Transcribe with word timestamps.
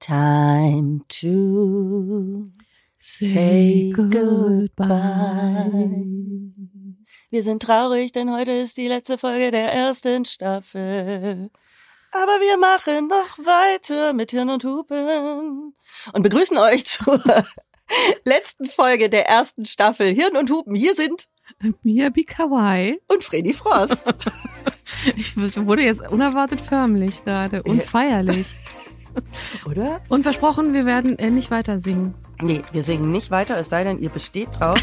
Time 0.00 1.02
to 1.08 2.50
say 2.98 3.92
goodbye. 3.94 4.88
Wir 7.28 7.42
sind 7.42 7.62
traurig, 7.62 8.10
denn 8.12 8.32
heute 8.32 8.52
ist 8.52 8.78
die 8.78 8.88
letzte 8.88 9.18
Folge 9.18 9.50
der 9.50 9.70
ersten 9.70 10.24
Staffel. 10.24 11.50
Aber 12.12 12.32
wir 12.40 12.56
machen 12.56 13.08
noch 13.08 13.38
weiter 13.38 14.14
mit 14.14 14.30
Hirn 14.30 14.48
und 14.48 14.64
Hupen 14.64 15.74
und 16.14 16.22
begrüßen 16.22 16.56
euch 16.56 16.86
zur 16.86 17.22
letzten 18.24 18.68
Folge 18.68 19.10
der 19.10 19.28
ersten 19.28 19.66
Staffel 19.66 20.14
Hirn 20.14 20.38
und 20.38 20.50
Hupen. 20.50 20.74
Hier 20.74 20.94
sind 20.94 21.28
Miyabi 21.82 22.24
Kawaii 22.24 22.98
und 23.06 23.22
Freddy 23.22 23.52
Frost. 23.52 24.14
ich 25.14 25.36
wurde 25.36 25.82
jetzt 25.82 26.08
unerwartet 26.08 26.62
förmlich 26.62 27.22
gerade 27.22 27.62
und 27.64 27.82
feierlich. 27.82 28.46
Oder? 29.66 30.00
Und 30.08 30.22
versprochen, 30.22 30.72
wir 30.72 30.86
werden 30.86 31.18
äh, 31.18 31.30
nicht 31.30 31.50
weiter 31.50 31.80
singen. 31.80 32.14
Nee, 32.40 32.62
wir 32.72 32.82
singen 32.82 33.10
nicht 33.12 33.30
weiter, 33.30 33.58
es 33.58 33.68
sei 33.68 33.84
denn, 33.84 33.98
ihr 33.98 34.10
besteht 34.10 34.48
drauf. 34.58 34.78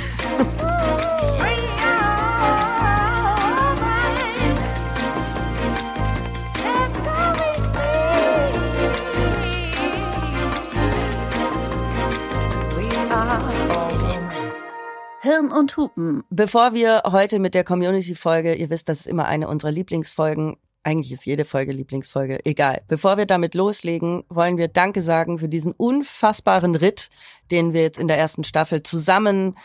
Hirn 15.27 15.51
und 15.51 15.75
Hupen. 15.75 16.23
Bevor 16.29 16.73
wir 16.73 17.01
heute 17.05 17.39
mit 17.39 17.53
der 17.53 17.65
Community-Folge, 17.65 18.53
ihr 18.53 18.69
wisst, 18.69 18.87
das 18.87 19.01
ist 19.01 19.07
immer 19.07 19.25
eine 19.25 19.49
unserer 19.49 19.71
Lieblingsfolgen, 19.71 20.55
eigentlich 20.83 21.11
ist 21.11 21.25
jede 21.25 21.43
Folge 21.43 21.73
Lieblingsfolge, 21.73 22.45
egal. 22.45 22.81
Bevor 22.87 23.17
wir 23.17 23.25
damit 23.25 23.55
loslegen, 23.55 24.23
wollen 24.29 24.57
wir 24.57 24.67
Danke 24.67 25.01
sagen 25.01 25.39
für 25.39 25.49
diesen 25.49 25.73
unfassbaren 25.73 26.75
Ritt, 26.75 27.09
den 27.51 27.73
wir 27.73 27.81
jetzt 27.81 27.99
in 27.99 28.07
der 28.07 28.17
ersten 28.17 28.43
Staffel 28.43 28.83
zusammen 28.83 29.57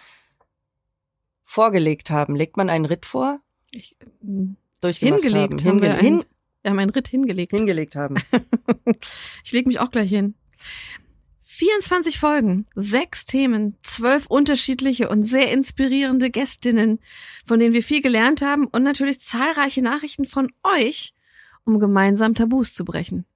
vorgelegt 1.44 2.10
haben. 2.10 2.34
Legt 2.34 2.56
man 2.56 2.70
einen 2.70 2.86
Ritt 2.86 3.06
vor? 3.06 3.40
Ich, 3.70 3.96
hingelegt 4.80 5.34
haben. 5.34 5.52
haben 5.52 5.80
Hinge 5.80 5.82
wir, 5.82 5.90
einen, 5.92 6.00
hin, 6.00 6.24
wir 6.62 6.70
haben 6.70 6.78
einen 6.78 6.90
Ritt 6.90 7.08
hingelegt. 7.08 7.52
Hingelegt 7.54 7.94
haben. 7.94 8.16
ich 9.44 9.52
lege 9.52 9.68
mich 9.68 9.78
auch 9.78 9.90
gleich 9.90 10.10
hin. 10.10 10.34
24 11.62 12.18
Folgen, 12.18 12.66
sechs 12.74 13.24
Themen, 13.24 13.76
zwölf 13.84 14.26
unterschiedliche 14.26 15.08
und 15.08 15.22
sehr 15.22 15.52
inspirierende 15.52 16.28
Gästinnen, 16.28 16.98
von 17.46 17.60
denen 17.60 17.72
wir 17.72 17.84
viel 17.84 18.02
gelernt 18.02 18.42
haben 18.42 18.66
und 18.66 18.82
natürlich 18.82 19.20
zahlreiche 19.20 19.80
Nachrichten 19.80 20.24
von 20.24 20.50
euch, 20.64 21.14
um 21.64 21.78
gemeinsam 21.78 22.34
Tabus 22.34 22.74
zu 22.74 22.84
brechen. 22.84 23.26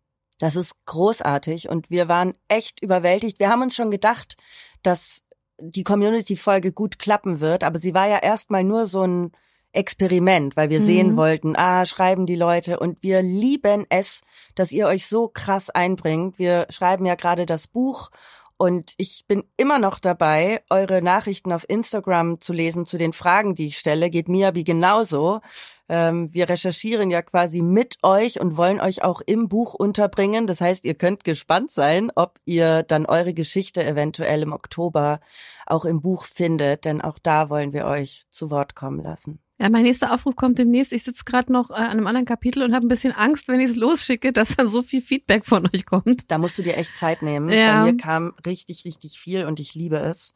Das 0.41 0.57
ist 0.57 0.75
großartig 0.87 1.69
und 1.69 1.89
wir 1.89 2.09
waren 2.09 2.35
echt 2.49 2.83
überwältigt. 2.83 3.39
Wir 3.39 3.49
haben 3.49 3.63
uns 3.63 3.77
schon 3.77 3.93
gedacht, 3.93 4.37
dass 4.83 5.23
die 5.61 5.85
Community-Folge 5.85 6.73
gut 6.73 6.99
klappen 6.99 7.39
wird, 7.39 7.63
aber 7.63 7.79
sie 7.79 7.95
war 7.95 8.09
ja 8.09 8.19
erstmal 8.19 8.65
nur 8.65 8.87
so 8.87 9.07
ein 9.07 9.31
Experiment, 9.77 10.57
weil 10.57 10.71
wir 10.71 10.81
mhm. 10.81 10.87
sehen 10.87 11.17
wollten, 11.17 11.55
ah, 11.57 11.87
schreiben 11.87 12.27
die 12.27 12.37
Leute 12.37 12.81
und 12.81 13.03
wir 13.03 13.23
lieben 13.23 13.87
es, 13.89 14.23
dass 14.55 14.73
ihr 14.73 14.87
euch 14.87 15.07
so 15.07 15.29
krass 15.29 15.71
einbringt. 15.71 16.39
Wir 16.39 16.67
schreiben 16.71 17.07
ja 17.07 17.15
gerade 17.15 17.47
das 17.47 17.67
Buch 17.67 18.11
und 18.59 18.95
ich 18.97 19.27
bin 19.29 19.45
immer 19.59 19.79
noch 19.79 19.99
dabei, 19.99 20.63
eure 20.71 21.03
Nachrichten 21.03 21.53
auf 21.53 21.69
Instagram 21.69 22.41
zu 22.41 22.55
lesen 22.55 22.87
zu 22.87 22.97
den 22.97 23.13
Fragen, 23.13 23.55
die 23.55 23.67
ich 23.67 23.79
stelle. 23.79 24.09
Geht 24.09 24.29
Miabi 24.29 24.65
genauso. 24.65 25.41
Ähm, 25.91 26.33
wir 26.33 26.49
recherchieren 26.49 27.11
ja 27.11 27.21
quasi 27.21 27.61
mit 27.61 27.99
euch 28.03 28.41
und 28.41 28.57
wollen 28.57 28.81
euch 28.81 29.05
auch 29.05 29.21
im 29.21 29.49
Buch 29.49 29.75
unterbringen. 29.75 30.47
Das 30.47 30.63
heißt, 30.63 30.87
ihr 30.87 30.95
könnt 30.95 31.23
gespannt 31.23 31.71
sein, 31.71 32.11
ob 32.15 32.41
ihr 32.47 32.83
dann 32.83 33.05
eure 33.05 33.35
Geschichte 33.35 33.85
eventuell 33.85 34.43
im 34.43 34.53
Oktober 34.53 35.21
auch 35.67 35.85
im 35.85 36.01
Buch 36.01 36.25
findet, 36.25 36.87
denn 36.87 37.03
auch 37.03 37.19
da 37.19 37.51
wollen 37.51 37.75
wir 37.75 37.85
euch 37.85 38.25
zu 38.31 38.51
Wort 38.51 38.75
kommen 38.75 39.03
lassen. 39.03 39.46
Ja, 39.59 39.71
mein 39.71 39.85
nächster 39.85 40.12
Aufruf 40.12 40.37
kommt 40.37 40.59
demnächst. 40.59 40.93
Ich 40.93 41.03
sitze 41.03 41.25
gerade 41.25 41.50
noch 41.50 41.71
äh, 41.71 41.75
an 41.75 41.93
einem 41.93 42.06
anderen 42.06 42.27
Kapitel 42.27 42.62
und 42.62 42.75
habe 42.75 42.87
ein 42.87 42.89
bisschen 42.89 43.12
Angst, 43.12 43.49
wenn 43.49 43.61
ich 43.61 43.71
es 43.71 43.77
losschicke, 43.77 44.33
dass 44.34 44.56
dann 44.56 44.69
so 44.69 44.83
viel 44.83 45.00
Feedback 45.00 45.47
von 45.47 45.67
euch 45.72 45.87
kommt. 45.87 46.31
Da 46.31 46.39
musst 46.39 46.59
du 46.59 46.62
dir 46.62 46.77
echt 46.77 46.97
Zeit 46.97 47.22
nehmen. 47.22 47.49
Ja. 47.49 47.84
Bei 47.84 47.93
mir 47.93 47.97
kam 47.97 48.34
richtig, 48.47 48.84
richtig 48.84 49.19
viel 49.19 49.44
und 49.44 49.59
ich 49.61 49.75
liebe 49.75 49.97
es. 49.97 50.34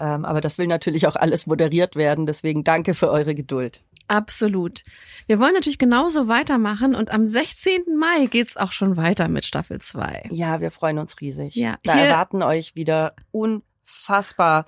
Ähm, 0.00 0.24
aber 0.24 0.40
das 0.40 0.58
will 0.58 0.66
natürlich 0.66 1.06
auch 1.06 1.16
alles 1.16 1.46
moderiert 1.46 1.96
werden. 1.96 2.26
Deswegen 2.26 2.62
danke 2.62 2.94
für 2.94 3.10
eure 3.10 3.34
Geduld. 3.34 3.82
Absolut. 4.06 4.84
Wir 5.26 5.38
wollen 5.38 5.54
natürlich 5.54 5.78
genauso 5.78 6.28
weitermachen 6.28 6.94
und 6.94 7.10
am 7.10 7.26
16. 7.26 7.96
Mai 7.98 8.26
geht's 8.26 8.56
auch 8.56 8.72
schon 8.72 8.96
weiter 8.96 9.28
mit 9.28 9.44
Staffel 9.44 9.80
2. 9.80 10.28
Ja, 10.30 10.60
wir 10.60 10.70
freuen 10.70 10.98
uns 10.98 11.20
riesig. 11.20 11.56
Ja, 11.56 11.76
da 11.82 11.98
erwarten 11.98 12.42
euch 12.42 12.74
wieder 12.74 13.14
unfassbar 13.32 14.66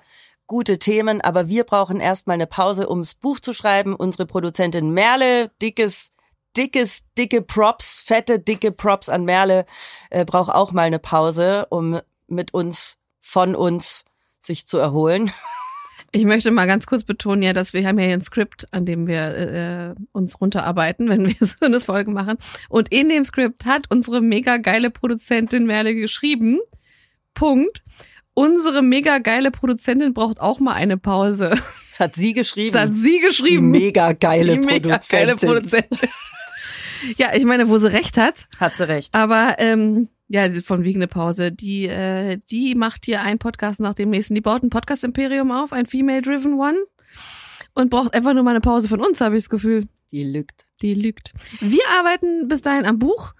gute 0.51 0.79
Themen, 0.79 1.21
aber 1.21 1.47
wir 1.47 1.63
brauchen 1.63 2.01
erstmal 2.01 2.33
eine 2.33 2.45
Pause, 2.45 2.89
ums 2.89 3.15
Buch 3.15 3.39
zu 3.39 3.53
schreiben. 3.53 3.95
Unsere 3.95 4.25
Produzentin 4.25 4.91
Merle, 4.91 5.49
dickes, 5.61 6.11
dickes, 6.57 7.03
dicke 7.17 7.41
Props, 7.41 8.03
fette, 8.05 8.37
dicke 8.37 8.73
Props 8.73 9.07
an 9.07 9.23
Merle, 9.23 9.65
äh, 10.09 10.25
braucht 10.25 10.53
auch 10.53 10.73
mal 10.73 10.81
eine 10.81 10.99
Pause, 10.99 11.67
um 11.69 12.01
mit 12.27 12.53
uns, 12.53 12.97
von 13.21 13.55
uns 13.55 14.03
sich 14.41 14.67
zu 14.67 14.77
erholen. 14.77 15.31
Ich 16.13 16.25
möchte 16.25 16.51
mal 16.51 16.67
ganz 16.67 16.87
kurz 16.87 17.05
betonen, 17.05 17.41
ja, 17.41 17.53
dass 17.53 17.71
wir 17.71 17.87
haben 17.87 17.97
ja 17.97 18.05
ein 18.07 18.21
Skript, 18.21 18.67
an 18.71 18.85
dem 18.85 19.07
wir 19.07 19.95
äh, 19.95 19.95
uns 20.11 20.41
runterarbeiten, 20.41 21.07
wenn 21.09 21.25
wir 21.25 21.47
so 21.47 21.65
eine 21.65 21.79
Folge 21.79 22.11
machen. 22.11 22.37
Und 22.67 22.91
in 22.91 23.07
dem 23.07 23.23
Skript 23.23 23.63
hat 23.63 23.89
unsere 23.89 24.19
mega 24.19 24.57
geile 24.57 24.91
Produzentin 24.91 25.65
Merle 25.65 25.95
geschrieben. 25.95 26.59
Punkt 27.33 27.81
unsere 28.33 28.81
mega 28.81 29.19
geile 29.19 29.51
Produzentin 29.51 30.13
braucht 30.13 30.39
auch 30.39 30.59
mal 30.59 30.73
eine 30.73 30.97
Pause. 30.97 31.49
Das 31.91 31.99
hat 31.99 32.15
sie 32.15 32.33
geschrieben. 32.33 32.73
Das 32.73 32.81
hat 32.83 32.93
sie 32.93 33.19
geschrieben. 33.19 33.73
Die 33.73 33.79
mega 33.79 34.13
geile 34.13 34.53
Die 34.53 34.59
mega 34.59 34.97
Produzentin. 34.97 35.19
Geile 35.19 35.35
Produzentin. 35.35 36.09
ja, 37.17 37.35
ich 37.35 37.43
meine, 37.45 37.69
wo 37.69 37.77
sie 37.77 37.91
recht 37.91 38.17
hat. 38.17 38.47
Hat 38.59 38.75
sie 38.75 38.87
recht. 38.87 39.13
Aber 39.13 39.55
ähm, 39.59 40.07
ja, 40.27 40.49
von 40.63 40.83
wegen 40.83 40.99
eine 40.99 41.07
Pause. 41.07 41.51
Die, 41.51 41.85
äh, 41.87 42.39
die 42.49 42.75
macht 42.75 43.05
hier 43.05 43.21
einen 43.21 43.37
Podcast 43.39 43.79
nach 43.81 43.93
dem 43.93 44.09
nächsten. 44.09 44.33
Die 44.35 44.41
baut 44.41 44.63
ein 44.63 44.69
Podcast-Imperium 44.69 45.51
auf, 45.51 45.73
ein 45.73 45.85
Female-Driven 45.85 46.53
One. 46.53 46.77
Und 47.73 47.89
braucht 47.89 48.13
einfach 48.13 48.33
nur 48.33 48.43
mal 48.43 48.51
eine 48.51 48.61
Pause 48.61 48.87
von 48.87 48.99
uns, 49.01 49.21
habe 49.21 49.37
ich 49.37 49.43
das 49.43 49.49
Gefühl. 49.49 49.87
Die 50.11 50.23
lügt. 50.23 50.65
Die 50.81 50.93
lügt. 50.93 51.33
Wir 51.59 51.83
arbeiten 51.99 52.47
bis 52.47 52.61
dahin 52.61 52.85
am 52.85 52.99
Buch. 52.99 53.33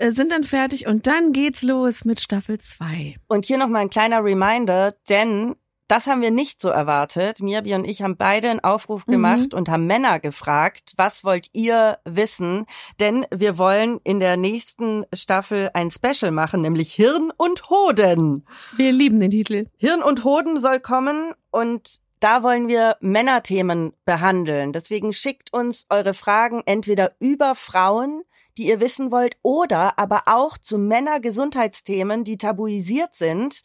Äh, 0.00 0.12
sind 0.12 0.32
dann 0.32 0.44
fertig 0.44 0.86
und 0.86 1.06
dann 1.06 1.32
geht's 1.32 1.60
los 1.60 2.06
mit 2.06 2.20
Staffel 2.20 2.58
2. 2.58 3.16
Und 3.28 3.44
hier 3.44 3.58
nochmal 3.58 3.82
ein 3.82 3.90
kleiner 3.90 4.24
Reminder, 4.24 4.94
denn 5.10 5.56
das 5.88 6.06
haben 6.06 6.22
wir 6.22 6.30
nicht 6.30 6.58
so 6.58 6.70
erwartet. 6.70 7.42
Mirbi 7.42 7.74
und 7.74 7.84
ich 7.84 8.00
haben 8.00 8.16
beide 8.16 8.48
einen 8.48 8.60
Aufruf 8.60 9.06
mhm. 9.06 9.12
gemacht 9.12 9.52
mhm. 9.52 9.58
und 9.58 9.68
haben 9.68 9.86
Männer 9.86 10.18
gefragt, 10.18 10.94
was 10.96 11.22
wollt 11.22 11.48
ihr 11.52 11.98
wissen? 12.06 12.64
Denn 12.98 13.26
wir 13.30 13.58
wollen 13.58 14.00
in 14.02 14.20
der 14.20 14.38
nächsten 14.38 15.04
Staffel 15.12 15.68
ein 15.74 15.90
Special 15.90 16.30
machen, 16.30 16.62
nämlich 16.62 16.94
Hirn 16.94 17.30
und 17.36 17.68
Hoden. 17.68 18.46
Wir 18.76 18.92
lieben 18.92 19.20
den 19.20 19.32
Titel. 19.32 19.66
Hirn 19.76 20.02
und 20.02 20.24
Hoden 20.24 20.58
soll 20.58 20.80
kommen 20.80 21.34
und 21.50 22.00
da 22.20 22.42
wollen 22.42 22.68
wir 22.68 22.96
Männerthemen 23.00 23.92
behandeln. 24.06 24.72
Deswegen 24.72 25.12
schickt 25.12 25.52
uns 25.52 25.84
eure 25.90 26.14
Fragen 26.14 26.62
entweder 26.64 27.10
über 27.18 27.54
Frauen 27.54 28.22
die 28.56 28.68
ihr 28.68 28.80
wissen 28.80 29.10
wollt, 29.10 29.36
oder 29.42 29.98
aber 29.98 30.22
auch 30.26 30.58
zu 30.58 30.78
Männergesundheitsthemen, 30.78 32.24
die 32.24 32.38
tabuisiert 32.38 33.14
sind, 33.14 33.62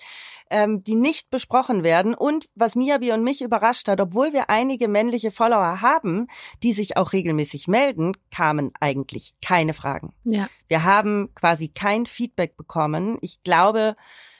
ähm, 0.49 0.83
die 0.83 0.95
nicht 0.95 1.29
besprochen 1.29 1.83
werden. 1.83 2.13
Und 2.13 2.49
was 2.55 2.75
Miyabi 2.75 3.11
und 3.11 3.23
mich 3.23 3.41
überrascht 3.41 3.87
hat, 3.87 3.99
obwohl 3.99 4.33
wir 4.33 4.49
einige 4.49 4.87
männliche 4.87 5.31
Follower 5.31 5.81
haben, 5.81 6.27
die 6.63 6.73
sich 6.73 6.97
auch 6.97 7.13
regelmäßig 7.13 7.67
melden, 7.67 8.13
kamen 8.31 8.71
eigentlich 8.79 9.35
keine 9.41 9.73
Fragen. 9.73 10.13
Ja. 10.23 10.47
Wir 10.67 10.83
haben 10.83 11.29
quasi 11.35 11.69
kein 11.69 12.05
Feedback 12.05 12.57
bekommen. 12.57 13.17
Ich 13.21 13.43
glaube, 13.43 13.95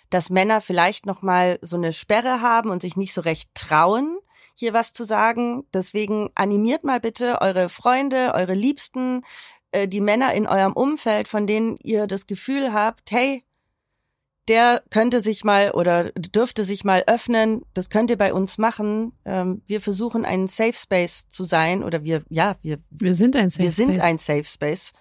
dass 0.09 0.29
Männer 0.29 0.61
vielleicht 0.61 1.05
noch 1.05 1.21
mal 1.21 1.59
so 1.61 1.77
eine 1.77 1.91
Sperre 1.91 2.41
haben 2.41 2.69
und 2.69 2.81
sich 2.81 2.95
nicht 2.95 3.13
so 3.13 3.21
recht 3.21 3.49
trauen 3.55 4.17
hier 4.55 4.73
was 4.73 4.93
zu 4.93 5.03
sagen. 5.03 5.65
Deswegen 5.73 6.29
animiert 6.33 6.83
mal 6.83 6.99
bitte 6.99 7.41
eure 7.41 7.69
Freunde, 7.69 8.31
eure 8.33 8.53
Liebsten, 8.53 9.21
äh, 9.75 9.87
die 9.87 10.01
Männer 10.01 10.33
in 10.33 10.47
eurem 10.47 10.73
Umfeld, 10.73 11.27
von 11.27 11.47
denen 11.47 11.77
ihr 11.83 12.07
das 12.07 12.27
Gefühl 12.27 12.71
habt, 12.73 13.11
hey, 13.11 13.43
der 14.47 14.83
könnte 14.89 15.21
sich 15.21 15.43
mal 15.43 15.71
oder 15.71 16.11
dürfte 16.11 16.63
sich 16.63 16.83
mal 16.83 17.03
öffnen. 17.07 17.63
Das 17.73 17.89
könnt 17.89 18.09
ihr 18.09 18.17
bei 18.17 18.33
uns 18.33 18.57
machen. 18.57 19.13
Ähm, 19.25 19.63
wir 19.65 19.81
versuchen 19.81 20.23
ein 20.23 20.47
Safe 20.47 20.73
Space 20.73 21.27
zu 21.29 21.43
sein 21.43 21.83
oder 21.83 22.03
wir, 22.03 22.23
ja, 22.29 22.55
wir, 22.61 22.77
wir 22.91 23.15
sind 23.15 23.35
ein 23.35 23.49
Safe 23.49 23.63
wir 23.63 23.71
Space. 23.71 23.85
sind 23.85 23.99
ein 23.99 24.17
Safe 24.17 24.43
Space. 24.43 24.91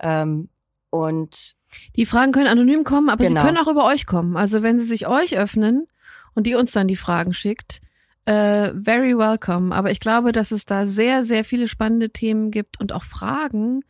Ähm, 0.00 0.48
und 0.90 1.54
die 1.96 2.04
Fragen 2.04 2.32
können 2.32 2.48
anonym 2.48 2.84
kommen, 2.84 3.08
aber 3.08 3.24
genau. 3.24 3.40
sie 3.40 3.46
können 3.46 3.58
auch 3.58 3.68
über 3.70 3.86
euch 3.86 4.04
kommen. 4.04 4.36
Also 4.36 4.62
wenn 4.62 4.78
sie 4.78 4.86
sich 4.86 5.06
euch 5.06 5.38
öffnen 5.38 5.86
und 6.34 6.46
die 6.46 6.54
uns 6.54 6.72
dann 6.72 6.88
die 6.88 6.96
Fragen 6.96 7.32
schickt, 7.32 7.80
äh, 8.24 8.72
very 8.74 9.16
welcome. 9.16 9.74
Aber 9.74 9.90
ich 9.90 10.00
glaube, 10.00 10.32
dass 10.32 10.50
es 10.50 10.64
da 10.64 10.86
sehr, 10.86 11.24
sehr 11.24 11.44
viele 11.44 11.68
spannende 11.68 12.10
Themen 12.10 12.50
gibt 12.50 12.80
und 12.80 12.92
auch 12.92 13.02
Fragen, 13.02 13.84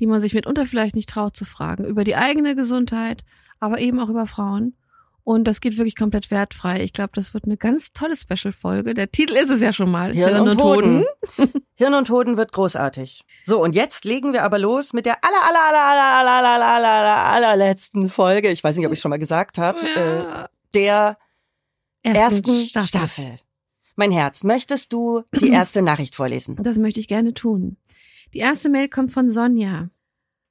die 0.00 0.06
man 0.06 0.20
sich 0.20 0.34
mitunter 0.34 0.66
vielleicht 0.66 0.96
nicht 0.96 1.08
traut 1.08 1.36
zu 1.36 1.44
fragen, 1.44 1.84
über 1.84 2.04
die 2.04 2.16
eigene 2.16 2.56
Gesundheit, 2.56 3.24
aber 3.60 3.78
eben 3.78 4.00
auch 4.00 4.08
über 4.08 4.26
Frauen. 4.26 4.74
Und 5.22 5.42
das 5.42 5.60
geht 5.60 5.76
wirklich 5.76 5.96
komplett 5.96 6.30
wertfrei. 6.30 6.84
Ich 6.84 6.92
glaube, 6.92 7.10
das 7.14 7.34
wird 7.34 7.46
eine 7.46 7.56
ganz 7.56 7.92
tolle 7.92 8.14
Special-Folge. 8.14 8.94
Der 8.94 9.10
Titel 9.10 9.34
ist 9.34 9.50
es 9.50 9.60
ja 9.60 9.72
schon 9.72 9.90
mal. 9.90 10.12
Hirn, 10.12 10.34
Hirn 10.36 10.48
und, 10.48 10.62
Hoden. 10.62 11.04
Hoden. 11.36 11.52
Hirn 11.74 11.94
und 11.94 12.08
Hoden 12.10 12.36
wird 12.36 12.52
großartig. 12.52 13.24
So, 13.44 13.60
und 13.60 13.74
jetzt 13.74 14.04
legen 14.04 14.32
wir 14.32 14.44
aber 14.44 14.60
los 14.60 14.92
mit 14.92 15.04
der 15.04 15.16
aller, 15.24 15.42
aller, 15.48 15.68
aller, 15.68 16.02
aller, 16.14 16.30
aller, 16.30 16.66
aller, 16.66 16.88
aller, 16.88 17.16
allerletzten 17.16 18.08
Folge. 18.08 18.50
Ich 18.50 18.62
weiß 18.62 18.76
nicht, 18.76 18.86
ob 18.86 18.90
mhm. 18.90 18.94
ich 18.94 19.00
schon 19.00 19.10
mal 19.10 19.18
gesagt 19.18 19.58
habe. 19.58 19.80
Ja. 19.96 20.44
Äh, 20.44 20.48
der 20.74 21.18
ersten, 22.04 22.22
ersten 22.22 22.64
Staffel. 22.64 22.86
Staffel. 22.86 23.38
Mein 23.96 24.12
Herz, 24.12 24.44
möchtest 24.44 24.92
du 24.92 25.22
die 25.40 25.48
erste 25.50 25.82
Nachricht 25.82 26.14
vorlesen? 26.14 26.56
Das 26.62 26.78
möchte 26.78 27.00
ich 27.00 27.08
gerne 27.08 27.34
tun. 27.34 27.76
Die 28.34 28.38
erste 28.38 28.68
Mail 28.68 28.88
kommt 28.88 29.10
von 29.10 29.30
Sonja. 29.30 29.90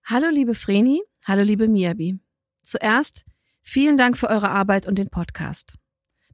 Hallo 0.03 0.29
liebe 0.29 0.53
Vreni, 0.55 1.01
hallo 1.25 1.43
liebe 1.43 1.67
Miabi. 1.67 2.19
Zuerst 2.61 3.25
Vielen 3.67 3.97
Dank 3.97 4.15
für 4.15 4.29
eure 4.29 4.51
Arbeit 4.51 4.87
und 4.87 4.99
den 4.99 5.09
Podcast. 5.09 5.79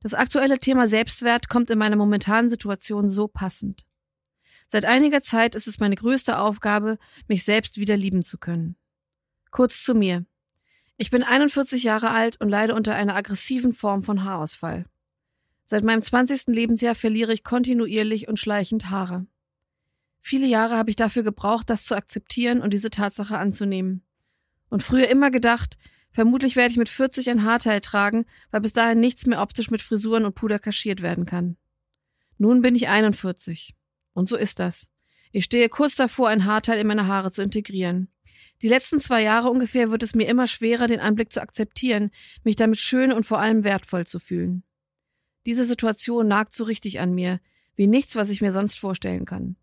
Das 0.01 0.13
aktuelle 0.13 0.59
Thema 0.59 0.89
Selbstwert 0.89 1.47
kommt 1.47 1.69
in 1.69 1.79
meiner 1.79 1.95
momentanen 1.95 2.49
Situation 2.49 3.09
so 3.09 3.29
passend. 3.29 3.85
Seit 4.67 4.83
einiger 4.83 5.21
Zeit 5.21 5.55
ist 5.55 5.65
es 5.65 5.79
meine 5.79 5.95
größte 5.95 6.37
Aufgabe, 6.37 6.97
mich 7.29 7.45
selbst 7.45 7.77
wieder 7.77 7.95
lieben 7.95 8.21
zu 8.23 8.37
können. 8.37 8.75
Kurz 9.49 9.81
zu 9.81 9.95
mir. 9.95 10.25
Ich 10.97 11.09
bin 11.09 11.23
41 11.23 11.83
Jahre 11.83 12.09
alt 12.11 12.39
und 12.41 12.49
leide 12.49 12.75
unter 12.75 12.95
einer 12.95 13.15
aggressiven 13.15 13.71
Form 13.71 14.03
von 14.03 14.25
Haarausfall. 14.25 14.85
Seit 15.71 15.85
meinem 15.85 16.01
20. 16.01 16.47
Lebensjahr 16.47 16.95
verliere 16.95 17.31
ich 17.31 17.45
kontinuierlich 17.45 18.27
und 18.27 18.41
schleichend 18.41 18.89
Haare. 18.89 19.25
Viele 20.19 20.45
Jahre 20.45 20.75
habe 20.75 20.89
ich 20.89 20.97
dafür 20.97 21.23
gebraucht, 21.23 21.69
das 21.69 21.85
zu 21.85 21.95
akzeptieren 21.95 22.59
und 22.59 22.73
diese 22.73 22.89
Tatsache 22.89 23.37
anzunehmen. 23.37 24.03
Und 24.69 24.83
früher 24.83 25.07
immer 25.07 25.31
gedacht, 25.31 25.77
Vermutlich 26.11 26.57
werde 26.57 26.71
ich 26.71 26.77
mit 26.77 26.89
40 26.89 27.29
ein 27.29 27.45
Haarteil 27.45 27.79
tragen, 27.79 28.25
weil 28.49 28.59
bis 28.59 28.73
dahin 28.73 28.99
nichts 28.99 29.25
mehr 29.27 29.41
optisch 29.41 29.71
mit 29.71 29.81
Frisuren 29.81 30.25
und 30.25 30.35
Puder 30.35 30.59
kaschiert 30.59 31.01
werden 31.01 31.25
kann. 31.25 31.55
Nun 32.37 32.61
bin 32.61 32.75
ich 32.75 32.89
41. 32.89 33.73
Und 34.11 34.27
so 34.27 34.35
ist 34.35 34.59
das. 34.59 34.89
Ich 35.31 35.45
stehe 35.45 35.69
kurz 35.69 35.95
davor, 35.95 36.27
ein 36.27 36.43
Haarteil 36.43 36.79
in 36.79 36.87
meine 36.87 37.07
Haare 37.07 37.31
zu 37.31 37.41
integrieren. 37.41 38.11
Die 38.61 38.67
letzten 38.67 38.99
zwei 38.99 39.23
Jahre 39.23 39.49
ungefähr 39.49 39.89
wird 39.89 40.03
es 40.03 40.15
mir 40.15 40.27
immer 40.27 40.47
schwerer, 40.47 40.87
den 40.87 40.99
Anblick 40.99 41.31
zu 41.31 41.41
akzeptieren, 41.41 42.11
mich 42.43 42.57
damit 42.57 42.79
schön 42.79 43.13
und 43.13 43.25
vor 43.25 43.39
allem 43.39 43.63
wertvoll 43.63 44.05
zu 44.05 44.19
fühlen. 44.19 44.65
Diese 45.45 45.65
Situation 45.65 46.27
nagt 46.27 46.55
so 46.55 46.63
richtig 46.63 46.99
an 46.99 47.13
mir, 47.13 47.39
wie 47.75 47.87
nichts, 47.87 48.15
was 48.15 48.29
ich 48.29 48.41
mir 48.41 48.51
sonst 48.51 48.79
vorstellen 48.79 49.25
kann. 49.25 49.55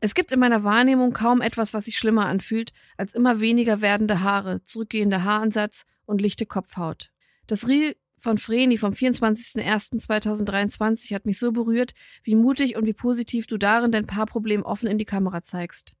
Es 0.00 0.14
gibt 0.14 0.30
in 0.30 0.38
meiner 0.38 0.62
Wahrnehmung 0.62 1.12
kaum 1.12 1.40
etwas, 1.40 1.74
was 1.74 1.86
sich 1.86 1.98
schlimmer 1.98 2.26
anfühlt, 2.26 2.72
als 2.96 3.14
immer 3.14 3.40
weniger 3.40 3.80
werdende 3.80 4.22
Haare, 4.22 4.62
zurückgehender 4.62 5.24
Haaransatz 5.24 5.84
und 6.06 6.20
lichte 6.20 6.46
Kopfhaut. 6.46 7.10
Das 7.48 7.66
Reel 7.66 7.96
von 8.16 8.38
Vreni 8.38 8.78
vom 8.78 8.92
24.01.2023 8.92 11.12
hat 11.14 11.26
mich 11.26 11.38
so 11.38 11.50
berührt, 11.52 11.94
wie 12.22 12.36
mutig 12.36 12.76
und 12.76 12.86
wie 12.86 12.92
positiv 12.92 13.46
du 13.46 13.56
darin 13.58 13.92
dein 13.92 14.06
Paarproblem 14.06 14.62
offen 14.62 14.88
in 14.88 14.98
die 14.98 15.04
Kamera 15.04 15.42
zeigst. 15.42 15.94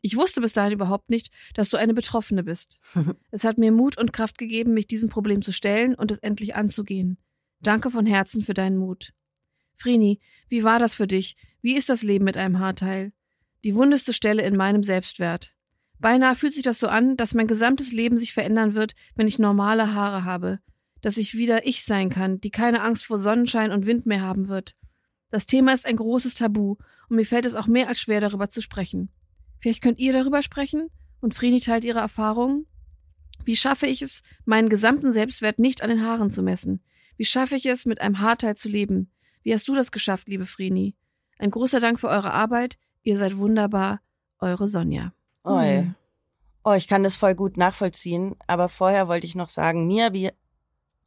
Ich 0.00 0.16
wusste 0.16 0.40
bis 0.40 0.52
dahin 0.52 0.72
überhaupt 0.72 1.10
nicht, 1.10 1.30
dass 1.54 1.70
du 1.70 1.76
eine 1.76 1.94
Betroffene 1.94 2.44
bist. 2.44 2.80
es 3.30 3.44
hat 3.44 3.58
mir 3.58 3.72
Mut 3.72 3.98
und 3.98 4.12
Kraft 4.12 4.38
gegeben, 4.38 4.74
mich 4.74 4.86
diesem 4.86 5.08
Problem 5.08 5.42
zu 5.42 5.52
stellen 5.52 5.94
und 5.94 6.10
es 6.10 6.18
endlich 6.18 6.54
anzugehen. 6.54 7.18
Danke 7.60 7.90
von 7.90 8.06
Herzen 8.06 8.42
für 8.42 8.54
deinen 8.54 8.76
Mut. 8.76 9.12
Vreni, 9.76 10.20
wie 10.48 10.64
war 10.64 10.78
das 10.78 10.94
für 10.94 11.06
dich? 11.06 11.36
Wie 11.60 11.74
ist 11.76 11.88
das 11.88 12.02
Leben 12.02 12.24
mit 12.24 12.36
einem 12.36 12.58
Haarteil? 12.58 13.12
Die 13.64 13.74
wundeste 13.74 14.12
Stelle 14.12 14.42
in 14.42 14.56
meinem 14.56 14.84
Selbstwert. 14.84 15.54
Beinahe 15.98 16.36
fühlt 16.36 16.54
sich 16.54 16.62
das 16.62 16.78
so 16.78 16.86
an, 16.86 17.16
dass 17.16 17.34
mein 17.34 17.48
gesamtes 17.48 17.92
Leben 17.92 18.18
sich 18.18 18.32
verändern 18.32 18.74
wird, 18.74 18.94
wenn 19.16 19.26
ich 19.26 19.38
normale 19.38 19.94
Haare 19.94 20.24
habe. 20.24 20.60
Dass 21.00 21.16
ich 21.16 21.34
wieder 21.34 21.66
ich 21.66 21.84
sein 21.84 22.10
kann, 22.10 22.40
die 22.40 22.50
keine 22.50 22.82
Angst 22.82 23.04
vor 23.04 23.18
Sonnenschein 23.18 23.72
und 23.72 23.86
Wind 23.86 24.06
mehr 24.06 24.20
haben 24.20 24.48
wird. 24.48 24.74
Das 25.30 25.46
Thema 25.46 25.72
ist 25.72 25.86
ein 25.86 25.96
großes 25.96 26.34
Tabu 26.34 26.76
und 27.08 27.16
mir 27.16 27.26
fällt 27.26 27.44
es 27.44 27.54
auch 27.54 27.66
mehr 27.66 27.88
als 27.88 28.00
schwer, 28.00 28.20
darüber 28.20 28.50
zu 28.50 28.62
sprechen. 28.62 29.10
Vielleicht 29.60 29.82
könnt 29.82 29.98
ihr 29.98 30.12
darüber 30.12 30.42
sprechen 30.42 30.88
und 31.20 31.34
Vreni 31.34 31.60
teilt 31.60 31.84
ihre 31.84 31.98
Erfahrungen? 31.98 32.66
Wie 33.44 33.56
schaffe 33.56 33.86
ich 33.86 34.02
es, 34.02 34.22
meinen 34.44 34.68
gesamten 34.68 35.12
Selbstwert 35.12 35.58
nicht 35.58 35.82
an 35.82 35.90
den 35.90 36.04
Haaren 36.04 36.30
zu 36.30 36.42
messen? 36.42 36.80
Wie 37.18 37.24
schaffe 37.24 37.56
ich 37.56 37.66
es, 37.66 37.84
mit 37.84 38.00
einem 38.00 38.20
Haarteil 38.20 38.56
zu 38.56 38.68
leben? 38.68 39.10
Wie 39.42 39.52
hast 39.52 39.66
du 39.68 39.74
das 39.74 39.92
geschafft, 39.92 40.28
liebe 40.28 40.46
Vreni? 40.46 40.94
Ein 41.38 41.50
großer 41.50 41.80
Dank 41.80 42.00
für 42.00 42.08
eure 42.08 42.32
Arbeit. 42.32 42.78
Ihr 43.02 43.18
seid 43.18 43.36
wunderbar, 43.36 44.00
eure 44.38 44.68
Sonja. 44.68 45.12
Oi. 45.44 45.82
Mhm. 45.82 45.94
Oh, 46.64 46.72
ich 46.72 46.86
kann 46.86 47.02
das 47.02 47.16
voll 47.16 47.34
gut 47.34 47.56
nachvollziehen. 47.56 48.36
Aber 48.46 48.68
vorher 48.68 49.08
wollte 49.08 49.26
ich 49.26 49.34
noch 49.34 49.48
sagen, 49.48 49.86
mir, 49.86 50.12
wie 50.12 50.30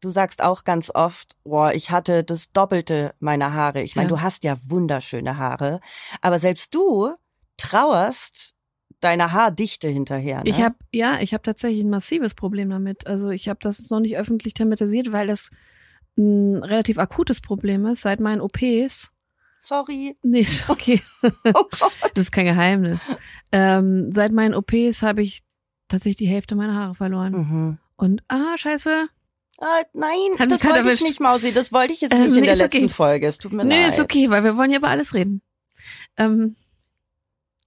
du 0.02 0.10
sagst 0.10 0.44
auch 0.44 0.66
ganz 0.66 0.92
oft, 0.94 1.38
boah, 1.44 1.72
ich 1.74 1.92
hatte 1.92 2.24
das 2.24 2.52
Doppelte 2.52 3.14
meiner 3.20 3.54
Haare. 3.54 3.82
Ich 3.82 3.96
meine, 3.96 4.10
ja. 4.10 4.16
du 4.16 4.22
hast 4.22 4.44
ja 4.44 4.58
wunderschöne 4.66 5.38
Haare. 5.38 5.80
Aber 6.22 6.40
selbst 6.40 6.76
du 6.76 7.12
trauerst 7.56 8.56
deiner 9.00 9.32
Haardichte 9.32 9.88
hinterher. 9.88 10.38
Ne? 10.38 10.50
Ich 10.50 10.62
habe 10.62 10.76
ja, 10.92 11.22
ich 11.22 11.34
habe 11.34 11.44
tatsächlich 11.44 11.84
ein 11.84 11.90
massives 11.90 12.34
Problem 12.34 12.70
damit. 12.70 13.08
Also 13.08 13.30
ich 13.30 13.48
habe 13.48 13.60
das 13.62 13.90
noch 13.90 14.00
nicht 14.00 14.18
öffentlich 14.18 14.54
thematisiert, 14.54 15.12
weil 15.12 15.28
das 15.28 15.52
ein 16.18 16.64
relativ 16.64 16.98
akutes 16.98 17.42
Problem 17.42 17.86
ist. 17.86 18.02
Seit 18.02 18.20
meinen 18.20 18.42
OPs 18.42 19.12
Sorry. 19.62 20.18
Nee, 20.24 20.48
okay. 20.68 21.02
Oh 21.22 21.66
Gott. 21.80 21.94
Das 22.16 22.24
ist 22.24 22.32
kein 22.32 22.46
Geheimnis. 22.46 23.16
Ähm, 23.52 24.12
seit 24.12 24.32
meinen 24.32 24.56
OPs 24.56 25.04
habe 25.04 25.22
ich 25.22 25.44
tatsächlich 25.88 26.18
die 26.18 26.28
Hälfte 26.28 26.56
meiner 26.56 26.76
Haare 26.76 26.96
verloren. 26.96 27.34
Mhm. 27.34 27.78
Und, 27.96 28.24
ah, 28.28 28.58
scheiße. 28.58 29.08
Ah, 29.60 29.82
nein, 29.94 30.40
Hat 30.40 30.50
das 30.50 30.66
wollte 30.66 30.80
erwischt. 30.80 31.04
ich 31.04 31.10
nicht, 31.10 31.20
Mausi. 31.20 31.54
Das 31.54 31.72
wollte 31.72 31.94
ich 31.94 32.02
jetzt 32.02 32.16
ähm, 32.16 32.22
nicht 32.22 32.38
in 32.38 32.44
der 32.44 32.56
letzten 32.56 32.78
okay. 32.78 32.90
Folge. 32.90 33.28
Es 33.28 33.38
tut 33.38 33.54
mir 33.54 33.64
Nö, 33.64 33.70
leid. 33.70 33.82
Nö, 33.82 33.88
ist 33.88 34.00
okay, 34.00 34.32
weil 34.32 34.44
wir 34.44 34.58
wollen 34.58 34.72
ja 34.72 34.80
über 34.80 34.88
alles 34.88 35.14
reden. 35.14 35.44
Ähm, 36.18 36.56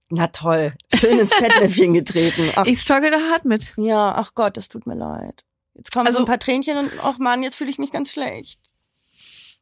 na 0.09 0.27
toll. 0.27 0.73
Schön 0.93 1.17
ins 1.17 1.33
Fettnäpfchen 1.33 1.93
getreten. 1.93 2.51
Ach. 2.57 2.65
Ich 2.65 2.81
struggle 2.81 3.09
da 3.09 3.19
hart 3.31 3.45
mit. 3.45 3.73
Ja, 3.77 4.13
ach 4.15 4.33
Gott, 4.35 4.57
das 4.57 4.67
tut 4.67 4.85
mir 4.85 4.95
leid. 4.95 5.45
Jetzt 5.75 5.91
kommen 5.91 6.07
also, 6.07 6.19
so 6.19 6.23
ein 6.23 6.27
paar 6.27 6.39
Tränchen 6.39 6.77
und, 6.77 6.91
ach 7.01 7.17
Mann, 7.19 7.43
jetzt 7.43 7.55
fühle 7.55 7.69
ich 7.69 7.77
mich 7.77 7.91
ganz 7.91 8.11
schlecht. 8.11 8.59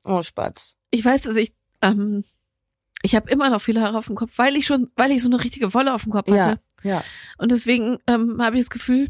Oh, 0.05 0.21
Spatz. 0.21 0.77
Ich 0.91 1.03
weiß, 1.03 1.23
dass 1.23 1.35
ich 1.35 1.53
ähm, 1.81 2.23
ich 3.05 3.15
habe 3.15 3.29
immer 3.29 3.49
noch 3.49 3.61
viele 3.61 3.81
Haare 3.81 3.97
auf 3.97 4.07
dem 4.07 4.15
Kopf, 4.15 4.37
weil 4.37 4.55
ich 4.55 4.65
schon, 4.65 4.89
weil 4.95 5.11
ich 5.11 5.21
so 5.21 5.27
eine 5.27 5.43
richtige 5.43 5.73
Wolle 5.73 5.93
auf 5.93 6.03
dem 6.03 6.13
Kopf 6.13 6.31
hatte. 6.31 6.61
Ja, 6.83 6.89
ja. 6.89 7.03
Und 7.37 7.51
deswegen 7.51 7.99
ähm, 8.07 8.41
habe 8.41 8.55
ich 8.55 8.63
das 8.63 8.69
Gefühl, 8.69 9.09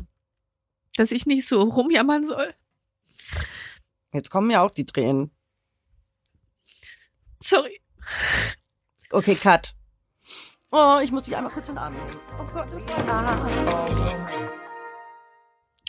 dass 0.97 1.11
ich 1.11 1.27
nicht 1.27 1.47
so 1.47 1.61
rumjammern 1.61 2.25
soll. 2.25 2.53
Jetzt 4.11 4.31
kommen 4.31 4.49
ja 4.49 4.61
auch 4.61 4.71
die 4.71 4.85
Tränen. 4.85 5.29
Sorry. 7.39 7.81
Okay, 9.11 9.35
cut. 9.35 9.75
Oh, 10.71 10.99
ich 11.03 11.11
muss 11.11 11.25
dich 11.25 11.37
einmal 11.37 11.51
kurz 11.51 11.69
in 11.69 11.75
den 11.75 11.83
Arm 11.83 11.93
nehmen. 11.93 12.07
Oh 12.39 12.45
Gott, 12.51 12.67
das 12.87 13.07
war... 13.07 14.62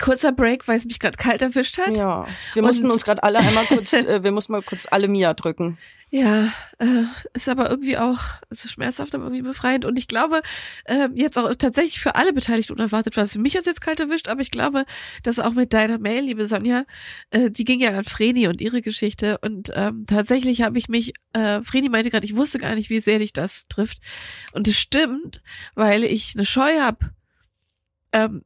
Kurzer 0.04 0.32
Break, 0.32 0.68
weil 0.68 0.76
es 0.76 0.84
mich 0.84 0.98
gerade 0.98 1.16
kalt 1.16 1.40
erwischt 1.40 1.78
hat. 1.78 1.96
Ja, 1.96 2.26
wir 2.52 2.62
mussten 2.62 2.90
uns 2.90 3.06
gerade 3.06 3.22
alle 3.22 3.38
einmal 3.38 3.64
kurz, 3.64 3.92
äh, 3.94 4.22
wir 4.22 4.32
mussten 4.32 4.52
mal 4.52 4.60
kurz 4.60 4.86
alle 4.90 5.08
Mia 5.08 5.32
drücken. 5.32 5.78
Ja, 6.10 6.52
äh, 6.78 7.04
ist 7.32 7.48
aber 7.48 7.70
irgendwie 7.70 7.96
auch, 7.96 8.20
ist 8.50 8.70
schmerzhaft, 8.70 9.14
aber 9.14 9.24
irgendwie 9.24 9.42
befreiend. 9.42 9.86
Und 9.86 9.98
ich 9.98 10.06
glaube, 10.06 10.42
äh, 10.84 11.08
jetzt 11.14 11.38
auch 11.38 11.52
tatsächlich 11.54 12.00
für 12.00 12.16
alle 12.16 12.34
Beteiligten 12.34 12.74
unerwartet 12.74 13.16
was. 13.16 13.34
Mich 13.38 13.54
jetzt 13.54 13.80
kalt 13.80 13.98
erwischt, 13.98 14.28
aber 14.28 14.42
ich 14.42 14.50
glaube, 14.50 14.84
dass 15.22 15.38
auch 15.38 15.54
mit 15.54 15.72
deiner 15.72 15.98
Mail, 15.98 16.22
liebe 16.22 16.46
Sonja, 16.46 16.84
äh, 17.30 17.50
die 17.50 17.64
ging 17.64 17.80
ja 17.80 17.96
an 17.96 18.04
Vreni 18.04 18.46
und 18.46 18.60
ihre 18.60 18.82
Geschichte. 18.82 19.38
Und 19.38 19.72
ähm, 19.74 20.04
tatsächlich 20.06 20.60
habe 20.60 20.76
ich 20.76 20.88
mich, 20.88 21.14
äh, 21.32 21.62
Vreni 21.62 21.88
meinte 21.88 22.10
gerade, 22.10 22.26
ich 22.26 22.36
wusste 22.36 22.58
gar 22.58 22.74
nicht, 22.74 22.90
wie 22.90 23.00
sehr 23.00 23.20
dich 23.20 23.32
das 23.32 23.68
trifft. 23.68 23.98
Und 24.52 24.68
es 24.68 24.78
stimmt, 24.78 25.42
weil 25.74 26.04
ich 26.04 26.34
eine 26.36 26.44
Scheu 26.44 26.78
habe. 26.78 27.10
Ähm, 28.12 28.44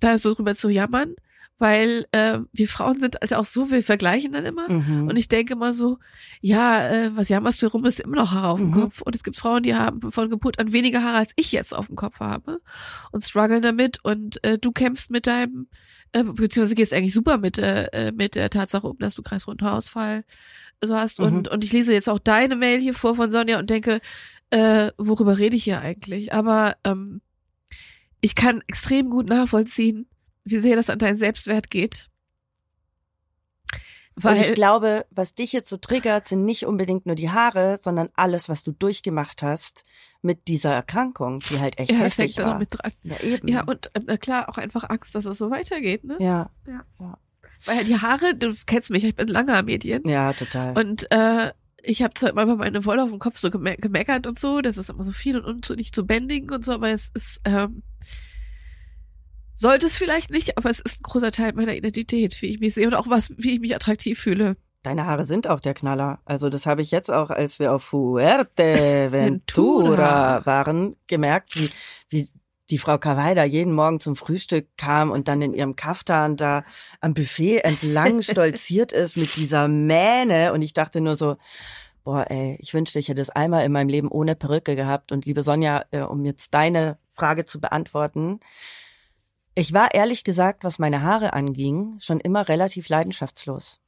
da 0.00 0.18
so 0.18 0.34
drüber 0.34 0.54
zu 0.54 0.68
jammern, 0.68 1.14
weil 1.60 2.06
äh, 2.12 2.38
wir 2.52 2.68
Frauen 2.68 2.98
sind 3.00 3.20
also 3.20 3.36
auch 3.36 3.44
so, 3.44 3.70
wir 3.70 3.82
vergleichen 3.82 4.32
dann 4.32 4.46
immer. 4.46 4.68
Mhm. 4.70 5.08
Und 5.08 5.16
ich 5.16 5.28
denke 5.28 5.52
immer 5.52 5.74
so, 5.74 5.98
ja, 6.40 6.88
äh, 6.88 7.16
was 7.16 7.28
jammerst 7.28 7.60
du 7.60 7.66
rum, 7.66 7.84
ist 7.84 8.00
immer 8.00 8.16
noch 8.16 8.32
Haare 8.32 8.48
auf 8.48 8.60
dem 8.60 8.68
mhm. 8.68 8.80
Kopf. 8.80 9.02
Und 9.02 9.14
es 9.14 9.22
gibt 9.22 9.36
Frauen, 9.36 9.62
die 9.62 9.74
haben 9.74 10.10
von 10.10 10.30
Geburt 10.30 10.58
an 10.58 10.72
weniger 10.72 11.04
Haare, 11.04 11.18
als 11.18 11.32
ich 11.36 11.52
jetzt 11.52 11.74
auf 11.74 11.88
dem 11.88 11.96
Kopf 11.96 12.18
habe 12.18 12.60
und 13.12 13.22
strugglen 13.22 13.60
damit. 13.60 14.02
Und 14.02 14.42
äh, 14.42 14.58
du 14.58 14.72
kämpfst 14.72 15.10
mit 15.10 15.26
deinem, 15.26 15.68
äh, 16.12 16.24
beziehungsweise 16.24 16.74
gehst 16.74 16.94
eigentlich 16.94 17.12
super 17.12 17.36
mit, 17.36 17.58
äh, 17.58 17.88
äh 17.92 18.12
mit 18.12 18.36
der 18.36 18.48
Tatsache 18.48 18.86
um, 18.86 18.98
dass 18.98 19.14
du 19.14 19.22
Kreisrundausfall 19.22 20.24
so 20.80 20.96
hast. 20.96 21.18
Mhm. 21.18 21.26
Und, 21.26 21.48
und 21.48 21.62
ich 21.62 21.72
lese 21.72 21.92
jetzt 21.92 22.08
auch 22.08 22.18
deine 22.18 22.56
Mail 22.56 22.80
hier 22.80 22.94
vor 22.94 23.16
von 23.16 23.30
Sonja 23.30 23.58
und 23.58 23.68
denke, 23.68 24.00
äh, 24.48 24.92
worüber 24.96 25.36
rede 25.36 25.56
ich 25.56 25.64
hier 25.64 25.80
eigentlich? 25.80 26.32
Aber 26.32 26.76
ähm, 26.84 27.20
ich 28.20 28.34
kann 28.34 28.62
extrem 28.66 29.10
gut 29.10 29.28
nachvollziehen, 29.28 30.08
wie 30.44 30.60
sehr 30.60 30.76
das 30.76 30.90
an 30.90 30.98
deinen 30.98 31.16
Selbstwert 31.16 31.70
geht. 31.70 32.08
Weil 34.16 34.36
und 34.36 34.42
ich 34.42 34.54
glaube, 34.54 35.06
was 35.10 35.34
dich 35.34 35.52
jetzt 35.52 35.68
so 35.68 35.76
triggert, 35.76 36.26
sind 36.26 36.44
nicht 36.44 36.66
unbedingt 36.66 37.06
nur 37.06 37.14
die 37.14 37.30
Haare, 37.30 37.76
sondern 37.78 38.10
alles, 38.14 38.48
was 38.48 38.64
du 38.64 38.72
durchgemacht 38.72 39.42
hast 39.42 39.84
mit 40.20 40.48
dieser 40.48 40.74
Erkrankung, 40.74 41.38
die 41.48 41.58
halt 41.58 41.78
echt 41.78 41.92
ja, 41.92 41.98
heftig 41.98 42.36
hängt 42.36 42.38
da 42.38 42.50
war. 42.52 42.58
mit 42.58 42.68
dran. 42.70 42.92
Ja, 43.02 43.18
eben. 43.20 43.48
Ja, 43.48 43.62
und 43.64 43.90
äh, 43.94 44.18
klar, 44.18 44.48
auch 44.48 44.58
einfach 44.58 44.90
Angst, 44.90 45.14
dass 45.14 45.24
es 45.24 45.38
so 45.38 45.50
weitergeht, 45.50 46.04
ne? 46.04 46.16
ja, 46.20 46.50
Weil 47.64 47.78
ja 47.78 47.84
die 47.84 47.96
Haare, 47.96 48.34
du 48.34 48.54
kennst 48.66 48.90
mich, 48.90 49.04
ich 49.04 49.14
bin 49.14 49.28
lange 49.28 49.56
am 49.56 49.64
Medien. 49.64 50.06
ja, 50.06 50.32
total. 50.32 50.76
Und 50.76 51.10
äh, 51.10 51.52
ich 51.82 52.02
habe 52.02 52.14
zwar 52.14 52.30
immer 52.30 52.56
meine 52.56 52.84
Wolle 52.84 53.02
auf 53.02 53.10
dem 53.10 53.18
Kopf 53.18 53.38
so 53.38 53.50
geme 53.50 53.76
gemeckert 53.76 54.26
und 54.26 54.38
so, 54.38 54.60
das 54.60 54.76
ist 54.76 54.90
immer 54.90 55.04
so 55.04 55.12
viel 55.12 55.38
und, 55.38 55.70
und 55.70 55.76
nicht 55.76 55.94
zu 55.94 56.06
bändigen 56.06 56.50
und 56.50 56.64
so, 56.64 56.72
aber 56.72 56.90
es 56.90 57.10
ist, 57.14 57.40
ähm, 57.44 57.82
sollte 59.54 59.86
es 59.86 59.96
vielleicht 59.96 60.30
nicht, 60.30 60.56
aber 60.56 60.70
es 60.70 60.80
ist 60.80 61.00
ein 61.00 61.02
großer 61.02 61.32
Teil 61.32 61.52
meiner 61.52 61.74
Identität, 61.74 62.40
wie 62.42 62.46
ich 62.46 62.60
mich 62.60 62.74
sehe 62.74 62.86
und 62.86 62.94
auch 62.94 63.08
was, 63.08 63.32
wie 63.36 63.54
ich 63.54 63.60
mich 63.60 63.74
attraktiv 63.74 64.18
fühle. 64.18 64.56
Deine 64.82 65.04
Haare 65.04 65.24
sind 65.24 65.46
auch 65.46 65.60
der 65.60 65.74
Knaller. 65.74 66.20
Also 66.24 66.48
das 66.48 66.64
habe 66.64 66.80
ich 66.80 66.90
jetzt 66.90 67.10
auch, 67.10 67.28
als 67.28 67.58
wir 67.58 67.74
auf 67.74 67.84
Fuerteventura 67.84 70.46
waren, 70.46 70.96
gemerkt, 71.06 71.54
wie, 71.56 71.68
wie 72.08 72.30
die 72.70 72.78
Frau 72.78 72.98
Kawaida 72.98 73.44
jeden 73.44 73.72
Morgen 73.72 74.00
zum 74.00 74.16
Frühstück 74.16 74.68
kam 74.76 75.10
und 75.10 75.28
dann 75.28 75.42
in 75.42 75.54
ihrem 75.54 75.76
Kaftan 75.76 76.36
da 76.36 76.64
am 77.00 77.14
Buffet 77.14 77.58
entlang 77.58 78.22
stolziert 78.22 78.92
ist 78.92 79.16
mit 79.16 79.36
dieser 79.36 79.68
Mähne. 79.68 80.52
Und 80.52 80.62
ich 80.62 80.72
dachte 80.72 81.00
nur 81.00 81.16
so, 81.16 81.36
boah, 82.04 82.26
ey, 82.30 82.56
ich 82.60 82.72
wünschte, 82.74 82.98
ich 82.98 83.08
hätte 83.08 83.20
es 83.20 83.30
einmal 83.30 83.64
in 83.64 83.72
meinem 83.72 83.88
Leben 83.88 84.08
ohne 84.08 84.36
Perücke 84.36 84.76
gehabt. 84.76 85.12
Und 85.12 85.26
liebe 85.26 85.42
Sonja, 85.42 85.84
äh, 85.90 86.00
um 86.00 86.24
jetzt 86.24 86.54
deine 86.54 86.98
Frage 87.12 87.44
zu 87.44 87.60
beantworten, 87.60 88.40
ich 89.54 89.72
war 89.72 89.92
ehrlich 89.94 90.24
gesagt, 90.24 90.64
was 90.64 90.78
meine 90.78 91.02
Haare 91.02 91.32
anging, 91.32 91.96
schon 91.98 92.20
immer 92.20 92.48
relativ 92.48 92.88
leidenschaftslos. 92.88 93.80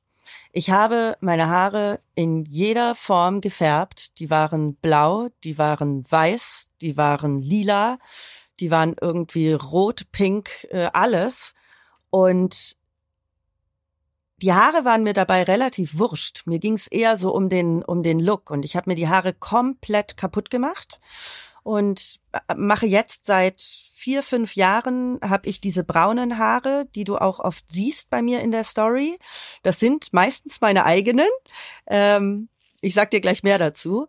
Ich 0.53 0.71
habe 0.71 1.17
meine 1.21 1.49
Haare 1.49 2.01
in 2.15 2.45
jeder 2.45 2.95
Form 2.95 3.41
gefärbt. 3.41 4.19
Die 4.19 4.31
waren 4.31 4.75
blau, 4.77 5.29
die 5.45 5.59
waren 5.59 6.05
weiß, 6.09 6.71
die 6.81 6.97
waren 6.97 7.41
lila, 7.41 7.99
die 8.61 8.71
waren 8.71 8.95
irgendwie 9.01 9.53
rot, 9.53 10.11
pink, 10.13 10.67
äh, 10.71 10.89
alles. 10.93 11.55
Und 12.11 12.77
die 14.39 14.53
Haare 14.53 14.85
waren 14.85 15.05
mir 15.05 15.15
dabei 15.15 15.45
relativ 15.45 15.99
wurscht. 15.99 16.47
Mir 16.47 16.59
ging 16.59 16.75
es 16.75 16.89
eher 16.89 17.17
so 17.17 17.33
um 17.33 17.49
den, 17.49 17.85
um 17.85 18.03
den 18.03 18.19
Look. 18.19 18.51
Und 18.51 18.65
ich 18.65 18.77
habe 18.77 18.91
mir 18.91 18.97
die 18.97 19.09
Haare 19.09 19.33
komplett 19.33 20.17
kaputt 20.17 20.51
gemacht 20.51 21.01
und 21.63 22.21
äh, 22.33 22.55
mache 22.57 22.87
jetzt 22.87 23.25
seit 23.25 23.63
vier, 23.95 24.23
fünf 24.23 24.57
Jahren 24.57 25.21
habe 25.23 25.49
ich 25.49 25.61
diese 25.61 25.85
braunen 25.85 26.39
Haare, 26.39 26.87
die 26.95 27.05
du 27.05 27.19
auch 27.19 27.39
oft 27.39 27.65
siehst 27.69 28.11
bei 28.11 28.21
mir 28.21 28.41
in 28.41 28.51
der 28.51 28.65
Story. 28.65 29.19
Das 29.63 29.79
sind 29.79 30.13
meistens 30.13 30.61
meine 30.61 30.85
eigenen. 30.85 31.29
Ähm, 31.87 32.49
ich 32.81 32.95
sag 32.95 33.13
dir 33.13 33.21
gleich 33.21 33.45
mehr 33.45 33.59
dazu. 33.59 34.09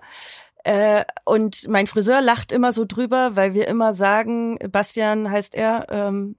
Äh, 0.63 1.03
und 1.25 1.67
mein 1.67 1.87
Friseur 1.87 2.21
lacht 2.21 2.51
immer 2.51 2.71
so 2.71 2.85
drüber, 2.85 3.35
weil 3.35 3.53
wir 3.53 3.67
immer 3.67 3.93
sagen, 3.93 4.57
Bastian 4.71 5.29
heißt 5.29 5.55
er, 5.55 5.87
ähm, 5.89 6.37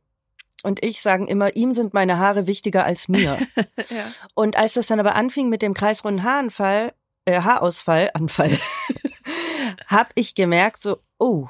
und 0.62 0.83
ich 0.83 1.02
sagen 1.02 1.26
immer, 1.26 1.57
ihm 1.57 1.75
sind 1.75 1.93
meine 1.93 2.19
Haare 2.19 2.47
wichtiger 2.47 2.85
als 2.85 3.09
mir. 3.09 3.38
ja. 3.90 4.12
Und 4.33 4.57
als 4.57 4.73
das 4.73 4.87
dann 4.87 4.99
aber 4.99 5.14
anfing 5.14 5.50
mit 5.50 5.61
dem 5.61 5.75
kreisrunden 5.75 6.25
Haaranfall, 6.25 6.95
äh, 7.26 7.43
Haarausfall, 7.43 8.11
Anfall, 8.14 8.50
habe 9.87 10.11
ich 10.14 10.35
gemerkt, 10.35 10.81
so, 10.81 11.00
oh, 11.19 11.49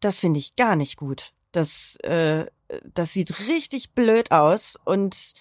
das 0.00 0.18
finde 0.18 0.38
ich 0.38 0.56
gar 0.56 0.74
nicht 0.74 0.96
gut. 0.96 1.32
Das, 1.52 1.96
äh, 1.96 2.46
das 2.94 3.12
sieht 3.12 3.46
richtig 3.46 3.92
blöd 3.92 4.32
aus 4.32 4.76
und 4.84 5.34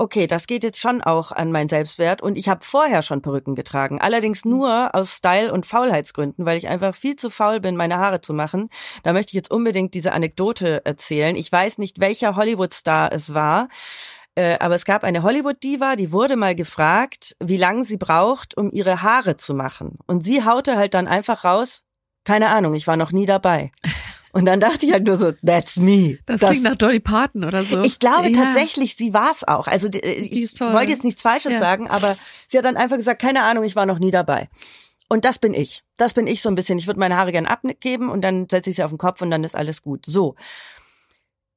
okay, 0.00 0.26
das 0.26 0.46
geht 0.46 0.64
jetzt 0.64 0.80
schon 0.80 1.02
auch 1.02 1.30
an 1.30 1.52
meinen 1.52 1.68
Selbstwert 1.68 2.22
und 2.22 2.38
ich 2.38 2.48
habe 2.48 2.64
vorher 2.64 3.02
schon 3.02 3.20
Perücken 3.20 3.54
getragen, 3.54 4.00
allerdings 4.00 4.46
nur 4.46 4.94
aus 4.94 5.14
Style- 5.14 5.52
und 5.52 5.66
Faulheitsgründen, 5.66 6.46
weil 6.46 6.56
ich 6.56 6.68
einfach 6.68 6.94
viel 6.94 7.16
zu 7.16 7.28
faul 7.28 7.60
bin, 7.60 7.76
meine 7.76 7.98
Haare 7.98 8.22
zu 8.22 8.32
machen. 8.32 8.70
Da 9.02 9.12
möchte 9.12 9.30
ich 9.30 9.34
jetzt 9.34 9.50
unbedingt 9.50 9.92
diese 9.92 10.12
Anekdote 10.12 10.84
erzählen. 10.86 11.36
Ich 11.36 11.52
weiß 11.52 11.76
nicht, 11.76 12.00
welcher 12.00 12.34
Hollywood-Star 12.34 13.12
es 13.12 13.34
war, 13.34 13.68
äh, 14.36 14.56
aber 14.58 14.74
es 14.74 14.86
gab 14.86 15.04
eine 15.04 15.22
Hollywood-Diva, 15.22 15.96
die 15.96 16.12
wurde 16.12 16.36
mal 16.36 16.54
gefragt, 16.54 17.36
wie 17.38 17.58
lange 17.58 17.84
sie 17.84 17.98
braucht, 17.98 18.56
um 18.56 18.70
ihre 18.72 19.02
Haare 19.02 19.36
zu 19.36 19.52
machen. 19.52 19.98
Und 20.06 20.22
sie 20.22 20.46
haute 20.46 20.78
halt 20.78 20.94
dann 20.94 21.08
einfach 21.08 21.44
raus, 21.44 21.84
keine 22.24 22.48
Ahnung, 22.48 22.72
ich 22.72 22.86
war 22.86 22.96
noch 22.96 23.12
nie 23.12 23.26
dabei. 23.26 23.70
Und 24.32 24.44
dann 24.46 24.60
dachte 24.60 24.86
ich 24.86 24.92
halt 24.92 25.04
nur 25.04 25.16
so, 25.16 25.32
that's 25.44 25.76
me. 25.78 26.18
Das, 26.26 26.40
klingt 26.40 26.62
nach 26.62 26.76
Dolly 26.76 27.00
Parton 27.00 27.44
oder 27.44 27.64
so. 27.64 27.82
Ich 27.82 27.98
glaube 27.98 28.30
Ja. 28.30 28.44
tatsächlich, 28.44 28.96
sie 28.96 29.12
war 29.12 29.30
es 29.32 29.46
auch. 29.46 29.66
Also 29.66 29.88
ich 29.92 30.60
wollte 30.60 30.92
jetzt 30.92 31.04
nichts 31.04 31.22
Falsches 31.22 31.54
Ja. 31.54 31.58
sagen, 31.58 31.88
aber 31.88 32.16
sie 32.46 32.56
hat 32.58 32.64
dann 32.64 32.76
einfach 32.76 32.96
gesagt, 32.96 33.20
keine 33.20 33.42
Ahnung, 33.42 33.64
ich 33.64 33.74
war 33.76 33.86
noch 33.86 33.98
nie 33.98 34.10
dabei. 34.12 34.48
Und 35.08 35.24
das 35.24 35.38
bin 35.40 35.54
ich. 35.54 35.82
Das 35.96 36.14
bin 36.14 36.28
ich 36.28 36.40
so 36.42 36.48
ein 36.48 36.54
bisschen. 36.54 36.78
Ich 36.78 36.86
würde 36.86 37.00
meine 37.00 37.16
Haare 37.16 37.32
gern 37.32 37.46
abgeben 37.46 38.08
und 38.10 38.22
dann 38.22 38.48
setze 38.48 38.70
ich 38.70 38.76
sie 38.76 38.84
auf 38.84 38.92
den 38.92 38.98
Kopf 38.98 39.20
und 39.22 39.30
dann 39.32 39.42
ist 39.42 39.56
alles 39.56 39.82
gut. 39.82 40.06
So. 40.06 40.36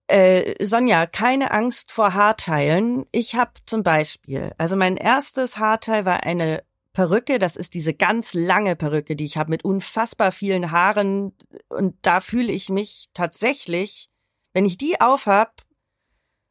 Äh, 0.08 0.56
Sonja, 0.66 1.06
keine 1.06 1.52
Angst 1.52 1.92
vor 1.92 2.14
Haarteilen. 2.14 3.06
Ich 3.12 3.36
habe 3.36 3.52
zum 3.66 3.84
Beispiel, 3.84 4.52
also 4.58 4.76
mein 4.76 4.98
erstes 4.98 5.58
Haarteil 5.58 6.06
war 6.06 6.24
eine 6.24 6.64
Perücke, 6.94 7.40
das 7.40 7.56
ist 7.56 7.74
diese 7.74 7.94
ganz 7.94 8.34
lange 8.34 8.76
Perücke, 8.76 9.16
die 9.16 9.26
ich 9.26 9.38
habe 9.38 9.50
mit 9.50 9.66
unfassbar 9.66 10.32
vielen 10.32 10.72
Haaren 10.72 11.34
und 11.70 11.96
da 12.04 12.20
fühle 12.20 12.52
ich 12.52 12.70
mich 12.70 13.10
tatsächlich, 13.14 14.10
wenn 14.54 14.66
ich 14.66 14.78
die 14.78 15.02
aufhab, 15.02 15.62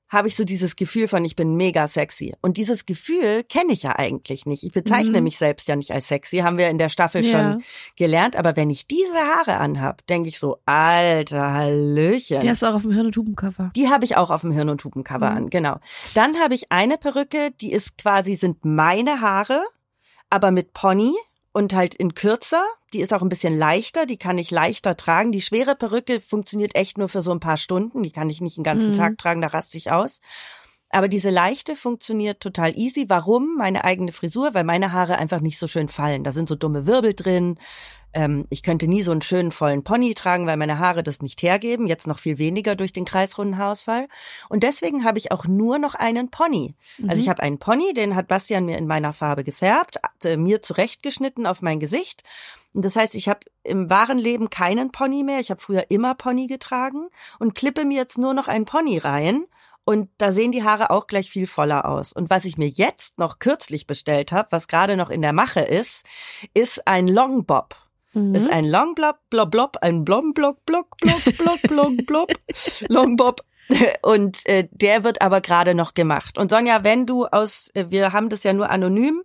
habe 0.08 0.28
ich 0.28 0.36
so 0.36 0.44
dieses 0.44 0.76
Gefühl 0.76 1.08
von, 1.08 1.24
ich 1.24 1.36
bin 1.36 1.54
mega 1.56 1.88
sexy. 1.88 2.34
Und 2.42 2.58
dieses 2.58 2.84
Gefühl 2.84 3.44
kenne 3.44 3.72
ich 3.72 3.82
ja 3.84 3.96
eigentlich 3.96 4.44
nicht. 4.44 4.62
Ich 4.62 4.72
bezeichne 4.72 5.18
Mhm. 5.18 5.24
mich 5.24 5.38
selbst 5.38 5.66
ja 5.68 5.74
nicht 5.76 5.90
als 5.90 6.08
sexy, 6.08 6.38
haben 6.38 6.58
wir 6.58 6.68
in 6.68 6.76
der 6.76 6.90
Staffel 6.90 7.24
Ja. 7.24 7.32
schon 7.54 7.64
gelernt. 7.96 8.36
Aber 8.36 8.54
wenn 8.54 8.68
ich 8.68 8.86
diese 8.86 9.14
Haare 9.14 9.56
anhab, 9.56 10.06
denke 10.08 10.28
ich 10.28 10.38
so, 10.38 10.58
alter 10.66 11.54
Hallöchen. 11.54 12.40
Die 12.40 12.50
hast 12.50 12.60
du 12.60 12.66
auch 12.66 12.74
auf 12.74 12.82
dem 12.82 12.90
Hirn- 12.92 13.06
und 13.06 13.16
Hubencover. 13.16 13.70
Die 13.74 13.88
habe 13.88 14.04
ich 14.04 14.18
auch 14.18 14.28
auf 14.28 14.42
dem 14.42 14.50
Hirn- 14.52 14.68
und 14.68 14.84
Hupencover 14.84 15.30
Mhm. 15.30 15.36
an, 15.36 15.50
genau. 15.50 15.78
Dann 16.12 16.38
habe 16.40 16.54
ich 16.56 16.70
eine 16.70 16.98
Perücke, 16.98 17.50
die 17.50 17.72
ist 17.72 17.96
quasi, 17.96 18.34
sind 18.34 18.66
meine 18.66 19.22
Haare, 19.22 19.62
aber 20.32 20.50
mit 20.50 20.72
Pony 20.72 21.12
und 21.52 21.74
halt 21.74 21.94
in 21.94 22.14
kürzer. 22.14 22.64
Die 22.94 23.00
ist 23.00 23.12
auch 23.12 23.20
ein 23.20 23.28
bisschen 23.28 23.56
leichter, 23.56 24.06
die 24.06 24.16
kann 24.16 24.38
ich 24.38 24.50
leichter 24.50 24.96
tragen. 24.96 25.30
Die 25.30 25.42
schwere 25.42 25.74
Perücke 25.74 26.22
funktioniert 26.22 26.74
echt 26.74 26.96
nur 26.96 27.10
für 27.10 27.20
so 27.20 27.32
ein 27.32 27.40
paar 27.40 27.58
Stunden. 27.58 28.02
Die 28.02 28.10
kann 28.10 28.30
ich 28.30 28.40
nicht 28.40 28.56
den 28.56 28.64
ganzen 28.64 28.90
Mhm. 28.90 28.96
Tag 28.96 29.18
tragen, 29.18 29.42
da 29.42 29.48
raste 29.48 29.76
ich 29.76 29.90
aus. 29.92 30.20
Aber 30.92 31.08
diese 31.08 31.30
leichte 31.30 31.74
funktioniert 31.74 32.40
total 32.40 32.76
easy. 32.78 33.06
Warum? 33.08 33.56
Meine 33.56 33.84
eigene 33.84 34.12
Frisur, 34.12 34.52
weil 34.52 34.64
meine 34.64 34.92
Haare 34.92 35.16
einfach 35.18 35.40
nicht 35.40 35.58
so 35.58 35.66
schön 35.66 35.88
fallen. 35.88 36.22
Da 36.22 36.32
sind 36.32 36.48
so 36.50 36.54
dumme 36.54 36.86
Wirbel 36.86 37.14
drin. 37.14 37.58
Ähm, 38.12 38.44
ich 38.50 38.62
könnte 38.62 38.86
nie 38.88 39.02
so 39.02 39.10
einen 39.10 39.22
schönen 39.22 39.52
vollen 39.52 39.84
Pony 39.84 40.12
tragen, 40.14 40.46
weil 40.46 40.58
meine 40.58 40.78
Haare 40.78 41.02
das 41.02 41.22
nicht 41.22 41.40
hergeben. 41.42 41.86
Jetzt 41.86 42.06
noch 42.06 42.18
viel 42.18 42.36
weniger 42.36 42.76
durch 42.76 42.92
den 42.92 43.06
kreisrunden 43.06 43.56
Haarausfall. 43.56 44.06
Und 44.50 44.64
deswegen 44.64 45.02
habe 45.04 45.18
ich 45.18 45.32
auch 45.32 45.46
nur 45.46 45.78
noch 45.78 45.94
einen 45.94 46.30
Pony. 46.30 46.74
Also 47.08 47.16
Mhm. 47.16 47.22
ich 47.22 47.28
habe 47.30 47.42
einen 47.42 47.58
Pony, 47.58 47.94
den 47.94 48.14
hat 48.14 48.28
Bastian 48.28 48.66
mir 48.66 48.76
in 48.76 48.86
meiner 48.86 49.14
Farbe 49.14 49.44
gefärbt, 49.44 49.96
äh, 50.24 50.36
mir 50.36 50.60
zurechtgeschnitten 50.60 51.46
auf 51.46 51.62
mein 51.62 51.80
Gesicht. 51.80 52.22
Und 52.74 52.84
das 52.84 52.96
heißt, 52.96 53.14
ich 53.14 53.30
habe 53.30 53.40
im 53.64 53.88
wahren 53.88 54.18
Leben 54.18 54.50
keinen 54.50 54.92
Pony 54.92 55.22
mehr. 55.22 55.38
Ich 55.38 55.50
habe 55.50 55.60
früher 55.60 55.90
immer 55.90 56.14
Pony 56.14 56.48
getragen 56.48 57.08
und 57.38 57.54
klippe 57.54 57.86
mir 57.86 57.96
jetzt 57.96 58.18
nur 58.18 58.34
noch 58.34 58.46
einen 58.46 58.66
Pony 58.66 58.98
rein. 58.98 59.46
Und 59.84 60.10
da 60.18 60.30
sehen 60.30 60.52
die 60.52 60.62
Haare 60.62 60.90
auch 60.90 61.06
gleich 61.06 61.30
viel 61.30 61.46
voller 61.46 61.86
aus. 61.86 62.12
Und 62.12 62.30
was 62.30 62.44
ich 62.44 62.56
mir 62.56 62.68
jetzt 62.68 63.18
noch 63.18 63.38
kürzlich 63.38 63.86
bestellt 63.86 64.30
habe, 64.30 64.48
was 64.50 64.68
gerade 64.68 64.96
noch 64.96 65.10
in 65.10 65.22
der 65.22 65.32
Mache 65.32 65.60
ist, 65.60 66.06
ist 66.54 66.86
ein 66.86 67.08
Long 67.08 67.44
Bob. 67.44 67.74
Mhm. 68.12 68.34
Ist 68.34 68.50
ein 68.50 68.64
Long 68.64 68.94
Blob, 68.94 69.16
Blob, 69.30 69.50
Blob, 69.50 69.78
ein 69.80 70.04
Blom, 70.04 70.34
Block, 70.34 70.64
Block, 70.66 70.96
Block, 70.98 71.22
Block, 71.38 71.62
Block, 71.62 72.06
Blob, 72.06 72.32
Long 72.88 73.16
Bob. 73.16 73.40
Und 74.02 74.46
äh, 74.46 74.68
der 74.70 75.02
wird 75.02 75.22
aber 75.22 75.40
gerade 75.40 75.74
noch 75.74 75.94
gemacht. 75.94 76.36
Und 76.36 76.50
Sonja, 76.50 76.84
wenn 76.84 77.06
du 77.06 77.26
aus, 77.26 77.70
äh, 77.74 77.86
wir 77.88 78.12
haben 78.12 78.28
das 78.28 78.42
ja 78.44 78.52
nur 78.52 78.70
anonym, 78.70 79.22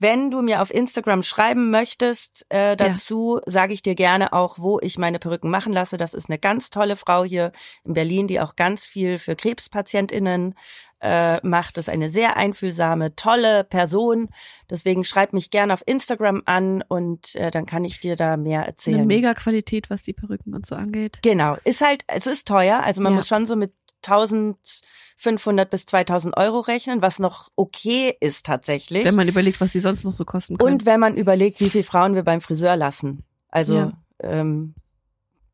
wenn 0.00 0.30
du 0.30 0.42
mir 0.42 0.62
auf 0.62 0.72
Instagram 0.72 1.22
schreiben 1.22 1.70
möchtest 1.70 2.46
äh, 2.50 2.76
dazu, 2.76 3.40
sage 3.46 3.72
ich 3.72 3.82
dir 3.82 3.94
gerne 3.94 4.32
auch, 4.32 4.58
wo 4.58 4.78
ich 4.80 4.98
meine 4.98 5.18
Perücken 5.18 5.50
machen 5.50 5.72
lasse. 5.72 5.96
Das 5.96 6.14
ist 6.14 6.28
eine 6.30 6.38
ganz 6.38 6.70
tolle 6.70 6.96
Frau 6.96 7.24
hier 7.24 7.52
in 7.84 7.94
Berlin, 7.94 8.26
die 8.28 8.40
auch 8.40 8.56
ganz 8.56 8.84
viel 8.86 9.18
für 9.18 9.34
KrebspatientInnen 9.36 10.54
äh, 11.00 11.46
macht. 11.46 11.76
Das 11.76 11.86
ist 11.88 11.94
eine 11.94 12.10
sehr 12.10 12.36
einfühlsame, 12.36 13.14
tolle 13.14 13.64
Person. 13.64 14.28
Deswegen 14.70 15.04
schreib 15.04 15.32
mich 15.32 15.50
gerne 15.50 15.72
auf 15.72 15.82
Instagram 15.86 16.42
an 16.44 16.82
und 16.86 17.34
äh, 17.36 17.50
dann 17.50 17.66
kann 17.66 17.84
ich 17.84 18.00
dir 18.00 18.16
da 18.16 18.36
mehr 18.36 18.62
erzählen. 18.62 18.98
Eine 18.98 19.06
mega 19.06 19.34
Qualität, 19.34 19.90
was 19.90 20.02
die 20.02 20.12
Perücken 20.12 20.54
und 20.54 20.66
so 20.66 20.74
angeht. 20.74 21.20
Genau, 21.22 21.56
ist 21.64 21.84
halt, 21.84 22.02
es 22.08 22.26
ist 22.26 22.48
teuer. 22.48 22.80
Also 22.84 23.00
man 23.00 23.12
Ja. 23.12 23.16
muss 23.18 23.28
schon 23.28 23.46
so 23.46 23.54
mit 23.56 23.72
1500 24.10 25.70
bis 25.70 25.86
2000 25.86 26.36
Euro 26.36 26.60
rechnen, 26.60 27.02
was 27.02 27.18
noch 27.18 27.50
okay 27.56 28.16
ist 28.20 28.46
tatsächlich. 28.46 29.04
Wenn 29.04 29.14
man 29.14 29.28
überlegt, 29.28 29.60
was 29.60 29.72
die 29.72 29.80
sonst 29.80 30.04
noch 30.04 30.16
so 30.16 30.24
kosten 30.24 30.56
können. 30.56 30.74
Und 30.74 30.86
wenn 30.86 31.00
man 31.00 31.16
überlegt, 31.16 31.60
wie 31.60 31.70
viele 31.70 31.84
Frauen 31.84 32.14
wir 32.14 32.22
beim 32.24 32.40
Friseur 32.40 32.76
lassen. 32.76 33.24
Also 33.50 33.74
Ja. 33.74 33.92
ähm, 34.20 34.74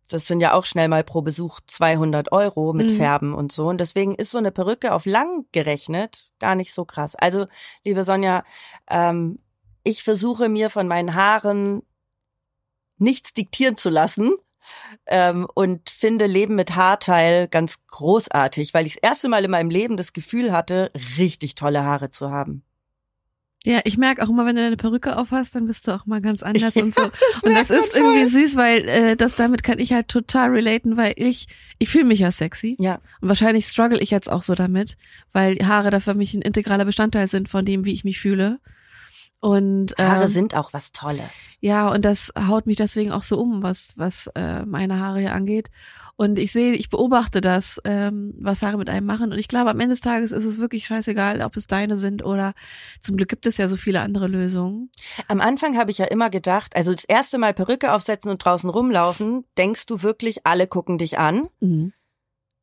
das 0.08 0.26
sind 0.26 0.40
ja 0.40 0.52
auch 0.52 0.64
schnell 0.66 0.88
mal 0.88 1.02
pro 1.02 1.22
Besuch 1.22 1.60
200 1.66 2.30
Euro 2.30 2.72
mit 2.74 2.90
Mhm. 2.90 2.96
Färben 2.96 3.34
und 3.34 3.52
so. 3.52 3.66
Und 3.68 3.78
deswegen 3.78 4.14
ist 4.14 4.30
so 4.30 4.38
eine 4.38 4.52
Perücke 4.52 4.92
auf 4.92 5.06
lang 5.06 5.46
gerechnet 5.52 6.32
gar 6.38 6.54
nicht 6.54 6.74
so 6.74 6.84
krass. 6.84 7.14
Also, 7.16 7.46
liebe 7.84 8.04
Sonja, 8.04 8.44
ähm, 8.88 9.38
ich 9.82 10.02
versuche 10.02 10.48
mir 10.48 10.68
von 10.70 10.86
meinen 10.88 11.14
Haaren 11.14 11.82
nichts 12.98 13.32
diktieren 13.32 13.76
zu 13.76 13.90
lassen. 13.90 14.30
Ähm, 15.06 15.46
und 15.54 15.90
finde 15.90 16.26
Leben 16.26 16.54
mit 16.54 16.74
Haarteil 16.74 17.48
ganz 17.48 17.86
großartig, 17.88 18.74
weil 18.74 18.86
ich 18.86 18.94
das 18.94 19.02
erste 19.02 19.28
Mal 19.28 19.44
in 19.44 19.50
meinem 19.50 19.70
Leben 19.70 19.96
das 19.96 20.12
Gefühl 20.12 20.52
hatte, 20.52 20.90
richtig 21.18 21.54
tolle 21.54 21.84
Haare 21.84 22.10
zu 22.10 22.30
haben. 22.30 22.62
Ja, 23.66 23.80
ich 23.84 23.96
merke 23.96 24.22
auch 24.22 24.28
immer, 24.28 24.44
wenn 24.44 24.56
du 24.56 24.62
deine 24.62 24.76
Perücke 24.76 25.16
aufhast, 25.16 25.54
dann 25.54 25.66
bist 25.66 25.88
du 25.88 25.92
auch 25.92 26.04
mal 26.04 26.20
ganz 26.20 26.42
anders 26.42 26.76
und 26.76 26.94
so. 26.94 27.02
das 27.02 27.42
Und 27.42 27.54
das 27.54 27.70
ist 27.70 27.92
voll. 27.92 28.02
irgendwie 28.02 28.26
süß, 28.26 28.56
weil 28.56 28.88
äh, 28.88 29.16
das 29.16 29.36
damit 29.36 29.62
kann 29.62 29.78
ich 29.78 29.92
halt 29.92 30.08
total 30.08 30.50
relaten, 30.50 30.98
weil 30.98 31.14
ich 31.16 31.46
ich 31.78 31.88
fühle 31.88 32.04
mich 32.04 32.18
ja 32.18 32.30
sexy 32.30 32.76
Ja, 32.78 33.00
und 33.22 33.28
wahrscheinlich 33.28 33.64
struggle 33.64 34.00
ich 34.00 34.10
jetzt 34.10 34.30
auch 34.30 34.42
so 34.42 34.54
damit, 34.54 34.98
weil 35.32 35.56
Haare 35.66 35.90
da 35.90 36.00
für 36.00 36.14
mich 36.14 36.34
ein 36.34 36.42
integraler 36.42 36.84
Bestandteil 36.84 37.26
sind 37.26 37.48
von 37.48 37.64
dem, 37.64 37.86
wie 37.86 37.92
ich 37.92 38.04
mich 38.04 38.20
fühle. 38.20 38.60
Und 39.44 39.94
Haare 39.98 40.22
ähm, 40.24 40.28
sind 40.30 40.54
auch 40.54 40.72
was 40.72 40.92
Tolles. 40.92 41.58
ja, 41.60 41.90
und 41.90 42.02
das 42.02 42.32
haut 42.48 42.64
mich 42.64 42.78
deswegen 42.78 43.12
auch 43.12 43.22
so 43.22 43.38
um, 43.38 43.62
was 43.62 43.92
was 43.96 44.26
äh, 44.28 44.64
meine 44.64 44.98
Haare 45.00 45.20
hier 45.20 45.34
angeht. 45.34 45.68
Und 46.16 46.38
ich 46.38 46.50
sehe, 46.50 46.72
ich 46.72 46.88
beobachte 46.88 47.42
das, 47.42 47.78
ähm, 47.84 48.32
was 48.40 48.62
Haare 48.62 48.78
mit 48.78 48.88
einem 48.88 49.04
machen. 49.04 49.32
Und 49.32 49.38
ich 49.38 49.48
glaube, 49.48 49.68
am 49.68 49.80
Ende 49.80 49.92
des 49.92 50.00
Tages 50.00 50.32
ist 50.32 50.46
es 50.46 50.58
wirklich 50.58 50.86
scheißegal, 50.86 51.42
ob 51.42 51.58
es 51.58 51.66
deine 51.66 51.98
sind 51.98 52.24
oder 52.24 52.54
zum 53.00 53.18
Glück 53.18 53.28
gibt 53.28 53.44
es 53.44 53.58
ja 53.58 53.68
so 53.68 53.76
viele 53.76 54.00
andere 54.00 54.28
Lösungen. 54.28 54.90
Am 55.28 55.42
Anfang 55.42 55.76
habe 55.76 55.90
ich 55.90 55.98
ja 55.98 56.06
immer 56.06 56.30
gedacht, 56.30 56.74
also 56.74 56.94
das 56.94 57.04
erste 57.04 57.36
Mal 57.36 57.52
Perücke 57.52 57.92
aufsetzen 57.92 58.30
und 58.30 58.42
draußen 58.42 58.70
rumlaufen, 58.70 59.44
denkst 59.58 59.84
du 59.84 60.02
wirklich, 60.02 60.46
alle 60.46 60.66
gucken 60.66 60.96
dich 60.96 61.18
an, 61.18 61.50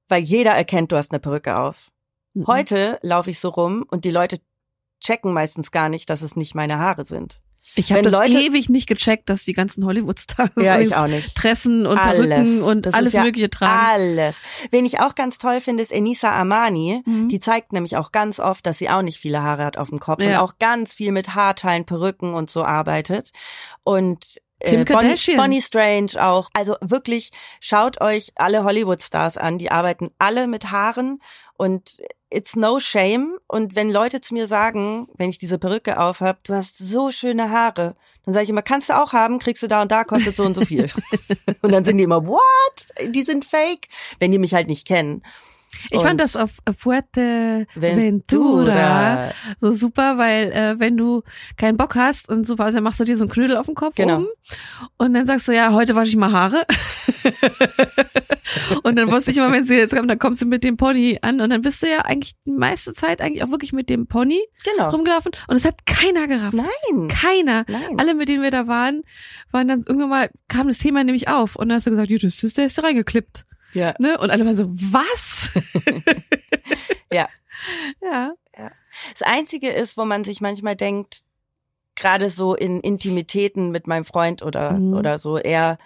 weil 0.07 0.23
jeder 0.23 0.53
erkennt, 0.53 0.91
du 0.91 0.97
hast 0.97 1.11
eine 1.11 1.19
Perücke 1.19 1.59
auf. 1.59 1.91
Mhm. 2.33 2.47
Heute 2.47 2.97
laufe 3.03 3.29
ich 3.29 3.39
so 3.39 3.49
rum 3.49 3.85
und 3.87 4.03
die 4.03 4.11
Leute 4.11 4.39
checken 5.01 5.33
meistens 5.33 5.71
gar 5.71 5.89
nicht, 5.89 6.09
dass 6.09 6.21
es 6.21 6.35
nicht 6.35 6.55
meine 6.55 6.77
Haare 6.79 7.03
sind. 7.03 7.41
Ich 7.75 7.93
habe 7.93 8.01
das 8.01 8.11
Leute- 8.11 8.33
ewig 8.37 8.67
nicht 8.69 8.85
gecheckt, 8.87 9.29
dass 9.29 9.45
die 9.45 9.53
ganzen 9.53 9.85
Hollywood-Stars 9.85 10.49
Ja, 10.59 10.77
ich 10.79 10.93
auch 10.93 11.07
nicht. 11.07 11.33
Tressen 11.35 11.85
und 11.87 11.97
Alles. 11.97 12.27
Perücken 12.27 12.61
und 12.63 12.85
Das 12.85 12.93
alles 12.93 13.13
ja 13.13 13.23
Mögliche 13.23 13.49
tragen. 13.49 13.87
Alles. 13.93 14.41
Wen 14.71 14.85
ich 14.85 14.99
auch 14.99 15.15
ganz 15.15 15.37
toll 15.37 15.61
finde, 15.61 15.81
ist 15.81 15.93
Enisa 15.93 16.31
Amani. 16.37 17.01
Mhm. 17.05 17.29
Die 17.29 17.39
zeigt 17.39 17.71
nämlich 17.71 17.95
auch 17.95 18.11
ganz 18.11 18.41
oft, 18.41 18.65
dass 18.65 18.77
sie 18.77 18.89
auch 18.89 19.01
nicht 19.03 19.19
viele 19.19 19.41
Haare 19.41 19.63
hat 19.63 19.77
auf 19.77 19.89
dem 19.89 20.01
Kopf 20.01 20.21
und 20.21 20.29
Ja. 20.29 20.41
auch 20.41 20.55
ganz 20.59 20.91
viel 20.93 21.13
mit 21.13 21.33
Haarteilen, 21.33 21.85
Perücken 21.85 22.33
und 22.33 22.49
so 22.51 22.65
arbeitet. 22.65 23.31
Und 23.83 24.41
Kim 24.63 24.81
äh, 24.81 24.85
Bonnie, 24.85 24.85
Kardashian. 24.85 25.37
Bonnie 25.37 25.61
Strange 25.61 26.11
auch. 26.19 26.49
Also 26.53 26.75
wirklich, 26.81 27.31
schaut 27.59 28.01
euch 28.01 28.31
alle 28.35 28.63
Hollywood-Stars 28.63 29.37
an. 29.37 29.57
Die 29.57 29.71
arbeiten 29.71 30.11
alle 30.19 30.47
mit 30.47 30.71
Haaren 30.71 31.21
und 31.57 32.01
it's 32.29 32.55
no 32.55 32.79
shame. 32.79 33.37
Und 33.47 33.75
wenn 33.75 33.91
Leute 33.91 34.21
zu 34.21 34.33
mir 34.33 34.47
sagen, 34.47 35.07
wenn 35.15 35.29
ich 35.29 35.37
diese 35.37 35.57
Perücke 35.57 35.99
aufhab, 35.99 36.43
du 36.43 36.53
hast 36.53 36.77
so 36.77 37.11
schöne 37.11 37.49
Haare, 37.49 37.95
dann 38.25 38.33
sage 38.33 38.43
ich 38.45 38.49
immer, 38.49 38.61
kannst 38.61 38.89
du 38.89 39.01
auch 39.01 39.13
haben, 39.13 39.39
kriegst 39.39 39.63
du 39.63 39.67
da 39.67 39.81
und 39.81 39.91
da, 39.91 40.03
kostet 40.03 40.35
so 40.35 40.43
und 40.43 40.55
so 40.55 40.65
viel. 40.65 40.87
und 41.61 41.71
dann 41.71 41.85
sind 41.85 41.97
die 41.97 42.03
immer, 42.03 42.25
what? 42.25 43.11
Die 43.13 43.23
sind 43.23 43.45
fake, 43.45 43.87
wenn 44.19 44.31
die 44.31 44.39
mich 44.39 44.53
halt 44.53 44.67
nicht 44.67 44.87
kennen. 44.87 45.23
Ich 45.89 45.97
Und 45.99 46.05
fand 46.05 46.19
das 46.19 46.35
auf 46.35 46.57
Fuerteventura 46.77 47.65
Ventura. 47.75 49.31
so 49.59 49.71
super, 49.71 50.17
weil 50.17 50.51
äh, 50.51 50.75
wenn 50.79 50.97
du 50.97 51.23
keinen 51.57 51.77
Bock 51.77 51.95
hast 51.95 52.29
und 52.29 52.45
so 52.45 52.55
also 52.55 52.77
dann 52.77 52.83
machst 52.83 52.99
du 52.99 53.03
dir 53.05 53.17
so 53.17 53.23
einen 53.23 53.31
Knödel 53.31 53.57
auf 53.57 53.65
den 53.65 53.75
Kopf 53.75 53.95
Genau. 53.95 54.17
oben 54.17 54.27
und 54.97 55.13
dann 55.13 55.25
sagst 55.25 55.47
du, 55.47 55.53
ja, 55.53 55.71
heute 55.73 55.95
wasche 55.95 56.09
ich 56.09 56.15
mal 56.17 56.31
Haare. 56.31 56.65
und 58.83 58.95
dann 58.97 59.09
wusste 59.11 59.31
ich 59.31 59.37
immer, 59.37 59.51
wenn 59.51 59.65
sie 59.65 59.75
jetzt 59.77 59.95
kommen, 59.95 60.07
dann 60.07 60.19
kommst 60.19 60.41
du 60.41 60.45
mit 60.45 60.63
dem 60.63 60.77
Pony 60.77 61.19
an 61.21 61.41
und 61.41 61.49
dann 61.49 61.61
bist 61.61 61.81
du 61.83 61.89
ja 61.89 61.99
eigentlich 61.99 62.33
die 62.45 62.51
meiste 62.51 62.93
Zeit 62.93 63.21
eigentlich 63.21 63.43
auch 63.43 63.51
wirklich 63.51 63.73
mit 63.73 63.89
dem 63.89 64.07
Pony 64.07 64.39
Genau. 64.63 64.89
rumgelaufen 64.89 65.31
und 65.47 65.55
es 65.55 65.65
hat 65.65 65.85
keiner 65.85 66.27
gerafft. 66.27 66.53
Nein. 66.55 67.07
Keiner. 67.07 67.65
Nein. 67.67 67.97
Alle, 67.97 68.15
mit 68.15 68.29
denen 68.29 68.43
wir 68.43 68.51
da 68.51 68.67
waren, 68.67 69.01
waren 69.51 69.67
dann 69.67 69.83
irgendwann 69.87 70.09
mal, 70.09 70.29
kam 70.47 70.67
das 70.67 70.77
Thema 70.77 71.03
nämlich 71.03 71.27
auf. 71.27 71.55
Und 71.55 71.69
dann 71.69 71.77
hast 71.77 71.87
du 71.87 71.91
gesagt, 71.91 72.11
das 72.11 72.43
ist, 72.43 72.57
der 72.57 72.65
ist 72.65 72.77
da 72.77 72.83
reingeklippt. 72.83 73.45
Ja. 73.73 73.93
Ne? 73.99 74.17
Und 74.17 74.29
alle 74.29 74.45
waren 74.45 74.55
so, 74.55 74.67
was? 74.69 75.51
Ja. 77.13 77.27
Ja. 78.01 78.33
Das 79.11 79.21
Einzige 79.21 79.69
ist, 79.69 79.97
wo 79.97 80.05
man 80.05 80.23
sich 80.23 80.41
manchmal 80.41 80.75
denkt, 80.75 81.21
gerade 81.95 82.29
so 82.29 82.55
in 82.55 82.79
Intimitäten 82.81 83.69
mit 83.71 83.85
meinem 83.87 84.05
Freund 84.05 84.41
oder, 84.41 84.71
Mhm. 84.73 84.93
oder 84.93 85.17
so, 85.17 85.37
er, 85.37 85.77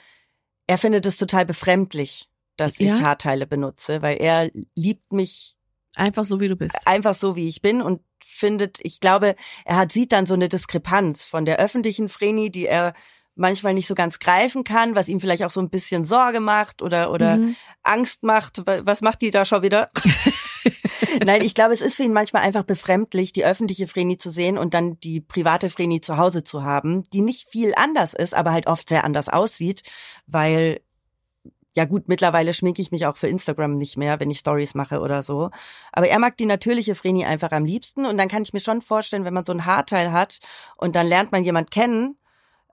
er 0.67 0.77
findet 0.77 1.05
es 1.05 1.17
total 1.17 1.45
befremdlich, 1.45 2.29
dass 2.57 2.79
ich 2.79 2.87
Ja? 2.87 2.99
Haarteile 3.01 3.47
benutze, 3.47 4.01
weil 4.01 4.17
er 4.17 4.51
liebt 4.75 5.11
mich 5.11 5.55
Einfach 5.95 6.25
so, 6.25 6.39
wie 6.39 6.47
du 6.47 6.55
bist. 6.55 6.75
einfach 6.85 7.15
so, 7.15 7.35
wie 7.35 7.47
ich 7.47 7.61
bin 7.61 7.81
und 7.81 8.01
findet, 8.23 8.79
ich 8.83 8.99
glaube, 8.99 9.35
er 9.65 9.77
hat, 9.77 9.91
sieht 9.91 10.11
dann 10.11 10.25
so 10.25 10.33
eine 10.33 10.49
Diskrepanz 10.49 11.25
von 11.25 11.45
der 11.45 11.57
öffentlichen 11.59 12.09
Vreni, 12.09 12.51
die 12.51 12.65
er 12.67 12.93
manchmal 13.35 13.73
nicht 13.73 13.87
so 13.87 13.95
ganz 13.95 14.19
greifen 14.19 14.63
kann, 14.63 14.95
was 14.95 15.07
ihm 15.09 15.19
vielleicht 15.19 15.43
auch 15.43 15.49
so 15.51 15.59
ein 15.59 15.69
bisschen 15.69 16.03
Sorge 16.05 16.39
macht 16.39 16.81
oder, 16.81 17.11
oder 17.11 17.37
Mhm. 17.37 17.55
Angst 17.83 18.23
macht. 18.23 18.65
Wa- 18.65 18.81
Was 18.83 19.01
macht 19.01 19.21
die 19.21 19.31
da 19.31 19.45
schon 19.45 19.61
wieder? 19.61 19.89
Nein, 21.25 21.41
ich 21.41 21.53
glaube, 21.53 21.73
es 21.73 21.81
ist 21.81 21.95
für 21.97 22.03
ihn 22.03 22.13
manchmal 22.13 22.43
einfach 22.43 22.63
befremdlich, 22.63 23.33
die 23.33 23.45
öffentliche 23.45 23.87
Vreni 23.87 24.17
zu 24.17 24.29
sehen 24.29 24.57
und 24.57 24.73
dann 24.73 24.99
die 24.99 25.21
private 25.21 25.69
Vreni 25.69 26.01
zu 26.01 26.17
Hause 26.17 26.43
zu 26.43 26.63
haben, 26.63 27.03
die 27.11 27.21
nicht 27.21 27.47
viel 27.49 27.73
anders 27.75 28.13
ist, 28.13 28.33
aber 28.33 28.51
halt 28.51 28.67
oft 28.67 28.87
sehr 28.89 29.03
anders 29.03 29.29
aussieht, 29.29 29.83
weil 30.27 30.81
ja 31.77 31.83
gut, 31.83 32.07
mittlerweile 32.07 32.53
schminke 32.53 32.81
ich 32.81 32.91
mich 32.91 33.05
auch 33.05 33.17
für 33.17 33.27
Instagram 33.27 33.73
nicht 33.75 33.97
mehr, 33.97 34.19
wenn 34.21 34.29
ich 34.29 34.39
Stories 34.39 34.75
mache 34.75 35.01
oder 35.01 35.21
so. 35.23 35.49
Aber 35.91 36.07
er 36.07 36.19
mag 36.19 36.37
die 36.37 36.45
natürliche 36.45 36.95
Vreni 36.95 37.25
einfach 37.25 37.51
am 37.51 37.65
liebsten 37.65 38.05
und 38.05 38.17
dann 38.17 38.29
kann 38.29 38.43
ich 38.43 38.53
mir 38.53 38.61
schon 38.61 38.81
vorstellen, 38.81 39.25
wenn 39.25 39.33
man 39.33 39.43
so 39.43 39.51
ein 39.51 39.65
Haarteil 39.65 40.13
hat 40.13 40.39
und 40.77 40.95
dann 40.95 41.05
lernt 41.05 41.33
man 41.33 41.43
jemand 41.43 41.71
kennen, 41.71 42.17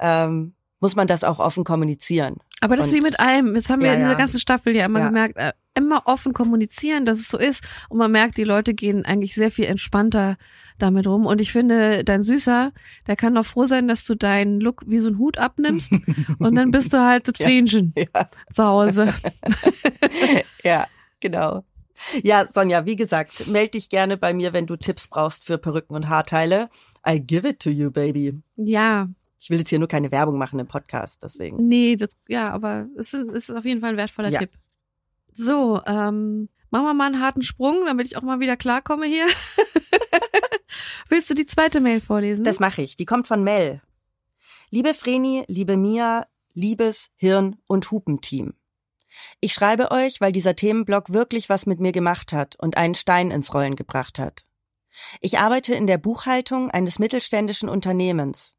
ähm, 0.02 0.54
muss 0.80 0.96
man 0.96 1.06
das 1.06 1.22
auch 1.22 1.38
offen 1.38 1.62
kommunizieren. 1.64 2.36
Aber 2.60 2.76
das 2.76 2.86
ist 2.86 2.92
Und- 2.92 2.98
wie 2.98 3.02
mit 3.04 3.20
allem. 3.20 3.54
Das 3.54 3.70
haben 3.70 3.80
wir 3.80 3.88
Ja, 3.88 3.94
in 3.94 4.00
dieser 4.00 4.12
ja. 4.12 4.18
ganzen 4.18 4.40
Staffel 4.40 4.74
ja 4.74 4.84
immer 4.86 4.98
Ja. 5.00 5.06
gemerkt. 5.06 5.36
Äh, 5.36 5.52
immer 5.74 6.02
offen 6.06 6.32
kommunizieren, 6.32 7.06
dass 7.06 7.18
es 7.18 7.28
so 7.28 7.38
ist. 7.38 7.62
Und 7.88 7.98
man 7.98 8.10
merkt, 8.12 8.36
die 8.36 8.44
Leute 8.44 8.74
gehen 8.74 9.04
eigentlich 9.04 9.34
sehr 9.34 9.50
viel 9.50 9.64
entspannter 9.64 10.36
damit 10.78 11.06
rum. 11.06 11.24
Und 11.24 11.40
ich 11.40 11.50
finde, 11.52 12.04
dein 12.04 12.22
Süßer, 12.22 12.72
der 13.06 13.16
kann 13.16 13.34
doch 13.36 13.44
froh 13.46 13.64
sein, 13.66 13.86
dass 13.88 14.04
du 14.04 14.14
deinen 14.16 14.60
Look 14.60 14.82
wie 14.86 14.98
so 14.98 15.08
einen 15.08 15.18
Hut 15.18 15.38
abnimmst. 15.38 15.92
und 16.40 16.54
dann 16.56 16.70
bist 16.72 16.92
du 16.92 16.98
halt 17.00 17.26
das. 17.28 17.36
Fähnchen 17.36 17.94
zu 18.52 18.64
Hause. 18.64 19.14
ja, 20.64 20.86
genau. 21.20 21.64
Ja, 22.22 22.46
Sonja, 22.46 22.84
wie 22.86 22.96
gesagt, 22.96 23.46
melde 23.46 23.72
dich 23.72 23.88
gerne 23.88 24.16
bei 24.16 24.34
mir, 24.34 24.52
wenn 24.52 24.66
du 24.66 24.76
Tipps 24.76 25.06
brauchst 25.06 25.44
für 25.44 25.58
Perücken 25.58 25.94
und 25.94 26.08
Haarteile. 26.08 26.68
I 27.08 27.20
give 27.20 27.48
it 27.48 27.60
to 27.60 27.70
you, 27.70 27.90
baby. 27.90 28.40
Ja, 28.56 29.08
Ich 29.42 29.50
will 29.50 29.58
jetzt 29.58 29.70
hier 29.70 29.80
nur 29.80 29.88
keine 29.88 30.12
Werbung 30.12 30.38
machen 30.38 30.60
im 30.60 30.68
Podcast, 30.68 31.20
deswegen. 31.24 31.66
nee, 31.66 31.96
das, 31.96 32.10
ja, 32.28 32.52
aber 32.52 32.86
es 32.96 33.12
ist, 33.12 33.28
es 33.30 33.48
ist 33.48 33.56
auf 33.56 33.64
jeden 33.64 33.80
Fall 33.80 33.90
ein 33.90 33.96
wertvoller 33.96 34.30
Ja. 34.30 34.38
Tipp. 34.38 34.52
So, 35.32 35.82
ähm, 35.84 36.48
machen 36.70 36.84
wir 36.84 36.94
mal 36.94 37.06
einen 37.06 37.20
harten 37.20 37.42
Sprung, 37.42 37.84
damit 37.84 38.06
ich 38.06 38.16
auch 38.16 38.22
mal 38.22 38.38
wieder 38.38 38.56
klarkomme 38.56 39.06
hier. 39.06 39.26
Willst 41.08 41.28
du 41.28 41.34
die 41.34 41.44
zweite 41.44 41.80
Mail 41.80 42.00
vorlesen? 42.00 42.44
Das 42.44 42.60
mache 42.60 42.82
ich. 42.82 42.96
Die 42.96 43.04
kommt 43.04 43.26
von 43.26 43.42
Mel. 43.42 43.82
Liebe 44.70 44.94
Vreni, 44.94 45.44
liebe 45.48 45.76
Mia, 45.76 46.28
liebes 46.54 47.10
Hirn- 47.16 47.56
und 47.66 47.90
Hupenteam. 47.90 48.54
Ich 49.40 49.54
schreibe 49.54 49.90
euch, 49.90 50.20
weil 50.20 50.30
dieser 50.30 50.54
Themenblock 50.54 51.12
wirklich 51.12 51.48
was 51.48 51.66
mit 51.66 51.80
mir 51.80 51.90
gemacht 51.90 52.32
hat 52.32 52.54
und 52.60 52.76
einen 52.76 52.94
Stein 52.94 53.32
ins 53.32 53.52
Rollen 53.52 53.74
gebracht 53.74 54.20
hat. 54.20 54.44
Ich 55.20 55.40
arbeite 55.40 55.74
in 55.74 55.88
der 55.88 55.98
Buchhaltung 55.98 56.70
eines 56.70 57.00
mittelständischen 57.00 57.68
Unternehmens. 57.68 58.54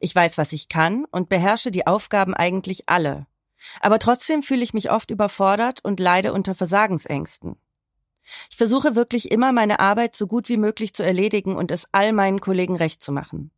Ich 0.00 0.14
weiß, 0.14 0.38
was 0.38 0.52
ich 0.52 0.68
kann 0.68 1.04
und 1.06 1.28
beherrsche 1.28 1.70
die 1.70 1.86
Aufgaben 1.86 2.34
eigentlich 2.34 2.88
alle. 2.88 3.26
Aber 3.80 3.98
trotzdem 3.98 4.42
fühle 4.42 4.62
ich 4.62 4.74
mich 4.74 4.90
oft 4.90 5.10
überfordert 5.10 5.84
und 5.84 6.00
leide 6.00 6.32
unter 6.32 6.54
Versagensängsten. 6.54 7.56
Ich 8.50 8.56
versuche 8.56 8.94
wirklich 8.94 9.30
immer 9.30 9.52
meine 9.52 9.80
Arbeit 9.80 10.14
so 10.14 10.26
gut 10.26 10.48
wie 10.48 10.58
möglich 10.58 10.94
zu 10.94 11.02
erledigen 11.02 11.56
und 11.56 11.70
es 11.70 11.88
all 11.92 12.12
meinen 12.12 12.40
Kollegen 12.40 12.76
recht 12.76 13.02
zu 13.02 13.12
machen. 13.12 13.50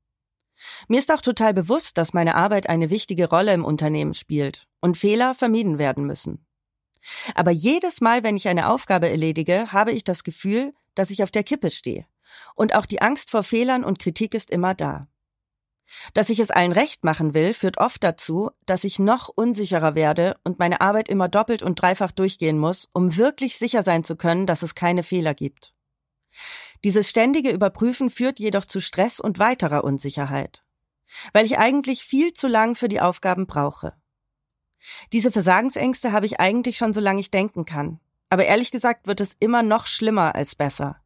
Mir 0.88 0.98
ist 0.98 1.10
auch 1.10 1.22
total 1.22 1.54
bewusst, 1.54 1.98
dass 1.98 2.12
meine 2.12 2.36
Arbeit 2.36 2.68
eine 2.68 2.90
wichtige 2.90 3.28
Rolle 3.28 3.52
im 3.54 3.64
Unternehmen 3.64 4.14
spielt 4.14 4.68
und 4.80 4.98
Fehler 4.98 5.34
vermieden 5.34 5.78
werden 5.78 6.04
müssen. 6.06 6.46
Aber 7.34 7.50
jedes 7.50 8.00
Mal, 8.00 8.22
wenn 8.22 8.36
ich 8.36 8.46
eine 8.48 8.68
Aufgabe 8.68 9.08
erledige, 9.08 9.72
habe 9.72 9.92
ich 9.92 10.04
das 10.04 10.22
Gefühl, 10.22 10.74
dass 10.94 11.10
ich 11.10 11.22
auf 11.22 11.30
der 11.30 11.44
Kippe 11.44 11.70
stehe. 11.70 12.06
Und 12.54 12.74
auch 12.74 12.86
die 12.86 13.00
Angst 13.00 13.30
vor 13.30 13.42
Fehlern 13.42 13.84
und 13.84 13.98
Kritik 13.98 14.34
ist 14.34 14.50
immer 14.50 14.74
da. 14.74 15.08
Dass 16.14 16.30
ich 16.30 16.38
es 16.38 16.50
allen 16.50 16.72
recht 16.72 17.04
machen 17.04 17.34
will, 17.34 17.54
führt 17.54 17.78
oft 17.78 18.02
dazu, 18.04 18.50
dass 18.66 18.84
ich 18.84 18.98
noch 18.98 19.28
unsicherer 19.28 19.94
werde 19.94 20.38
und 20.44 20.58
meine 20.58 20.80
Arbeit 20.80 21.08
immer 21.08 21.28
doppelt 21.28 21.62
und 21.62 21.80
dreifach 21.80 22.12
durchgehen 22.12 22.58
muss, 22.58 22.88
um 22.92 23.16
wirklich 23.16 23.58
sicher 23.58 23.82
sein 23.82 24.04
zu 24.04 24.16
können, 24.16 24.46
dass 24.46 24.62
es 24.62 24.74
keine 24.74 25.02
Fehler 25.02 25.34
gibt. 25.34 25.74
Dieses 26.84 27.10
ständige 27.10 27.50
Überprüfen 27.50 28.08
führt 28.08 28.38
jedoch 28.38 28.64
zu 28.64 28.80
Stress 28.80 29.20
und 29.20 29.38
weiterer 29.38 29.84
Unsicherheit, 29.84 30.64
weil 31.32 31.44
ich 31.44 31.58
eigentlich 31.58 32.04
viel 32.04 32.32
zu 32.32 32.48
lang 32.48 32.76
für 32.76 32.88
die 32.88 33.00
Aufgaben 33.00 33.46
brauche. 33.46 33.94
Diese 35.12 35.30
Versagensängste 35.30 36.12
habe 36.12 36.26
ich 36.26 36.40
eigentlich 36.40 36.78
schon 36.78 36.94
so 36.94 37.00
lange 37.00 37.20
ich 37.20 37.30
denken 37.30 37.64
kann. 37.64 38.00
Aber 38.30 38.44
ehrlich 38.44 38.70
gesagt 38.70 39.06
wird 39.06 39.20
es 39.20 39.36
immer 39.40 39.62
noch 39.62 39.86
schlimmer 39.86 40.34
als 40.34 40.54
besser. 40.54 41.02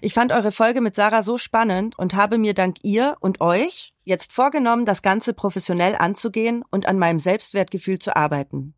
Ich 0.00 0.14
fand 0.14 0.32
eure 0.32 0.52
Folge 0.52 0.80
mit 0.80 0.94
Sarah 0.94 1.22
so 1.22 1.38
spannend 1.38 1.98
und 1.98 2.14
habe 2.14 2.38
mir 2.38 2.54
dank 2.54 2.78
ihr 2.82 3.16
und 3.20 3.40
euch 3.40 3.94
jetzt 4.04 4.32
vorgenommen, 4.32 4.86
das 4.86 5.02
Ganze 5.02 5.34
professionell 5.34 5.96
anzugehen 5.96 6.64
und 6.70 6.86
an 6.86 6.98
meinem 6.98 7.20
Selbstwertgefühl 7.20 7.98
zu 7.98 8.16
arbeiten. 8.16 8.74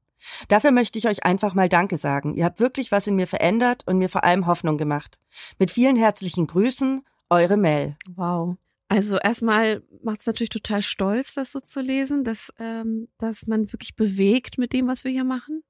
Dafür 0.49 0.73
möchte 0.73 0.99
ich 0.99 1.09
euch 1.09 1.25
einfach 1.25 1.55
mal 1.55 1.69
Danke 1.69 1.97
sagen. 1.97 2.35
Ihr 2.35 2.45
habt 2.45 2.61
wirklich 2.61 2.91
was 2.91 3.07
in 3.07 3.17
mir 3.17 3.27
verändert 3.27 3.85
und 3.87 3.99
mir 3.99 4.09
vor 4.09 4.25
allem 4.25 4.47
Hoffnung 4.47 4.77
gemacht. 4.77 5.19
Mit 5.59 5.71
vielen 5.71 5.97
herzlichen 5.97 6.47
Grüßen, 6.47 7.03
eure 7.31 7.57
Mel. 7.57 7.97
Wow. 8.15 8.57
Also 8.89 9.19
erstmal 9.19 9.83
macht 10.03 10.21
es 10.21 10.27
natürlich 10.27 10.49
total 10.49 10.83
stolz, 10.83 11.35
das 11.35 11.53
so 11.53 11.61
zu 11.61 11.81
lesen, 11.81 12.25
dass, 12.25 12.53
ähm, 12.59 13.07
dass 13.19 13.47
man 13.47 13.71
wirklich 13.73 13.97
bewegt 13.97 14.57
mit 14.57 14.73
dem, 14.73 14.89
was 14.89 15.05
wir 15.05 15.13
hier 15.13 15.25
machen. 15.25 15.63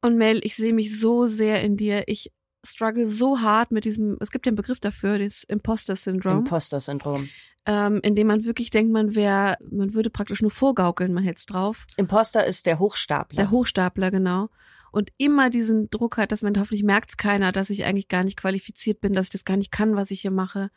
Und 0.00 0.16
Mel, 0.16 0.40
ich 0.42 0.56
sehe 0.56 0.72
mich 0.72 0.98
so 0.98 1.26
sehr 1.26 1.62
in 1.62 1.76
dir. 1.76 2.04
Ich 2.06 2.32
struggle 2.64 3.06
so 3.06 3.40
hart 3.40 3.70
mit 3.70 3.84
diesem, 3.84 4.16
es 4.20 4.30
gibt 4.30 4.46
ja 4.46 4.50
einen 4.50 4.56
Begriff 4.56 4.80
dafür, 4.80 5.18
das 5.18 5.44
Imposter-Syndrom. 5.44 6.38
Imposter-Syndrom. 6.38 7.28
Ähm, 7.66 8.00
in 8.02 8.14
dem 8.14 8.26
man 8.26 8.44
wirklich 8.44 8.70
denkt, 8.70 8.92
man 8.92 9.14
wäre, 9.14 9.56
man 9.70 9.94
würde 9.94 10.10
praktisch 10.10 10.42
nur 10.42 10.50
vorgaukeln, 10.50 11.12
man 11.14 11.24
hätte 11.24 11.38
es 11.38 11.46
drauf. 11.46 11.86
Imposter 11.96 12.44
ist 12.44 12.66
der 12.66 12.78
Hochstapler. 12.78 13.36
Der 13.36 13.50
Hochstapler, 13.50 14.10
genau. 14.10 14.50
Und 14.92 15.10
immer 15.16 15.50
diesen 15.50 15.90
Druck 15.90 16.18
hat, 16.18 16.30
dass 16.30 16.42
man 16.42 16.56
hoffentlich 16.58 16.84
merkt 16.84 17.10
es 17.10 17.16
keiner, 17.16 17.52
dass 17.52 17.70
ich 17.70 17.84
eigentlich 17.84 18.08
gar 18.08 18.22
nicht 18.22 18.36
qualifiziert 18.36 19.00
bin, 19.00 19.12
dass 19.12 19.26
ich 19.26 19.32
das 19.32 19.44
gar 19.44 19.56
nicht 19.56 19.72
kann, 19.72 19.96
was 19.96 20.10
ich 20.10 20.20
hier 20.20 20.30
mache. 20.30 20.70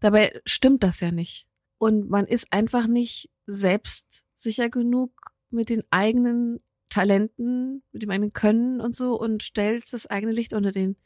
Dabei 0.00 0.40
stimmt 0.44 0.82
das 0.82 1.00
ja 1.00 1.12
nicht. 1.12 1.46
Und 1.78 2.08
man 2.08 2.26
ist 2.26 2.52
einfach 2.52 2.86
nicht 2.86 3.30
selbstsicher 3.46 4.70
genug 4.70 5.12
mit 5.50 5.68
den 5.68 5.84
eigenen 5.90 6.60
Talenten, 6.88 7.82
mit 7.92 8.02
dem 8.02 8.10
eigenen 8.10 8.32
Können 8.32 8.80
und 8.80 8.94
so 8.94 9.18
und 9.18 9.42
stellt 9.42 9.84
das 9.92 10.06
eigene 10.06 10.32
Licht 10.32 10.52
unter 10.52 10.72
den 10.72 10.96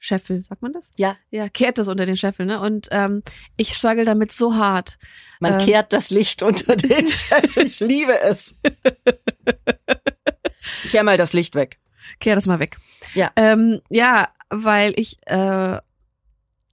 Scheffel, 0.00 0.42
sagt 0.42 0.62
man 0.62 0.72
das? 0.72 0.90
Ja. 0.96 1.16
Ja, 1.30 1.48
kehrt 1.48 1.78
das 1.78 1.86
unter 1.86 2.06
den 2.06 2.16
Scheffel, 2.16 2.46
ne? 2.46 2.58
Und 2.58 2.88
ähm, 2.90 3.22
ich 3.56 3.74
struggle 3.74 4.06
damit 4.06 4.32
so 4.32 4.56
hart. 4.56 4.98
Man 5.40 5.60
ähm, 5.60 5.66
kehrt 5.66 5.92
das 5.92 6.10
Licht 6.10 6.42
unter 6.42 6.74
den 6.74 7.06
Scheffel. 7.06 7.66
Ich 7.66 7.80
liebe 7.80 8.18
es. 8.18 8.56
Kehr 10.90 11.04
mal 11.04 11.18
das 11.18 11.34
Licht 11.34 11.54
weg. 11.54 11.78
Kehr 12.18 12.34
das 12.34 12.46
mal 12.46 12.58
weg. 12.58 12.78
Ja. 13.14 13.30
Ähm, 13.36 13.82
ja, 13.90 14.30
weil 14.48 14.98
ich, 14.98 15.18
äh, 15.26 15.78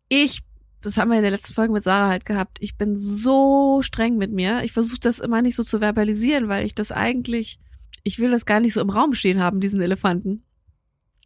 ich, 0.08 0.42
das 0.82 0.98
haben 0.98 1.10
wir 1.10 1.18
in 1.18 1.24
der 1.24 1.32
letzten 1.32 1.54
Folge 1.54 1.74
mit 1.74 1.84
Sarah 1.84 2.08
halt 2.08 2.26
gehabt, 2.26 2.60
ich 2.62 2.78
bin 2.78 2.98
so 2.98 3.82
streng 3.82 4.18
mit 4.18 4.32
mir. 4.32 4.64
Ich 4.64 4.72
versuche 4.72 5.02
das 5.02 5.20
immer 5.20 5.42
nicht 5.42 5.56
so 5.56 5.64
zu 5.64 5.82
verbalisieren, 5.82 6.48
weil 6.48 6.66
ich 6.66 6.76
das 6.76 6.94
eigentlich, 6.94 7.60
ich 8.04 8.20
will 8.20 8.32
das 8.32 8.46
gar 8.46 8.62
nicht 8.62 8.74
so 8.74 8.80
im 8.80 8.90
Raum 8.90 9.14
stehen 9.14 9.42
haben, 9.42 9.60
diesen 9.60 9.82
Elefanten 9.82 10.46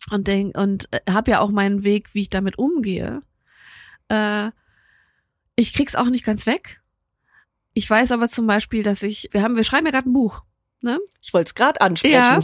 und 0.10 0.28
denk, 0.28 0.58
und 0.58 0.88
äh, 0.92 1.00
habe 1.10 1.32
ja 1.32 1.40
auch 1.40 1.52
meinen 1.52 1.84
Weg, 1.84 2.14
wie 2.14 2.22
ich 2.22 2.30
damit 2.30 2.58
umgehe. 2.58 3.22
Äh, 4.10 4.50
ich 5.56 5.74
krieg's 5.74 5.96
auch 5.96 6.10
nicht 6.10 6.26
ganz 6.26 6.46
weg. 6.46 6.82
Ich 7.74 7.90
weiß 7.90 8.12
aber 8.12 8.28
zum 8.28 8.48
Beispiel, 8.48 8.84
dass 8.84 9.04
ich, 9.04 9.30
wir 9.32 9.44
haben, 9.44 9.56
wir 9.56 9.64
schreiben 9.64 9.86
ja 9.86 9.92
gerade 9.92 10.10
ein 10.10 10.14
Buch, 10.14 10.42
ne? 10.82 11.00
Ich 11.22 11.34
wollte 11.34 11.50
es 11.50 11.56
gerade 11.56 11.80
ansprechen. 11.82 12.14
Ja. 12.14 12.40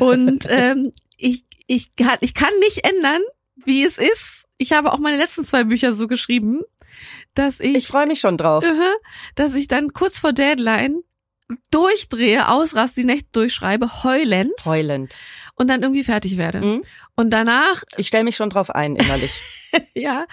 Und 0.00 0.46
ähm, 0.48 0.92
ich, 1.16 1.44
ich, 1.66 1.94
kann, 1.96 2.18
ich 2.20 2.34
kann 2.34 2.52
nicht 2.60 2.86
ändern, 2.86 3.20
wie 3.56 3.84
es 3.84 3.98
ist. 3.98 4.44
Ich 4.58 4.72
habe 4.72 4.92
auch 4.92 4.98
meine 4.98 5.18
letzten 5.18 5.44
zwei 5.44 5.64
Bücher 5.64 5.94
so 5.94 6.06
geschrieben, 6.06 6.62
dass 7.34 7.60
ich, 7.60 7.74
Ich 7.74 7.86
freue 7.88 8.06
mich 8.06 8.20
schon 8.20 8.38
drauf. 8.38 8.64
dass 9.34 9.54
ich 9.54 9.68
dann 9.68 9.92
kurz 9.92 10.18
vor 10.18 10.32
Deadline 10.32 11.02
durchdrehe, 11.70 12.48
ausraste, 12.48 13.00
die 13.00 13.06
Nächte 13.06 13.28
durchschreibe, 13.32 14.04
heulend 14.04 14.52
Heulend. 14.64 15.14
und 15.54 15.68
dann 15.68 15.82
irgendwie 15.82 16.04
fertig 16.04 16.36
werde. 16.36 16.60
Mhm. 16.60 16.82
Und 17.14 17.30
danach 17.30 17.82
Ich 17.96 18.08
stelle 18.08 18.24
mich 18.24 18.36
schon 18.36 18.50
drauf 18.50 18.70
ein, 18.70 18.96
innerlich. 18.96 19.32
ja. 19.94 20.26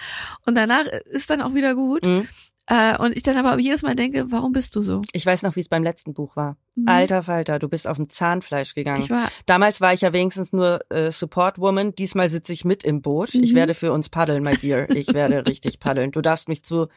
Und 0.46 0.54
danach 0.56 0.86
ist 1.06 1.30
dann 1.30 1.40
auch 1.42 1.54
wieder 1.54 1.74
gut. 1.74 2.04
Mhm. 2.06 2.28
Äh, 2.66 2.96
und 2.96 3.14
ich 3.14 3.22
dann 3.22 3.36
aber 3.36 3.58
jedes 3.60 3.82
Mal 3.82 3.94
denke, 3.94 4.24
warum 4.30 4.52
bist 4.52 4.74
du 4.74 4.80
so? 4.80 5.02
Ich 5.12 5.26
weiß 5.26 5.42
noch, 5.42 5.54
wie 5.54 5.60
es 5.60 5.68
beim 5.68 5.82
letzten 5.82 6.14
Buch 6.14 6.34
war. 6.34 6.56
Mhm. 6.76 6.88
Alter 6.88 7.22
Falter, 7.22 7.58
du 7.58 7.68
bist 7.68 7.86
auf 7.86 7.98
dem 7.98 8.08
Zahnfleisch 8.08 8.74
gegangen. 8.74 9.02
Ich 9.02 9.10
war, 9.10 9.28
Damals 9.44 9.82
war 9.82 9.92
ich 9.92 10.00
ja 10.00 10.14
wenigstens 10.14 10.54
nur 10.54 10.80
äh, 10.90 11.12
Support 11.12 11.58
Woman. 11.58 11.94
Diesmal 11.94 12.30
sitze 12.30 12.54
ich 12.54 12.64
mit 12.64 12.82
im 12.82 13.02
Boot. 13.02 13.34
Ich 13.34 13.52
Mhm. 13.52 13.56
werde 13.56 13.74
für 13.74 13.92
uns 13.92 14.08
paddeln, 14.08 14.42
my 14.42 14.56
dear. 14.56 14.88
Ich 14.90 15.12
werde 15.12 15.44
richtig 15.46 15.78
paddeln. 15.78 16.10
Du 16.10 16.22
darfst 16.22 16.48
mich 16.48 16.64
zu, 16.64 16.88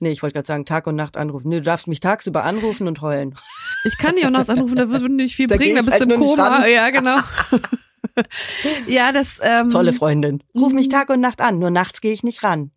nee, 0.00 0.10
ich 0.10 0.22
wollte 0.22 0.34
gerade 0.34 0.46
sagen, 0.46 0.64
Tag 0.64 0.86
und 0.86 0.96
Nacht 0.96 1.16
anrufen. 1.16 1.48
Nee, 1.48 1.56
du 1.56 1.62
darfst 1.62 1.86
mich 1.86 2.00
tagsüber 2.00 2.44
anrufen 2.44 2.88
und 2.88 3.00
heulen. 3.00 3.34
ich 3.84 3.96
kann 3.98 4.16
dich 4.16 4.26
auch 4.26 4.30
nachts 4.30 4.50
anrufen, 4.50 4.76
da 4.76 4.88
würde 4.88 5.08
nicht 5.10 5.36
viel 5.36 5.46
Da 5.46 5.56
bringen, 5.56 5.76
da 5.76 5.82
bist 5.82 5.88
du 5.88 6.00
halt 6.00 6.02
im 6.02 6.08
nur 6.08 6.18
nicht 6.18 6.36
Koma. 6.36 6.66
Ja, 6.66 6.90
genau. 6.90 7.18
ja, 8.88 9.12
das, 9.12 9.40
ähm, 9.42 9.70
Tolle 9.70 9.92
Freundin. 9.92 10.42
Ruf 10.54 10.72
mich 10.72 10.86
Mhm. 10.86 10.90
Tag 10.90 11.10
und 11.10 11.20
Nacht 11.20 11.40
an. 11.40 11.58
Nur 11.58 11.70
nachts 11.70 12.00
gehe 12.00 12.12
ich 12.12 12.22
nicht 12.22 12.42
ran. 12.42 12.70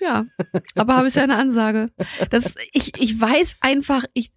Ja, 0.00 0.26
aber 0.74 0.96
habe 0.96 1.08
ich 1.08 1.14
ja 1.14 1.22
eine 1.22 1.36
Ansage. 1.36 1.90
Das, 2.30 2.56
ich, 2.72 3.00
ich 3.00 3.18
weiß 3.18 3.56
einfach, 3.60 4.04
ich, 4.12 4.32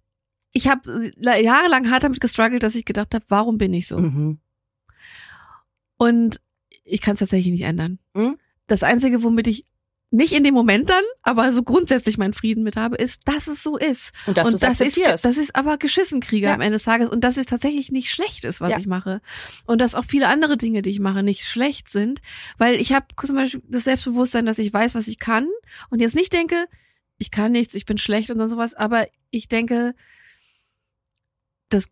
ich 0.52 0.68
habe 0.68 1.10
jahrelang 1.20 1.90
hart 1.90 2.04
damit 2.04 2.20
gestruggelt, 2.20 2.62
dass 2.62 2.74
ich 2.74 2.84
gedacht 2.86 3.14
habe, 3.14 3.24
warum 3.28 3.58
bin 3.58 3.74
ich 3.74 3.86
so? 3.86 3.98
Mhm. 3.98 4.38
Und 5.98 6.40
ich 6.84 7.02
kann 7.02 7.14
es 7.14 7.18
tatsächlich 7.18 7.52
nicht 7.52 7.62
ändern. 7.62 7.98
Mhm. 8.14 8.38
Das 8.66 8.82
Einzige, 8.82 9.22
womit 9.22 9.46
ich 9.46 9.66
nicht 10.10 10.32
in 10.32 10.42
dem 10.42 10.54
Moment 10.54 10.88
dann, 10.88 11.04
aber 11.22 11.52
so 11.52 11.62
grundsätzlich 11.62 12.16
meinen 12.16 12.32
Frieden 12.32 12.62
mit 12.62 12.76
habe, 12.76 12.96
ist, 12.96 13.28
dass 13.28 13.46
es 13.46 13.62
so 13.62 13.76
ist. 13.76 14.12
Und 14.26 14.38
dass 14.38 14.46
und 14.48 14.62
das 14.62 14.80
ist, 14.80 14.96
das 14.96 15.36
ist 15.36 15.54
aber 15.54 15.76
Geschissenkrieger 15.76 16.48
Ja. 16.48 16.54
am 16.54 16.62
Ende 16.62 16.76
des 16.76 16.84
Tages 16.84 17.10
und 17.10 17.24
dass 17.24 17.36
es 17.36 17.44
tatsächlich 17.44 17.92
nicht 17.92 18.10
schlecht 18.10 18.44
ist, 18.44 18.62
was 18.62 18.70
Ja. 18.70 18.78
ich 18.78 18.86
mache. 18.86 19.20
Und 19.66 19.82
dass 19.82 19.94
auch 19.94 20.06
viele 20.06 20.28
andere 20.28 20.56
Dinge, 20.56 20.80
die 20.80 20.88
ich 20.90 21.00
mache, 21.00 21.22
nicht 21.22 21.44
schlecht 21.44 21.90
sind, 21.90 22.20
weil 22.56 22.80
ich 22.80 22.92
habe 22.94 23.06
zum 23.22 23.36
Beispiel 23.36 23.62
das 23.68 23.84
Selbstbewusstsein, 23.84 24.46
dass 24.46 24.58
ich 24.58 24.72
weiß, 24.72 24.94
was 24.94 25.08
ich 25.08 25.18
kann 25.18 25.46
und 25.90 26.00
jetzt 26.00 26.14
nicht 26.14 26.32
denke, 26.32 26.66
ich 27.18 27.30
kann 27.30 27.52
nichts, 27.52 27.74
ich 27.74 27.84
bin 27.84 27.98
schlecht 27.98 28.30
und 28.30 28.38
so 28.38 28.46
sowas, 28.46 28.72
aber 28.72 29.08
ich 29.30 29.48
denke, 29.48 29.94
das 31.68 31.88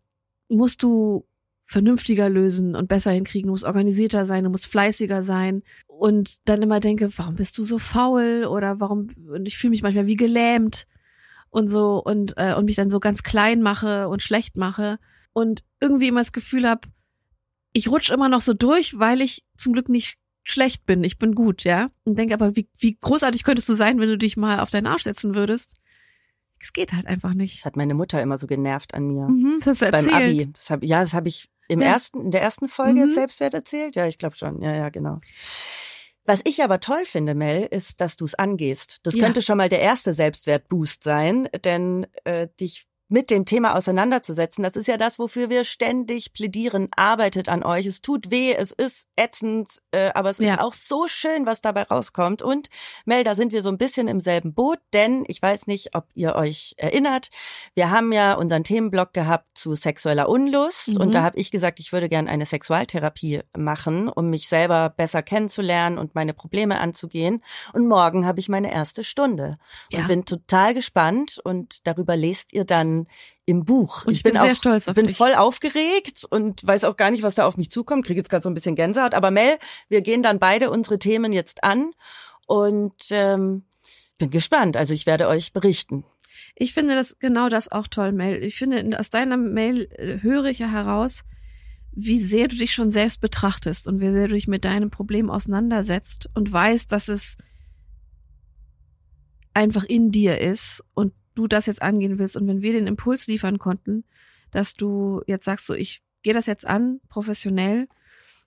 musst 0.49 0.81
du 0.81 1.26
vernünftiger 1.67 2.29
lösen 2.29 2.75
und 2.75 2.87
besser 2.87 3.11
hinkriegen, 3.11 3.47
du 3.47 3.51
musst 3.51 3.65
organisierter 3.65 4.25
sein, 4.25 4.45
du 4.45 4.49
musst 4.49 4.67
fleißiger 4.67 5.21
sein 5.21 5.63
und 5.85 6.47
dann 6.47 6.61
immer 6.61 6.79
denke, 6.79 7.09
warum 7.17 7.35
bist 7.35 7.57
du 7.57 7.63
so 7.63 7.77
faul 7.77 8.45
oder 8.49 8.79
warum 8.79 9.07
und 9.29 9.45
ich 9.45 9.57
fühle 9.57 9.71
mich 9.71 9.83
manchmal 9.83 10.07
wie 10.07 10.15
gelähmt 10.15 10.87
und 11.49 11.67
so 11.67 12.01
und 12.01 12.35
äh, 12.37 12.53
und 12.53 12.65
mich 12.65 12.75
dann 12.75 12.89
so 12.89 13.01
ganz 13.01 13.21
klein 13.21 13.61
mache 13.61 14.07
und 14.07 14.21
schlecht 14.21 14.55
mache 14.55 14.97
und 15.33 15.65
irgendwie 15.81 16.07
immer 16.07 16.21
das 16.21 16.31
Gefühl 16.31 16.67
habe, 16.67 16.87
ich 17.73 17.89
rutsche 17.89 18.13
immer 18.13 18.29
noch 18.29 18.41
so 18.41 18.53
durch, 18.53 18.97
weil 18.97 19.19
ich 19.19 19.43
zum 19.53 19.73
Glück 19.73 19.89
nicht 19.89 20.17
schlecht 20.45 20.85
bin, 20.85 21.03
ich 21.03 21.17
bin 21.17 21.35
gut, 21.35 21.65
ja 21.65 21.89
und 22.05 22.17
denke 22.17 22.33
aber, 22.33 22.55
wie, 22.55 22.69
wie 22.77 22.97
großartig 22.97 23.43
könntest 23.43 23.67
du 23.67 23.73
sein, 23.73 23.99
wenn 23.99 24.07
du 24.07 24.17
dich 24.17 24.37
mal 24.37 24.61
auf 24.61 24.69
deinen 24.69 24.87
Arsch 24.87 25.03
setzen 25.03 25.35
würdest. 25.35 25.75
Es 26.59 26.73
geht 26.73 26.93
halt 26.93 27.05
einfach 27.05 27.35
nicht. 27.35 27.59
Das 27.59 27.65
hat 27.65 27.75
meine 27.75 27.93
Mutter 27.93 28.19
immer 28.19 28.39
so 28.39 28.47
genervt 28.47 28.95
an 28.95 29.05
mir. 29.05 29.27
Mhm, 29.27 29.57
das 29.59 29.67
hast 29.67 29.81
du 29.81 29.91
Beim 29.91 30.07
erzählt. 30.07 30.41
Abi. 30.41 30.53
Das 30.53 30.69
hab, 30.71 30.83
ja, 30.83 31.01
das 31.01 31.13
habe 31.13 31.27
ich 31.27 31.51
im 31.67 31.81
Ja. 31.81 31.87
ersten, 31.87 32.21
in 32.21 32.31
der 32.31 32.41
ersten 32.41 32.67
Folge 32.67 32.99
Mhm. 33.01 33.05
jetzt 33.07 33.15
Selbstwert 33.15 33.53
erzählt. 33.53 33.95
Ja, 33.95 34.07
ich 34.07 34.17
glaube 34.17 34.35
schon. 34.35 34.61
Ja, 34.61 34.73
ja, 34.75 34.89
genau. 34.89 35.19
Was 36.25 36.41
ich 36.43 36.61
aber 36.63 36.79
toll 36.81 37.05
finde, 37.05 37.35
Mel, 37.35 37.63
ist, 37.71 38.01
dass 38.01 38.17
du 38.17 38.25
es 38.25 38.35
angehst. 38.35 38.97
Das 39.03 39.15
Ja. 39.15 39.23
könnte 39.23 39.41
schon 39.41 39.57
mal 39.57 39.69
der 39.69 39.79
erste 39.81 40.13
Selbstwertboost 40.13 41.03
sein, 41.03 41.47
denn 41.63 42.05
äh, 42.25 42.47
dich 42.59 42.85
mit 43.09 43.29
dem 43.29 43.45
Thema 43.45 43.75
auseinanderzusetzen, 43.75 44.63
das 44.63 44.75
ist 44.75 44.87
ja 44.87 44.97
das, 44.97 45.17
wofür 45.19 45.49
wir 45.49 45.63
ständig 45.63 46.33
plädieren. 46.33 46.89
Arbeitet 46.95 47.47
an 47.49 47.63
euch. 47.63 47.85
Es 47.85 48.01
tut 48.01 48.31
weh, 48.31 48.53
es 48.53 48.71
ist 48.71 49.07
ätzend, 49.15 49.69
äh, 49.91 50.11
aber 50.13 50.29
es 50.29 50.39
Ja. 50.39 50.55
ist 50.55 50.59
auch 50.59 50.73
so 50.73 51.07
schön, 51.07 51.45
was 51.45 51.61
dabei 51.61 51.83
rauskommt. 51.83 52.41
Und 52.41 52.67
Mel, 53.05 53.23
da 53.23 53.33
sind 53.35 53.51
wir 53.53 53.61
so 53.61 53.69
ein 53.69 53.77
bisschen 53.77 54.07
im 54.07 54.19
selben 54.19 54.53
Boot, 54.53 54.79
denn 54.93 55.23
ich 55.27 55.41
weiß 55.41 55.67
nicht, 55.67 55.95
ob 55.95 56.05
ihr 56.15 56.35
euch 56.35 56.73
erinnert, 56.77 57.29
wir 57.75 57.91
haben 57.91 58.11
ja 58.11 58.33
unseren 58.33 58.63
Themenblock 58.63 59.13
gehabt 59.13 59.45
zu 59.57 59.75
sexueller 59.75 60.27
Unlust 60.27 60.89
Mhm. 60.89 60.97
und 61.01 61.15
da 61.15 61.23
habe 61.23 61.37
ich 61.37 61.49
gesagt, 61.51 61.79
ich 61.79 61.93
würde 61.93 62.09
gerne 62.09 62.29
eine 62.29 62.45
Sexualtherapie 62.45 63.41
machen, 63.57 64.09
um 64.09 64.29
mich 64.29 64.49
selber 64.49 64.89
besser 64.89 65.23
kennenzulernen 65.23 65.97
und 65.97 66.13
meine 66.15 66.33
Probleme 66.33 66.79
anzugehen. 66.79 67.41
Und 67.73 67.87
morgen 67.87 68.25
habe 68.25 68.39
ich 68.39 68.49
meine 68.49 68.71
erste 68.73 69.03
Stunde 69.03 69.57
und 69.93 69.99
Ja. 69.99 70.07
bin 70.07 70.25
total 70.25 70.73
gespannt 70.73 71.39
und 71.43 71.87
darüber 71.87 72.15
lest 72.15 72.51
ihr 72.53 72.65
dann 72.65 72.96
im 73.45 73.65
Buch. 73.65 74.05
Und 74.05 74.13
ich 74.13 74.23
bin 74.23 74.33
sehr 74.33 74.55
stolz 74.55 74.87
auf 74.87 74.95
bin 74.95 75.07
dich. 75.07 75.17
voll 75.17 75.33
aufgeregt 75.33 76.25
und 76.29 76.65
weiß 76.65 76.85
auch 76.85 76.97
gar 76.97 77.11
nicht, 77.11 77.23
was 77.23 77.35
da 77.35 77.45
auf 77.45 77.57
mich 77.57 77.69
zukommt. 77.69 78.05
Kriege 78.05 78.19
jetzt 78.19 78.29
gerade 78.29 78.43
so 78.43 78.49
ein 78.49 78.55
bisschen 78.55 78.75
Gänsehaut. 78.75 79.13
Aber 79.13 79.29
Mel, 79.29 79.57
wir 79.89 80.01
gehen 80.01 80.23
dann 80.23 80.39
beide 80.39 80.69
unsere 80.71 80.97
Themen 80.97 81.31
jetzt 81.31 81.63
an 81.63 81.91
und 82.47 82.95
ähm, 83.11 83.63
bin 84.17 84.31
gespannt. 84.31 84.77
Also 84.77 84.93
ich 84.93 85.05
werde 85.05 85.27
euch 85.27 85.53
berichten. 85.53 86.03
Ich 86.55 86.73
finde 86.73 86.95
das 86.95 87.19
genau 87.19 87.49
das 87.49 87.71
auch 87.71 87.87
toll, 87.87 88.11
Mel. 88.11 88.43
Ich 88.43 88.55
finde, 88.55 88.99
aus 88.99 89.09
deiner 89.09 89.37
Mail 89.37 89.87
äh, 89.91 90.21
höre 90.21 90.45
ich 90.45 90.59
ja 90.59 90.67
heraus, 90.67 91.23
wie 91.91 92.19
sehr 92.19 92.47
du 92.47 92.55
dich 92.55 92.73
schon 92.73 92.91
selbst 92.91 93.21
betrachtest 93.21 93.87
und 93.87 93.99
wie 93.99 94.11
sehr 94.11 94.27
du 94.27 94.33
dich 94.33 94.47
mit 94.47 94.65
deinem 94.65 94.91
Problem 94.91 95.29
auseinandersetzt 95.29 96.29
und 96.33 96.51
weißt, 96.51 96.91
dass 96.91 97.07
es 97.07 97.37
einfach 99.53 99.83
in 99.83 100.11
dir 100.11 100.39
ist 100.39 100.83
und 100.93 101.13
du 101.37 101.47
das 101.47 101.67
jetzt 101.67 101.81
angehen 101.81 102.17
willst. 102.17 102.35
Und 102.35 102.47
wenn 102.47 102.61
wir 102.61 102.73
den 102.73 102.87
Impuls 102.87 103.27
liefern 103.27 103.59
konnten, 103.59 104.03
dass 104.51 104.73
du 104.73 105.21
jetzt 105.27 105.45
sagst, 105.45 105.67
so 105.67 105.73
ich 105.73 106.01
gehe 106.23 106.33
das 106.33 106.47
jetzt 106.47 106.65
an, 106.65 106.99
professionell. 107.09 107.87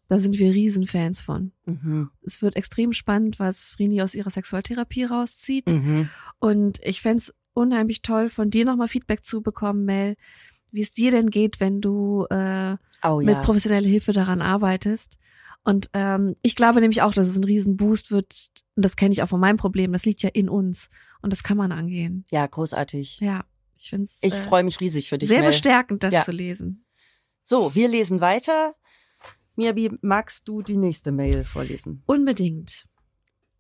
Da 0.08 0.18
sind 0.18 0.40
wir 0.40 0.52
Riesenfans 0.52 1.20
von. 1.20 1.52
Mhm. 1.66 2.10
Es 2.22 2.42
wird 2.42 2.56
extrem 2.56 2.92
spannend, 2.92 3.38
was 3.38 3.68
Frini 3.68 4.02
aus 4.02 4.16
ihrer 4.16 4.30
Sexualtherapie 4.30 5.04
rauszieht. 5.04 5.70
Mhm. 5.70 6.08
Und 6.40 6.80
ich 6.82 7.00
fänd's 7.00 7.32
unheimlich 7.52 8.02
toll, 8.02 8.28
von 8.28 8.50
dir 8.50 8.64
nochmal 8.64 8.88
Feedback 8.88 9.24
zu 9.24 9.40
bekommen, 9.40 9.84
Mel, 9.84 10.16
wie 10.72 10.80
es 10.80 10.92
dir 10.92 11.12
denn 11.12 11.30
geht, 11.30 11.60
wenn 11.60 11.80
du 11.80 12.26
äh, 12.28 12.76
Oh 13.04 13.18
mit 13.18 13.28
ja. 13.36 13.40
professioneller 13.40 13.88
Hilfe 13.88 14.12
daran 14.12 14.42
arbeitest. 14.42 15.18
Und 15.62 15.90
ähm, 15.92 16.36
ich 16.42 16.56
glaube 16.56 16.80
nämlich 16.80 17.02
auch, 17.02 17.12
dass 17.12 17.28
es 17.28 17.36
ein 17.36 17.44
Riesenboost 17.44 18.10
wird. 18.10 18.50
Und 18.76 18.84
das 18.84 18.96
kenne 18.96 19.12
ich 19.12 19.22
auch 19.22 19.28
von 19.28 19.40
meinem 19.40 19.56
Problem. 19.58 19.92
Das 19.92 20.04
liegt 20.04 20.22
ja 20.22 20.30
in 20.30 20.48
uns. 20.48 20.88
Und 21.22 21.32
das 21.32 21.42
kann 21.42 21.56
man 21.58 21.70
angehen. 21.72 22.24
Ja, 22.30 22.46
großartig. 22.46 23.20
Ja, 23.20 23.44
ich 23.76 23.90
finde 23.90 24.04
es 24.04 24.20
Ich 24.22 24.32
äh, 24.32 24.36
freue 24.42 24.64
mich 24.64 24.80
riesig 24.80 25.08
für 25.08 25.18
dich. 25.18 25.28
sehr 25.28 25.40
Mel. 25.40 25.50
bestärkend, 25.50 26.02
das 26.02 26.14
Ja. 26.14 26.24
zu 26.24 26.32
lesen. 26.32 26.84
So, 27.42 27.74
wir 27.74 27.88
lesen 27.88 28.20
weiter. 28.20 28.74
Miabi, 29.56 29.90
magst 30.00 30.48
du 30.48 30.62
die 30.62 30.76
nächste 30.78 31.12
Mail 31.12 31.44
vorlesen? 31.44 32.02
Unbedingt. 32.06 32.86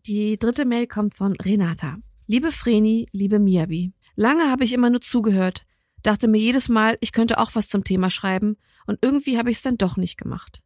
Die 0.06 0.38
dritte 0.38 0.64
Mail 0.64 0.86
kommt 0.86 1.14
von 1.14 1.34
Renata. 1.36 1.98
Liebe 2.26 2.50
Vreni, 2.50 3.06
liebe 3.12 3.38
Miabi. 3.38 3.92
Lange 4.16 4.50
habe 4.50 4.64
ich 4.64 4.72
immer 4.72 4.88
nur 4.88 5.00
zugehört, 5.02 5.66
dachte 6.02 6.28
mir 6.28 6.38
jedes 6.38 6.68
Mal, 6.70 6.96
ich 7.00 7.12
könnte 7.12 7.38
auch 7.38 7.54
was 7.54 7.68
zum 7.68 7.84
Thema 7.84 8.08
schreiben 8.08 8.56
und 8.86 8.98
irgendwie 9.02 9.36
habe 9.36 9.50
ich 9.50 9.58
es 9.58 9.62
dann 9.62 9.76
doch 9.76 9.96
nicht 9.96 10.16
gemacht. 10.16 10.62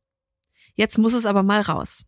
Jetzt 0.75 0.99
muss 0.99 1.13
es 1.13 1.27
aber 1.27 1.43
mal 1.43 1.61
raus. 1.61 2.05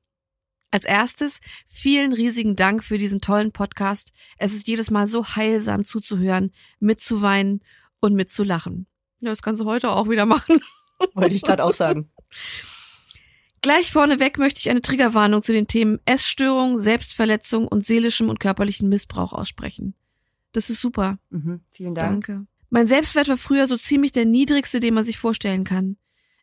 Als 0.70 0.85
erstes 0.85 1.40
vielen 1.68 2.12
riesigen 2.12 2.57
Dank 2.57 2.83
für 2.83 2.98
diesen 2.98 3.20
tollen 3.20 3.52
Podcast. 3.52 4.12
Es 4.37 4.52
ist 4.52 4.66
jedes 4.66 4.90
Mal 4.90 5.07
so 5.07 5.24
heilsam 5.24 5.85
zuzuhören, 5.85 6.52
mitzuweinen 6.81 7.62
und 8.00 8.14
mitzulachen. 8.14 8.87
Ja, 9.20 9.31
das 9.31 9.42
kannst 9.42 9.62
du 9.62 9.66
heute 9.66 9.90
auch 9.90 10.09
wieder 10.09 10.26
machen. 10.26 10.61
Wollte 11.14 11.35
ich 11.35 11.42
gerade 11.42 11.64
auch 11.64 11.72
sagen. 11.72 12.11
Gleich 13.62 13.90
vorneweg 13.90 14.38
möchte 14.38 14.61
ich 14.61 14.70
eine 14.70 14.83
Triggerwarnung 14.83 15.42
zu 15.42 15.52
den 15.52 15.66
Themen 15.66 15.98
Essstörung, 16.05 16.79
Selbstverletzung 16.79 17.66
und 17.66 17.85
seelischem 17.85 18.29
und 18.29 18.38
körperlichen 18.38 18.88
Missbrauch 18.88 19.33
aussprechen. 19.33 19.94
Das 20.52 20.70
ist 20.70 20.81
super. 20.81 21.18
Mhm. 21.31 21.61
Vielen 21.72 21.94
Dank. 21.94 22.26
Danke. 22.26 22.46
Mein 22.70 22.87
Selbstwert 22.87 23.29
war 23.29 23.37
früher 23.37 23.66
so 23.66 23.76
ziemlich 23.76 24.12
der 24.12 24.24
niedrigste, 24.24 24.81
den 24.81 24.94
man 24.94 25.05
sich 25.05 25.18
vorstellen 25.18 25.64
kann. 25.64 25.96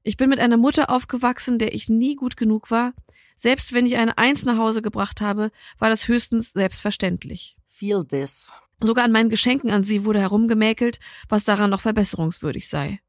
Ich 0.03 0.17
bin 0.17 0.29
mit 0.29 0.39
einer 0.39 0.57
Mutter 0.57 0.89
aufgewachsen, 0.89 1.59
der 1.59 1.73
ich 1.73 1.89
nie 1.89 2.15
gut 2.15 2.37
genug 2.37 2.69
war. 2.69 2.93
Selbst 3.35 3.73
wenn 3.73 3.85
ich 3.85 3.97
eine 3.97 4.17
Eins 4.17 4.45
nach 4.45 4.57
Hause 4.57 4.81
gebracht 4.81 5.21
habe, 5.21 5.51
war 5.79 5.89
das 5.89 6.07
höchstens 6.07 6.51
selbstverständlich. 6.51 7.55
Feel 7.67 8.05
this. 8.05 8.51
Sogar 8.81 9.05
an 9.05 9.11
meinen 9.11 9.29
Geschenken 9.29 9.71
an 9.71 9.83
sie 9.83 10.03
wurde 10.03 10.19
herumgemäkelt, 10.19 10.99
was 11.29 11.45
daran 11.45 11.69
noch 11.69 11.81
verbesserungswürdig 11.81 12.67
sei. 12.67 12.99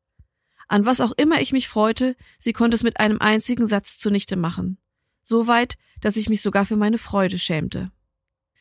An 0.69 0.87
was 0.87 1.01
auch 1.01 1.13
immer 1.17 1.41
ich 1.41 1.53
mich 1.53 1.69
freute, 1.69 2.17
sie 2.39 2.53
konnte 2.53 2.77
es 2.77 2.83
mit 2.83 3.01
einem 3.01 3.21
einzigen 3.21 3.67
Satz 3.67 3.99
zunichte 3.99 4.37
machen. 4.37 4.79
So 5.23 5.47
weit, 5.47 5.77
dass 6.01 6.17
ich 6.17 6.29
mich 6.29 6.43
sogar 6.43 6.65
für 6.65 6.77
meine 6.77 6.99
Freude 6.99 7.39
schämte. 7.39 7.91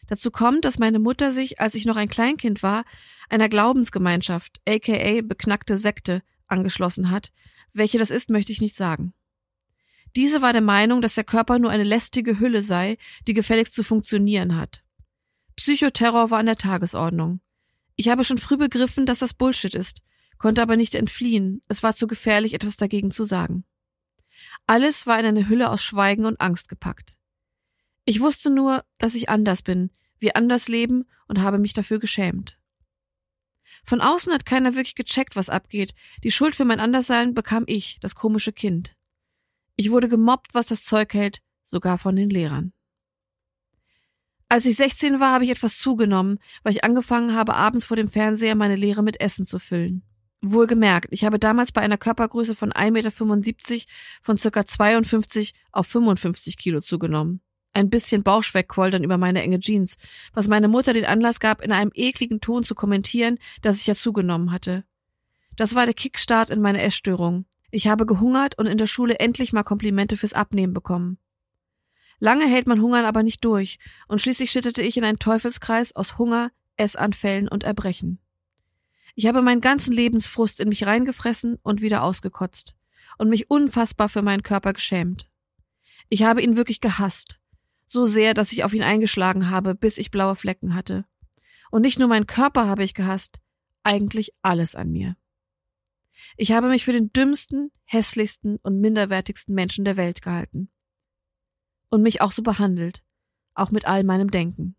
Dazu 0.07 0.31
kommt, 0.31 0.65
dass 0.65 0.79
meine 0.79 0.99
Mutter 0.99 1.31
sich, 1.31 1.61
als 1.61 1.75
ich 1.75 1.85
noch 1.85 1.95
ein 1.95 2.09
Kleinkind 2.09 2.63
war, 2.63 2.83
einer 3.29 3.47
Glaubensgemeinschaft, 3.47 4.59
aka 4.67 5.21
beknackte 5.21 5.77
Sekte, 5.77 6.23
angeschlossen 6.47 7.09
hat. 7.09 7.31
Welche 7.73 7.97
das 7.97 8.11
ist, 8.11 8.29
möchte 8.29 8.51
ich 8.51 8.61
nicht 8.61 8.75
sagen. 8.75 9.13
Diese 10.15 10.41
war 10.41 10.53
der 10.53 10.61
Meinung, 10.61 11.01
dass 11.01 11.15
der 11.15 11.23
Körper 11.23 11.57
nur 11.57 11.71
eine 11.71 11.83
lästige 11.83 12.39
Hülle 12.39 12.61
sei, 12.61 12.97
die 13.27 13.33
gefälligst 13.33 13.73
zu 13.73 13.83
funktionieren 13.83 14.55
hat. 14.55 14.83
Psychoterror 15.55 16.29
war 16.29 16.39
an 16.39 16.45
der 16.45 16.55
Tagesordnung. 16.55 17.41
Ich 17.95 18.09
habe 18.09 18.23
schon 18.23 18.37
früh 18.37 18.57
begriffen, 18.57 19.05
dass 19.05 19.19
das 19.19 19.33
Bullshit 19.33 19.73
ist, 19.73 20.03
konnte 20.37 20.61
aber 20.61 20.77
nicht 20.77 20.95
entfliehen, 20.95 21.61
es 21.67 21.83
war 21.83 21.95
zu 21.95 22.07
gefährlich, 22.07 22.53
etwas 22.53 22.77
dagegen 22.77 23.11
zu 23.11 23.23
sagen. 23.23 23.65
Alles 24.65 25.07
war 25.07 25.19
in 25.19 25.25
eine 25.25 25.47
Hülle 25.49 25.69
aus 25.69 25.83
Schweigen 25.83 26.25
und 26.25 26.41
Angst 26.41 26.69
gepackt. 26.69 27.17
Ich 28.05 28.19
wusste 28.19 28.49
nur, 28.49 28.83
dass 28.97 29.15
ich 29.15 29.29
anders 29.29 29.61
bin, 29.61 29.91
wir 30.19 30.35
anders 30.35 30.67
leben 30.67 31.05
und 31.27 31.41
habe 31.41 31.59
mich 31.59 31.73
dafür 31.73 31.99
geschämt. 31.99 32.59
Von 33.83 34.01
außen 34.01 34.33
hat 34.33 34.45
keiner 34.45 34.75
wirklich 34.75 34.95
gecheckt, 34.95 35.35
was 35.35 35.49
abgeht. 35.49 35.93
Die 36.23 36.31
Schuld 36.31 36.55
für 36.55 36.65
mein 36.65 36.79
Anderssein 36.79 37.33
bekam 37.33 37.63
ich, 37.67 37.97
das 38.01 38.15
komische 38.15 38.53
Kind. 38.53 38.95
Ich 39.75 39.91
wurde 39.91 40.07
gemobbt, 40.07 40.53
was 40.53 40.67
das 40.67 40.83
Zeug 40.83 41.13
hält, 41.13 41.41
sogar 41.63 41.97
von 41.97 42.15
den 42.15 42.29
Lehrern. 42.29 42.73
Als 44.47 44.65
ich 44.65 44.75
16 44.75 45.19
war, 45.19 45.31
habe 45.31 45.45
ich 45.45 45.49
etwas 45.49 45.77
zugenommen, 45.77 46.37
weil 46.61 46.73
ich 46.73 46.83
angefangen 46.83 47.33
habe, 47.33 47.55
abends 47.55 47.85
vor 47.85 47.97
dem 47.97 48.07
Fernseher 48.07 48.55
meine 48.55 48.75
Leere 48.75 49.01
mit 49.01 49.19
Essen 49.19 49.45
zu 49.45 49.57
füllen. 49.57 50.03
Wohlgemerkt, 50.41 51.07
ich 51.11 51.25
habe 51.25 51.39
damals 51.39 51.71
bei 51.71 51.81
einer 51.81 51.97
Körpergröße 51.97 52.53
von 52.53 52.71
1,75 52.71 52.91
Meter 52.91 53.85
von 54.21 54.37
circa 54.37 54.65
52 54.65 55.53
auf 55.71 55.87
55 55.87 56.57
Kilo 56.57 56.81
zugenommen. 56.81 57.41
Ein 57.73 57.89
bisschen 57.89 58.21
Bauchschweck 58.21 58.67
quoll 58.67 58.91
dann 58.91 59.03
über 59.03 59.17
meine 59.17 59.41
enge 59.41 59.59
Jeans, 59.59 59.97
was 60.33 60.47
meine 60.47 60.67
Mutter 60.67 60.93
den 60.93 61.05
Anlass 61.05 61.39
gab, 61.39 61.61
in 61.61 61.71
einem 61.71 61.91
ekligen 61.93 62.39
Ton 62.39 62.63
zu 62.63 62.75
kommentieren, 62.75 63.39
dass 63.61 63.79
ich 63.79 63.87
ja 63.87 63.95
zugenommen 63.95 64.51
hatte. 64.51 64.83
Das 65.55 65.73
war 65.73 65.85
der 65.85 65.95
Kickstart 65.95 66.51
in 66.51 66.61
meine 66.61 66.81
Essstörung. 66.81 67.45
Ich 67.71 67.87
habe 67.87 68.05
gehungert 68.05 68.57
und 68.59 68.67
in 68.67 68.77
der 68.77 68.85
Schule 68.85 69.19
endlich 69.19 69.53
mal 69.53 69.63
Komplimente 69.63 70.17
fürs 70.17 70.33
Abnehmen 70.33 70.73
bekommen. 70.73 71.17
Lange 72.19 72.47
hält 72.47 72.67
man 72.67 72.81
Hungern 72.81 73.05
aber 73.05 73.23
nicht 73.23 73.43
durch, 73.43 73.79
und 74.07 74.21
schließlich 74.21 74.51
schlitterte 74.51 74.83
ich 74.83 74.95
in 74.95 75.03
einen 75.03 75.19
Teufelskreis 75.19 75.95
aus 75.95 76.17
Hunger, 76.19 76.51
Essanfällen 76.77 77.47
und 77.47 77.63
Erbrechen. 77.63 78.19
Ich 79.15 79.25
habe 79.25 79.41
meinen 79.41 79.61
ganzen 79.61 79.93
Lebensfrust 79.93 80.59
in 80.59 80.69
mich 80.69 80.85
reingefressen 80.85 81.57
und 81.63 81.81
wieder 81.81 82.03
ausgekotzt 82.03 82.75
und 83.17 83.29
mich 83.29 83.49
unfassbar 83.49 84.09
für 84.09 84.21
meinen 84.21 84.43
Körper 84.43 84.73
geschämt. 84.73 85.29
Ich 86.09 86.23
habe 86.23 86.41
ihn 86.41 86.57
wirklich 86.57 86.81
gehasst, 86.81 87.39
so 87.93 88.05
sehr, 88.05 88.33
dass 88.33 88.51
ich 88.51 88.65
auf 88.65 88.73
ihn 88.73 88.83
eingeschlagen 88.83 89.49
habe, 89.49 89.75
bis 89.75 89.97
ich 89.97 90.11
blaue 90.11 90.35
Flecken 90.35 90.75
hatte. 90.75 91.05
Und 91.71 91.83
nicht 91.83 91.99
nur 91.99 92.09
meinen 92.09 92.27
Körper 92.27 92.67
habe 92.67 92.83
ich 92.83 92.93
gehasst, 92.93 93.39
eigentlich 93.83 94.33
alles 94.41 94.75
an 94.75 94.91
mir. 94.91 95.15
Ich 96.35 96.51
habe 96.51 96.67
mich 96.67 96.83
für 96.83 96.91
den 96.91 97.11
dümmsten, 97.13 97.71
hässlichsten 97.85 98.57
und 98.57 98.81
minderwertigsten 98.81 99.55
Menschen 99.55 99.85
der 99.85 99.97
Welt 99.97 100.21
gehalten. 100.21 100.69
Und 101.89 102.01
mich 102.01 102.21
auch 102.21 102.31
so 102.31 102.41
behandelt, 102.41 103.03
auch 103.53 103.71
mit 103.71 103.85
all 103.85 104.03
meinem 104.03 104.31
Denken. 104.31 104.75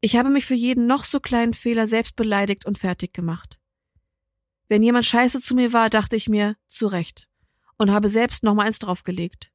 Ich 0.00 0.16
habe 0.16 0.30
mich 0.30 0.44
für 0.44 0.54
jeden 0.54 0.86
noch 0.86 1.04
so 1.04 1.20
kleinen 1.20 1.54
Fehler 1.54 1.86
selbst 1.86 2.16
beleidigt 2.16 2.66
und 2.66 2.78
fertig 2.78 3.12
gemacht. 3.12 3.58
Wenn 4.68 4.82
jemand 4.82 5.04
scheiße 5.04 5.40
zu 5.40 5.54
mir 5.54 5.72
war, 5.72 5.90
dachte 5.90 6.16
ich 6.16 6.28
mir, 6.28 6.56
zu 6.66 6.86
Recht, 6.86 7.28
und 7.76 7.90
habe 7.90 8.08
selbst 8.08 8.42
noch 8.42 8.54
mal 8.54 8.66
eins 8.66 8.78
draufgelegt. 8.78 9.53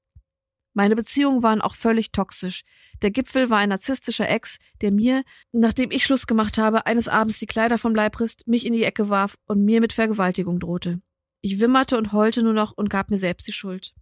Meine 0.79 0.95
Beziehungen 0.95 1.43
waren 1.43 1.59
auch 1.59 1.75
völlig 1.75 2.13
toxisch. 2.13 2.61
Der 3.01 3.11
Gipfel 3.11 3.49
war 3.49 3.57
ein 3.57 3.67
narzisstischer 3.67 4.29
Ex, 4.29 4.59
der 4.79 4.93
mir, 4.93 5.25
nachdem 5.51 5.91
ich 5.91 6.05
Schluss 6.05 6.25
gemacht 6.25 6.57
habe, 6.57 6.85
eines 6.85 7.09
Abends 7.09 7.37
die 7.37 7.47
Kleider 7.47 7.77
vom 7.77 7.93
Leib 7.93 8.17
riss, 8.21 8.37
mich 8.45 8.65
in 8.65 8.71
die 8.71 8.85
Ecke 8.85 9.09
warf 9.09 9.37
und 9.43 9.65
mir 9.65 9.81
mit 9.81 9.91
Vergewaltigung 9.91 10.57
drohte. 10.61 11.01
Ich 11.41 11.59
wimmerte 11.59 11.97
und 11.97 12.13
heulte 12.13 12.43
nur 12.43 12.53
noch 12.53 12.71
und 12.71 12.89
gab 12.89 13.11
mir 13.11 13.17
selbst 13.17 13.45
die 13.45 13.51
Schuld. 13.51 13.93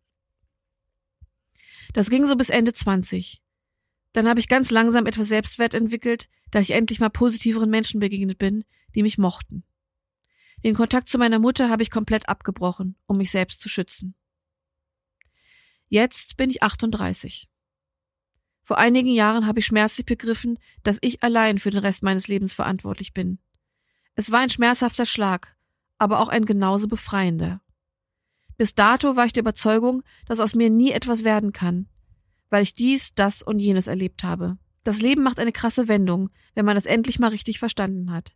Das 1.94 2.12
ging 2.12 2.28
so 2.28 2.36
bis 2.36 2.52
Ende 2.52 2.74
20. 2.74 3.42
Dann 4.14 4.30
habe 4.30 4.40
ich 4.40 4.48
ganz 4.48 4.70
langsam 4.70 5.08
etwas 5.08 5.30
Selbstwert 5.30 5.74
entwickelt, 5.74 6.30
da 6.52 6.60
ich 6.60 6.70
endlich 6.70 7.00
mal 7.00 7.10
positiveren 7.10 7.72
Menschen 7.72 8.00
begegnet 8.00 8.38
bin, 8.38 8.66
die 8.94 9.02
mich 9.02 9.18
mochten. 9.18 9.64
Den 10.64 10.76
Kontakt 10.76 11.10
zu 11.10 11.18
meiner 11.18 11.40
Mutter 11.40 11.72
habe 11.72 11.82
ich 11.82 11.90
komplett 11.90 12.30
abgebrochen, 12.30 12.98
um 13.08 13.18
mich 13.18 13.32
selbst 13.32 13.62
zu 13.62 13.68
schützen. 13.68 14.14
Jetzt 15.90 16.36
bin 16.36 16.50
ich 16.50 16.64
38. 16.64 17.48
Vor 18.64 18.78
einigen 18.78 19.10
Jahren 19.10 19.48
habe 19.48 19.60
ich 19.60 19.66
schmerzlich 19.66 20.06
begriffen, 20.06 20.60
dass 20.84 20.98
ich 21.00 21.24
allein 21.24 21.60
für 21.60 21.70
den 21.70 21.80
Rest 21.80 22.04
meines 22.04 22.28
Lebens 22.28 22.52
verantwortlich 22.52 23.14
bin. 23.14 23.40
Es 24.16 24.30
war 24.32 24.40
ein 24.40 24.50
schmerzhafter 24.50 25.06
Schlag, 25.06 25.56
aber 25.98 26.20
auch 26.20 26.28
ein 26.28 26.46
genauso 26.46 26.90
befreiender. 26.90 27.62
Bis 28.58 28.76
dato 28.76 29.16
war 29.16 29.26
ich 29.26 29.32
der 29.32 29.44
Überzeugung, 29.44 30.04
dass 30.26 30.42
aus 30.42 30.56
mir 30.56 30.70
nie 30.70 30.92
etwas 30.92 31.24
werden 31.24 31.54
kann, 31.54 31.88
weil 32.50 32.64
ich 32.64 32.74
dies, 32.74 33.14
das 33.14 33.42
und 33.42 33.60
jenes 33.60 33.88
erlebt 33.88 34.26
habe. 34.26 34.58
Das 34.84 35.00
Leben 35.00 35.24
macht 35.24 35.40
eine 35.40 35.54
krasse 35.54 35.88
Wendung, 35.88 36.32
wenn 36.54 36.66
man 36.66 36.76
es 36.76 36.86
endlich 36.86 37.20
mal 37.20 37.30
richtig 37.30 37.60
verstanden 37.60 38.12
hat. 38.12 38.36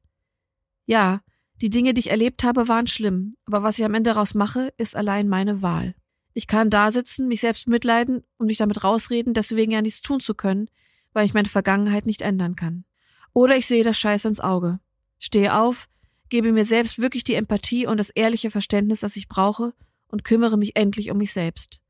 Ja, 0.86 1.22
die 1.62 1.70
Dinge, 1.70 1.94
die 1.94 2.00
ich 2.00 2.12
erlebt 2.12 2.46
habe, 2.46 2.70
waren 2.70 2.88
schlimm, 2.88 3.32
aber 3.46 3.62
was 3.64 3.78
ich 3.78 3.84
am 3.84 3.94
Ende 3.94 4.12
daraus 4.12 4.36
mache, 4.36 4.74
ist 4.78 4.96
allein 4.96 5.28
meine 5.28 5.62
Wahl. 5.62 5.96
Ich 6.34 6.48
kann 6.48 6.70
da 6.70 6.92
sitzen, 6.92 7.28
mich 7.28 7.42
selbst 7.42 7.68
mitleiden 7.68 8.24
und 8.38 8.48
mich 8.48 8.58
damit 8.58 8.84
rausreden, 8.84 9.34
deswegen 9.34 9.72
ja 9.72 9.82
nichts 9.82 10.02
tun 10.02 10.20
zu 10.20 10.34
können, 10.34 10.70
weil 11.14 11.26
ich 11.26 11.34
meine 11.34 11.50
Vergangenheit 11.50 12.06
nicht 12.06 12.22
ändern 12.22 12.56
kann. 12.56 12.86
Oder 13.34 13.58
ich 13.58 13.68
sehe 13.68 13.84
das 13.84 13.98
Scheiß 13.98 14.26
ins 14.26 14.40
Auge, 14.40 14.80
stehe 15.20 15.56
auf, 15.56 15.90
gebe 16.30 16.52
mir 16.52 16.66
selbst 16.66 17.00
wirklich 17.00 17.24
die 17.24 17.36
Empathie 17.36 17.88
und 17.88 17.98
das 17.98 18.10
ehrliche 18.10 18.52
Verständnis, 18.52 19.02
das 19.02 19.16
ich 19.16 19.28
brauche, 19.28 19.74
und 20.08 20.24
kümmere 20.24 20.58
mich 20.58 20.76
endlich 20.76 21.12
um 21.12 21.18
mich 21.18 21.34
selbst. 21.34 21.82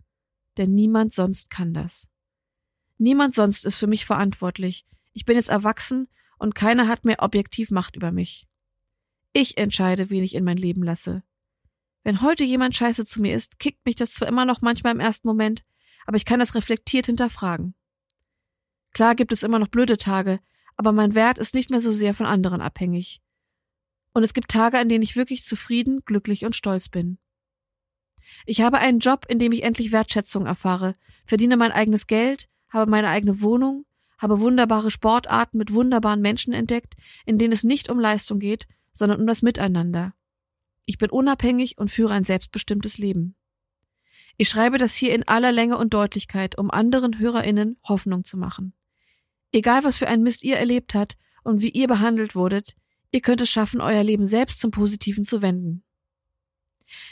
Denn 0.57 0.73
niemand 0.73 1.13
sonst 1.13 1.49
kann 1.49 1.73
das. 1.73 2.07
Niemand 2.97 3.33
sonst 3.33 3.65
ist 3.65 3.77
für 3.77 3.87
mich 3.87 4.05
verantwortlich. 4.05 4.85
Ich 5.13 5.25
bin 5.25 5.35
jetzt 5.35 5.49
erwachsen 5.49 6.07
und 6.37 6.55
keiner 6.55 6.87
hat 6.87 7.05
mehr 7.05 7.23
objektiv 7.23 7.71
Macht 7.71 7.95
über 7.95 8.11
mich. 8.11 8.47
Ich 9.33 9.57
entscheide, 9.57 10.09
wen 10.09 10.23
ich 10.23 10.35
in 10.35 10.43
mein 10.43 10.57
Leben 10.57 10.83
lasse. 10.83 11.23
Wenn 12.03 12.21
heute 12.21 12.43
jemand 12.43 12.75
scheiße 12.75 13.05
zu 13.05 13.21
mir 13.21 13.35
ist, 13.35 13.59
kickt 13.59 13.85
mich 13.85 13.95
das 13.95 14.13
zwar 14.13 14.27
immer 14.27 14.45
noch 14.45 14.61
manchmal 14.61 14.93
im 14.93 14.99
ersten 14.99 15.27
Moment, 15.27 15.63
aber 16.05 16.17
ich 16.17 16.25
kann 16.25 16.39
das 16.39 16.55
reflektiert 16.55 17.05
hinterfragen. 17.05 17.75
Klar 18.93 19.15
gibt 19.15 19.31
es 19.31 19.43
immer 19.43 19.59
noch 19.59 19.67
blöde 19.67 19.97
Tage, 19.97 20.39
aber 20.75 20.91
mein 20.91 21.13
Wert 21.13 21.37
ist 21.37 21.53
nicht 21.53 21.69
mehr 21.69 21.81
so 21.81 21.91
sehr 21.91 22.13
von 22.13 22.25
anderen 22.25 22.61
abhängig. 22.61 23.21
Und 24.13 24.23
es 24.23 24.33
gibt 24.33 24.49
Tage, 24.49 24.77
an 24.79 24.89
denen 24.89 25.03
ich 25.03 25.15
wirklich 25.15 25.43
zufrieden, 25.43 26.01
glücklich 26.05 26.43
und 26.43 26.55
stolz 26.55 26.89
bin. 26.89 27.17
Ich 28.45 28.61
habe 28.61 28.79
einen 28.79 28.99
Job, 28.99 29.25
in 29.29 29.39
dem 29.39 29.51
ich 29.51 29.63
endlich 29.63 29.91
Wertschätzung 29.91 30.45
erfahre, 30.45 30.95
verdiene 31.25 31.57
mein 31.57 31.71
eigenes 31.71 32.07
Geld, 32.07 32.49
habe 32.69 32.89
meine 32.89 33.09
eigene 33.09 33.41
Wohnung, 33.41 33.85
habe 34.17 34.39
wunderbare 34.39 34.91
Sportarten 34.91 35.57
mit 35.57 35.73
wunderbaren 35.73 36.21
Menschen 36.21 36.53
entdeckt, 36.53 36.95
in 37.25 37.37
denen 37.37 37.53
es 37.53 37.63
nicht 37.63 37.89
um 37.89 37.99
Leistung 37.99 38.39
geht, 38.39 38.67
sondern 38.93 39.19
um 39.19 39.27
das 39.27 39.41
Miteinander. 39.41 40.13
Ich 40.91 40.97
bin 40.97 41.09
unabhängig 41.09 41.77
und 41.77 41.89
führe 41.89 42.13
ein 42.13 42.25
selbstbestimmtes 42.25 42.97
Leben. 42.97 43.35
Ich 44.35 44.49
schreibe 44.49 44.77
das 44.77 44.93
hier 44.93 45.15
in 45.15 45.25
aller 45.25 45.53
Länge 45.53 45.77
und 45.77 45.93
Deutlichkeit, 45.93 46.57
um 46.57 46.69
anderen 46.69 47.17
HörerInnen 47.17 47.77
Hoffnung 47.87 48.25
zu 48.25 48.37
machen. 48.37 48.73
Egal 49.53 49.85
was 49.85 49.95
für 49.95 50.09
ein 50.09 50.21
Mist 50.21 50.43
ihr 50.43 50.57
erlebt 50.57 50.93
habt 50.93 51.15
und 51.45 51.61
wie 51.61 51.69
ihr 51.69 51.87
behandelt 51.87 52.35
wurdet, 52.35 52.75
ihr 53.09 53.21
könnt 53.21 53.39
es 53.39 53.49
schaffen, 53.49 53.79
euer 53.79 54.03
Leben 54.03 54.25
selbst 54.25 54.59
zum 54.59 54.71
Positiven 54.71 55.23
zu 55.23 55.41
wenden. 55.41 55.85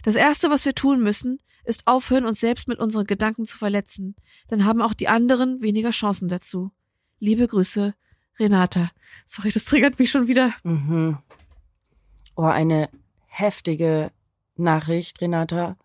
Das 0.03 0.15
erste, 0.15 0.49
was 0.49 0.65
wir 0.65 0.75
tun 0.75 1.01
müssen, 1.01 1.37
ist 1.63 1.87
aufhören, 1.87 2.25
uns 2.25 2.41
selbst 2.41 2.67
mit 2.67 2.79
unseren 2.79 3.07
Gedanken 3.07 3.45
zu 3.45 3.57
verletzen. 3.57 4.17
Dann 4.49 4.65
haben 4.65 4.81
auch 4.81 4.93
die 4.93 5.07
anderen 5.07 5.61
weniger 5.61 5.91
Chancen 5.91 6.27
dazu. 6.27 6.73
Liebe 7.19 7.47
Grüße, 7.47 7.95
Renata. 8.39 8.91
Sorry, 9.25 9.51
das 9.51 9.63
triggert 9.63 9.99
mich 9.99 10.11
schon 10.11 10.27
wieder. 10.27 10.53
Mhm. 10.63 11.17
Oh, 12.35 12.43
eine 12.43 12.89
heftige 13.39 14.11
Nachricht, 14.55 15.21
Renata. 15.21 15.77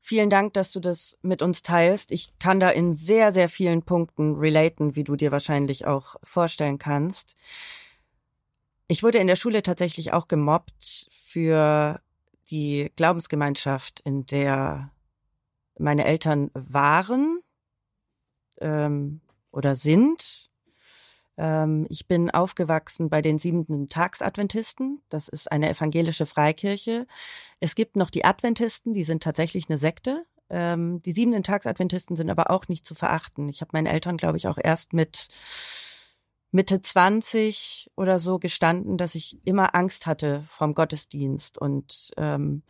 Vielen 0.00 0.30
Dank, 0.30 0.54
dass 0.54 0.72
du 0.72 0.80
das 0.80 1.16
mit 1.22 1.42
uns 1.42 1.62
teilst. 1.62 2.10
Ich 2.10 2.32
kann 2.40 2.58
da 2.58 2.70
in 2.70 2.92
sehr, 2.92 3.32
sehr 3.32 3.48
vielen 3.48 3.82
Punkten 3.82 4.34
relaten, 4.34 4.96
wie 4.96 5.04
du 5.04 5.14
dir 5.14 5.30
wahrscheinlich 5.30 5.86
auch 5.86 6.16
vorstellen 6.24 6.78
kannst. 6.78 7.36
Ich 8.88 9.02
wurde 9.02 9.18
in 9.18 9.28
der 9.28 9.36
Schule 9.36 9.62
tatsächlich 9.62 10.12
auch 10.12 10.26
gemobbt 10.26 11.08
für 11.10 12.00
die 12.50 12.90
Glaubensgemeinschaft, 12.96 14.00
in 14.00 14.26
der 14.26 14.90
meine 15.78 16.04
Eltern 16.04 16.50
waren 16.54 17.40
ähm, 18.60 19.20
oder 19.50 19.76
sind. 19.76 20.50
Ähm, 21.36 21.86
ich 21.88 22.06
bin 22.06 22.30
aufgewachsen 22.30 23.08
bei 23.08 23.22
den 23.22 23.38
siebenten 23.38 23.88
Tagsadventisten. 23.88 25.02
Das 25.08 25.28
ist 25.28 25.50
eine 25.50 25.70
evangelische 25.70 26.26
Freikirche. 26.26 27.06
Es 27.60 27.74
gibt 27.74 27.96
noch 27.96 28.10
die 28.10 28.24
Adventisten, 28.24 28.92
die 28.92 29.04
sind 29.04 29.22
tatsächlich 29.22 29.68
eine 29.68 29.78
Sekte. 29.78 30.24
Ähm, 30.50 31.00
die 31.02 31.12
siebenten 31.12 31.42
Tagsadventisten 31.42 32.16
sind 32.16 32.30
aber 32.30 32.50
auch 32.50 32.68
nicht 32.68 32.84
zu 32.84 32.94
verachten. 32.94 33.48
Ich 33.48 33.60
habe 33.60 33.70
meinen 33.72 33.86
Eltern, 33.86 34.16
glaube 34.16 34.36
ich, 34.36 34.48
auch 34.48 34.58
erst 34.62 34.92
mit 34.92 35.28
Mitte 36.50 36.82
20 36.82 37.90
oder 37.96 38.18
so 38.18 38.38
gestanden, 38.38 38.98
dass 38.98 39.14
ich 39.14 39.38
immer 39.46 39.74
Angst 39.74 40.06
hatte 40.06 40.44
vom 40.48 40.74
Gottesdienst 40.74 41.56
und 41.56 42.12
ähm, 42.18 42.62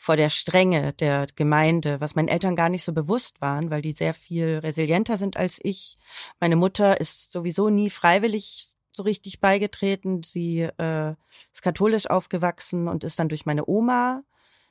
vor 0.00 0.16
der 0.16 0.30
Strenge 0.30 0.92
der 0.94 1.26
Gemeinde, 1.34 2.00
was 2.00 2.14
meinen 2.14 2.28
Eltern 2.28 2.54
gar 2.54 2.68
nicht 2.68 2.84
so 2.84 2.92
bewusst 2.92 3.40
waren, 3.40 3.68
weil 3.68 3.82
die 3.82 3.92
sehr 3.92 4.14
viel 4.14 4.58
resilienter 4.58 5.18
sind 5.18 5.36
als 5.36 5.58
ich. 5.62 5.98
Meine 6.40 6.56
Mutter 6.56 7.00
ist 7.00 7.32
sowieso 7.32 7.68
nie 7.68 7.90
freiwillig 7.90 8.68
so 8.92 9.02
richtig 9.02 9.40
beigetreten. 9.40 10.22
Sie 10.22 10.60
äh, 10.60 11.14
ist 11.52 11.62
katholisch 11.62 12.08
aufgewachsen 12.08 12.86
und 12.86 13.02
ist 13.02 13.18
dann 13.18 13.28
durch 13.28 13.44
meine 13.44 13.68
Oma 13.68 14.22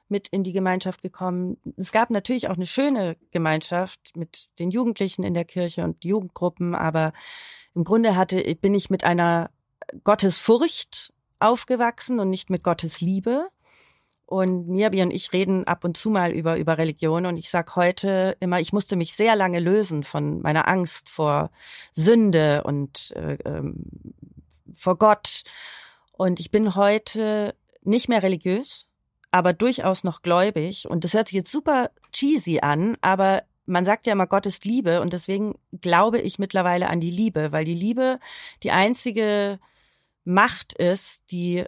mit 0.07 0.29
in 0.29 0.43
die 0.43 0.53
Gemeinschaft 0.53 1.01
gekommen. 1.01 1.57
Es 1.75 1.91
gab 1.91 2.09
natürlich 2.09 2.47
auch 2.47 2.55
eine 2.55 2.65
schöne 2.65 3.17
Gemeinschaft 3.31 4.15
mit 4.15 4.47
den 4.59 4.71
Jugendlichen 4.71 5.23
in 5.23 5.33
der 5.33 5.45
Kirche 5.45 5.83
und 5.83 6.05
Jugendgruppen, 6.05 6.73
aber 6.73 7.11
im 7.75 7.83
Grunde 7.83 8.15
hatte, 8.15 8.41
bin 8.55 8.73
ich 8.73 8.89
mit 8.89 9.03
einer 9.03 9.49
Gottesfurcht 10.05 11.13
aufgewachsen 11.39 12.21
und 12.21 12.29
nicht 12.29 12.49
mit 12.49 12.63
Gottes 12.63 13.01
Liebe. 13.01 13.49
Und 14.27 14.67
Mirbi 14.67 15.01
und 15.03 15.11
ich 15.11 15.31
reden 15.31 15.65
ab 15.67 15.85
und 15.85 15.95
zu 15.95 16.09
mal 16.09 16.33
über, 16.33 16.57
über 16.57 16.77
Religion 16.77 17.25
und 17.25 17.37
ich 17.37 17.49
sag 17.49 17.77
heute 17.77 18.35
immer, 18.41 18.59
ich 18.59 18.73
musste 18.73 18.97
mich 18.97 19.15
sehr 19.15 19.37
lange 19.37 19.61
lösen 19.61 20.03
von 20.03 20.41
meiner 20.41 20.67
Angst 20.67 21.09
vor 21.09 21.49
Sünde 21.93 22.63
und 22.63 23.13
äh, 23.15 23.37
ähm, 23.45 23.85
vor 24.75 24.97
Gott. 24.97 25.43
Und 26.11 26.41
ich 26.41 26.51
bin 26.51 26.75
heute 26.75 27.55
nicht 27.83 28.09
mehr 28.09 28.21
religiös, 28.21 28.89
aber 29.31 29.53
durchaus 29.53 30.03
noch 30.03 30.21
gläubig. 30.21 30.89
Und 30.89 31.05
das 31.05 31.13
hört 31.13 31.29
sich 31.29 31.37
jetzt 31.37 31.51
super 31.51 31.91
cheesy 32.11 32.59
an, 32.59 32.97
aber 32.99 33.43
man 33.65 33.85
sagt 33.85 34.07
ja 34.07 34.13
immer, 34.13 34.27
Gott 34.27 34.45
ist 34.45 34.65
Liebe 34.65 34.99
und 34.99 35.13
deswegen 35.13 35.55
glaube 35.79 36.19
ich 36.19 36.37
mittlerweile 36.37 36.89
an 36.89 36.99
die 36.99 37.11
Liebe, 37.11 37.53
weil 37.53 37.63
die 37.63 37.73
Liebe 37.73 38.19
die 38.61 38.71
einzige 38.71 39.59
Macht 40.25 40.73
ist, 40.73 41.31
die 41.31 41.63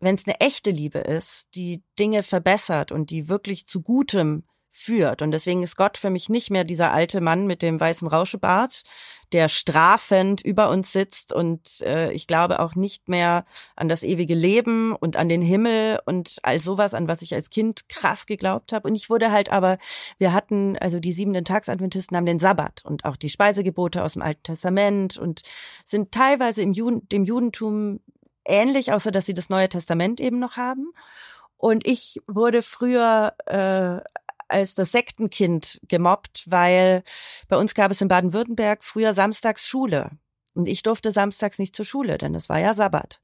wenn 0.00 0.14
es 0.14 0.26
eine 0.26 0.40
echte 0.40 0.70
Liebe 0.70 0.98
ist, 0.98 1.54
die 1.54 1.82
Dinge 1.98 2.22
verbessert 2.22 2.92
und 2.92 3.10
die 3.10 3.28
wirklich 3.28 3.66
zu 3.66 3.82
Gutem 3.82 4.44
führt. 4.78 5.22
Und 5.22 5.32
deswegen 5.32 5.64
ist 5.64 5.76
Gott 5.76 5.98
für 5.98 6.08
mich 6.08 6.28
nicht 6.28 6.50
mehr 6.50 6.62
dieser 6.62 6.92
alte 6.92 7.20
Mann 7.20 7.46
mit 7.46 7.62
dem 7.62 7.80
weißen 7.80 8.06
Rauschebart, 8.06 8.82
der 9.32 9.48
strafend 9.48 10.40
über 10.40 10.70
uns 10.70 10.92
sitzt. 10.92 11.32
Und 11.32 11.80
äh, 11.80 12.12
ich 12.12 12.28
glaube 12.28 12.60
auch 12.60 12.76
nicht 12.76 13.08
mehr 13.08 13.44
an 13.74 13.88
das 13.88 14.04
ewige 14.04 14.34
Leben 14.34 14.94
und 14.94 15.16
an 15.16 15.28
den 15.28 15.42
Himmel 15.42 15.98
und 16.06 16.36
all 16.44 16.60
sowas, 16.60 16.94
an 16.94 17.08
was 17.08 17.22
ich 17.22 17.34
als 17.34 17.50
Kind 17.50 17.88
krass 17.88 18.26
geglaubt 18.26 18.72
habe. 18.72 18.88
Und 18.88 18.94
ich 18.94 19.10
wurde 19.10 19.32
halt 19.32 19.50
aber, 19.50 19.78
wir 20.18 20.32
hatten, 20.32 20.78
also 20.78 21.00
die 21.00 21.12
siebenten 21.12 21.44
Tagsadventisten 21.44 22.16
haben 22.16 22.26
den 22.26 22.38
Sabbat 22.38 22.84
und 22.84 23.04
auch 23.04 23.16
die 23.16 23.30
Speisegebote 23.30 24.04
aus 24.04 24.12
dem 24.12 24.22
Alten 24.22 24.44
Testament 24.44 25.18
und 25.18 25.42
sind 25.84 26.12
teilweise 26.12 26.62
im 26.62 26.72
Juden, 26.72 27.08
dem 27.08 27.24
Judentum 27.24 27.98
ähnlich, 28.48 28.92
außer 28.92 29.10
dass 29.10 29.26
sie 29.26 29.34
das 29.34 29.50
Neue 29.50 29.68
Testament 29.68 30.20
eben 30.20 30.38
noch 30.38 30.56
haben. 30.56 30.92
Und 31.56 31.86
ich 31.86 32.20
wurde 32.26 32.62
früher 32.62 33.34
äh, 33.46 34.00
als 34.48 34.74
das 34.74 34.92
Sektenkind 34.92 35.80
gemobbt, 35.88 36.44
weil 36.50 37.04
bei 37.48 37.56
uns 37.56 37.74
gab 37.74 37.90
es 37.90 38.00
in 38.00 38.08
Baden-Württemberg 38.08 38.82
früher 38.82 39.12
samstags 39.12 39.66
Schule. 39.68 40.10
Und 40.54 40.66
ich 40.66 40.82
durfte 40.82 41.12
samstags 41.12 41.58
nicht 41.58 41.76
zur 41.76 41.84
Schule, 41.84 42.18
denn 42.18 42.34
es 42.34 42.48
war 42.48 42.58
ja 42.58 42.74
Sabbat. 42.74 43.20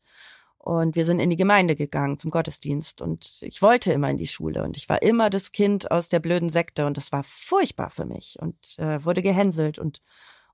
Und 0.58 0.96
wir 0.96 1.04
sind 1.04 1.20
in 1.20 1.28
die 1.28 1.36
Gemeinde 1.36 1.76
gegangen 1.76 2.18
zum 2.18 2.30
Gottesdienst 2.30 3.02
und 3.02 3.42
ich 3.42 3.60
wollte 3.60 3.92
immer 3.92 4.08
in 4.08 4.16
die 4.16 4.26
Schule 4.26 4.62
und 4.62 4.78
ich 4.78 4.88
war 4.88 5.02
immer 5.02 5.28
das 5.28 5.52
Kind 5.52 5.90
aus 5.90 6.08
der 6.08 6.20
blöden 6.20 6.48
Sekte 6.48 6.86
und 6.86 6.96
das 6.96 7.12
war 7.12 7.22
furchtbar 7.22 7.90
für 7.90 8.06
mich 8.06 8.38
und 8.40 8.78
äh, 8.78 9.04
wurde 9.04 9.20
gehänselt 9.20 9.78
und 9.78 10.00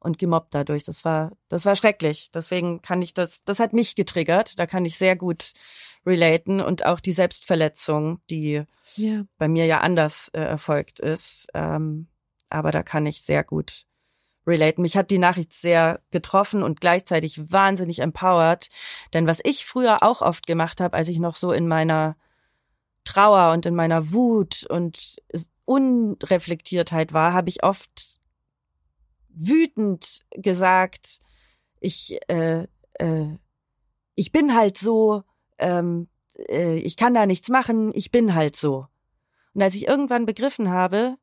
und 0.00 0.18
gemobbt 0.18 0.54
dadurch. 0.54 0.84
Das 0.84 1.04
war, 1.04 1.32
das 1.48 1.66
war 1.66 1.76
schrecklich. 1.76 2.30
Deswegen 2.32 2.82
kann 2.82 3.02
ich 3.02 3.14
das, 3.14 3.44
das 3.44 3.60
hat 3.60 3.72
mich 3.72 3.94
getriggert. 3.94 4.58
Da 4.58 4.66
kann 4.66 4.84
ich 4.84 4.98
sehr 4.98 5.14
gut 5.14 5.52
relaten 6.06 6.60
und 6.60 6.84
auch 6.84 7.00
die 7.00 7.12
Selbstverletzung, 7.12 8.20
die 8.30 8.64
ja. 8.96 9.24
bei 9.38 9.48
mir 9.48 9.66
ja 9.66 9.80
anders 9.80 10.28
äh, 10.32 10.40
erfolgt 10.40 11.00
ist. 11.00 11.46
Ähm, 11.54 12.08
aber 12.48 12.72
da 12.72 12.82
kann 12.82 13.06
ich 13.06 13.22
sehr 13.22 13.44
gut 13.44 13.86
relaten. 14.46 14.82
Mich 14.82 14.96
hat 14.96 15.10
die 15.10 15.18
Nachricht 15.18 15.52
sehr 15.52 16.00
getroffen 16.10 16.62
und 16.62 16.80
gleichzeitig 16.80 17.52
wahnsinnig 17.52 18.00
empowered. 18.00 18.68
Denn 19.12 19.26
was 19.26 19.40
ich 19.44 19.66
früher 19.66 20.02
auch 20.02 20.22
oft 20.22 20.46
gemacht 20.46 20.80
habe, 20.80 20.96
als 20.96 21.08
ich 21.08 21.18
noch 21.18 21.36
so 21.36 21.52
in 21.52 21.68
meiner 21.68 22.16
Trauer 23.04 23.52
und 23.52 23.66
in 23.66 23.74
meiner 23.74 24.12
Wut 24.12 24.64
und 24.68 25.16
Unreflektiertheit 25.64 27.12
war, 27.12 27.32
habe 27.32 27.48
ich 27.48 27.62
oft 27.62 28.19
wütend 29.34 30.20
gesagt, 30.32 31.20
ich, 31.80 32.18
äh, 32.28 32.66
äh, 32.94 33.36
ich 34.14 34.32
bin 34.32 34.54
halt 34.54 34.78
so, 34.78 35.22
ähm, 35.58 36.08
äh, 36.48 36.76
ich 36.76 36.96
kann 36.96 37.14
da 37.14 37.26
nichts 37.26 37.48
machen, 37.48 37.90
ich 37.94 38.10
bin 38.10 38.34
halt 38.34 38.56
so. 38.56 38.86
Und 39.54 39.62
als 39.62 39.74
ich 39.74 39.88
irgendwann 39.88 40.26
begriffen 40.26 40.70
habe, 40.70 41.16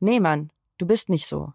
nee 0.00 0.20
Mann, 0.20 0.50
du 0.78 0.86
bist 0.86 1.08
nicht 1.08 1.26
so. 1.26 1.52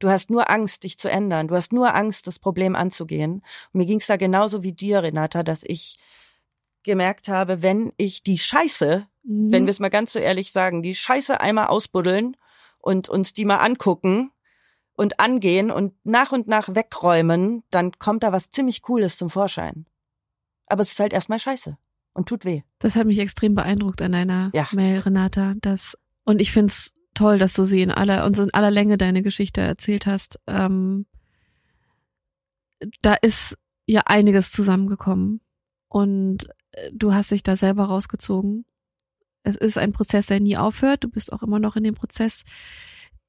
Du 0.00 0.08
hast 0.08 0.30
nur 0.30 0.50
Angst, 0.50 0.84
dich 0.84 0.98
zu 0.98 1.10
ändern. 1.10 1.48
Du 1.48 1.54
hast 1.54 1.72
nur 1.72 1.94
Angst, 1.94 2.26
das 2.26 2.38
Problem 2.38 2.74
anzugehen. 2.74 3.42
Und 3.72 3.74
mir 3.74 3.84
ging 3.84 4.00
es 4.00 4.06
da 4.06 4.16
genauso 4.16 4.62
wie 4.62 4.72
dir, 4.72 5.02
Renata, 5.02 5.42
dass 5.42 5.62
ich 5.62 5.98
gemerkt 6.82 7.28
habe, 7.28 7.62
wenn 7.62 7.92
ich 7.98 8.22
die 8.22 8.38
Scheiße, 8.38 9.06
mhm. 9.22 9.52
wenn 9.52 9.66
wir 9.66 9.70
es 9.70 9.78
mal 9.78 9.90
ganz 9.90 10.14
so 10.14 10.18
ehrlich 10.18 10.52
sagen, 10.52 10.82
die 10.82 10.94
Scheiße 10.94 11.38
einmal 11.40 11.66
ausbuddeln 11.66 12.36
und 12.78 13.10
uns 13.10 13.34
die 13.34 13.44
mal 13.44 13.58
angucken, 13.58 14.32
und 15.00 15.18
angehen 15.18 15.70
und 15.70 15.94
nach 16.04 16.30
und 16.30 16.46
nach 16.46 16.74
wegräumen, 16.74 17.62
dann 17.70 17.92
kommt 17.98 18.22
da 18.22 18.32
was 18.32 18.50
ziemlich 18.50 18.82
Cooles 18.82 19.16
zum 19.16 19.30
Vorschein. 19.30 19.86
Aber 20.66 20.82
es 20.82 20.92
ist 20.92 21.00
halt 21.00 21.14
erstmal 21.14 21.38
scheiße 21.38 21.78
und 22.12 22.28
tut 22.28 22.44
weh. 22.44 22.60
Das 22.80 22.96
hat 22.96 23.06
mich 23.06 23.18
extrem 23.18 23.54
beeindruckt 23.54 24.02
an 24.02 24.12
deiner 24.12 24.50
ja. 24.52 24.68
Mail, 24.72 24.98
Renata. 24.98 25.54
Das, 25.62 25.96
und 26.24 26.42
ich 26.42 26.52
find's 26.52 26.92
toll, 27.14 27.38
dass 27.38 27.54
du 27.54 27.64
sie 27.64 27.80
in 27.80 27.90
aller, 27.90 28.26
uns 28.26 28.38
in 28.40 28.52
aller 28.52 28.70
Länge 28.70 28.98
deine 28.98 29.22
Geschichte 29.22 29.62
erzählt 29.62 30.04
hast. 30.04 30.38
Ähm, 30.46 31.06
da 33.00 33.14
ist 33.14 33.56
ja 33.86 34.02
einiges 34.04 34.52
zusammengekommen. 34.52 35.40
Und 35.88 36.44
äh, 36.72 36.90
du 36.92 37.14
hast 37.14 37.30
dich 37.30 37.42
da 37.42 37.56
selber 37.56 37.86
rausgezogen. 37.86 38.66
Es 39.44 39.56
ist 39.56 39.78
ein 39.78 39.94
Prozess, 39.94 40.26
der 40.26 40.40
nie 40.40 40.58
aufhört. 40.58 41.04
Du 41.04 41.08
bist 41.08 41.32
auch 41.32 41.42
immer 41.42 41.58
noch 41.58 41.76
in 41.76 41.84
dem 41.84 41.94
Prozess. 41.94 42.44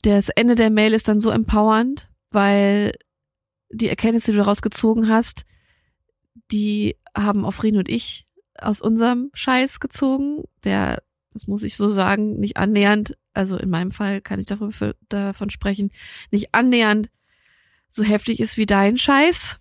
Das 0.01 0.29
Ende 0.29 0.55
der 0.55 0.69
Mail 0.69 0.93
ist 0.93 1.07
dann 1.07 1.19
so 1.19 1.29
empowernd, 1.29 2.09
weil 2.31 2.93
die 3.69 3.89
Erkenntnisse, 3.89 4.31
die 4.31 4.37
du 4.37 4.45
rausgezogen 4.45 5.07
hast, 5.07 5.45
die 6.51 6.97
haben 7.15 7.45
auch 7.45 7.51
Frieden 7.51 7.77
und 7.77 7.89
ich 7.89 8.25
aus 8.57 8.81
unserem 8.81 9.29
Scheiß 9.33 9.79
gezogen, 9.79 10.43
der, 10.63 11.03
das 11.33 11.47
muss 11.47 11.63
ich 11.63 11.77
so 11.77 11.91
sagen, 11.91 12.39
nicht 12.39 12.57
annähernd, 12.57 13.17
also 13.33 13.57
in 13.57 13.69
meinem 13.69 13.91
Fall 13.91 14.21
kann 14.21 14.39
ich 14.39 14.45
darüber, 14.45 14.93
davon 15.09 15.49
sprechen, 15.49 15.91
nicht 16.31 16.53
annähernd 16.53 17.09
so 17.89 18.03
heftig 18.03 18.39
ist 18.39 18.57
wie 18.57 18.65
dein 18.65 18.97
Scheiß. 18.97 19.59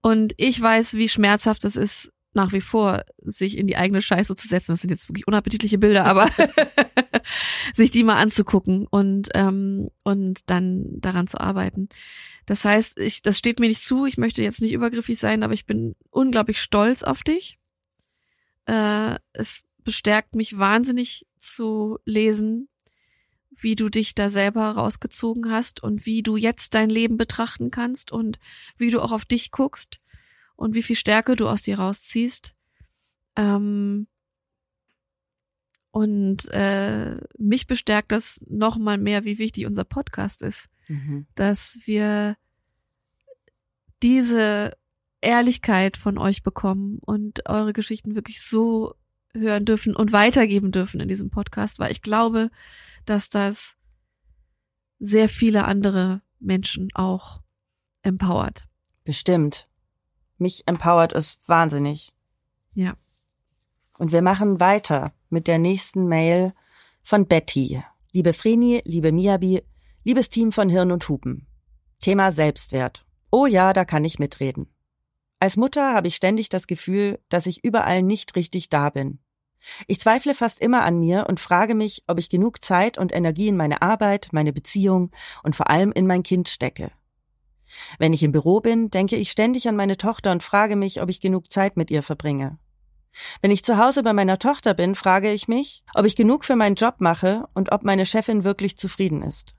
Und 0.00 0.34
ich 0.36 0.60
weiß, 0.60 0.94
wie 0.94 1.08
schmerzhaft 1.08 1.64
es 1.64 1.76
ist, 1.76 2.12
nach 2.32 2.52
wie 2.52 2.60
vor 2.60 3.02
sich 3.22 3.58
in 3.58 3.66
die 3.66 3.76
eigene 3.76 4.00
Scheiße 4.00 4.36
zu 4.36 4.46
setzen. 4.46 4.72
Das 4.72 4.82
sind 4.82 4.90
jetzt 4.90 5.08
wirklich 5.08 5.26
unappetitliche 5.26 5.78
Bilder, 5.78 6.04
aber 6.04 6.28
sich 7.74 7.90
die 7.90 8.04
mal 8.04 8.16
anzugucken 8.16 8.86
und 8.86 9.28
ähm, 9.34 9.90
und 10.02 10.50
dann 10.50 11.00
daran 11.00 11.26
zu 11.26 11.40
arbeiten. 11.40 11.88
Das 12.46 12.64
heißt, 12.64 12.98
ich, 12.98 13.22
das 13.22 13.38
steht 13.38 13.58
mir 13.58 13.68
nicht 13.68 13.82
zu. 13.82 14.06
Ich 14.06 14.18
möchte 14.18 14.42
jetzt 14.42 14.60
nicht 14.60 14.72
übergriffig 14.72 15.18
sein, 15.18 15.42
aber 15.42 15.54
ich 15.54 15.66
bin 15.66 15.96
unglaublich 16.10 16.60
stolz 16.60 17.02
auf 17.02 17.22
dich. 17.22 17.58
Äh, 18.66 19.16
es 19.32 19.64
bestärkt 19.82 20.34
mich 20.34 20.58
wahnsinnig 20.58 21.26
zu 21.36 21.98
lesen, 22.04 22.68
wie 23.56 23.76
du 23.76 23.88
dich 23.88 24.14
da 24.14 24.28
selber 24.28 24.70
rausgezogen 24.72 25.50
hast 25.50 25.82
und 25.82 26.06
wie 26.06 26.22
du 26.22 26.36
jetzt 26.36 26.74
dein 26.74 26.90
Leben 26.90 27.16
betrachten 27.16 27.70
kannst 27.70 28.12
und 28.12 28.38
wie 28.76 28.90
du 28.90 29.00
auch 29.00 29.12
auf 29.12 29.24
dich 29.24 29.50
guckst 29.50 30.00
und 30.56 30.74
wie 30.74 30.82
viel 30.82 30.96
Stärke 30.96 31.36
du 31.36 31.48
aus 31.48 31.62
dir 31.62 31.78
rausziehst. 31.78 32.54
Ähm 33.36 34.08
und 35.96 36.46
äh, 36.50 37.16
mich 37.38 37.66
bestärkt 37.66 38.12
das 38.12 38.38
noch 38.46 38.76
mal 38.76 38.98
mehr, 38.98 39.24
wie 39.24 39.38
wichtig 39.38 39.64
unser 39.64 39.84
Podcast 39.84 40.42
ist, 40.42 40.68
mhm. 40.88 41.26
dass 41.36 41.80
wir 41.86 42.36
diese 44.02 44.76
Ehrlichkeit 45.22 45.96
von 45.96 46.18
euch 46.18 46.42
bekommen 46.42 46.98
und 47.00 47.48
eure 47.48 47.72
Geschichten 47.72 48.14
wirklich 48.14 48.42
so 48.42 48.94
hören 49.32 49.64
dürfen 49.64 49.96
und 49.96 50.12
weitergeben 50.12 50.70
dürfen 50.70 51.00
in 51.00 51.08
diesem 51.08 51.30
Podcast, 51.30 51.78
weil 51.78 51.92
ich 51.92 52.02
glaube, 52.02 52.50
dass 53.06 53.30
das 53.30 53.78
sehr 54.98 55.30
viele 55.30 55.64
andere 55.64 56.20
Menschen 56.40 56.90
auch 56.92 57.40
empowert. 58.02 58.68
Bestimmt. 59.04 59.66
Mich 60.36 60.68
empowert 60.68 61.14
es 61.14 61.38
wahnsinnig. 61.46 62.12
Ja. 62.74 62.98
Und 63.96 64.12
wir 64.12 64.20
machen 64.20 64.60
weiter 64.60 65.15
mit 65.36 65.48
der 65.48 65.58
nächsten 65.58 66.08
Mail 66.08 66.54
von 67.02 67.26
Betty. 67.26 67.82
Liebe 68.10 68.32
Vreni, 68.32 68.80
liebe 68.86 69.12
Miyabi, 69.12 69.62
liebes 70.02 70.30
Team 70.30 70.50
von 70.50 70.70
Hirn 70.70 70.90
und 70.90 71.06
Hupen. 71.10 71.46
Thema 72.00 72.30
Selbstwert. 72.30 73.04
Oh 73.30 73.44
ja, 73.44 73.74
da 73.74 73.84
kann 73.84 74.06
ich 74.06 74.18
mitreden. 74.18 74.72
Als 75.38 75.58
Mutter 75.58 75.92
habe 75.92 76.08
ich 76.08 76.16
ständig 76.16 76.48
das 76.48 76.66
Gefühl, 76.66 77.18
dass 77.28 77.44
ich 77.44 77.62
überall 77.62 78.02
nicht 78.02 78.34
richtig 78.34 78.70
da 78.70 78.88
bin. 78.88 79.18
Ich 79.86 80.00
zweifle 80.00 80.34
fast 80.34 80.58
immer 80.58 80.84
an 80.84 81.00
mir 81.00 81.26
und 81.28 81.38
frage 81.38 81.74
mich, 81.74 82.04
ob 82.06 82.18
ich 82.18 82.30
genug 82.30 82.64
Zeit 82.64 82.96
und 82.96 83.14
Energie 83.14 83.48
in 83.48 83.58
meine 83.58 83.82
Arbeit, 83.82 84.30
meine 84.32 84.54
Beziehung 84.54 85.10
und 85.42 85.54
vor 85.54 85.68
allem 85.68 85.92
in 85.92 86.06
mein 86.06 86.22
Kind 86.22 86.48
stecke. 86.48 86.92
Wenn 87.98 88.14
ich 88.14 88.22
im 88.22 88.32
Büro 88.32 88.60
bin, 88.60 88.88
denke 88.88 89.16
ich 89.16 89.30
ständig 89.30 89.68
an 89.68 89.76
meine 89.76 89.98
Tochter 89.98 90.32
und 90.32 90.42
frage 90.42 90.76
mich, 90.76 91.02
ob 91.02 91.10
ich 91.10 91.20
genug 91.20 91.52
Zeit 91.52 91.76
mit 91.76 91.90
ihr 91.90 92.02
verbringe. 92.02 92.58
Wenn 93.40 93.50
ich 93.50 93.64
zu 93.64 93.78
Hause 93.78 94.02
bei 94.02 94.12
meiner 94.12 94.38
Tochter 94.38 94.74
bin, 94.74 94.94
frage 94.94 95.32
ich 95.32 95.48
mich, 95.48 95.84
ob 95.94 96.04
ich 96.04 96.16
genug 96.16 96.44
für 96.44 96.56
meinen 96.56 96.74
Job 96.74 96.96
mache 96.98 97.48
und 97.54 97.72
ob 97.72 97.82
meine 97.82 98.06
Chefin 98.06 98.44
wirklich 98.44 98.76
zufrieden 98.76 99.22
ist. 99.22 99.54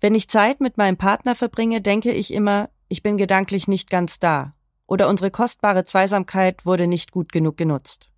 Wenn 0.00 0.14
ich 0.14 0.28
Zeit 0.28 0.60
mit 0.60 0.76
meinem 0.76 0.96
Partner 0.96 1.34
verbringe, 1.34 1.80
denke 1.80 2.12
ich 2.12 2.32
immer, 2.32 2.68
ich 2.88 3.02
bin 3.02 3.16
gedanklich 3.16 3.68
nicht 3.68 3.90
ganz 3.90 4.18
da 4.18 4.54
oder 4.86 5.08
unsere 5.08 5.30
kostbare 5.30 5.84
Zweisamkeit 5.84 6.64
wurde 6.64 6.86
nicht 6.86 7.10
gut 7.10 7.32
genug 7.32 7.56
genutzt. 7.56 8.10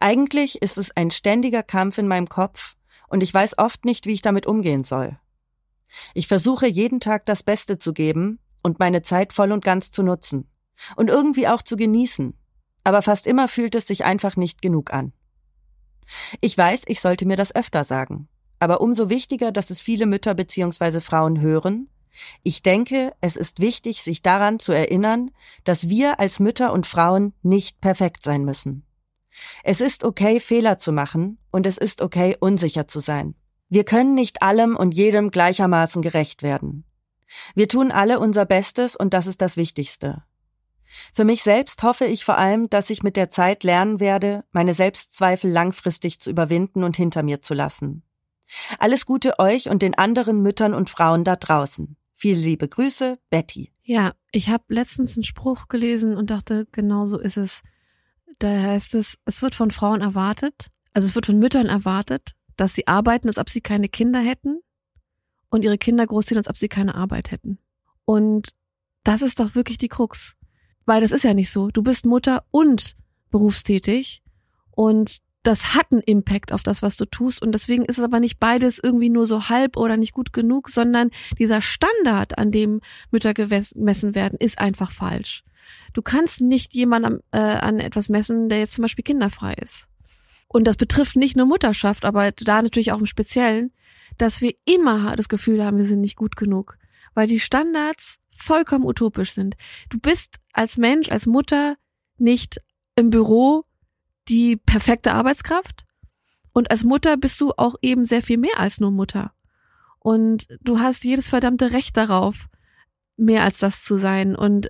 Eigentlich 0.00 0.60
ist 0.60 0.76
es 0.76 0.94
ein 0.96 1.10
ständiger 1.10 1.62
Kampf 1.62 1.98
in 1.98 2.08
meinem 2.08 2.28
Kopf 2.28 2.76
und 3.08 3.22
ich 3.22 3.32
weiß 3.32 3.58
oft 3.58 3.84
nicht, 3.84 4.06
wie 4.06 4.12
ich 4.12 4.22
damit 4.22 4.46
umgehen 4.46 4.84
soll. 4.84 5.18
Ich 6.14 6.26
versuche 6.26 6.66
jeden 6.66 7.00
Tag 7.00 7.26
das 7.26 7.42
Beste 7.42 7.78
zu 7.78 7.92
geben 7.92 8.38
und 8.62 8.78
meine 8.78 9.02
Zeit 9.02 9.32
voll 9.32 9.52
und 9.52 9.64
ganz 9.64 9.90
zu 9.90 10.02
nutzen 10.02 10.50
und 10.96 11.08
irgendwie 11.08 11.48
auch 11.48 11.62
zu 11.62 11.76
genießen, 11.76 12.36
aber 12.84 13.02
fast 13.02 13.26
immer 13.26 13.48
fühlt 13.48 13.74
es 13.74 13.86
sich 13.86 14.04
einfach 14.04 14.36
nicht 14.36 14.62
genug 14.62 14.92
an. 14.92 15.12
Ich 16.40 16.56
weiß, 16.56 16.82
ich 16.86 17.00
sollte 17.00 17.26
mir 17.26 17.36
das 17.36 17.54
öfter 17.54 17.84
sagen, 17.84 18.28
aber 18.58 18.80
umso 18.80 19.08
wichtiger, 19.08 19.52
dass 19.52 19.70
es 19.70 19.82
viele 19.82 20.06
Mütter 20.06 20.34
bzw. 20.34 21.00
Frauen 21.00 21.40
hören. 21.40 21.88
Ich 22.42 22.62
denke, 22.62 23.14
es 23.20 23.36
ist 23.36 23.60
wichtig, 23.60 24.02
sich 24.02 24.22
daran 24.22 24.58
zu 24.58 24.72
erinnern, 24.72 25.30
dass 25.64 25.88
wir 25.88 26.20
als 26.20 26.40
Mütter 26.40 26.72
und 26.72 26.86
Frauen 26.86 27.32
nicht 27.42 27.80
perfekt 27.80 28.22
sein 28.22 28.44
müssen. 28.44 28.84
Es 29.64 29.80
ist 29.80 30.04
okay, 30.04 30.40
Fehler 30.40 30.78
zu 30.78 30.92
machen, 30.92 31.38
und 31.50 31.66
es 31.66 31.78
ist 31.78 32.02
okay, 32.02 32.36
unsicher 32.38 32.86
zu 32.86 33.00
sein. 33.00 33.34
Wir 33.70 33.84
können 33.84 34.14
nicht 34.14 34.42
allem 34.42 34.76
und 34.76 34.92
jedem 34.92 35.30
gleichermaßen 35.30 36.02
gerecht 36.02 36.42
werden. 36.42 36.84
Wir 37.54 37.68
tun 37.68 37.90
alle 37.90 38.20
unser 38.20 38.44
Bestes 38.44 38.94
und 38.94 39.14
das 39.14 39.26
ist 39.26 39.40
das 39.40 39.56
Wichtigste. 39.56 40.22
Für 41.14 41.24
mich 41.24 41.42
selbst 41.42 41.82
hoffe 41.82 42.04
ich 42.04 42.24
vor 42.24 42.38
allem, 42.38 42.68
dass 42.68 42.90
ich 42.90 43.02
mit 43.02 43.16
der 43.16 43.30
Zeit 43.30 43.64
lernen 43.64 44.00
werde, 44.00 44.44
meine 44.52 44.74
Selbstzweifel 44.74 45.50
langfristig 45.50 46.20
zu 46.20 46.30
überwinden 46.30 46.84
und 46.84 46.96
hinter 46.96 47.22
mir 47.22 47.42
zu 47.42 47.54
lassen. 47.54 48.02
Alles 48.78 49.06
Gute 49.06 49.38
euch 49.38 49.68
und 49.68 49.82
den 49.82 49.94
anderen 49.94 50.42
Müttern 50.42 50.74
und 50.74 50.90
Frauen 50.90 51.24
da 51.24 51.36
draußen. 51.36 51.96
Viele 52.14 52.40
liebe 52.40 52.68
Grüße, 52.68 53.18
Betty. 53.30 53.72
Ja, 53.82 54.12
ich 54.30 54.48
habe 54.48 54.64
letztens 54.68 55.16
einen 55.16 55.24
Spruch 55.24 55.68
gelesen 55.68 56.16
und 56.16 56.30
dachte, 56.30 56.66
genau 56.70 57.06
so 57.06 57.18
ist 57.18 57.36
es. 57.36 57.62
Da 58.38 58.48
heißt 58.48 58.94
es, 58.94 59.18
es 59.24 59.42
wird 59.42 59.54
von 59.54 59.70
Frauen 59.70 60.00
erwartet, 60.00 60.68
also 60.94 61.06
es 61.06 61.14
wird 61.14 61.26
von 61.26 61.38
Müttern 61.38 61.66
erwartet, 61.66 62.32
dass 62.56 62.74
sie 62.74 62.86
arbeiten, 62.86 63.28
als 63.28 63.38
ob 63.38 63.50
sie 63.50 63.60
keine 63.60 63.88
Kinder 63.88 64.20
hätten 64.20 64.60
und 65.48 65.64
ihre 65.64 65.78
Kinder 65.78 66.06
großziehen, 66.06 66.38
als 66.38 66.48
ob 66.48 66.56
sie 66.56 66.68
keine 66.68 66.94
Arbeit 66.94 67.30
hätten. 67.30 67.58
Und 68.04 68.50
das 69.04 69.22
ist 69.22 69.40
doch 69.40 69.54
wirklich 69.54 69.78
die 69.78 69.88
Krux. 69.88 70.36
Weil 70.84 71.00
das 71.00 71.12
ist 71.12 71.24
ja 71.24 71.34
nicht 71.34 71.50
so. 71.50 71.68
Du 71.68 71.82
bist 71.82 72.06
Mutter 72.06 72.44
und 72.50 72.96
berufstätig 73.30 74.22
und 74.70 75.18
das 75.42 75.74
hat 75.74 75.90
einen 75.90 76.02
Impact 76.02 76.52
auf 76.52 76.62
das, 76.62 76.82
was 76.82 76.96
du 76.96 77.04
tust. 77.04 77.42
Und 77.42 77.52
deswegen 77.52 77.84
ist 77.84 77.98
es 77.98 78.04
aber 78.04 78.20
nicht 78.20 78.38
beides 78.38 78.78
irgendwie 78.82 79.10
nur 79.10 79.26
so 79.26 79.48
halb 79.48 79.76
oder 79.76 79.96
nicht 79.96 80.12
gut 80.12 80.32
genug, 80.32 80.68
sondern 80.68 81.10
dieser 81.38 81.60
Standard, 81.60 82.38
an 82.38 82.52
dem 82.52 82.80
Mütter 83.10 83.34
gemessen 83.34 84.14
werden, 84.14 84.38
ist 84.38 84.58
einfach 84.60 84.90
falsch. 84.90 85.42
Du 85.92 86.02
kannst 86.02 86.40
nicht 86.40 86.74
jemanden 86.74 87.20
äh, 87.32 87.38
an 87.38 87.80
etwas 87.80 88.08
messen, 88.08 88.48
der 88.48 88.58
jetzt 88.58 88.74
zum 88.74 88.82
Beispiel 88.82 89.04
kinderfrei 89.04 89.54
ist. 89.54 89.88
Und 90.48 90.66
das 90.66 90.76
betrifft 90.76 91.16
nicht 91.16 91.36
nur 91.36 91.46
Mutterschaft, 91.46 92.04
aber 92.04 92.30
da 92.30 92.62
natürlich 92.62 92.92
auch 92.92 92.98
im 92.98 93.06
Speziellen, 93.06 93.72
dass 94.18 94.40
wir 94.42 94.54
immer 94.64 95.16
das 95.16 95.28
Gefühl 95.28 95.64
haben, 95.64 95.78
wir 95.78 95.86
sind 95.86 96.02
nicht 96.02 96.16
gut 96.16 96.36
genug, 96.36 96.76
weil 97.14 97.26
die 97.26 97.40
Standards 97.40 98.18
vollkommen 98.30 98.84
utopisch 98.84 99.32
sind. 99.32 99.56
Du 99.90 99.98
bist 99.98 100.36
als 100.52 100.76
Mensch, 100.76 101.10
als 101.10 101.26
Mutter 101.26 101.76
nicht 102.18 102.60
im 102.96 103.10
Büro 103.10 103.64
die 104.28 104.56
perfekte 104.56 105.12
Arbeitskraft 105.12 105.84
und 106.52 106.70
als 106.70 106.84
Mutter 106.84 107.16
bist 107.16 107.40
du 107.40 107.52
auch 107.56 107.76
eben 107.82 108.04
sehr 108.04 108.22
viel 108.22 108.38
mehr 108.38 108.58
als 108.58 108.80
nur 108.80 108.90
Mutter. 108.90 109.32
Und 109.98 110.46
du 110.60 110.80
hast 110.80 111.04
jedes 111.04 111.28
verdammte 111.28 111.72
Recht 111.72 111.96
darauf, 111.96 112.48
mehr 113.16 113.44
als 113.44 113.58
das 113.58 113.84
zu 113.84 113.96
sein. 113.96 114.36
Und 114.36 114.68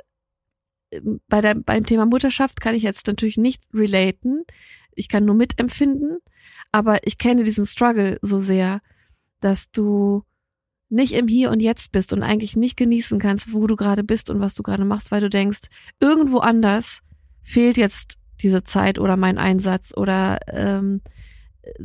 ähm, 0.91 1.21
bei 1.29 1.41
der, 1.41 1.55
beim 1.55 1.87
Thema 1.87 2.07
Mutterschaft 2.07 2.61
kann 2.61 2.75
ich 2.75 2.83
jetzt 2.83 3.07
natürlich 3.07 3.39
nicht 3.39 3.63
relaten. 3.73 4.45
Ich 4.95 5.09
kann 5.09 5.25
nur 5.25 5.35
mitempfinden. 5.35 6.19
Aber 6.71 7.07
ich 7.07 7.19
kenne 7.19 7.45
diesen 7.45 7.67
Struggle 7.67 8.19
so 8.23 8.39
sehr, 8.39 8.81
dass 9.41 9.71
du 9.71 10.25
nicht 10.93 11.15
im 11.15 11.27
Hier 11.27 11.51
und 11.51 11.61
Jetzt 11.61 11.91
bist 11.91 12.13
und 12.13 12.23
eigentlich 12.23 12.55
nicht 12.55 12.77
genießen 12.77 13.19
kannst, 13.19 13.53
wo 13.53 13.67
du 13.67 13.77
gerade 13.77 14.05
bist 14.05 14.31
und 14.31 14.41
was 14.41 14.55
du 14.55 14.63
gerade 14.63 14.85
machst, 14.85 15.11
weil 15.11 15.23
du 15.23 15.31
denkst, 15.31 15.63
irgendwo 16.01 16.39
anders 16.39 17.01
fehlt 17.43 17.77
jetzt 17.77 18.19
diese 18.43 18.63
Zeit 18.63 18.99
oder 18.99 19.17
mein 19.17 19.39
Einsatz 19.39 19.93
oder 19.97 20.39
ähm, 20.49 21.01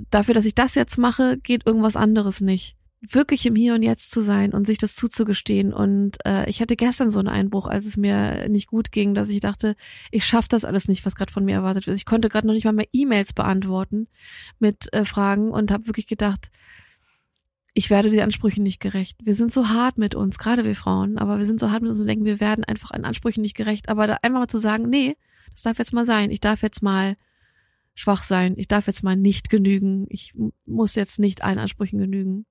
dafür, 0.10 0.34
dass 0.34 0.46
ich 0.46 0.56
das 0.56 0.76
jetzt 0.76 0.98
mache, 0.98 1.38
geht 1.38 1.66
irgendwas 1.66 1.96
anderes 1.96 2.42
nicht. 2.42 2.76
Wirklich 3.00 3.46
im 3.46 3.56
Hier 3.56 3.76
und 3.76 3.84
Jetzt 3.84 4.12
zu 4.12 4.22
sein 4.22 4.54
und 4.54 4.66
sich 4.66 4.80
das 4.80 4.96
zuzugestehen. 4.96 5.72
Und 5.72 6.18
äh, 6.26 6.50
ich 6.50 6.62
hatte 6.62 6.76
gestern 6.76 7.12
so 7.12 7.20
einen 7.20 7.28
Einbruch, 7.28 7.68
als 7.68 7.86
es 7.86 7.96
mir 7.96 8.50
nicht 8.50 8.68
gut 8.68 8.92
ging, 8.92 9.14
dass 9.14 9.30
ich 9.30 9.40
dachte, 9.40 9.76
ich 10.12 10.26
schaffe 10.26 10.50
das 10.50 10.66
alles 10.66 10.88
nicht, 10.88 11.06
was 11.06 11.16
gerade 11.16 11.32
von 11.32 11.46
mir 11.46 11.56
erwartet 11.56 11.88
wird. 11.88 11.96
Ich 11.96 12.06
konnte 12.06 12.28
gerade 12.28 12.48
noch 12.48 12.56
nicht 12.56 12.66
mal 12.66 12.74
mehr 12.74 12.88
E-Mails 12.92 13.34
beantworten 13.34 14.08
mit 14.60 14.92
äh, 14.94 15.06
Fragen 15.06 15.52
und 15.52 15.72
habe 15.72 15.88
wirklich 15.88 16.08
gedacht, 16.08 16.50
ich 17.78 17.92
werde 17.92 18.10
den 18.10 18.22
Ansprüchen 18.22 18.64
nicht 18.64 18.80
gerecht. 18.80 19.20
Wir 19.24 19.36
sind 19.36 19.54
so 19.54 19.70
hart 19.70 20.00
mit 20.00 20.16
uns, 20.16 20.40
gerade 20.40 20.66
wir 20.66 20.76
Frauen, 20.76 21.20
aber 21.20 21.38
wir 21.38 21.46
sind 21.46 21.60
so 21.60 21.70
hart 21.70 21.84
mit 21.84 21.92
uns 21.92 22.00
und 22.00 22.08
denken, 22.08 22.26
wir 22.26 22.40
werden 22.40 22.64
einfach 22.64 22.90
an 22.90 23.06
Ansprüchen 23.06 23.44
nicht 23.44 23.56
gerecht. 23.56 23.88
Aber 23.88 24.08
da 24.08 24.18
einfach 24.24 24.40
mal 24.40 24.48
zu 24.48 24.58
sagen, 24.58 24.90
nee, 24.90 25.16
das 25.52 25.62
darf 25.62 25.78
jetzt 25.78 25.94
mal 25.94 26.04
sein. 26.04 26.32
Ich 26.32 26.40
darf 26.40 26.64
jetzt 26.64 26.82
mal 26.82 27.16
schwach 27.94 28.24
sein. 28.24 28.56
Ich 28.58 28.68
darf 28.68 28.88
jetzt 28.88 29.04
mal 29.04 29.16
nicht 29.16 29.52
genügen. 29.52 30.08
Ich 30.10 30.34
muss 30.66 30.96
jetzt 30.96 31.20
nicht 31.20 31.44
allen 31.44 31.60
Ansprüchen 31.60 32.00
genügen. 32.00 32.48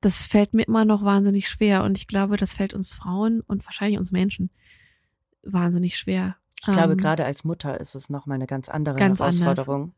Das 0.00 0.22
fällt 0.22 0.54
mir 0.54 0.62
immer 0.62 0.86
noch 0.86 1.04
wahnsinnig 1.04 1.46
schwer 1.46 1.84
und 1.84 1.98
ich 1.98 2.06
glaube, 2.06 2.38
das 2.38 2.54
fällt 2.54 2.72
uns 2.72 2.94
Frauen 2.94 3.42
und 3.42 3.66
wahrscheinlich 3.66 3.98
uns 3.98 4.12
Menschen 4.12 4.48
wahnsinnig 5.42 5.98
schwer. 5.98 6.36
Ich 6.58 6.72
glaube, 6.72 6.92
ähm, 6.92 6.98
gerade 6.98 7.26
als 7.26 7.44
Mutter 7.44 7.78
ist 7.78 7.94
es 7.94 8.08
nochmal 8.08 8.36
eine 8.36 8.46
ganz 8.46 8.70
andere 8.70 8.96
ganz 8.96 9.20
Herausforderung. 9.20 9.82
Anders. 9.82 9.94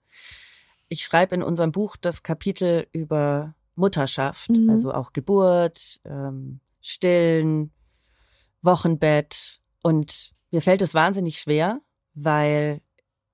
Ich 0.88 1.04
schreibe 1.04 1.36
in 1.36 1.44
unserem 1.44 1.70
Buch 1.70 1.96
das 1.96 2.24
Kapitel 2.24 2.88
über 2.90 3.54
Mutterschaft, 3.78 4.50
mhm. 4.50 4.70
also 4.70 4.92
auch 4.92 5.12
Geburt, 5.12 6.00
ähm, 6.04 6.60
Stillen, 6.80 7.72
Wochenbett. 8.62 9.60
Und 9.82 10.34
mir 10.50 10.60
fällt 10.60 10.82
es 10.82 10.94
wahnsinnig 10.94 11.38
schwer, 11.38 11.80
weil 12.14 12.80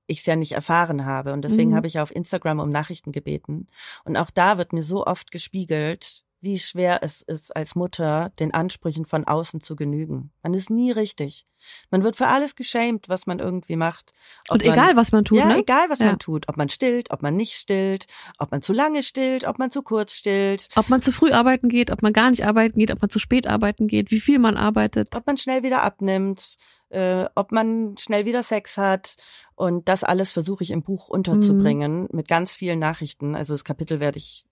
ich 0.07 0.21
es 0.21 0.27
ja 0.27 0.37
nicht 0.37 0.53
erfahren 0.53 1.07
habe. 1.07 1.33
Und 1.33 1.43
deswegen 1.43 1.71
mhm. 1.71 1.77
habe 1.77 1.87
ich 1.87 1.99
auf 1.99 2.15
Instagram 2.15 2.61
um 2.61 2.69
Nachrichten 2.69 3.11
gebeten. 3.11 3.67
Und 4.05 4.17
auch 4.17 4.31
da 4.31 4.59
wird 4.59 4.73
mir 4.73 4.83
so 4.83 5.07
oft 5.07 5.31
gespiegelt, 5.31 6.25
wie 6.45 6.59
schwer 6.59 7.03
es 7.03 7.23
ist, 7.23 7.55
als 7.57 7.75
Mutter 7.75 8.31
den 8.39 8.55
Ansprüchen 8.55 9.05
von 9.05 9.25
außen 9.25 9.61
zu 9.61 9.75
genügen. 9.75 10.31
Man 10.43 10.55
ist 10.55 10.71
nie 10.71 10.93
richtig. 10.93 11.47
Man 11.91 12.05
wird 12.05 12.17
für 12.17 12.27
alles 12.27 12.55
geschämt, 12.57 13.09
was 13.09 13.27
man 13.27 13.39
irgendwie 13.39 13.77
macht. 13.77 14.13
Ob 14.49 14.57
und 14.57 14.63
egal, 14.63 14.89
man, 14.89 14.97
was 14.97 15.13
man 15.13 15.25
tut. 15.25 15.39
Ja, 15.39 15.47
ne? 15.47 15.59
egal, 15.59 15.89
was 15.89 15.99
ja. 15.99 16.07
man 16.07 16.19
tut. 16.19 16.49
Ob 16.49 16.57
man 16.57 16.69
stillt, 16.69 17.11
ob 17.11 17.23
man 17.23 17.35
nicht 17.35 17.55
stillt, 17.55 18.07
ob 18.39 18.53
man 18.53 18.63
zu 18.63 18.73
lange 18.73 19.03
stillt, 19.03 19.45
ob 19.45 19.59
man 19.59 19.71
zu 19.71 19.83
kurz 19.83 20.13
stillt. 20.13 20.69
Ob 20.77 20.89
man 20.89 21.03
zu 21.03 21.11
früh 21.11 21.33
arbeiten 21.33 21.69
geht, 21.69 21.91
ob 21.91 22.03
man 22.03 22.13
gar 22.13 22.31
nicht 22.31 22.45
arbeiten 22.45 22.79
geht, 22.79 22.93
ob 22.93 23.01
man 23.01 23.11
zu 23.11 23.19
spät 23.19 23.47
arbeiten 23.47 23.89
geht, 23.89 24.11
wie 24.11 24.21
viel 24.21 24.39
man 24.39 24.57
arbeitet. 24.57 25.15
Ob 25.17 25.27
man 25.27 25.37
schnell 25.37 25.63
wieder 25.63 25.83
abnimmt, 25.83 26.57
äh, 26.91 27.25
ob 27.35 27.53
man 27.53 27.97
schnell 27.99 28.27
wieder 28.27 28.43
Sex 28.43 28.77
hat. 28.77 29.17
Und 29.55 29.89
das 29.89 30.05
alles 30.05 30.33
versuche 30.33 30.65
ich 30.65 30.71
im 30.71 30.83
Buch 30.83 31.09
unterzubringen 31.09 32.03
mhm. 32.03 32.09
mit 32.13 32.29
ganz 32.29 32.55
vielen 32.55 32.79
Nachrichten. 32.79 33.35
Also 33.35 33.55
das 33.55 33.65
Kapitel 33.65 34.01
werde 34.01 34.19
ich 34.19 34.45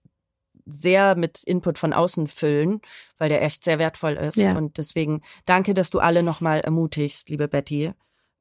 sehr 0.66 1.14
mit 1.14 1.42
Input 1.44 1.78
von 1.78 1.92
außen 1.92 2.28
füllen, 2.28 2.80
weil 3.18 3.28
der 3.28 3.42
echt 3.42 3.64
sehr 3.64 3.78
wertvoll 3.78 4.14
ist. 4.14 4.36
Ja. 4.36 4.56
Und 4.56 4.78
deswegen 4.78 5.22
danke, 5.44 5.74
dass 5.74 5.90
du 5.90 5.98
alle 5.98 6.22
nochmal 6.22 6.60
ermutigst, 6.60 7.28
liebe 7.28 7.48
Betty. 7.48 7.92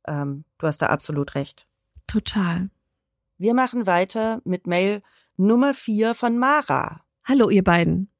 Ähm, 0.07 0.45
du 0.57 0.67
hast 0.67 0.81
da 0.81 0.87
absolut 0.87 1.35
recht. 1.35 1.67
Total. 2.07 2.69
Wir 3.37 3.53
machen 3.53 3.87
weiter 3.87 4.41
mit 4.43 4.67
Mail 4.67 5.01
Nummer 5.37 5.73
vier 5.73 6.13
von 6.13 6.37
Mara. 6.37 7.01
Hallo, 7.23 7.49
ihr 7.49 7.63
beiden. 7.63 8.11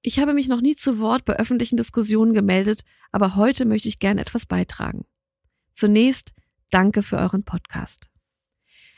Ich 0.00 0.18
habe 0.18 0.34
mich 0.34 0.48
noch 0.48 0.60
nie 0.60 0.74
zu 0.74 0.98
Wort 0.98 1.24
bei 1.24 1.36
öffentlichen 1.36 1.76
Diskussionen 1.76 2.34
gemeldet, 2.34 2.82
aber 3.12 3.36
heute 3.36 3.64
möchte 3.64 3.88
ich 3.88 3.98
gern 3.98 4.18
etwas 4.18 4.46
beitragen. 4.46 5.04
Zunächst 5.74 6.32
danke 6.70 7.02
für 7.02 7.18
euren 7.18 7.44
Podcast. 7.44 8.10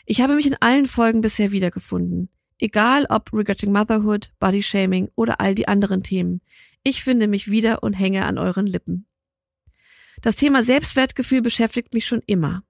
Ich 0.07 0.21
habe 0.21 0.35
mich 0.35 0.47
in 0.47 0.57
allen 0.61 0.87
Folgen 0.87 1.21
bisher 1.21 1.51
wiedergefunden. 1.51 2.29
Egal 2.59 3.07
ob 3.09 3.33
Regretting 3.33 3.73
Motherhood, 3.73 4.31
Body 4.39 4.63
Shaming 4.63 5.11
oder 5.17 5.41
all 5.41 5.55
die 5.55 5.69
anderen 5.69 6.03
Themen. 6.03 6.41
Ich 6.83 7.03
finde 7.03 7.27
mich 7.27 7.51
wieder 7.51 7.83
und 7.83 7.95
hänge 7.95 8.25
an 8.25 8.39
euren 8.39 8.67
Lippen. 8.67 9.07
Das 10.23 10.37
Thema 10.37 10.63
Selbstwertgefühl 10.63 11.43
beschäftigt 11.43 11.95
mich 11.95 12.07
schon 12.07 12.23
immer. 12.27 12.63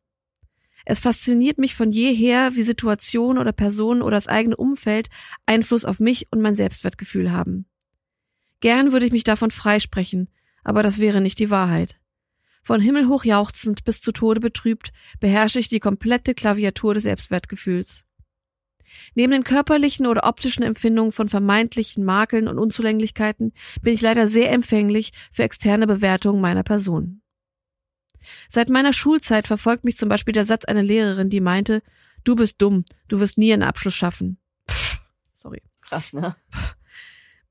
Es 0.87 1.01
fasziniert 1.01 1.59
mich 1.59 1.75
von 1.75 1.93
jeher, 1.93 2.55
wie 2.55 2.63
Situationen 2.63 3.39
oder 3.39 3.53
Personen 3.53 4.03
oder 4.03 4.17
das 4.17 4.29
eigene 4.29 4.57
Umfeld 4.57 5.09
Einfluss 5.47 5.85
auf 5.85 5.99
mich 5.99 6.29
und 6.31 6.41
mein 6.41 6.57
Selbstwertgefühl 6.57 7.33
haben. 7.33 7.67
Gern 8.61 8.93
würde 8.93 9.07
ich 9.07 9.13
mich 9.13 9.25
davon 9.25 9.51
freisprechen, 9.51 10.29
aber 10.63 10.83
das 10.83 10.99
wäre 10.99 11.21
nicht 11.21 11.39
die 11.39 11.51
Wahrheit. 11.51 12.01
Von 12.63 12.81
himmelhoch 12.81 13.25
jauchzend 13.25 13.85
bis 13.85 14.01
zu 14.01 14.13
Tode 14.13 14.41
betrübt 14.41 14.93
beherrsche 15.21 15.59
ich 15.59 15.69
die 15.69 15.81
komplette 15.81 16.35
Klaviatur 16.35 16.95
des 16.95 17.03
Selbstwertgefühls. 17.03 18.05
Neben 19.15 19.33
den 19.33 19.45
körperlichen 19.45 20.07
oder 20.07 20.25
optischen 20.25 20.63
Empfindungen 20.63 21.13
von 21.13 21.29
vermeintlichen 21.29 22.05
Makeln 22.05 22.49
und 22.49 22.59
Unzulänglichkeiten 22.59 23.53
bin 23.83 23.95
ich 23.95 24.01
leider 24.01 24.27
sehr 24.27 24.53
empfänglich 24.53 25.13
für 25.33 25.43
externe 25.43 25.87
Bewertungen 25.87 26.41
meiner 26.41 26.63
Person. 26.63 27.23
Seit 28.49 28.71
meiner 28.71 28.93
Schulzeit 28.93 29.47
verfolgt 29.47 29.85
mich 29.85 29.97
zum 29.97 30.09
Beispiel 30.09 30.33
der 30.33 30.47
Satz 30.47 30.65
einer 30.65 30.83
Lehrerin, 30.83 31.29
die 31.29 31.41
meinte, 31.41 31.83
du 32.25 32.37
bist 32.37 32.61
dumm, 32.61 32.85
du 33.09 33.21
wirst 33.21 33.39
nie 33.39 33.53
einen 33.53 33.63
Abschluss 33.63 33.95
schaffen. 33.95 34.39
Pff, 34.71 35.01
sorry. 35.35 35.63
Krass, 35.83 36.13
ne? 36.13 36.35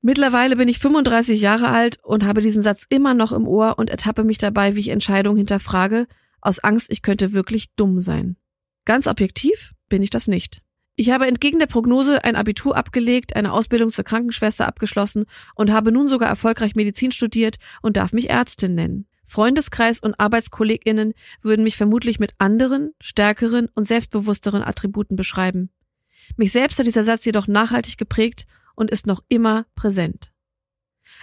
Mittlerweile 0.06 0.56
bin 0.56 0.68
ich 0.68 0.78
35 0.78 1.40
Jahre 1.40 1.68
alt 1.68 1.98
und 2.02 2.24
habe 2.24 2.42
diesen 2.42 2.60
Satz 2.60 2.84
immer 2.88 3.14
noch 3.14 3.32
im 3.32 3.46
Ohr 3.46 3.78
und 3.78 3.88
ertappe 3.88 4.22
mich 4.22 4.36
dabei, 4.36 4.74
wie 4.74 4.80
ich 4.80 4.88
Entscheidungen 4.88 5.38
hinterfrage, 5.38 6.06
aus 6.42 6.58
Angst, 6.58 6.92
ich 6.92 7.00
könnte 7.00 7.32
wirklich 7.32 7.74
dumm 7.74 8.00
sein. 8.00 8.36
Ganz 8.84 9.06
objektiv 9.06 9.72
bin 9.88 10.02
ich 10.02 10.10
das 10.10 10.28
nicht. 10.28 10.60
Ich 10.96 11.10
habe 11.10 11.26
entgegen 11.26 11.58
der 11.58 11.66
Prognose 11.66 12.22
ein 12.22 12.36
Abitur 12.36 12.76
abgelegt, 12.76 13.34
eine 13.34 13.52
Ausbildung 13.52 13.90
zur 13.90 14.04
Krankenschwester 14.04 14.66
abgeschlossen 14.66 15.24
und 15.56 15.72
habe 15.72 15.90
nun 15.90 16.06
sogar 16.06 16.28
erfolgreich 16.28 16.76
Medizin 16.76 17.10
studiert 17.10 17.56
und 17.82 17.96
darf 17.96 18.12
mich 18.12 18.30
Ärztin 18.30 18.74
nennen. 18.74 19.08
Freundeskreis 19.24 19.98
und 20.00 20.20
Arbeitskolleginnen 20.20 21.14
würden 21.42 21.64
mich 21.64 21.76
vermutlich 21.76 22.20
mit 22.20 22.34
anderen, 22.38 22.92
stärkeren 23.00 23.68
und 23.74 23.86
selbstbewussteren 23.86 24.62
Attributen 24.62 25.16
beschreiben. 25.16 25.70
Mich 26.36 26.52
selbst 26.52 26.78
hat 26.78 26.86
dieser 26.86 27.04
Satz 27.04 27.24
jedoch 27.24 27.48
nachhaltig 27.48 27.96
geprägt 27.96 28.46
und 28.76 28.90
ist 28.90 29.06
noch 29.06 29.22
immer 29.28 29.66
präsent. 29.74 30.30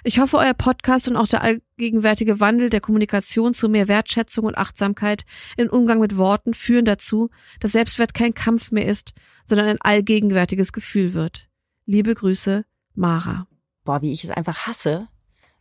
Ich 0.03 0.19
hoffe, 0.19 0.37
euer 0.37 0.55
Podcast 0.55 1.07
und 1.07 1.15
auch 1.15 1.27
der 1.27 1.43
allgegenwärtige 1.43 2.39
Wandel 2.39 2.69
der 2.69 2.81
Kommunikation 2.81 3.53
zu 3.53 3.69
mehr 3.69 3.87
Wertschätzung 3.87 4.45
und 4.45 4.57
Achtsamkeit 4.57 5.25
im 5.57 5.69
Umgang 5.69 5.99
mit 5.99 6.17
Worten 6.17 6.55
führen 6.55 6.85
dazu, 6.85 7.29
dass 7.59 7.73
Selbstwert 7.73 8.15
kein 8.15 8.33
Kampf 8.33 8.71
mehr 8.71 8.87
ist, 8.87 9.13
sondern 9.45 9.67
ein 9.67 9.81
allgegenwärtiges 9.81 10.73
Gefühl 10.73 11.13
wird. 11.13 11.49
Liebe 11.85 12.15
Grüße, 12.15 12.65
Mara. 12.95 13.47
Boah, 13.83 14.01
wie 14.01 14.13
ich 14.13 14.23
es 14.23 14.31
einfach 14.31 14.65
hasse, 14.65 15.07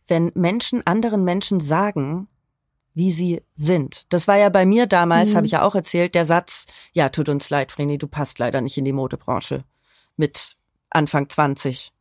wenn 0.07 0.31
Menschen 0.33 0.85
anderen 0.87 1.23
Menschen 1.23 1.59
sagen, 1.59 2.27
wie 2.93 3.11
sie 3.11 3.41
sind. 3.55 4.11
Das 4.11 4.27
war 4.27 4.37
ja 4.37 4.49
bei 4.49 4.65
mir 4.65 4.87
damals, 4.87 5.31
mhm. 5.31 5.35
habe 5.37 5.45
ich 5.45 5.53
ja 5.53 5.61
auch 5.61 5.75
erzählt, 5.75 6.15
der 6.15 6.25
Satz, 6.25 6.65
ja, 6.93 7.09
tut 7.09 7.29
uns 7.29 7.49
leid, 7.49 7.71
Vreni, 7.71 7.97
du 7.97 8.07
passt 8.07 8.39
leider 8.39 8.59
nicht 8.61 8.77
in 8.77 8.85
die 8.85 8.91
Modebranche 8.91 9.63
mit 10.17 10.57
Anfang 10.89 11.29
20. 11.29 11.93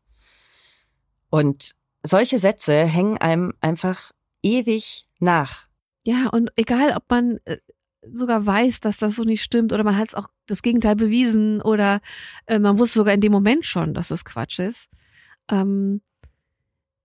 Und 1.28 1.76
solche 2.02 2.38
Sätze 2.38 2.84
hängen 2.84 3.18
einem 3.18 3.52
einfach 3.60 4.12
ewig 4.42 5.06
nach. 5.18 5.66
Ja, 6.06 6.28
und 6.28 6.50
egal, 6.56 6.94
ob 6.96 7.04
man 7.08 7.38
äh, 7.44 7.58
sogar 8.12 8.44
weiß, 8.44 8.80
dass 8.80 8.98
das 8.98 9.16
so 9.16 9.22
nicht 9.22 9.42
stimmt 9.42 9.72
oder 9.72 9.84
man 9.84 9.96
hat 9.96 10.08
es 10.08 10.14
auch 10.14 10.28
das 10.46 10.62
Gegenteil 10.62 10.96
bewiesen 10.96 11.60
oder 11.60 12.00
äh, 12.46 12.58
man 12.58 12.78
wusste 12.78 12.98
sogar 12.98 13.14
in 13.14 13.20
dem 13.20 13.32
Moment 13.32 13.64
schon, 13.64 13.94
dass 13.94 14.08
das 14.08 14.24
Quatsch 14.24 14.58
ist. 14.58 14.88
Ähm, 15.50 16.00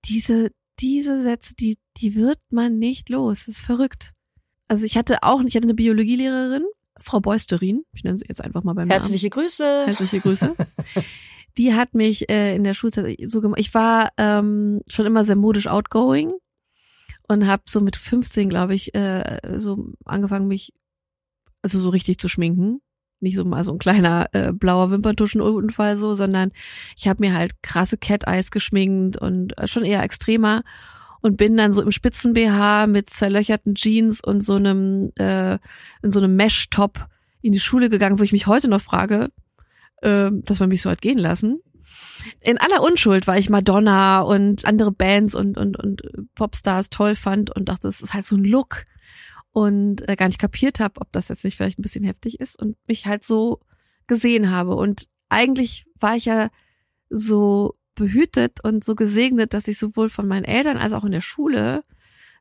diese, 0.05 0.51
diese 0.79 1.23
Sätze, 1.23 1.55
die, 1.55 1.77
die 1.97 2.15
wird 2.15 2.39
man 2.49 2.79
nicht 2.79 3.09
los. 3.09 3.45
Das 3.45 3.55
ist 3.55 3.65
verrückt. 3.65 4.13
Also 4.67 4.85
ich 4.85 4.97
hatte 4.97 5.23
auch, 5.23 5.41
ich 5.43 5.55
hatte 5.55 5.65
eine 5.65 5.73
Biologielehrerin, 5.73 6.63
Frau 6.97 7.19
Beusterin, 7.19 7.83
ich 7.93 8.03
nenne 8.03 8.17
sie 8.17 8.25
jetzt 8.27 8.41
einfach 8.41 8.63
mal 8.63 8.73
beim 8.73 8.89
Herzliche 8.89 9.27
Namen. 9.27 9.43
Grüße. 9.43 9.83
Herzliche 9.85 10.19
Grüße. 10.21 10.55
die 11.57 11.73
hat 11.73 11.93
mich 11.93 12.29
äh, 12.29 12.55
in 12.55 12.63
der 12.63 12.73
Schulzeit 12.73 13.17
so 13.25 13.41
gemacht. 13.41 13.59
Ich 13.59 13.73
war 13.73 14.09
ähm, 14.17 14.81
schon 14.87 15.05
immer 15.05 15.23
sehr 15.23 15.35
modisch 15.35 15.67
outgoing 15.67 16.31
und 17.27 17.47
habe 17.47 17.63
so 17.65 17.81
mit 17.81 17.95
15, 17.95 18.49
glaube 18.49 18.75
ich, 18.75 18.93
äh, 18.93 19.39
so 19.55 19.93
angefangen, 20.05 20.47
mich 20.47 20.73
also 21.61 21.79
so 21.79 21.89
richtig 21.89 22.19
zu 22.19 22.27
schminken. 22.27 22.81
Nicht 23.21 23.37
so 23.37 23.45
mal 23.45 23.63
so 23.63 23.71
ein 23.71 23.79
kleiner 23.79 24.27
äh, 24.33 24.51
blauer 24.51 24.91
Wimperntuschenunfall 24.91 25.97
so, 25.97 26.15
sondern 26.15 26.51
ich 26.97 27.07
habe 27.07 27.25
mir 27.25 27.33
halt 27.33 27.63
krasse 27.63 27.97
Cat-Eyes 27.97 28.51
geschminkt 28.51 29.19
und 29.19 29.57
äh, 29.57 29.67
schon 29.67 29.85
eher 29.85 30.03
extremer 30.03 30.63
und 31.21 31.37
bin 31.37 31.55
dann 31.55 31.73
so 31.73 31.81
im 31.81 31.91
Spitzen-BH 31.91 32.85
mit 32.87 33.09
zerlöcherten 33.09 33.73
Jeans 33.73 34.21
und 34.21 34.41
so 34.41 34.53
einem 34.55 35.11
äh, 35.17 35.57
in 36.03 36.11
so 36.11 36.19
einem 36.19 36.35
Mesh-Top 36.35 37.07
in 37.41 37.53
die 37.53 37.59
Schule 37.59 37.89
gegangen, 37.89 38.19
wo 38.19 38.23
ich 38.23 38.33
mich 38.33 38.47
heute 38.47 38.67
noch 38.67 38.81
frage, 38.81 39.29
äh, 40.05 40.31
dass 40.31 40.59
man 40.59 40.69
mich 40.69 40.81
so 40.81 40.89
hat 40.89 41.01
gehen 41.01 41.17
lassen. 41.17 41.59
In 42.39 42.57
aller 42.57 42.81
Unschuld, 42.81 43.27
weil 43.27 43.39
ich 43.39 43.49
Madonna 43.49 44.21
und 44.21 44.65
andere 44.65 44.91
Bands 44.91 45.35
und, 45.35 45.57
und, 45.57 45.77
und 45.77 46.01
Popstars 46.35 46.89
toll 46.89 47.15
fand 47.15 47.55
und 47.55 47.69
dachte, 47.69 47.87
das 47.87 48.01
ist 48.01 48.13
halt 48.13 48.25
so 48.25 48.35
ein 48.35 48.43
Look 48.43 48.85
und 49.51 50.07
äh, 50.07 50.15
gar 50.15 50.27
nicht 50.27 50.39
kapiert 50.39 50.79
habe, 50.79 51.01
ob 51.01 51.11
das 51.11 51.29
jetzt 51.29 51.43
nicht 51.43 51.55
vielleicht 51.55 51.79
ein 51.79 51.83
bisschen 51.83 52.03
heftig 52.03 52.39
ist 52.39 52.59
und 52.59 52.77
mich 52.87 53.05
halt 53.05 53.23
so 53.23 53.61
gesehen 54.07 54.51
habe. 54.51 54.75
Und 54.75 55.07
eigentlich 55.29 55.85
war 55.99 56.15
ich 56.15 56.25
ja 56.25 56.49
so 57.09 57.75
behütet 57.95 58.63
und 58.63 58.83
so 58.83 58.95
gesegnet, 58.95 59.53
dass 59.53 59.67
ich 59.67 59.77
sowohl 59.77 60.09
von 60.09 60.27
meinen 60.27 60.45
Eltern 60.45 60.77
als 60.77 60.93
auch 60.93 61.03
in 61.03 61.11
der 61.11 61.21
Schule, 61.21 61.83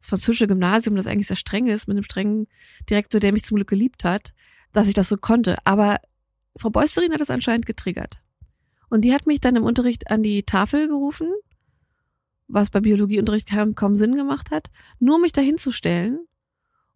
das 0.00 0.08
französische 0.08 0.48
Gymnasium, 0.48 0.96
das 0.96 1.06
eigentlich 1.06 1.28
sehr 1.28 1.36
streng 1.36 1.66
ist, 1.66 1.88
mit 1.88 1.96
einem 1.96 2.04
strengen 2.04 2.46
Direktor, 2.90 3.20
der 3.20 3.32
mich 3.32 3.44
zum 3.44 3.56
Glück 3.56 3.68
geliebt 3.68 4.04
hat, 4.04 4.34
dass 4.72 4.88
ich 4.88 4.94
das 4.94 5.08
so 5.08 5.16
konnte. 5.16 5.56
Aber 5.64 6.00
Frau 6.56 6.70
Beusterin 6.70 7.12
hat 7.12 7.20
das 7.20 7.30
anscheinend 7.30 7.66
getriggert. 7.66 8.20
Und 8.88 9.02
die 9.02 9.12
hat 9.12 9.26
mich 9.26 9.40
dann 9.40 9.56
im 9.56 9.64
Unterricht 9.64 10.10
an 10.10 10.22
die 10.22 10.44
Tafel 10.44 10.88
gerufen, 10.88 11.28
was 12.46 12.70
bei 12.70 12.80
Biologieunterricht 12.80 13.48
kaum, 13.50 13.74
kaum 13.74 13.96
Sinn 13.96 14.14
gemacht 14.14 14.50
hat, 14.50 14.70
nur 14.98 15.18
mich 15.18 15.32
dahinzustellen 15.32 16.20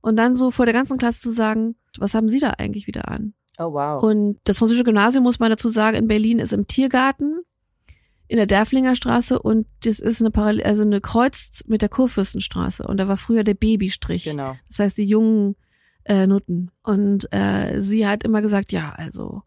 und 0.00 0.16
dann 0.16 0.36
so 0.36 0.50
vor 0.50 0.66
der 0.66 0.74
ganzen 0.74 0.98
Klasse 0.98 1.20
zu 1.20 1.30
sagen, 1.30 1.76
was 1.98 2.14
haben 2.14 2.28
Sie 2.28 2.38
da 2.38 2.50
eigentlich 2.50 2.86
wieder 2.86 3.09
an? 3.09 3.34
Oh 3.59 3.72
wow. 3.72 4.02
Und 4.02 4.38
das 4.44 4.59
französische 4.59 4.84
Gymnasium, 4.84 5.24
muss 5.24 5.40
man 5.40 5.50
dazu 5.50 5.68
sagen, 5.68 5.96
in 5.96 6.06
Berlin 6.06 6.38
ist 6.38 6.52
im 6.52 6.66
Tiergarten 6.66 7.40
in 8.28 8.36
der 8.36 8.46
Derflinger 8.46 8.94
Straße 8.94 9.38
und 9.38 9.66
das 9.82 9.98
ist 9.98 10.20
eine 10.20 10.30
Parallel, 10.30 10.64
also 10.64 10.82
eine 10.82 11.00
Kreuz 11.00 11.64
mit 11.66 11.80
der 11.80 11.88
Kurfürstenstraße 11.88 12.86
und 12.86 12.98
da 12.98 13.09
war 13.09 13.16
früher 13.16 13.42
der 13.42 13.54
Babystrich. 13.54 14.24
genau. 14.24 14.54
Das 14.68 14.78
heißt, 14.78 14.98
die 14.98 15.04
jungen 15.04 15.56
äh, 16.09 16.26
Nutten. 16.26 16.70
Und 16.82 17.32
äh, 17.32 17.80
sie 17.80 18.06
hat 18.06 18.24
immer 18.24 18.42
gesagt, 18.42 18.72
ja, 18.72 18.92
also 18.92 19.42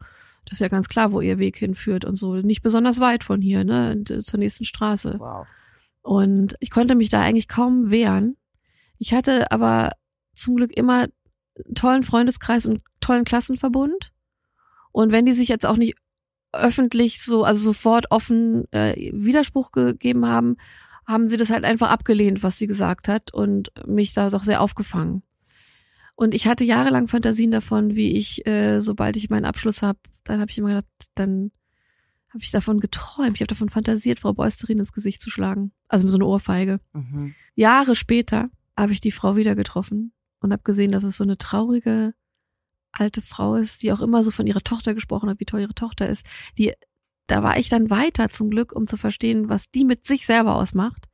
das 0.46 0.54
ist 0.54 0.60
ja 0.60 0.68
ganz 0.68 0.90
klar, 0.90 1.12
wo 1.12 1.22
ihr 1.22 1.38
Weg 1.38 1.58
hinführt 1.58 2.06
und 2.06 2.16
so. 2.16 2.36
Nicht 2.36 2.62
besonders 2.62 3.00
weit 3.00 3.24
von 3.24 3.42
hier, 3.42 3.64
ne, 3.64 3.92
und, 3.92 4.26
zur 4.26 4.40
nächsten 4.40 4.64
Straße. 4.64 5.16
Wow. 5.20 5.48
Und 6.02 6.56
ich 6.60 6.72
konnte 6.72 6.96
mich 6.96 7.10
da 7.10 7.22
eigentlich 7.22 7.48
kaum 7.48 7.92
wehren. 7.92 8.38
Ich 8.98 9.14
hatte 9.14 9.52
aber 9.52 9.92
zum 10.34 10.56
Glück 10.56 10.76
immer 10.76 11.08
einen 11.66 11.76
tollen 11.76 12.04
Freundeskreis 12.04 12.66
und 12.66 12.74
einen 12.74 12.84
tollen 13.02 13.26
Klassenverbund. 13.26 14.12
Und 14.92 15.12
wenn 15.12 15.26
die 15.26 15.34
sich 15.34 15.48
jetzt 15.48 15.66
auch 15.66 15.78
nicht 15.78 15.96
öffentlich 16.54 17.24
so, 17.24 17.44
also 17.44 17.62
sofort 17.64 18.08
offen 18.12 18.72
äh, 18.72 19.12
Widerspruch 19.14 19.72
gegeben 19.72 20.26
haben, 20.26 20.58
haben 21.08 21.28
sie 21.28 21.38
das 21.38 21.50
halt 21.50 21.66
einfach 21.66 21.92
abgelehnt, 21.92 22.44
was 22.44 22.58
sie 22.58 22.68
gesagt 22.68 23.08
hat 23.08 23.34
und 23.34 23.72
mich 23.88 24.14
da 24.14 24.30
doch 24.30 24.44
sehr 24.44 24.62
aufgefangen. 24.62 25.24
Und 26.16 26.34
ich 26.34 26.48
hatte 26.48 26.64
jahrelang 26.64 27.08
Fantasien 27.08 27.52
davon, 27.52 27.96
wie 27.96 28.12
ich, 28.12 28.46
äh, 28.46 28.80
sobald 28.80 29.16
ich 29.16 29.30
meinen 29.30 29.46
Abschluss 29.46 29.82
habe, 29.82 30.00
dann 30.24 30.40
habe 30.40 30.52
ich 30.52 30.58
immer 30.58 30.70
gedacht, 30.70 30.86
dann 31.16 31.52
habe 32.30 32.44
ich 32.44 32.52
davon 32.52 32.80
geträumt, 32.80 33.36
ich 33.36 33.42
habe 33.42 33.48
davon 33.48 33.70
fantasiert, 33.70 34.20
Frau 34.20 34.34
Beusterin 34.34 34.80
ins 34.80 34.94
Gesicht 34.94 35.22
zu 35.22 35.30
schlagen. 35.30 35.74
Also 35.88 36.08
so 36.08 36.18
eine 36.18 36.26
Ohrfeige. 36.26 36.80
Mhm. 36.94 37.36
Jahre 37.56 37.96
später 37.96 38.50
habe 38.78 38.94
ich 38.94 39.02
die 39.02 39.12
Frau 39.12 39.36
wieder 39.36 39.56
getroffen 39.56 40.14
und 40.40 40.54
habe 40.54 40.64
gesehen, 40.64 40.92
dass 40.92 41.04
es 41.04 41.18
so 41.18 41.24
eine 41.24 41.38
traurige 41.38 42.14
alte 42.92 43.22
Frau 43.22 43.56
ist, 43.56 43.84
die 43.84 43.92
auch 43.92 44.02
immer 44.02 44.24
so 44.24 44.32
von 44.32 44.48
ihrer 44.48 44.62
Tochter 44.62 44.94
gesprochen 44.94 45.30
hat, 45.30 45.40
wie 45.40 45.46
toll 45.46 45.62
ihre 45.62 45.74
Tochter 45.74 46.08
ist. 46.08 46.26
Die, 46.58 46.74
da 47.28 47.44
war 47.44 47.58
ich 47.58 47.70
dann 47.70 47.90
weiter 47.90 48.30
zum 48.30 48.50
Glück, 48.50 48.74
um 48.74 48.88
zu 48.88 48.98
verstehen, 48.98 49.50
was 49.50 49.70
die 49.72 49.86
mit 49.86 50.06
sich 50.06 50.26
selber 50.26 50.56
ausmacht. 50.56 51.08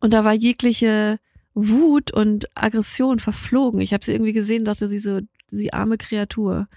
Und 0.00 0.12
da 0.12 0.24
war 0.24 0.32
jegliche 0.32 1.18
Wut 1.54 2.10
und 2.12 2.46
Aggression 2.56 3.18
verflogen. 3.18 3.80
Ich 3.80 3.92
habe 3.92 4.04
sie 4.04 4.12
irgendwie 4.12 4.32
gesehen, 4.32 4.64
dachte 4.64 4.88
sie 4.88 4.98
so, 4.98 5.20
sie 5.46 5.72
arme 5.72 5.96
Kreatur. 5.98 6.68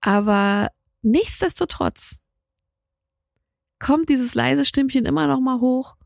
Aber 0.00 0.68
nichtsdestotrotz 1.02 2.18
kommt 3.78 4.08
dieses 4.08 4.34
leise 4.34 4.64
Stimmchen 4.64 5.06
immer 5.06 5.26
noch 5.26 5.40
mal 5.40 5.60
hoch 5.60 5.96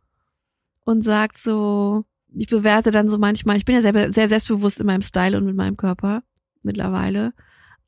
und 0.85 1.03
sagt 1.03 1.39
so, 1.39 2.05
ich 2.35 2.49
bewerte 2.49 2.91
dann 2.91 3.09
so 3.09 3.19
manchmal, 3.19 3.57
ich 3.57 3.65
bin 3.65 3.75
ja 3.75 3.81
sehr, 3.81 4.13
sehr 4.13 4.29
selbstbewusst 4.29 4.81
in 4.81 4.87
meinem 4.87 5.03
Style 5.03 5.37
und 5.37 5.45
mit 5.45 5.57
meinem 5.57 5.77
Körper 5.77 6.23
mittlerweile, 6.63 7.33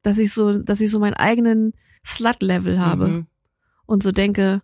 dass 0.03 0.18
ich 0.18 0.32
so, 0.32 0.59
dass 0.59 0.80
ich 0.80 0.90
so 0.90 0.98
meinen 0.98 1.14
eigenen 1.14 1.74
Slut-Level 2.07 2.80
habe 2.80 3.09
Mhm. 3.09 3.26
und 3.86 4.03
so 4.03 4.12
denke, 4.12 4.62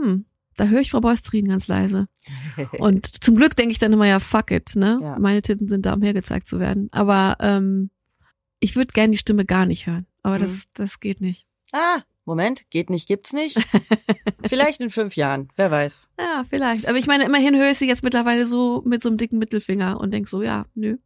hm, 0.00 0.24
da 0.56 0.66
höre 0.66 0.80
ich 0.80 0.90
Frau 0.90 1.00
Beustrin 1.00 1.48
ganz 1.48 1.68
leise. 1.68 2.08
Und 2.78 3.22
zum 3.22 3.36
Glück 3.36 3.54
denke 3.56 3.72
ich 3.72 3.78
dann 3.78 3.92
immer, 3.92 4.06
ja, 4.06 4.18
fuck 4.20 4.50
it, 4.50 4.74
ne? 4.76 4.98
Ja. 5.02 5.18
Meine 5.18 5.42
Titten 5.42 5.68
sind 5.68 5.86
da, 5.86 5.94
um 5.94 6.02
hergezeigt 6.02 6.48
zu 6.48 6.58
werden. 6.60 6.88
Aber 6.92 7.36
ähm, 7.40 7.90
ich 8.60 8.74
würde 8.76 8.92
gerne 8.92 9.12
die 9.12 9.18
Stimme 9.18 9.44
gar 9.44 9.66
nicht 9.66 9.86
hören. 9.86 10.06
Aber 10.22 10.38
Mhm. 10.38 10.42
das, 10.42 10.64
das 10.74 11.00
geht 11.00 11.20
nicht. 11.20 11.46
ah, 11.72 12.00
Moment, 12.28 12.68
geht 12.70 12.90
nicht, 12.90 13.06
gibt's 13.06 13.32
nicht. 13.32 13.56
Vielleicht 14.46 14.80
in 14.80 14.90
fünf 14.90 15.14
Jahren, 15.14 15.48
wer 15.54 15.70
weiß. 15.70 16.10
Ja, 16.18 16.44
vielleicht. 16.50 16.88
Aber 16.88 16.98
ich 16.98 17.06
meine, 17.06 17.24
immerhin 17.24 17.54
höre 17.54 17.70
ich 17.70 17.78
sie 17.78 17.86
jetzt 17.86 18.02
mittlerweile 18.02 18.46
so 18.46 18.82
mit 18.84 19.00
so 19.00 19.08
einem 19.08 19.16
dicken 19.16 19.38
Mittelfinger 19.38 20.00
und 20.00 20.10
denk 20.10 20.26
so, 20.26 20.42
ja, 20.42 20.66
nö. 20.74 20.96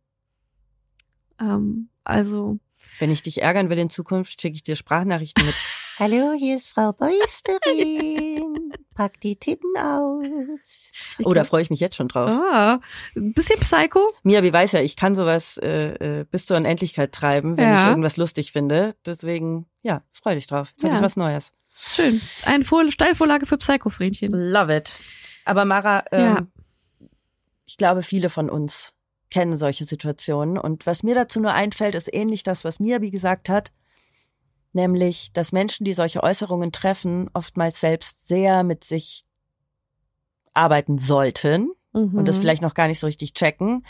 Ähm, 1.38 1.90
also, 2.04 2.58
Wenn 3.00 3.10
ich 3.12 3.22
dich 3.22 3.42
ärgern 3.42 3.68
will 3.68 3.78
in 3.78 3.90
Zukunft, 3.90 4.40
schicke 4.40 4.54
ich 4.54 4.62
dir 4.62 4.76
Sprachnachrichten 4.76 5.44
mit. 5.44 5.54
Hallo, 5.98 6.32
hier 6.32 6.56
ist 6.56 6.70
Frau 6.70 6.92
Beusterin. 6.92 8.72
Pack 9.00 9.18
die 9.22 9.36
Titten 9.36 9.74
aus. 9.78 10.92
ich 11.18 11.24
Oh, 11.24 11.32
da 11.32 11.44
freue 11.44 11.62
ich 11.62 11.70
mich 11.70 11.80
jetzt 11.80 11.96
schon 11.96 12.08
drauf. 12.08 12.28
ah, 12.30 12.80
bisschen 13.14 13.58
Psycho. 13.60 14.06
Mia, 14.24 14.42
wie 14.42 14.52
weiß 14.52 14.72
ja, 14.72 14.80
ich 14.82 14.94
kann 14.94 15.14
sowas 15.14 15.56
äh, 15.56 16.20
äh, 16.20 16.24
bis 16.30 16.44
zur 16.44 16.58
Unendlichkeit 16.58 17.12
treiben, 17.12 17.56
wenn 17.56 17.64
Ja. 17.70 17.82
ich 17.84 17.88
irgendwas 17.88 18.18
lustig 18.18 18.52
finde. 18.52 18.94
Deswegen, 19.06 19.64
ja, 19.80 20.02
freu 20.12 20.34
dich 20.34 20.46
drauf. 20.48 20.68
Jetzt 20.72 20.82
Ja. 20.82 20.96
ich 20.96 21.02
was 21.02 21.16
Neues. 21.16 21.52
Schön. 21.78 22.20
Eine 22.44 22.62
Vor 22.64 22.90
Steilvorlage 22.92 23.46
für 23.46 23.56
Psycho-Frähnchen. 23.56 24.32
Love 24.32 24.76
it. 24.76 24.92
Aber 25.46 25.64
Mara, 25.64 26.04
ähm, 26.12 26.20
Ja. 26.24 26.46
ich 27.64 27.78
glaube, 27.78 28.02
viele 28.02 28.28
von 28.28 28.50
uns 28.50 28.92
kennen 29.30 29.56
solche 29.56 29.86
Situationen. 29.86 30.58
Und 30.58 30.84
was 30.84 31.02
mir 31.02 31.14
dazu 31.14 31.40
nur 31.40 31.54
einfällt, 31.54 31.94
ist 31.94 32.12
ähnlich 32.12 32.42
das, 32.42 32.64
was 32.64 32.80
Miabi 32.80 33.10
gesagt 33.10 33.48
hat. 33.48 33.72
Nämlich, 34.72 35.32
dass 35.32 35.52
Menschen, 35.52 35.84
die 35.84 35.94
solche 35.94 36.22
Äußerungen 36.22 36.72
treffen, 36.72 37.28
oftmals 37.34 37.80
selbst 37.80 38.28
sehr 38.28 38.62
mit 38.62 38.84
sich 38.84 39.24
arbeiten 40.54 40.98
sollten 40.98 41.70
und 41.92 42.26
das 42.28 42.36
Mhm. 42.36 42.40
vielleicht 42.40 42.62
noch 42.62 42.74
gar 42.74 42.88
nicht 42.88 43.00
so 43.00 43.06
richtig 43.06 43.34
checken. 43.34 43.84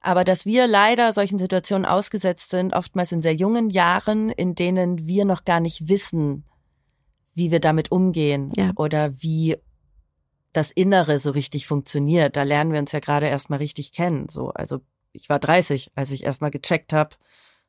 Aber 0.00 0.24
dass 0.24 0.46
wir 0.46 0.66
leider 0.66 1.12
solchen 1.12 1.38
Situationen 1.38 1.84
ausgesetzt 1.84 2.50
sind, 2.50 2.72
oftmals 2.74 3.12
in 3.12 3.22
sehr 3.22 3.34
jungen 3.34 3.70
Jahren, 3.70 4.30
in 4.30 4.54
denen 4.54 5.06
wir 5.06 5.24
noch 5.24 5.44
gar 5.44 5.60
nicht 5.60 5.88
wissen, 5.88 6.44
wie 7.34 7.50
wir 7.50 7.60
damit 7.60 7.90
umgehen 7.92 8.50
Ja. 8.56 8.72
oder 8.76 9.12
wie 9.22 9.56
das 10.52 10.70
Innere 10.70 11.18
so 11.18 11.30
richtig 11.30 11.66
funktioniert. 11.66 12.36
Da 12.36 12.42
lernen 12.42 12.72
wir 12.72 12.80
uns 12.80 12.92
ja 12.92 12.98
gerade 13.00 13.28
erstmal 13.28 13.58
richtig 13.60 13.92
kennen. 13.92 14.28
So, 14.28 14.50
also 14.50 14.80
ich 15.12 15.28
war 15.28 15.38
30, 15.38 15.92
als 15.94 16.10
ich 16.10 16.24
erstmal 16.24 16.50
gecheckt 16.50 16.92
habe, 16.92 17.16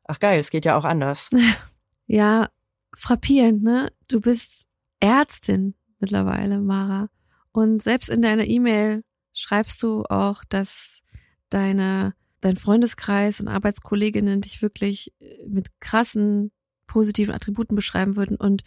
ach 0.05 0.19
geil, 0.19 0.39
es 0.39 0.49
geht 0.49 0.65
ja 0.65 0.77
auch 0.77 0.85
anders. 0.85 1.29
Ja, 2.11 2.49
frappierend, 2.93 3.63
ne? 3.63 3.89
Du 4.09 4.19
bist 4.19 4.67
Ärztin 4.99 5.75
mittlerweile, 6.01 6.59
Mara. 6.59 7.09
Und 7.53 7.81
selbst 7.81 8.09
in 8.09 8.21
deiner 8.21 8.45
E-Mail 8.45 9.05
schreibst 9.33 9.81
du 9.81 10.03
auch, 10.09 10.43
dass 10.43 11.03
deine, 11.49 12.13
dein 12.41 12.57
Freundeskreis 12.57 13.39
und 13.39 13.47
Arbeitskolleginnen 13.47 14.41
dich 14.41 14.61
wirklich 14.61 15.13
äh, 15.21 15.47
mit 15.47 15.79
krassen 15.79 16.51
positiven 16.85 17.33
Attributen 17.33 17.77
beschreiben 17.77 18.17
würden 18.17 18.35
und, 18.35 18.65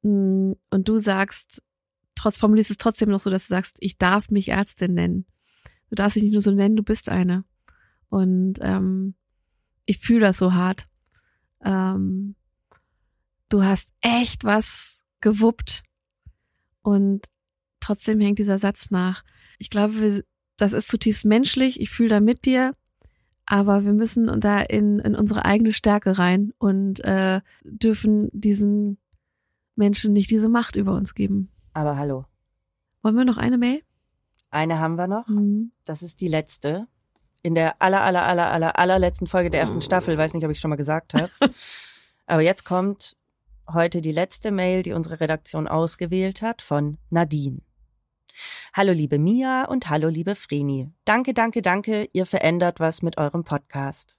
mm, 0.00 0.52
und 0.70 0.88
du 0.88 0.96
sagst, 0.96 1.62
trotz 2.14 2.38
formulierst 2.38 2.70
es 2.70 2.78
trotzdem 2.78 3.10
noch 3.10 3.20
so, 3.20 3.28
dass 3.28 3.46
du 3.46 3.50
sagst, 3.50 3.76
ich 3.80 3.98
darf 3.98 4.30
mich 4.30 4.48
Ärztin 4.48 4.94
nennen. 4.94 5.26
Du 5.90 5.96
darfst 5.96 6.16
dich 6.16 6.22
nicht 6.22 6.32
nur 6.32 6.40
so 6.40 6.50
nennen, 6.50 6.76
du 6.76 6.82
bist 6.82 7.10
eine. 7.10 7.44
Und 8.08 8.54
ähm, 8.62 9.16
ich 9.84 9.98
fühle 9.98 10.20
das 10.20 10.38
so 10.38 10.54
hart. 10.54 10.86
Ähm, 11.62 12.36
du 13.50 13.62
hast 13.62 13.92
echt 14.00 14.44
was 14.44 15.02
gewuppt 15.20 15.82
und 16.82 17.26
trotzdem 17.80 18.20
hängt 18.20 18.38
dieser 18.38 18.58
Satz 18.58 18.90
nach. 18.90 19.22
Ich 19.58 19.68
glaube, 19.68 20.22
das 20.56 20.72
ist 20.72 20.88
zutiefst 20.88 21.26
menschlich. 21.26 21.80
Ich 21.80 21.90
fühle 21.90 22.08
da 22.08 22.20
mit 22.20 22.46
dir, 22.46 22.74
aber 23.44 23.84
wir 23.84 23.92
müssen 23.92 24.40
da 24.40 24.60
in, 24.60 24.98
in 25.00 25.14
unsere 25.14 25.44
eigene 25.44 25.72
Stärke 25.72 26.18
rein 26.18 26.52
und 26.58 27.04
äh, 27.04 27.40
dürfen 27.62 28.30
diesen 28.32 28.98
Menschen 29.76 30.12
nicht 30.14 30.30
diese 30.30 30.48
Macht 30.48 30.76
über 30.76 30.94
uns 30.94 31.14
geben. 31.14 31.50
Aber 31.74 31.96
hallo, 31.96 32.24
Wollen 33.02 33.16
wir 33.16 33.24
noch 33.24 33.38
eine 33.38 33.58
Mail? 33.58 33.82
eine 34.52 34.78
haben 34.80 34.96
wir 34.96 35.06
noch. 35.06 35.28
Mhm. 35.28 35.70
Das 35.84 36.02
ist 36.02 36.20
die 36.20 36.28
letzte. 36.28 36.88
In 37.42 37.54
der 37.54 37.80
aller, 37.80 38.02
aller, 38.02 38.24
aller, 38.26 38.50
aller, 38.50 38.78
allerletzten 38.78 39.26
Folge 39.26 39.48
der 39.48 39.60
ersten 39.60 39.80
Staffel. 39.80 40.18
Weiß 40.18 40.34
nicht, 40.34 40.44
ob 40.44 40.50
ich 40.50 40.58
schon 40.58 40.70
mal 40.70 40.76
gesagt 40.76 41.14
habe. 41.14 41.30
Aber 42.26 42.42
jetzt 42.42 42.64
kommt 42.64 43.16
heute 43.74 44.00
die 44.00 44.12
letzte 44.12 44.50
Mail, 44.50 44.82
die 44.82 44.92
unsere 44.92 45.20
Redaktion 45.20 45.68
ausgewählt 45.68 46.42
hat, 46.42 46.62
von 46.62 46.98
Nadine. 47.10 47.60
Hallo 48.72 48.92
liebe 48.92 49.18
Mia 49.18 49.64
und 49.64 49.88
hallo 49.88 50.08
liebe 50.08 50.34
Vreni. 50.34 50.90
Danke, 51.04 51.34
danke, 51.34 51.62
danke, 51.62 52.08
ihr 52.12 52.26
verändert 52.26 52.80
was 52.80 53.02
mit 53.02 53.18
eurem 53.18 53.44
Podcast. 53.44 54.16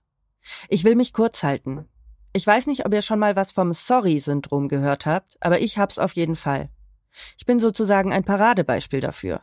Ich 0.70 0.84
will 0.84 0.96
mich 0.96 1.14
kurz 1.14 1.44
halten. 1.44 1.88
Ich 2.34 2.48
weiß 2.48 2.68
nicht, 2.68 2.86
ob 2.86 2.94
ihr 2.94 3.02
schon 3.02 3.20
mal 3.20 3.36
was 3.36 3.52
vom 3.52 3.74
Sorry-Syndrom 3.74 4.68
gehört 4.70 5.06
habt, 5.06 5.38
aber 5.42 5.60
ich 5.60 5.78
hab's 5.78 6.00
auf 6.00 6.14
jeden 6.14 6.36
Fall. 6.36 6.70
Ich 7.38 7.46
bin 7.46 7.60
sozusagen 7.60 8.14
ein 8.14 8.24
Paradebeispiel 8.24 9.02
dafür. 9.02 9.42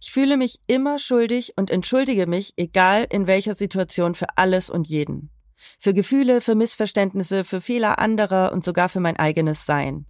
Ich 0.00 0.12
fühle 0.12 0.36
mich 0.36 0.60
immer 0.66 0.98
schuldig 0.98 1.54
und 1.56 1.70
entschuldige 1.70 2.26
mich, 2.26 2.54
egal 2.56 3.06
in 3.10 3.26
welcher 3.26 3.54
Situation, 3.54 4.14
für 4.14 4.36
alles 4.36 4.70
und 4.70 4.86
jeden. 4.86 5.30
Für 5.78 5.94
Gefühle, 5.94 6.40
für 6.40 6.54
Missverständnisse, 6.54 7.44
für 7.44 7.60
Fehler 7.60 7.98
anderer 7.98 8.52
und 8.52 8.64
sogar 8.64 8.88
für 8.88 9.00
mein 9.00 9.16
eigenes 9.16 9.66
Sein. 9.66 10.06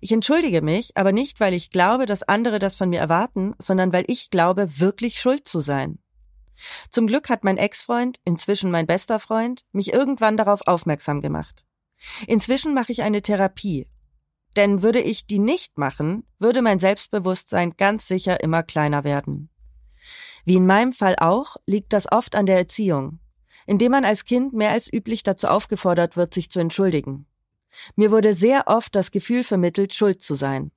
Ich 0.00 0.12
entschuldige 0.12 0.62
mich, 0.62 0.96
aber 0.96 1.12
nicht, 1.12 1.40
weil 1.40 1.52
ich 1.52 1.70
glaube, 1.70 2.06
dass 2.06 2.22
andere 2.22 2.58
das 2.58 2.76
von 2.76 2.90
mir 2.90 3.00
erwarten, 3.00 3.54
sondern 3.58 3.92
weil 3.92 4.04
ich 4.06 4.30
glaube, 4.30 4.78
wirklich 4.78 5.20
schuld 5.20 5.48
zu 5.48 5.60
sein. 5.60 5.98
Zum 6.90 7.06
Glück 7.06 7.28
hat 7.28 7.42
mein 7.42 7.56
Ex-Freund, 7.56 8.20
inzwischen 8.24 8.70
mein 8.70 8.86
bester 8.86 9.18
Freund, 9.18 9.64
mich 9.72 9.92
irgendwann 9.92 10.36
darauf 10.36 10.60
aufmerksam 10.66 11.20
gemacht. 11.20 11.64
Inzwischen 12.26 12.74
mache 12.74 12.92
ich 12.92 13.02
eine 13.02 13.22
Therapie. 13.22 13.88
Denn 14.56 14.82
würde 14.82 15.00
ich 15.00 15.26
die 15.26 15.40
nicht 15.40 15.78
machen, 15.78 16.24
würde 16.38 16.62
mein 16.62 16.78
Selbstbewusstsein 16.78 17.74
ganz 17.76 18.06
sicher 18.06 18.40
immer 18.40 18.62
kleiner 18.62 19.02
werden. 19.02 19.50
Wie 20.44 20.54
in 20.54 20.66
meinem 20.66 20.92
Fall 20.92 21.16
auch, 21.18 21.56
liegt 21.66 21.92
das 21.92 22.10
oft 22.12 22.36
an 22.36 22.46
der 22.46 22.58
Erziehung, 22.58 23.18
indem 23.66 23.92
man 23.92 24.04
als 24.04 24.24
Kind 24.24 24.52
mehr 24.52 24.70
als 24.70 24.92
üblich 24.92 25.22
dazu 25.22 25.48
aufgefordert 25.48 26.16
wird, 26.16 26.34
sich 26.34 26.50
zu 26.50 26.60
entschuldigen. 26.60 27.26
Mir 27.96 28.10
wurde 28.10 28.34
sehr 28.34 28.68
oft 28.68 28.94
das 28.94 29.10
Gefühl 29.10 29.44
vermittelt, 29.44 29.94
schuld 29.94 30.22
zu 30.22 30.34
sein. 30.34 30.70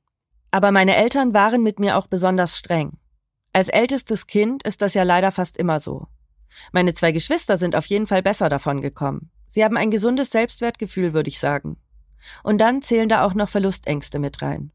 Aber 0.52 0.72
meine 0.72 0.96
Eltern 0.96 1.34
waren 1.34 1.62
mit 1.62 1.80
mir 1.80 1.98
auch 1.98 2.08
besonders 2.08 2.58
streng. 2.58 2.98
Als 3.54 3.70
ältestes 3.70 4.28
Kind 4.28 4.64
ist 4.64 4.82
das 4.82 4.94
ja 4.94 5.04
leider 5.04 5.32
fast 5.32 5.58
immer 5.58 5.80
so. 5.80 6.08
Meine 6.72 6.94
zwei 6.94 7.12
Geschwister 7.12 7.58
sind 7.58 7.76
auf 7.76 7.86
jeden 7.86 8.08
Fall 8.08 8.22
besser 8.22 8.50
davon 8.50 8.82
gekommen. 8.82 9.30
Sie 9.48 9.64
haben 9.64 9.78
ein 9.78 9.92
gesundes 9.92 10.32
Selbstwertgefühl, 10.32 11.14
würde 11.14 11.30
ich 11.30 11.40
sagen. 11.40 11.78
Und 12.44 12.60
dann 12.60 12.82
zählen 12.82 13.10
da 13.10 13.26
auch 13.26 13.34
noch 13.34 13.50
Verlustängste 13.50 14.20
mit 14.20 14.42
rein. 14.42 14.72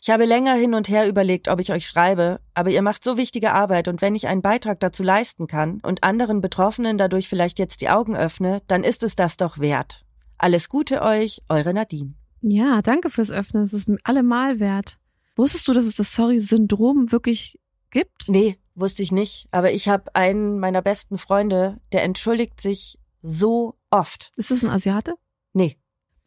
Ich 0.00 0.10
habe 0.10 0.24
länger 0.24 0.54
hin 0.54 0.74
und 0.74 0.88
her 0.88 1.08
überlegt, 1.08 1.48
ob 1.48 1.60
ich 1.60 1.72
euch 1.72 1.86
schreibe, 1.86 2.40
aber 2.54 2.70
ihr 2.70 2.82
macht 2.82 3.04
so 3.04 3.16
wichtige 3.16 3.52
Arbeit 3.52 3.88
und 3.88 4.02
wenn 4.02 4.14
ich 4.14 4.28
einen 4.28 4.42
Beitrag 4.42 4.80
dazu 4.80 5.02
leisten 5.02 5.46
kann 5.46 5.80
und 5.82 6.04
anderen 6.04 6.40
Betroffenen 6.40 6.98
dadurch 6.98 7.28
vielleicht 7.28 7.58
jetzt 7.58 7.80
die 7.80 7.88
Augen 7.88 8.16
öffne, 8.16 8.60
dann 8.66 8.84
ist 8.84 9.02
es 9.02 9.16
das 9.16 9.36
doch 9.36 9.58
wert. 9.58 10.04
Alles 10.38 10.68
Gute 10.68 11.02
euch, 11.02 11.42
eure 11.48 11.72
Nadine. 11.72 12.14
Ja, 12.40 12.82
danke 12.82 13.10
fürs 13.10 13.30
Öffnen. 13.30 13.62
Es 13.62 13.72
ist 13.72 13.88
allemal 14.02 14.58
wert. 14.58 14.98
Wusstest 15.36 15.68
du, 15.68 15.72
dass 15.72 15.84
es 15.84 15.94
das 15.94 16.14
Sorry-Syndrom 16.14 17.12
wirklich 17.12 17.58
gibt? 17.90 18.28
Nee, 18.28 18.58
wusste 18.74 19.02
ich 19.02 19.12
nicht. 19.12 19.46
Aber 19.52 19.72
ich 19.72 19.88
habe 19.88 20.14
einen 20.14 20.58
meiner 20.58 20.82
besten 20.82 21.18
Freunde, 21.18 21.80
der 21.92 22.02
entschuldigt 22.02 22.60
sich 22.60 22.98
so 23.22 23.76
oft. 23.90 24.32
Ist 24.36 24.50
das 24.50 24.64
ein 24.64 24.70
Asiate? 24.70 25.14
Nee. 25.52 25.78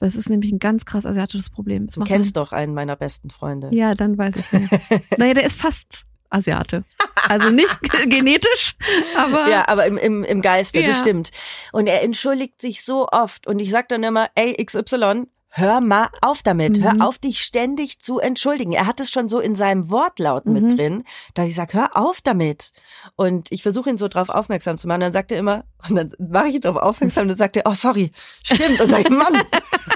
Das 0.05 0.15
ist 0.15 0.29
nämlich 0.29 0.51
ein 0.51 0.59
ganz 0.59 0.85
krass 0.85 1.03
asiatisches 1.03 1.49
Problem. 1.49 1.87
Das 1.87 1.95
du 1.95 2.03
kennst 2.03 2.37
doch 2.37 2.51
einen 2.51 2.75
meiner 2.75 2.95
besten 2.95 3.31
Freunde. 3.31 3.71
Ja, 3.73 3.95
dann 3.95 4.19
weiß 4.19 4.35
ich 4.35 4.51
nicht. 4.51 4.71
naja, 5.17 5.33
der 5.33 5.45
ist 5.45 5.59
fast 5.59 6.05
Asiate. 6.29 6.83
Also 7.27 7.49
nicht 7.49 7.75
genetisch, 8.07 8.75
aber. 9.17 9.49
Ja, 9.49 9.67
aber 9.67 9.87
im, 9.87 9.97
im, 9.97 10.23
im 10.23 10.41
Geiste, 10.43 10.79
ja. 10.79 10.89
das 10.89 10.99
stimmt. 10.99 11.31
Und 11.71 11.87
er 11.87 12.03
entschuldigt 12.03 12.61
sich 12.61 12.83
so 12.83 13.07
oft. 13.11 13.47
Und 13.47 13.57
ich 13.57 13.71
sag 13.71 13.89
dann 13.89 14.03
immer, 14.03 14.29
ey, 14.35 14.63
XY, 14.63 15.23
hör 15.57 15.79
mal 15.79 16.09
auf 16.21 16.43
damit, 16.43 16.77
mhm. 16.77 16.83
hör 16.83 17.07
auf, 17.07 17.17
dich 17.17 17.39
ständig 17.39 17.99
zu 17.99 18.19
entschuldigen. 18.19 18.73
Er 18.73 18.87
hat 18.87 18.99
es 18.99 19.09
schon 19.09 19.29
so 19.29 19.39
in 19.39 19.55
seinem 19.55 19.89
Wortlaut 19.89 20.45
mhm. 20.45 20.53
mit 20.53 20.77
drin, 20.77 21.03
dass 21.33 21.47
ich 21.47 21.55
sag, 21.55 21.73
hör 21.73 21.95
auf 21.95 22.19
damit. 22.19 22.73
Und 23.15 23.51
ich 23.53 23.63
versuche 23.63 23.89
ihn 23.89 23.97
so 23.97 24.09
drauf 24.09 24.27
aufmerksam 24.27 24.77
zu 24.77 24.87
machen. 24.87 24.99
Dann 24.99 25.13
sagt 25.13 25.31
er 25.31 25.39
immer, 25.39 25.63
und 25.87 25.95
dann 25.95 26.11
mache 26.19 26.49
ich 26.49 26.55
ihn 26.55 26.61
drauf 26.61 26.75
aufmerksam, 26.75 27.23
und 27.23 27.29
dann 27.29 27.37
sagt 27.37 27.55
er, 27.55 27.63
oh 27.65 27.73
sorry, 27.73 28.11
stimmt. 28.43 28.81
Und 28.81 28.91
sag 28.91 28.99
ich, 29.01 29.09
Mann. 29.09 29.43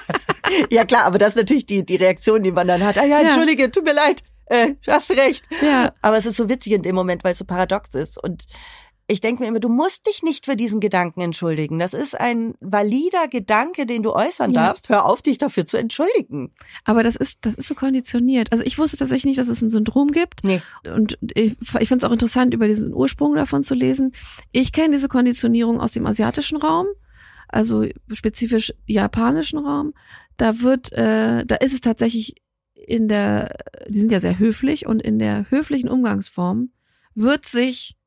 ja 0.70 0.86
klar, 0.86 1.04
aber 1.04 1.18
das 1.18 1.36
ist 1.36 1.42
natürlich 1.42 1.66
die, 1.66 1.86
die 1.86 1.98
Reaktion, 1.98 2.42
die 2.42 2.54
man 2.54 2.68
dann 2.68 2.86
hat. 2.86 2.98
Ah 2.98 3.04
ja, 3.04 3.20
entschuldige, 3.20 3.64
ja. 3.64 3.68
tut 3.68 3.84
mir 3.84 3.94
leid. 3.94 4.24
Äh, 4.46 4.76
hast 4.88 5.12
recht. 5.12 5.46
Ja. 5.62 5.92
Aber 6.02 6.18
es 6.18 6.26
ist 6.26 6.38
so 6.38 6.48
witzig 6.48 6.72
in 6.72 6.84
dem 6.84 6.96
Moment, 6.96 7.26
weil 7.26 7.34
es 7.34 7.38
so 7.38 7.46
paradox 7.46 7.94
ist. 7.96 8.18
Und 8.18 8.48
ich 9.10 9.22
denke 9.22 9.42
mir 9.42 9.50
immer, 9.50 9.60
du 9.60 9.70
musst 9.70 10.06
dich 10.08 10.22
nicht 10.22 10.46
für 10.46 10.56
diesen 10.56 10.80
Gedanken 10.80 11.22
entschuldigen. 11.22 11.80
Das 11.80 11.96
ist 11.96 12.18
ein 12.18 12.54
valider 12.60 13.28
Gedanke, 13.28 13.88
den 13.88 14.04
du 14.04 14.14
äußern 14.14 14.52
ja. 14.52 14.68
darfst. 14.68 14.90
Hör 14.90 15.06
auf, 15.06 15.24
dich 15.24 15.40
dafür 15.40 15.66
zu 15.66 15.78
entschuldigen. 15.78 16.52
Aber 16.86 17.02
das 17.02 17.16
ist, 17.16 17.40
das 17.42 17.56
ist 17.56 17.68
so 17.68 17.74
konditioniert. 17.74 18.52
Also 18.52 18.64
ich 18.64 18.78
wusste 18.78 18.98
tatsächlich 18.98 19.26
nicht, 19.26 19.40
dass 19.40 19.48
es 19.48 19.64
ein 19.64 19.72
Syndrom 19.72 20.12
gibt. 20.12 20.44
Nee. 20.44 20.62
Und 20.86 21.18
ich, 21.34 21.58
ich 21.60 21.88
finde 21.88 21.98
es 21.98 22.04
auch 22.04 22.12
interessant, 22.12 22.54
über 22.54 22.68
diesen 22.68 22.94
Ursprung 22.94 23.34
davon 23.34 23.64
zu 23.64 23.74
lesen. 23.74 24.12
Ich 24.52 24.72
kenne 24.72 24.92
diese 24.92 25.08
Konditionierung 25.08 25.82
aus 25.82 25.92
dem 25.92 26.06
asiatischen 26.06 26.58
Raum, 26.58 26.86
also 27.48 27.86
spezifisch 28.12 28.74
japanischen 28.86 29.58
Raum. 29.58 29.96
Da 30.38 30.62
wird, 30.62 30.92
äh, 30.94 31.46
da 31.46 31.56
ist 31.56 31.74
es 31.74 31.82
tatsächlich 31.82 32.36
in 32.76 33.08
der, 33.08 33.58
die 33.88 34.00
sind 34.00 34.12
ja 34.12 34.20
sehr 34.20 34.38
höflich 34.38 34.86
und 34.86 35.02
in 35.02 35.18
der 35.18 35.50
höflichen 35.50 35.90
Umgangsform 35.90 36.70
wird 37.16 37.46
sich 37.46 37.99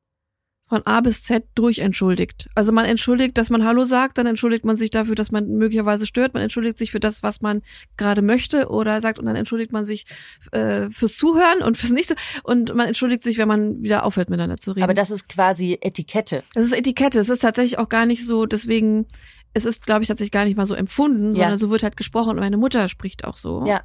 von 0.73 0.87
A 0.87 1.01
bis 1.01 1.21
Z 1.21 1.45
durchentschuldigt. 1.53 2.49
Also 2.55 2.71
man 2.71 2.85
entschuldigt, 2.85 3.37
dass 3.37 3.51
man 3.51 3.63
Hallo 3.63 3.85
sagt, 3.85 4.17
dann 4.17 4.25
entschuldigt 4.25 4.65
man 4.65 4.75
sich 4.75 4.89
dafür, 4.89 5.13
dass 5.13 5.31
man 5.31 5.47
möglicherweise 5.49 6.07
stört, 6.07 6.33
man 6.33 6.41
entschuldigt 6.41 6.79
sich 6.79 6.89
für 6.89 6.99
das, 6.99 7.21
was 7.21 7.41
man 7.41 7.61
gerade 7.95 8.23
möchte 8.23 8.69
oder 8.69 8.99
sagt 8.99 9.19
und 9.19 9.27
dann 9.27 9.35
entschuldigt 9.35 9.71
man 9.71 9.85
sich 9.85 10.07
äh, 10.51 10.89
fürs 10.89 11.15
Zuhören 11.15 11.61
und 11.61 11.77
fürs 11.77 11.91
Nichts 11.91 12.15
und 12.41 12.73
man 12.73 12.87
entschuldigt 12.87 13.21
sich, 13.21 13.37
wenn 13.37 13.47
man 13.47 13.83
wieder 13.83 14.03
aufhört 14.03 14.31
miteinander 14.31 14.57
zu 14.57 14.71
reden. 14.71 14.81
Aber 14.81 14.95
das 14.95 15.11
ist 15.11 15.29
quasi 15.29 15.77
Etikette. 15.79 16.43
Das 16.55 16.65
ist 16.65 16.73
Etikette. 16.73 17.19
Es 17.19 17.29
ist 17.29 17.41
tatsächlich 17.41 17.77
auch 17.77 17.87
gar 17.87 18.07
nicht 18.07 18.25
so, 18.25 18.47
deswegen, 18.47 19.05
es 19.53 19.65
ist, 19.65 19.85
glaube 19.85 20.01
ich, 20.01 20.07
tatsächlich 20.07 20.31
gar 20.31 20.45
nicht 20.45 20.57
mal 20.57 20.65
so 20.65 20.73
empfunden, 20.73 21.35
sondern 21.35 21.51
ja. 21.51 21.57
so 21.59 21.69
wird 21.69 21.83
halt 21.83 21.97
gesprochen 21.97 22.31
und 22.31 22.39
meine 22.39 22.57
Mutter 22.57 22.87
spricht 22.87 23.25
auch 23.25 23.37
so. 23.37 23.63
Ja. 23.67 23.83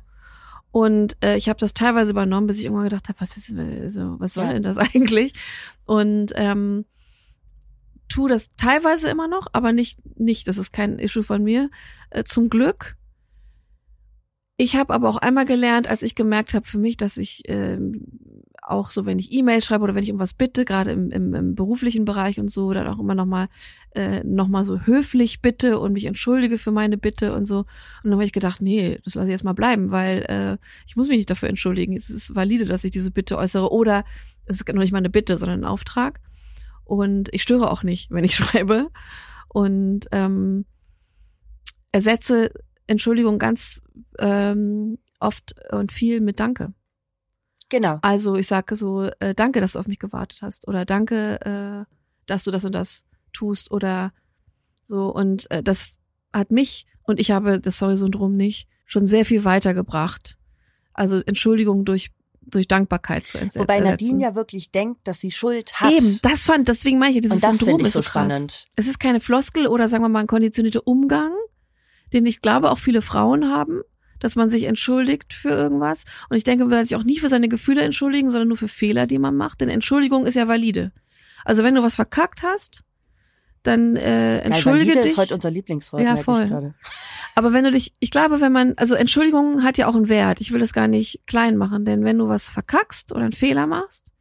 Und 0.78 1.16
äh, 1.24 1.36
ich 1.36 1.48
habe 1.48 1.58
das 1.58 1.74
teilweise 1.74 2.12
übernommen, 2.12 2.46
bis 2.46 2.58
ich 2.58 2.66
irgendwann 2.66 2.84
gedacht 2.84 3.08
habe, 3.08 3.20
was 3.20 3.36
ist 3.36 3.52
also, 3.52 4.14
was 4.20 4.34
soll 4.34 4.44
ja. 4.44 4.52
denn 4.52 4.62
das 4.62 4.78
eigentlich? 4.94 5.32
Und 5.86 6.30
ähm, 6.36 6.84
tu 8.08 8.28
das 8.28 8.50
teilweise 8.56 9.08
immer 9.08 9.26
noch, 9.26 9.48
aber 9.52 9.72
nicht 9.72 9.98
nicht, 10.20 10.46
das 10.46 10.56
ist 10.56 10.70
kein 10.70 11.00
Issue 11.00 11.24
von 11.24 11.42
mir, 11.42 11.68
äh, 12.10 12.22
zum 12.22 12.48
Glück. 12.48 12.94
Ich 14.56 14.76
habe 14.76 14.94
aber 14.94 15.08
auch 15.08 15.16
einmal 15.16 15.46
gelernt, 15.46 15.88
als 15.88 16.04
ich 16.04 16.14
gemerkt 16.14 16.54
habe 16.54 16.64
für 16.64 16.78
mich, 16.78 16.96
dass 16.96 17.16
ich 17.16 17.42
ähm, 17.46 18.37
auch 18.70 18.90
so, 18.90 19.06
wenn 19.06 19.18
ich 19.18 19.32
E-Mails 19.32 19.64
schreibe 19.64 19.84
oder 19.84 19.94
wenn 19.94 20.02
ich 20.02 20.12
um 20.12 20.18
was 20.18 20.34
bitte, 20.34 20.64
gerade 20.64 20.92
im, 20.92 21.10
im, 21.10 21.34
im 21.34 21.54
beruflichen 21.54 22.04
Bereich 22.04 22.38
und 22.38 22.50
so, 22.50 22.72
dann 22.72 22.86
auch 22.86 22.98
immer 22.98 23.14
nochmal 23.14 23.48
äh, 23.94 24.22
noch 24.24 24.48
so 24.64 24.80
höflich 24.80 25.40
bitte 25.40 25.78
und 25.78 25.92
mich 25.92 26.04
entschuldige 26.04 26.58
für 26.58 26.70
meine 26.70 26.98
Bitte 26.98 27.34
und 27.34 27.46
so. 27.46 27.58
Und 27.58 27.66
dann 28.04 28.12
habe 28.12 28.24
ich 28.24 28.32
gedacht, 28.32 28.60
nee, 28.60 29.00
das 29.04 29.14
lasse 29.14 29.28
ich 29.28 29.32
jetzt 29.32 29.44
mal 29.44 29.54
bleiben, 29.54 29.90
weil 29.90 30.24
äh, 30.28 30.58
ich 30.86 30.96
muss 30.96 31.08
mich 31.08 31.16
nicht 31.16 31.30
dafür 31.30 31.48
entschuldigen. 31.48 31.96
Es 31.96 32.10
ist 32.10 32.34
valide, 32.34 32.64
dass 32.64 32.84
ich 32.84 32.90
diese 32.90 33.10
Bitte 33.10 33.38
äußere. 33.38 33.72
Oder 33.72 34.04
es 34.44 34.56
ist 34.56 34.68
noch 34.68 34.80
nicht 34.80 34.92
mal 34.92 34.98
eine 34.98 35.10
Bitte, 35.10 35.38
sondern 35.38 35.60
ein 35.60 35.68
Auftrag. 35.68 36.20
Und 36.84 37.28
ich 37.32 37.42
störe 37.42 37.70
auch 37.70 37.82
nicht, 37.82 38.10
wenn 38.10 38.24
ich 38.24 38.36
schreibe. 38.36 38.88
Und 39.48 40.06
ähm, 40.12 40.64
ersetze 41.92 42.50
Entschuldigung 42.86 43.38
ganz 43.38 43.82
ähm, 44.18 44.98
oft 45.20 45.54
und 45.70 45.92
viel 45.92 46.20
mit 46.20 46.40
Danke. 46.40 46.72
Genau. 47.68 47.98
Also 48.02 48.36
ich 48.36 48.46
sage 48.46 48.76
so, 48.76 49.10
äh, 49.20 49.34
danke, 49.34 49.60
dass 49.60 49.72
du 49.72 49.78
auf 49.78 49.86
mich 49.86 49.98
gewartet 49.98 50.40
hast 50.42 50.66
oder 50.68 50.84
danke, 50.84 51.86
äh, 51.86 51.94
dass 52.26 52.44
du 52.44 52.50
das 52.50 52.64
und 52.64 52.72
das 52.72 53.04
tust 53.32 53.70
oder 53.70 54.12
so. 54.84 55.08
Und 55.08 55.50
äh, 55.50 55.62
das 55.62 55.92
hat 56.32 56.50
mich, 56.50 56.86
und 57.02 57.20
ich 57.20 57.30
habe 57.30 57.60
das 57.60 57.78
Sorry-Syndrom 57.78 58.36
nicht, 58.36 58.68
schon 58.86 59.06
sehr 59.06 59.24
viel 59.24 59.44
weitergebracht. 59.44 60.38
Also 60.94 61.20
Entschuldigung 61.20 61.84
durch 61.84 62.10
durch 62.50 62.66
Dankbarkeit 62.66 63.26
zu 63.26 63.38
entsetzen. 63.38 63.60
Wobei 63.60 63.80
Nadine 63.80 64.22
ja 64.22 64.34
wirklich 64.34 64.70
denkt, 64.70 65.06
dass 65.06 65.20
sie 65.20 65.30
Schuld 65.30 65.74
hat. 65.80 65.92
Eben, 65.92 66.18
das 66.22 66.44
fand, 66.44 66.68
deswegen 66.68 66.98
meine 66.98 67.14
ich, 67.14 67.20
dieses 67.20 67.36
und 67.36 67.42
das 67.42 67.58
Syndrom 67.58 67.84
ist 67.84 67.92
so 67.92 68.00
krass. 68.00 68.10
spannend. 68.10 68.66
Es 68.74 68.86
ist 68.86 68.98
keine 68.98 69.20
Floskel 69.20 69.66
oder 69.66 69.88
sagen 69.88 70.02
wir 70.02 70.08
mal 70.08 70.20
ein 70.20 70.26
konditionierter 70.26 70.86
Umgang, 70.86 71.32
den 72.12 72.26
ich 72.26 72.40
glaube 72.40 72.70
auch 72.70 72.78
viele 72.78 73.02
Frauen 73.02 73.50
haben, 73.50 73.82
dass 74.20 74.36
man 74.36 74.50
sich 74.50 74.64
entschuldigt 74.64 75.32
für 75.32 75.50
irgendwas. 75.50 76.04
Und 76.28 76.36
ich 76.36 76.44
denke, 76.44 76.64
man 76.64 76.72
soll 76.72 76.86
sich 76.86 76.96
auch 76.96 77.04
nie 77.04 77.18
für 77.18 77.28
seine 77.28 77.48
Gefühle 77.48 77.82
entschuldigen, 77.82 78.30
sondern 78.30 78.48
nur 78.48 78.56
für 78.56 78.68
Fehler, 78.68 79.06
die 79.06 79.18
man 79.18 79.36
macht. 79.36 79.60
Denn 79.60 79.68
Entschuldigung 79.68 80.26
ist 80.26 80.34
ja 80.34 80.48
valide. 80.48 80.92
Also 81.44 81.64
wenn 81.64 81.74
du 81.74 81.82
was 81.82 81.94
verkackt 81.94 82.42
hast, 82.42 82.82
dann 83.62 83.96
äh, 83.96 84.38
entschuldige 84.38 84.94
Geil, 84.94 85.02
dich. 85.02 85.12
ist 85.12 85.18
heute 85.18 85.34
unser 85.34 85.50
Lieblingswort. 85.50 86.02
Ja, 86.02 86.16
voll. 86.16 86.74
Aber 87.34 87.52
wenn 87.52 87.64
du 87.64 87.70
dich, 87.70 87.94
ich 87.98 88.10
glaube, 88.10 88.40
wenn 88.40 88.52
man, 88.52 88.74
also 88.76 88.94
Entschuldigung 88.94 89.62
hat 89.62 89.78
ja 89.78 89.88
auch 89.88 89.94
einen 89.94 90.08
Wert. 90.08 90.40
Ich 90.40 90.52
will 90.52 90.60
das 90.60 90.72
gar 90.72 90.88
nicht 90.88 91.20
klein 91.26 91.56
machen, 91.56 91.84
denn 91.84 92.04
wenn 92.04 92.18
du 92.18 92.28
was 92.28 92.48
verkackst 92.48 93.12
oder 93.12 93.22
einen 93.22 93.32
Fehler 93.32 93.66
machst, 93.66 94.12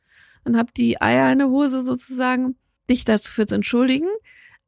dann 0.43 0.57
habt 0.57 0.77
die 0.77 1.01
Eier 1.01 1.31
in 1.31 1.39
der 1.39 1.49
Hose 1.49 1.83
sozusagen, 1.83 2.55
dich 2.89 3.05
dafür 3.05 3.47
zu 3.47 3.55
entschuldigen, 3.55 4.07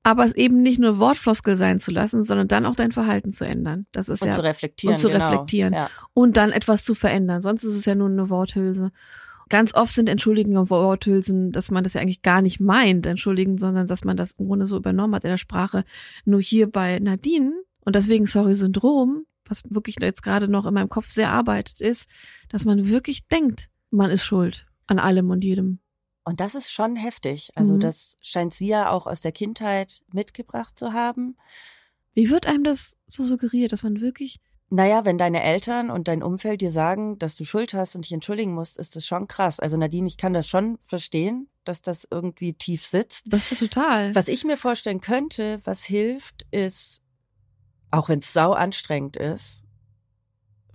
aber 0.03 0.25
es 0.25 0.33
eben 0.35 0.61
nicht 0.61 0.79
nur 0.79 0.99
Wortfloskel 0.99 1.55
sein 1.55 1.79
zu 1.79 1.91
lassen, 1.91 2.23
sondern 2.23 2.47
dann 2.47 2.65
auch 2.65 2.75
dein 2.75 2.91
Verhalten 2.91 3.31
zu 3.31 3.45
ändern. 3.45 3.85
Das 3.91 4.09
ist 4.09 4.21
und 4.21 4.29
ja 4.29 4.35
zu 4.35 4.43
reflektieren, 4.43 4.95
und 4.95 5.01
zu 5.01 5.09
genau. 5.09 5.27
reflektieren 5.29 5.73
Ja. 5.73 5.89
und 6.13 6.37
dann 6.37 6.51
etwas 6.51 6.83
zu 6.83 6.95
verändern. 6.95 7.41
Sonst 7.41 7.63
ist 7.63 7.75
es 7.75 7.85
ja 7.85 7.95
nur 7.95 8.07
eine 8.07 8.29
Worthülse. 8.29 8.91
Ganz 9.49 9.73
oft 9.73 9.93
sind 9.93 10.07
Entschuldigen 10.07 10.57
und 10.57 10.69
Worthülsen, 10.69 11.51
dass 11.51 11.71
man 11.71 11.83
das 11.83 11.93
ja 11.93 12.01
eigentlich 12.01 12.21
gar 12.21 12.41
nicht 12.41 12.59
meint, 12.59 13.07
entschuldigen, 13.07 13.57
sondern 13.57 13.87
dass 13.87 14.03
man 14.03 14.15
das 14.15 14.33
im 14.33 14.45
Grunde 14.45 14.67
so 14.67 14.77
übernommen 14.77 15.15
hat 15.15 15.23
in 15.23 15.31
der 15.31 15.37
Sprache. 15.37 15.83
Nur 16.23 16.39
hier 16.39 16.69
bei 16.71 16.99
Nadine 16.99 17.53
und 17.81 17.95
deswegen 17.95 18.27
Sorry 18.27 18.53
Syndrom, 18.53 19.25
was 19.45 19.63
wirklich 19.69 19.97
jetzt 19.99 20.21
gerade 20.21 20.47
noch 20.47 20.67
in 20.67 20.75
meinem 20.75 20.89
Kopf 20.89 21.07
sehr 21.07 21.31
arbeitet, 21.31 21.81
ist, 21.81 22.07
dass 22.49 22.63
man 22.63 22.87
wirklich 22.87 23.27
denkt, 23.27 23.69
man 23.89 24.11
ist 24.11 24.23
schuld 24.23 24.67
an 24.85 24.99
allem 24.99 25.31
und 25.31 25.43
jedem. 25.43 25.79
Und 26.29 26.39
das 26.39 26.53
ist 26.55 26.71
schon 26.71 26.95
heftig. 26.95 27.49
Also 27.55 27.73
Mhm. 27.73 27.79
das 27.79 28.15
scheint 28.21 28.53
sie 28.53 28.67
ja 28.67 28.91
auch 28.91 29.07
aus 29.07 29.21
der 29.21 29.31
Kindheit 29.31 30.03
mitgebracht 30.13 30.77
zu 30.77 30.93
haben. 30.93 31.35
Wie 32.13 32.29
wird 32.29 32.45
einem 32.45 32.63
das 32.63 32.97
so 33.07 33.23
suggeriert, 33.23 33.71
dass 33.71 33.83
man 33.83 33.99
wirklich 33.99 34.39
Naja, 34.71 35.03
wenn 35.03 35.17
deine 35.17 35.41
Eltern 35.41 35.89
und 35.89 36.07
dein 36.07 36.21
Umfeld 36.21 36.61
dir 36.61 36.71
sagen, 36.71 37.17
dass 37.17 37.35
du 37.35 37.43
Schuld 37.45 37.73
hast 37.73 37.95
und 37.95 38.05
dich 38.05 38.11
entschuldigen 38.11 38.53
musst, 38.53 38.77
ist 38.77 38.95
das 38.95 39.07
schon 39.07 39.27
krass. 39.27 39.59
Also 39.59 39.75
Nadine, 39.77 40.05
ich 40.07 40.17
kann 40.17 40.33
das 40.33 40.47
schon 40.47 40.77
verstehen, 40.85 41.49
dass 41.63 41.81
das 41.81 42.07
irgendwie 42.11 42.53
tief 42.53 42.85
sitzt. 42.85 43.25
das 43.33 43.51
ist 43.51 43.57
total. 43.59 44.13
Was 44.13 44.27
ich 44.27 44.43
mir 44.43 44.57
vorstellen 44.57 45.01
könnte, 45.01 45.59
was 45.63 45.83
hilft, 45.83 46.45
ist, 46.51 47.01
auch 47.89 48.09
wenn 48.09 48.19
es 48.19 48.31
sau 48.31 48.51
anstrengend 48.53 49.17
ist, 49.17 49.65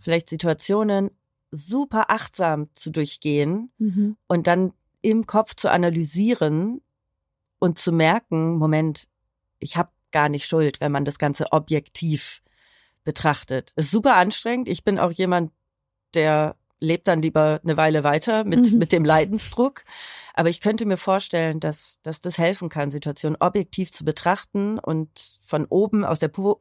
vielleicht 0.01 0.29
Situationen 0.29 1.11
super 1.53 2.11
achtsam 2.11 2.71
zu 2.75 2.91
durchgehen 2.91 3.71
Mhm. 3.79 4.17
und 4.27 4.49
dann 4.49 4.73
im 5.05 5.27
Kopf 5.27 5.55
zu 5.55 5.71
analysieren 5.71 6.81
und 7.59 7.79
zu 7.79 7.93
merken, 7.93 8.57
Moment, 8.57 9.07
ich 9.59 9.77
habe 9.77 9.91
gar 10.13 10.31
nicht 10.31 10.47
Schuld, 10.47 10.81
wenn 10.81 10.93
man 10.93 11.05
das 11.05 11.19
Ganze 11.19 11.53
objektiv 11.53 12.43
betrachtet. 13.05 13.73
Ist 13.77 13.91
super 13.91 14.17
anstrengend. 14.17 14.67
Ich 14.67 14.83
bin 14.83 14.99
auch 14.99 15.13
jemand, 15.13 15.53
der 16.15 16.57
lebt 16.81 17.07
dann 17.07 17.21
lieber 17.21 17.61
eine 17.63 17.77
Weile 17.77 18.03
weiter 18.03 18.45
mit, 18.45 18.73
mhm. 18.73 18.79
mit 18.79 18.93
dem 18.93 19.05
Leidensdruck. 19.05 19.85
Aber 20.33 20.49
ich 20.49 20.63
könnte 20.63 20.87
mir 20.87 20.97
vorstellen, 20.97 21.61
dass, 21.61 22.01
dass 22.03 22.23
das 22.23 22.39
helfen 22.39 22.71
kann, 22.71 22.91
Situationen 22.91 23.37
objektiv 23.41 23.93
zu 23.93 24.05
betrachten 24.05 24.79
und 24.79 25.39
von 25.45 25.67
oben 25.67 26.05
aus 26.05 26.19
der 26.19 26.29
po 26.29 26.61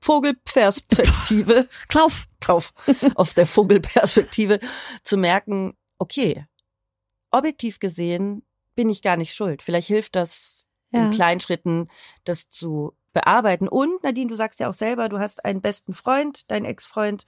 Vogelperspektive. 0.00 1.68
Klauf. 1.88 2.24
Klauf. 2.40 2.72
Auf 3.14 3.34
der 3.34 3.46
Vogelperspektive 3.46 4.60
zu 5.02 5.18
merken, 5.18 5.76
okay, 5.98 6.46
objektiv 7.30 7.78
gesehen 7.78 8.42
bin 8.74 8.88
ich 8.88 9.02
gar 9.02 9.16
nicht 9.16 9.34
schuld. 9.34 9.62
Vielleicht 9.62 9.88
hilft 9.88 10.16
das 10.16 10.68
ja. 10.90 11.04
in 11.04 11.10
kleinen 11.10 11.40
Schritten, 11.40 11.88
das 12.24 12.48
zu 12.48 12.94
bearbeiten. 13.12 13.68
Und 13.68 14.02
Nadine, 14.02 14.28
du 14.28 14.36
sagst 14.36 14.60
ja 14.60 14.68
auch 14.68 14.74
selber, 14.74 15.08
du 15.08 15.18
hast 15.18 15.44
einen 15.44 15.62
besten 15.62 15.94
Freund, 15.94 16.50
deinen 16.50 16.66
Ex-Freund, 16.66 17.24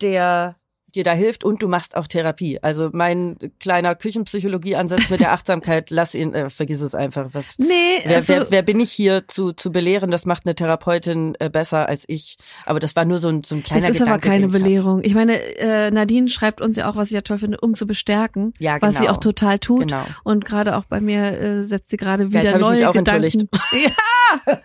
der 0.00 0.56
dir 0.94 1.04
da 1.04 1.12
hilft 1.12 1.44
und 1.44 1.62
du 1.62 1.68
machst 1.68 1.96
auch 1.96 2.06
Therapie. 2.06 2.62
Also 2.62 2.90
mein 2.92 3.36
kleiner 3.60 3.94
Küchenpsychologie-Ansatz 3.94 5.10
mit 5.10 5.20
der 5.20 5.32
Achtsamkeit, 5.32 5.90
lass 5.90 6.14
ihn, 6.14 6.34
äh, 6.34 6.50
vergiss 6.50 6.80
es 6.80 6.94
einfach. 6.94 7.28
Was, 7.32 7.58
nee, 7.58 8.00
wer, 8.04 8.16
also, 8.16 8.32
wer, 8.32 8.50
wer 8.50 8.62
bin 8.62 8.80
ich 8.80 8.92
hier 8.92 9.26
zu, 9.28 9.52
zu 9.52 9.72
belehren? 9.72 10.10
Das 10.10 10.26
macht 10.26 10.46
eine 10.46 10.54
Therapeutin 10.54 11.34
äh, 11.38 11.50
besser 11.50 11.88
als 11.88 12.04
ich. 12.06 12.36
Aber 12.64 12.80
das 12.80 12.96
war 12.96 13.04
nur 13.04 13.18
so 13.18 13.28
ein, 13.28 13.42
so 13.44 13.56
ein 13.56 13.62
kleiner 13.62 13.82
Das 13.82 13.90
ist 13.90 13.98
Gedanke, 14.00 14.12
aber 14.12 14.32
keine 14.32 14.46
ich 14.46 14.52
Belehrung. 14.52 15.02
Ich 15.02 15.14
meine, 15.14 15.40
äh, 15.56 15.90
Nadine 15.90 16.28
schreibt 16.28 16.60
uns 16.60 16.76
ja 16.76 16.90
auch, 16.90 16.96
was 16.96 17.08
ich 17.08 17.14
ja 17.14 17.22
toll 17.22 17.38
finde, 17.38 17.60
um 17.60 17.74
zu 17.74 17.86
bestärken, 17.86 18.52
ja, 18.58 18.78
genau. 18.78 18.92
was 18.92 19.00
sie 19.00 19.08
auch 19.08 19.18
total 19.18 19.58
tut. 19.58 19.88
Genau. 19.88 20.04
Und 20.22 20.44
gerade 20.44 20.76
auch 20.76 20.84
bei 20.84 21.00
mir 21.00 21.38
äh, 21.38 21.62
setzt 21.62 21.90
sie 21.90 21.96
gerade 21.96 22.32
wieder 22.32 22.44
ja, 22.44 22.58
neue 22.58 22.74
ich 22.74 22.80
mich 22.80 22.86
auch 22.86 22.92
Gedanken. 22.92 23.48
Ja! 23.72 24.58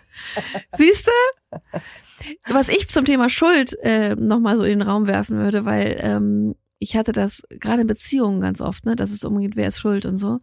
Siehst 0.76 1.08
du? 1.08 1.80
Was 2.48 2.68
ich 2.68 2.88
zum 2.88 3.04
Thema 3.04 3.30
Schuld 3.30 3.76
äh, 3.82 4.14
nochmal 4.16 4.56
so 4.56 4.64
in 4.64 4.78
den 4.78 4.88
Raum 4.88 5.06
werfen 5.06 5.38
würde, 5.38 5.64
weil 5.64 5.96
ähm, 6.00 6.54
ich 6.78 6.96
hatte 6.96 7.12
das 7.12 7.42
gerade 7.50 7.82
in 7.82 7.86
Beziehungen 7.86 8.40
ganz 8.40 8.60
oft, 8.60 8.86
ne, 8.86 8.96
dass 8.96 9.10
es 9.10 9.24
umgeht, 9.24 9.56
wer 9.56 9.68
ist 9.68 9.78
schuld 9.78 10.06
und 10.06 10.16
so. 10.16 10.40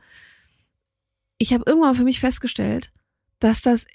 Ich 1.37 1.53
habe 1.53 1.63
irgendwann 1.65 1.95
für 1.95 2.03
mich 2.03 2.19
festgestellt, 2.19 2.91
dass 3.39 3.61
das 3.61 3.85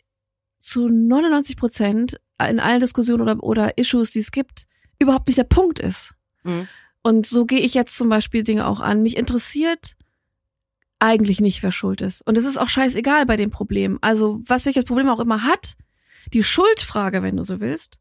zu 0.59 0.89
99 0.89 1.57
Prozent 1.57 2.21
in 2.41 2.61
allen 2.61 2.81
Diskussionen 2.81 3.23
oder, 3.23 3.43
oder 3.43 3.79
Issues, 3.79 4.11
die 4.11 4.21
es 4.21 4.31
gibt, 4.31 4.65
überhaupt 4.99 5.27
nicht 5.27 5.39
der 5.39 5.45
Punkt 5.45 5.81
ist. 5.81 6.15
Mhm. 6.45 6.69
Und 7.03 7.27
so 7.27 7.45
gehe 7.47 7.61
ich 7.61 7.75
jetzt 7.75 7.99
zum 7.99 8.09
Beispiel 8.09 8.45
Dinge 8.45 8.67
auch 8.67 8.81
an. 8.81 9.03
Mich 9.03 9.17
interessiert 9.17 9.97
eigentlich 10.99 11.41
nicht, 11.41 11.63
wer 11.63 11.73
schuld 11.73 12.01
ist. 12.01 12.25
Und 12.27 12.39
es 12.39 12.45
ist 12.45 12.59
auch 12.59 12.69
scheißegal 12.69 13.27
bei 13.27 13.37
dem 13.37 13.51
Problem. 13.51 13.99
Also, 14.01 14.41
was 14.47 14.67
welches 14.67 14.85
Problem 14.85 15.09
auch 15.09 15.19
immer 15.19 15.43
hat, 15.43 15.75
die 16.33 16.45
Schuldfrage, 16.45 17.23
wenn 17.23 17.37
du 17.37 17.43
so 17.43 17.61
willst, 17.61 17.99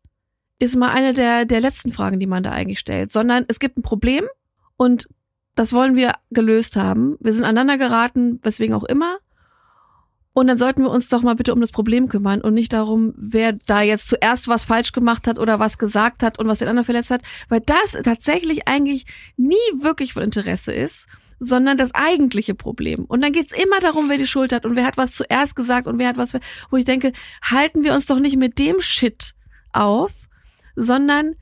ist 0.60 0.76
mal 0.76 0.90
eine 0.90 1.14
der, 1.14 1.46
der 1.46 1.60
letzten 1.60 1.92
Fragen, 1.92 2.20
die 2.20 2.28
man 2.28 2.44
da 2.44 2.52
eigentlich 2.52 2.80
stellt, 2.80 3.12
sondern 3.12 3.46
es 3.48 3.60
gibt 3.60 3.78
ein 3.78 3.82
Problem 3.82 4.26
und 4.78 5.08
das 5.56 5.74
wollen 5.74 5.96
wir 5.96 6.14
gelöst 6.30 6.76
haben. 6.76 7.18
Wir 7.20 7.34
sind 7.34 7.44
aneinander 7.44 7.78
geraten, 7.78 8.40
weswegen 8.44 8.76
auch 8.76 8.84
immer. 8.84 9.18
Und 10.34 10.48
dann 10.48 10.58
sollten 10.58 10.84
wir 10.84 10.92
uns 10.92 11.10
doch 11.10 11.24
mal 11.24 11.36
bitte 11.36 11.54
um 11.54 11.60
das 11.60 11.72
Problem 11.72 12.08
kümmern 12.08 12.40
und 12.40 12.54
nicht 12.54 12.72
darum, 12.72 13.14
wer 13.18 13.52
da 13.54 13.82
jetzt 13.82 14.08
zuerst 14.08 14.48
was 14.48 14.64
falsch 14.64 14.94
gemacht 14.94 15.28
hat 15.28 15.40
oder 15.40 15.60
was 15.60 15.78
gesagt 15.78 16.24
hat 16.24 16.40
und 16.40 16.48
was 16.48 16.60
den 16.60 16.70
anderen 16.70 16.86
verletzt 16.86 17.12
hat, 17.12 17.22
weil 17.50 17.60
das 17.60 17.92
tatsächlich 18.04 18.68
eigentlich 18.68 19.06
nie 19.36 19.56
wirklich 19.82 20.14
von 20.14 20.24
Interesse 20.24 20.72
ist, 20.72 21.08
sondern 21.44 21.76
das 21.76 21.96
eigentliche 21.96 22.54
Problem. 22.54 23.04
Und 23.06 23.22
dann 23.22 23.34
geht's 23.34 23.52
immer 23.52 23.80
darum, 23.80 24.10
wer 24.10 24.20
die 24.20 24.28
Schuld 24.28 24.54
hat 24.54 24.64
und 24.64 24.76
wer 24.76 24.86
hat 24.86 24.96
was 24.96 25.14
zuerst 25.14 25.56
gesagt 25.56 25.88
und 25.88 25.98
wer 25.98 26.10
hat 26.10 26.18
was, 26.18 26.38
wo 26.70 26.78
ich 26.78 26.86
denke, 26.86 27.14
halten 27.42 27.84
wir 27.84 27.96
uns 27.96 28.06
doch 28.06 28.20
nicht 28.20 28.38
mit 28.38 28.60
dem 28.60 28.80
Shit 28.80 29.34
auf, 29.74 30.28
sondern 30.76 31.34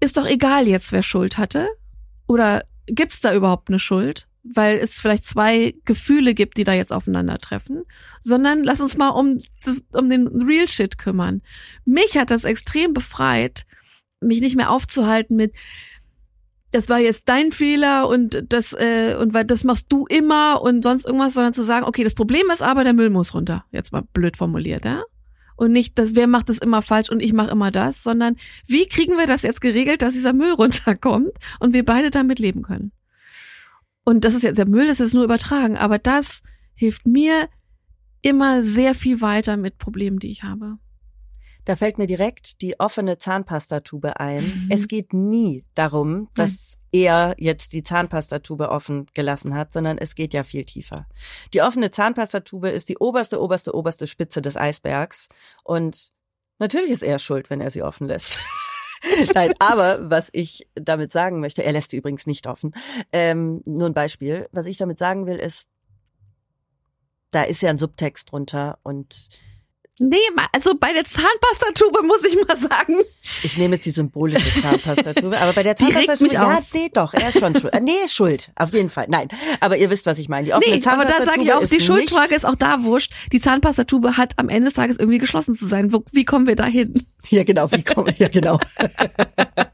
ist 0.00 0.16
doch 0.16 0.26
egal 0.26 0.66
jetzt, 0.66 0.90
wer 0.90 1.04
Schuld 1.04 1.38
hatte. 1.38 1.68
Oder 2.26 2.64
gibt's 2.86 3.20
da 3.20 3.32
überhaupt 3.32 3.68
eine 3.68 3.78
Schuld? 3.78 4.26
Weil 4.42 4.78
es 4.78 4.98
vielleicht 4.98 5.24
zwei 5.24 5.76
Gefühle 5.84 6.34
gibt, 6.34 6.56
die 6.56 6.64
da 6.64 6.72
jetzt 6.72 6.92
aufeinandertreffen, 6.92 7.84
sondern 8.18 8.64
lass 8.64 8.80
uns 8.80 8.96
mal 8.96 9.10
um, 9.10 9.42
das, 9.64 9.84
um 9.92 10.10
den 10.10 10.26
Real 10.42 10.66
Shit 10.66 10.98
kümmern. 10.98 11.42
Mich 11.84 12.18
hat 12.18 12.32
das 12.32 12.42
extrem 12.42 12.94
befreit, 12.94 13.64
mich 14.20 14.40
nicht 14.40 14.56
mehr 14.56 14.70
aufzuhalten 14.70 15.36
mit, 15.36 15.54
das 16.72 16.88
war 16.88 16.98
jetzt 16.98 17.28
dein 17.28 17.52
Fehler 17.52 18.08
und 18.08 18.44
das 18.48 18.72
äh, 18.72 19.16
und 19.18 19.34
weil 19.34 19.44
das 19.44 19.64
machst 19.64 19.86
du 19.88 20.06
immer 20.06 20.62
und 20.62 20.82
sonst 20.82 21.06
irgendwas, 21.06 21.34
sondern 21.34 21.52
zu 21.52 21.62
sagen, 21.62 21.86
okay, 21.86 22.04
das 22.04 22.14
Problem 22.14 22.48
ist 22.52 22.62
aber 22.62 22.84
der 22.84 22.92
Müll 22.92 23.10
muss 23.10 23.34
runter. 23.34 23.64
Jetzt 23.72 23.92
mal 23.92 24.02
blöd 24.12 24.36
formuliert, 24.36 24.84
ja? 24.84 25.02
und 25.60 25.72
nicht, 25.72 25.98
dass 25.98 26.14
wer 26.14 26.26
macht 26.26 26.48
das 26.48 26.56
immer 26.56 26.80
falsch 26.80 27.10
und 27.10 27.20
ich 27.20 27.34
mache 27.34 27.50
immer 27.50 27.70
das, 27.70 28.02
sondern 28.02 28.36
wie 28.66 28.86
kriegen 28.86 29.18
wir 29.18 29.26
das 29.26 29.42
jetzt 29.42 29.60
geregelt, 29.60 30.00
dass 30.00 30.14
dieser 30.14 30.32
Müll 30.32 30.52
runterkommt 30.58 31.32
und 31.58 31.74
wir 31.74 31.84
beide 31.84 32.10
damit 32.10 32.38
leben 32.38 32.62
können. 32.62 32.92
Und 34.02 34.24
das 34.24 34.32
ist 34.32 34.42
jetzt 34.42 34.56
der 34.56 34.66
Müll, 34.66 34.86
das 34.86 35.00
ist 35.00 35.12
nur 35.12 35.22
übertragen, 35.22 35.76
aber 35.76 35.98
das 35.98 36.40
hilft 36.74 37.06
mir 37.06 37.50
immer 38.22 38.62
sehr 38.62 38.94
viel 38.94 39.20
weiter 39.20 39.58
mit 39.58 39.76
Problemen, 39.76 40.18
die 40.18 40.30
ich 40.30 40.44
habe. 40.44 40.78
Da 41.70 41.76
fällt 41.76 41.98
mir 41.98 42.08
direkt 42.08 42.62
die 42.62 42.80
offene 42.80 43.16
Zahnpastatube 43.16 44.18
ein. 44.18 44.42
Mhm. 44.42 44.66
Es 44.70 44.88
geht 44.88 45.12
nie 45.12 45.64
darum, 45.76 46.28
dass 46.34 46.78
Nein. 46.92 47.02
er 47.04 47.34
jetzt 47.38 47.74
die 47.74 47.84
Zahnpastatube 47.84 48.70
offen 48.70 49.06
gelassen 49.14 49.54
hat, 49.54 49.72
sondern 49.72 49.96
es 49.96 50.16
geht 50.16 50.34
ja 50.34 50.42
viel 50.42 50.64
tiefer. 50.64 51.06
Die 51.54 51.62
offene 51.62 51.92
Zahnpastatube 51.92 52.70
ist 52.70 52.88
die 52.88 52.98
oberste, 52.98 53.40
oberste, 53.40 53.72
oberste 53.72 54.08
Spitze 54.08 54.42
des 54.42 54.56
Eisbergs. 54.56 55.28
Und 55.62 56.10
natürlich 56.58 56.90
ist 56.90 57.04
er 57.04 57.20
schuld, 57.20 57.50
wenn 57.50 57.60
er 57.60 57.70
sie 57.70 57.84
offen 57.84 58.08
lässt. 58.08 58.40
Nein, 59.34 59.54
aber 59.60 60.10
was 60.10 60.28
ich 60.32 60.68
damit 60.74 61.12
sagen 61.12 61.38
möchte, 61.38 61.62
er 61.62 61.70
lässt 61.70 61.90
sie 61.90 61.98
übrigens 61.98 62.26
nicht 62.26 62.48
offen. 62.48 62.74
Ähm, 63.12 63.62
nur 63.64 63.86
ein 63.86 63.94
Beispiel. 63.94 64.48
Was 64.50 64.66
ich 64.66 64.76
damit 64.76 64.98
sagen 64.98 65.26
will, 65.26 65.38
ist, 65.38 65.68
da 67.30 67.44
ist 67.44 67.62
ja 67.62 67.70
ein 67.70 67.78
Subtext 67.78 68.32
drunter 68.32 68.80
und 68.82 69.30
Nee, 70.02 70.16
also 70.52 70.74
bei 70.80 70.94
der 70.94 71.04
Zahnpastatube 71.04 72.02
muss 72.02 72.24
ich 72.24 72.34
mal 72.34 72.56
sagen. 72.56 72.96
Ich 73.42 73.58
nehme 73.58 73.74
jetzt 73.74 73.84
die 73.84 73.90
symbolische 73.90 74.62
Zahnpastatube, 74.62 75.38
aber 75.38 75.52
bei 75.52 75.62
der 75.62 75.76
Zahnpastatube, 75.76 76.32
ja, 76.32 76.56
auf. 76.56 76.72
nee, 76.72 76.88
doch, 76.90 77.12
er 77.12 77.28
ist 77.28 77.38
schon 77.38 77.54
schuld. 77.54 77.74
Äh, 77.74 77.80
nee, 77.80 78.08
schuld, 78.08 78.50
auf 78.56 78.72
jeden 78.72 78.88
Fall. 78.88 79.06
Nein, 79.10 79.28
aber 79.60 79.76
ihr 79.76 79.90
wisst, 79.90 80.06
was 80.06 80.18
ich 80.18 80.30
meine. 80.30 80.46
Die 80.46 80.54
offene 80.54 80.74
nee, 80.74 80.82
aber 80.86 81.04
da 81.04 81.22
sage 81.22 81.42
ich 81.42 81.52
auch, 81.52 81.66
die 81.66 81.80
Schuldfrage 81.80 82.34
ist 82.34 82.46
auch 82.46 82.54
da 82.54 82.82
wurscht. 82.82 83.12
Die 83.30 83.40
Zahnpastatube 83.40 84.16
hat 84.16 84.32
am 84.38 84.48
Ende 84.48 84.66
des 84.70 84.74
Tages 84.74 84.96
irgendwie 84.98 85.18
geschlossen 85.18 85.54
zu 85.54 85.66
sein. 85.66 85.92
Wo, 85.92 86.02
wie 86.12 86.24
kommen 86.24 86.46
wir 86.46 86.56
da 86.56 86.64
hin? 86.64 87.06
Ja, 87.28 87.44
genau, 87.44 87.70
wie 87.70 87.84
kommen, 87.84 88.14
ja, 88.16 88.28
genau. 88.28 88.58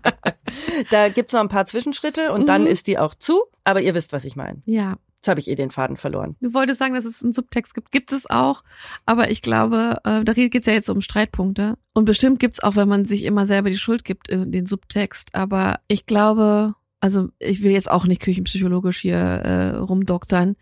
da 0.91 1.09
gibt's 1.09 1.33
noch 1.33 1.41
ein 1.41 1.49
paar 1.49 1.66
Zwischenschritte 1.66 2.33
und 2.33 2.43
mhm. 2.43 2.47
dann 2.47 2.66
ist 2.66 2.87
die 2.87 2.99
auch 2.99 3.14
zu, 3.14 3.43
aber 3.64 3.81
ihr 3.81 3.95
wisst, 3.95 4.12
was 4.12 4.24
ich 4.24 4.37
meine. 4.37 4.61
Ja. 4.64 4.97
Jetzt 5.16 5.29
habe 5.29 5.41
ich 5.41 5.49
eh 5.49 5.57
den 5.57 5.72
Faden 5.72 5.97
verloren. 5.97 6.37
Du 6.41 6.55
wolltest 6.55 6.79
sagen, 6.79 6.95
dass 6.95 7.05
es 7.05 7.22
einen 7.22 7.33
Subtext 7.33 7.74
gibt. 7.74 7.91
Gibt 7.91 8.12
es 8.12 8.31
auch. 8.31 8.62
Aber 9.07 9.31
ich 9.31 9.43
glaube, 9.43 9.99
äh, 10.05 10.22
da 10.22 10.33
geht 10.35 10.55
es 10.55 10.66
ja 10.66 10.72
jetzt 10.72 10.89
um 10.89 11.01
Streitpunkte. 11.01 11.77
Und 11.95 12.05
bestimmt 12.05 12.39
gibt 12.39 12.55
es 12.55 12.62
auch, 12.62 12.77
wenn 12.77 12.89
man 12.89 13.05
sich 13.07 13.24
immer 13.24 13.45
selber 13.47 13.68
die 13.68 13.79
Schuld 13.79 14.05
gibt, 14.05 14.29
äh, 14.29 14.47
den 14.47 14.66
Subtext. 14.66 15.35
Aber 15.35 15.81
ich 15.89 16.07
glaube, 16.07 16.74
also 17.01 17.31
ich 17.41 17.62
will 17.62 17.72
jetzt 17.72 17.91
auch 17.91 18.07
nicht 18.07 18.22
küchenpsychologisch 18.22 18.99
hier 18.99 19.16
äh, 19.16 19.77
rumdoktern. 19.77 20.55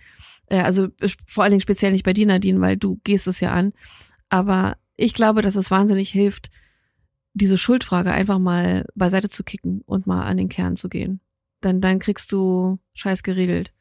Äh, 0.47 0.61
also 0.61 0.89
vor 1.27 1.45
allen 1.45 1.51
Dingen 1.51 1.61
speziell 1.61 1.93
nicht 1.93 2.05
bei 2.05 2.15
dir, 2.15 2.27
Nadine, 2.27 2.61
weil 2.61 2.79
du 2.79 3.01
gehst 3.05 3.27
es 3.27 3.41
ja 3.41 3.53
an. 3.53 3.73
Aber 4.31 4.77
ich 4.97 5.13
glaube, 5.13 5.43
dass 5.43 5.57
es 5.57 5.71
wahnsinnig 5.71 6.11
hilft, 6.11 6.51
diese 7.35 7.59
Schuldfrage 7.59 8.13
einfach 8.13 8.39
mal 8.39 8.87
beiseite 8.95 9.29
zu 9.29 9.45
kicken 9.45 9.83
und 9.87 10.07
mal 10.07 10.23
an 10.23 10.37
den 10.37 10.49
Kern 10.49 10.77
zu 10.77 10.89
gehen. 10.89 11.21
Denn 11.63 11.81
dann 11.81 11.99
kriegst 11.99 12.33
du 12.33 12.79
Scheiß 12.95 13.23
geregelt. 13.23 13.73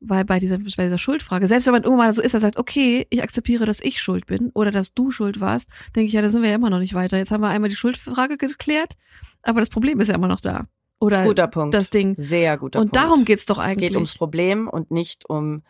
Weil 0.00 0.24
bei 0.24 0.38
dieser, 0.38 0.58
bei 0.58 0.84
dieser 0.84 0.98
Schuldfrage, 0.98 1.46
selbst 1.46 1.66
wenn 1.66 1.72
man 1.72 1.84
irgendwann 1.84 2.12
so 2.12 2.20
ist, 2.20 2.34
er 2.34 2.40
sagt, 2.40 2.58
okay, 2.58 3.06
ich 3.08 3.22
akzeptiere, 3.22 3.64
dass 3.64 3.80
ich 3.80 4.02
schuld 4.02 4.26
bin 4.26 4.50
oder 4.52 4.70
dass 4.70 4.92
du 4.92 5.10
schuld 5.10 5.40
warst, 5.40 5.70
denke 5.96 6.08
ich, 6.08 6.12
ja, 6.12 6.20
da 6.20 6.28
sind 6.28 6.42
wir 6.42 6.50
ja 6.50 6.56
immer 6.56 6.68
noch 6.70 6.78
nicht 6.78 6.94
weiter. 6.94 7.16
Jetzt 7.16 7.30
haben 7.30 7.40
wir 7.40 7.48
einmal 7.48 7.70
die 7.70 7.76
Schuldfrage 7.76 8.36
geklärt, 8.36 8.94
aber 9.42 9.60
das 9.60 9.70
Problem 9.70 10.00
ist 10.00 10.08
ja 10.08 10.14
immer 10.14 10.28
noch 10.28 10.40
da. 10.40 10.66
Oder 11.00 11.24
guter 11.24 11.48
Punkt. 11.48 11.74
das 11.74 11.90
Ding. 11.90 12.14
Sehr 12.18 12.58
guter 12.58 12.80
und 12.80 12.90
Punkt. 12.90 12.96
Und 12.96 13.02
darum 13.02 13.24
geht's 13.24 13.46
doch 13.46 13.58
eigentlich. 13.58 13.86
Es 13.86 13.88
geht 13.88 13.96
ums 13.96 14.14
Problem 14.14 14.68
und 14.68 14.90
nicht 14.90 15.28
um 15.28 15.62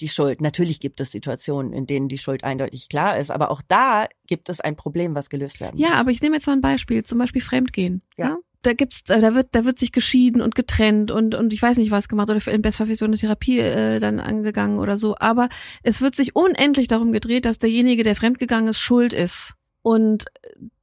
die 0.00 0.08
Schuld. 0.08 0.40
Natürlich 0.40 0.80
gibt 0.80 1.00
es 1.00 1.10
Situationen, 1.10 1.72
in 1.72 1.86
denen 1.86 2.08
die 2.08 2.18
Schuld 2.18 2.44
eindeutig 2.44 2.88
klar 2.88 3.18
ist, 3.18 3.30
aber 3.30 3.50
auch 3.50 3.62
da 3.66 4.06
gibt 4.26 4.48
es 4.48 4.60
ein 4.60 4.76
Problem, 4.76 5.14
was 5.14 5.30
gelöst 5.30 5.60
werden 5.60 5.78
muss. 5.78 5.88
Ja, 5.88 5.94
aber 5.94 6.10
ich 6.10 6.22
nehme 6.22 6.36
jetzt 6.36 6.46
mal 6.46 6.54
ein 6.54 6.60
Beispiel, 6.60 7.04
zum 7.04 7.18
Beispiel 7.18 7.42
Fremdgehen. 7.42 8.02
Ja. 8.16 8.28
ja? 8.28 8.38
da 8.62 8.72
gibt's, 8.72 9.04
da 9.04 9.34
wird, 9.34 9.48
da 9.52 9.64
wird 9.64 9.78
sich 9.78 9.92
geschieden 9.92 10.42
und 10.42 10.54
getrennt 10.54 11.10
und 11.10 11.34
und 11.34 11.52
ich 11.52 11.62
weiß 11.62 11.76
nicht 11.76 11.90
was 11.90 12.08
gemacht 12.08 12.28
oder 12.30 12.44
im 12.52 12.62
Bestfall 12.62 12.92
so 12.94 13.04
eine 13.04 13.16
Therapie 13.16 13.60
äh, 13.60 14.00
dann 14.00 14.18
angegangen 14.18 14.78
oder 14.78 14.96
so. 14.96 15.16
Aber 15.18 15.48
es 15.82 16.00
wird 16.00 16.16
sich 16.16 16.34
unendlich 16.34 16.88
darum 16.88 17.12
gedreht, 17.12 17.44
dass 17.44 17.58
derjenige, 17.58 18.02
der 18.02 18.16
fremdgegangen 18.16 18.68
ist, 18.68 18.80
schuld 18.80 19.12
ist. 19.12 19.54
Und 19.88 20.26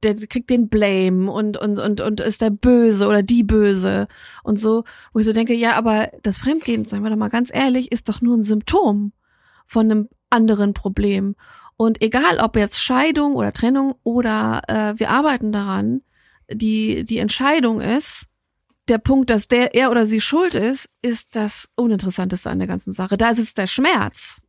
der 0.02 0.16
kriegt 0.16 0.50
den 0.50 0.68
Blame 0.68 1.30
und, 1.30 1.56
und, 1.56 1.78
und, 1.78 2.00
und 2.00 2.20
ist 2.20 2.40
der 2.40 2.50
Böse 2.50 3.06
oder 3.06 3.22
die 3.22 3.44
Böse 3.44 4.08
und 4.42 4.58
so, 4.58 4.82
wo 5.12 5.20
ich 5.20 5.26
so 5.26 5.32
denke, 5.32 5.54
ja, 5.54 5.74
aber 5.74 6.10
das 6.24 6.38
Fremdgehen, 6.38 6.84
sagen 6.84 7.04
wir 7.04 7.10
doch 7.10 7.16
mal 7.16 7.28
ganz 7.28 7.54
ehrlich, 7.54 7.92
ist 7.92 8.08
doch 8.08 8.20
nur 8.20 8.36
ein 8.36 8.42
Symptom 8.42 9.12
von 9.64 9.88
einem 9.88 10.08
anderen 10.28 10.74
Problem. 10.74 11.36
Und 11.76 12.02
egal, 12.02 12.40
ob 12.40 12.56
jetzt 12.56 12.80
Scheidung 12.80 13.36
oder 13.36 13.52
Trennung 13.52 13.94
oder 14.02 14.62
äh, 14.66 14.98
wir 14.98 15.10
arbeiten 15.10 15.52
daran, 15.52 16.02
die, 16.50 17.04
die 17.04 17.18
Entscheidung 17.18 17.80
ist, 17.80 18.26
der 18.88 18.98
Punkt, 18.98 19.30
dass 19.30 19.46
der, 19.46 19.72
er 19.76 19.92
oder 19.92 20.06
sie 20.06 20.20
schuld 20.20 20.56
ist, 20.56 20.88
ist 21.00 21.36
das 21.36 21.68
Uninteressanteste 21.76 22.50
an 22.50 22.58
der 22.58 22.66
ganzen 22.66 22.90
Sache. 22.90 23.16
Da 23.16 23.34
sitzt 23.34 23.56
der 23.56 23.68
Schmerz. 23.68 24.40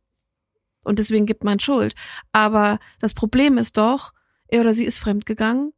Und 0.82 0.98
deswegen 0.98 1.26
gibt 1.26 1.44
man 1.44 1.60
Schuld. 1.60 1.94
Aber 2.32 2.80
das 2.98 3.14
Problem 3.14 3.56
ist 3.56 3.76
doch, 3.76 4.14
er 4.48 4.60
oder 4.60 4.72
sie 4.72 4.84
ist 4.84 4.98
fremdgegangen. 4.98 5.72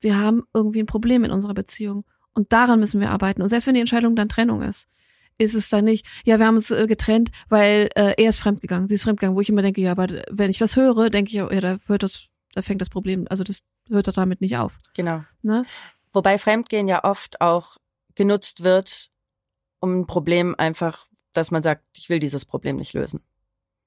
Wir 0.00 0.18
haben 0.18 0.44
irgendwie 0.52 0.80
ein 0.80 0.86
Problem 0.86 1.24
in 1.24 1.30
unserer 1.30 1.54
Beziehung. 1.54 2.04
Und 2.34 2.52
daran 2.52 2.80
müssen 2.80 3.00
wir 3.00 3.10
arbeiten. 3.10 3.42
Und 3.42 3.48
selbst 3.48 3.66
wenn 3.66 3.74
die 3.74 3.80
Entscheidung 3.80 4.16
dann 4.16 4.28
Trennung 4.28 4.62
ist, 4.62 4.88
ist 5.38 5.54
es 5.54 5.68
dann 5.68 5.84
nicht, 5.84 6.06
ja, 6.24 6.38
wir 6.38 6.46
haben 6.46 6.56
uns 6.56 6.70
äh, 6.70 6.86
getrennt, 6.86 7.30
weil 7.48 7.88
äh, 7.94 8.14
er 8.16 8.28
ist 8.28 8.40
fremdgegangen, 8.40 8.88
sie 8.88 8.94
ist 8.94 9.02
fremdgegangen, 9.02 9.36
wo 9.36 9.40
ich 9.40 9.48
immer 9.48 9.62
denke, 9.62 9.80
ja, 9.80 9.90
aber 9.90 10.08
wenn 10.30 10.50
ich 10.50 10.58
das 10.58 10.76
höre, 10.76 11.10
denke 11.10 11.28
ich, 11.28 11.34
ja, 11.34 11.48
da 11.48 11.78
hört 11.86 12.02
das, 12.02 12.26
da 12.54 12.62
fängt 12.62 12.80
das 12.80 12.90
Problem, 12.90 13.26
also 13.28 13.42
das 13.42 13.60
hört 13.88 14.06
doch 14.06 14.12
damit 14.12 14.40
nicht 14.40 14.56
auf. 14.56 14.78
Genau. 14.94 15.24
Ne? 15.42 15.64
Wobei 16.12 16.38
Fremdgehen 16.38 16.86
ja 16.86 17.02
oft 17.02 17.40
auch 17.40 17.76
genutzt 18.14 18.62
wird, 18.62 19.10
um 19.80 20.00
ein 20.00 20.06
Problem 20.06 20.54
einfach, 20.56 21.06
dass 21.32 21.50
man 21.50 21.62
sagt, 21.62 21.84
ich 21.96 22.08
will 22.08 22.20
dieses 22.20 22.44
Problem 22.44 22.76
nicht 22.76 22.92
lösen. 22.92 23.20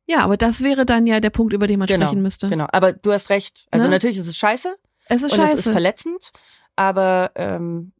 Ja, 0.08 0.20
aber 0.20 0.38
das 0.38 0.62
wäre 0.62 0.86
dann 0.86 1.06
ja 1.06 1.20
der 1.20 1.30
Punkt, 1.30 1.54
über 1.54 1.68
den 1.68 1.80
man 1.80 1.88
Genau, 1.88 2.06
sprechen 2.08 2.22
müsste. 2.22 2.50
Genau. 2.50 2.66
Aber 2.72 2.94
du 2.94 3.12
hast 3.12 3.30
recht. 3.30 3.68
Also 3.72 3.86
Ne? 3.86 3.92
natürlich 3.92 4.18
ist 4.18 4.28
es 4.28 4.38
scheiße 4.38 4.74
Es 5.08 5.18
ist 5.24 5.32
und 5.34 5.38
scheiße. 5.38 5.54
es 5.54 5.66
ist 5.66 5.72
verletzend, 5.72 6.32
aber 6.76 7.32
ähm, 7.36 7.92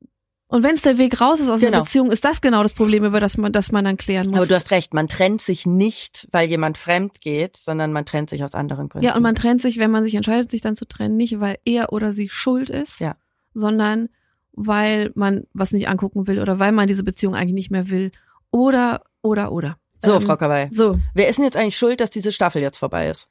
und 0.50 0.64
wenn 0.64 0.76
es 0.76 0.82
der 0.82 0.98
Weg 0.98 1.20
raus 1.20 1.42
ist 1.42 1.50
aus 1.50 1.60
Genau. 1.60 1.74
einer 1.80 1.84
Beziehung, 1.84 2.10
ist 2.10 2.24
das 2.24 2.40
genau 2.40 2.64
das 2.64 2.72
Problem, 2.72 3.04
über 3.04 3.20
das 3.20 3.36
man, 3.36 3.52
das 3.52 3.74
man 3.74 3.84
dann 3.84 3.98
klären 3.98 4.28
muss. 4.30 4.38
aber 4.38 4.48
du 4.48 4.56
hast 4.56 4.72
recht, 4.72 4.94
man 4.94 5.10
trennt 5.10 5.42
sich 5.42 5.66
nicht, 5.66 6.26
weil 6.32 6.48
jemand 6.48 6.78
fremd 6.78 7.20
geht, 7.20 7.58
sondern 7.58 7.92
man 7.92 8.06
trennt 8.06 8.30
sich 8.30 8.42
aus 8.46 8.56
anderen 8.56 8.88
Gründen. 8.88 9.06
ja, 9.06 9.16
und 9.18 9.24
man 9.24 9.36
trennt 9.36 9.62
sich, 9.62 9.78
wenn 9.78 9.92
man 9.92 10.06
sich 10.06 10.16
entscheidet, 10.16 10.50
sich 10.50 10.62
dann 10.62 10.78
zu 10.78 10.88
trennen, 10.88 11.18
nicht 11.18 11.42
weil 11.42 11.58
er 11.66 11.92
oder 11.92 12.14
sie 12.14 12.30
schuld 12.30 12.70
ist, 12.70 13.02
Ja. 13.02 13.18
sondern 13.54 14.08
weil 14.54 15.12
man 15.16 15.44
was 15.54 15.74
nicht 15.74 15.90
angucken 15.90 16.28
will 16.28 16.40
oder 16.40 16.58
weil 16.60 16.72
man 16.72 16.88
diese 16.88 17.04
Beziehung 17.04 17.36
eigentlich 17.36 17.54
nicht 17.54 17.72
mehr 17.72 17.90
will. 17.90 18.12
Oder, 18.50 19.04
oder, 19.22 19.52
oder. 19.52 19.78
So, 20.04 20.16
Ähm, 20.16 20.22
Frau 20.22 20.36
Kabay. 20.38 20.70
So, 20.72 20.98
Wer 21.14 21.28
ist 21.30 21.38
denn 21.38 21.46
jetzt 21.46 21.58
eigentlich 21.58 21.78
schuld, 21.78 22.00
dass 22.00 22.10
diese 22.10 22.32
Staffel 22.32 22.62
jetzt 22.62 22.78
vorbei 22.78 23.10
ist? 23.10 23.28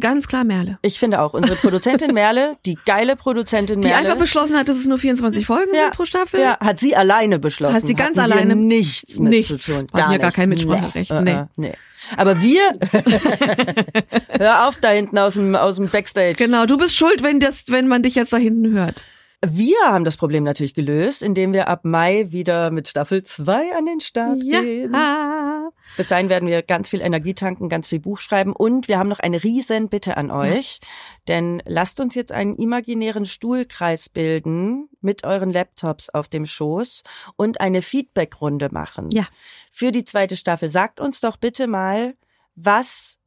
ganz 0.00 0.26
klar 0.26 0.42
Merle. 0.42 0.78
Ich 0.80 0.98
finde 0.98 1.20
auch, 1.20 1.34
unsere 1.34 1.54
Produzentin 1.54 2.14
Merle, 2.14 2.56
die 2.64 2.78
geile 2.86 3.14
Produzentin 3.14 3.82
Die 3.82 3.88
Merle. 3.88 4.06
einfach 4.08 4.18
beschlossen 4.18 4.56
hat, 4.56 4.66
dass 4.70 4.76
es 4.78 4.86
nur 4.86 4.96
24 4.96 5.44
Folgen 5.44 5.74
Ja. 5.74 5.82
sind 5.82 5.94
pro 5.96 6.06
Staffel. 6.06 6.40
Ja, 6.40 6.58
hat 6.60 6.80
sie 6.80 6.96
alleine 6.96 7.38
beschlossen. 7.38 7.74
Hat 7.74 7.86
sie 7.86 7.92
ganz 7.94 8.16
Hatten 8.16 8.32
alleine- 8.32 8.56
nichts 8.56 9.18
mit 9.18 9.28
Nichts. 9.32 9.64
zu 9.66 9.80
tun. 9.80 9.88
Hatten 9.92 10.10
wir 10.12 10.18
gar 10.18 10.32
kein 10.32 10.48
Mitspracherecht. 10.48 11.10
Nee. 11.12 11.20
Nee. 11.20 11.30
Äh, 11.32 11.40
äh, 11.42 11.46
nee. 11.58 11.72
Aber 12.16 12.40
wir, 12.40 12.62
hör 14.38 14.66
auf 14.68 14.78
da 14.78 14.88
hinten 14.88 15.18
aus 15.18 15.34
dem, 15.34 15.54
aus 15.54 15.76
dem 15.76 15.88
Backstage. 15.88 16.34
Genau, 16.34 16.64
du 16.64 16.78
bist 16.78 16.96
schuld, 16.96 17.22
wenn 17.22 17.38
das, 17.38 17.64
wenn 17.68 17.86
man 17.86 18.02
dich 18.02 18.14
jetzt 18.14 18.32
da 18.32 18.38
hinten 18.38 18.72
hört. 18.72 19.04
Wir 19.44 19.76
haben 19.84 20.04
das 20.04 20.16
Problem 20.16 20.42
natürlich 20.44 20.72
gelöst, 20.72 21.20
indem 21.20 21.52
wir 21.52 21.68
ab 21.68 21.80
Mai 21.84 22.26
wieder 22.30 22.70
mit 22.70 22.88
Staffel 22.88 23.24
2 23.24 23.76
an 23.76 23.84
den 23.84 24.00
Start 24.00 24.40
gehen. 24.40 24.94
Bis 25.96 26.08
dahin 26.08 26.28
werden 26.28 26.48
wir 26.48 26.62
ganz 26.62 26.88
viel 26.88 27.00
Energie 27.00 27.34
tanken, 27.34 27.68
ganz 27.68 27.88
viel 27.88 28.00
Buch 28.00 28.18
schreiben 28.18 28.52
und 28.52 28.88
wir 28.88 28.98
haben 28.98 29.08
noch 29.08 29.20
eine 29.20 29.42
riesen 29.42 29.88
Bitte 29.88 30.16
an 30.16 30.30
euch, 30.30 30.80
denn 31.28 31.62
lasst 31.66 32.00
uns 32.00 32.14
jetzt 32.14 32.32
einen 32.32 32.56
imaginären 32.56 33.26
Stuhlkreis 33.26 34.08
bilden 34.08 34.88
mit 35.00 35.24
euren 35.24 35.50
Laptops 35.50 36.10
auf 36.10 36.28
dem 36.28 36.46
Schoß 36.46 37.02
und 37.36 37.60
eine 37.60 37.82
Feedbackrunde 37.82 38.68
machen. 38.72 39.10
Ja. 39.12 39.26
Für 39.70 39.92
die 39.92 40.04
zweite 40.04 40.36
Staffel. 40.36 40.68
Sagt 40.68 41.00
uns 41.00 41.20
doch 41.20 41.36
bitte 41.36 41.66
mal, 41.66 42.14
was 42.54 43.18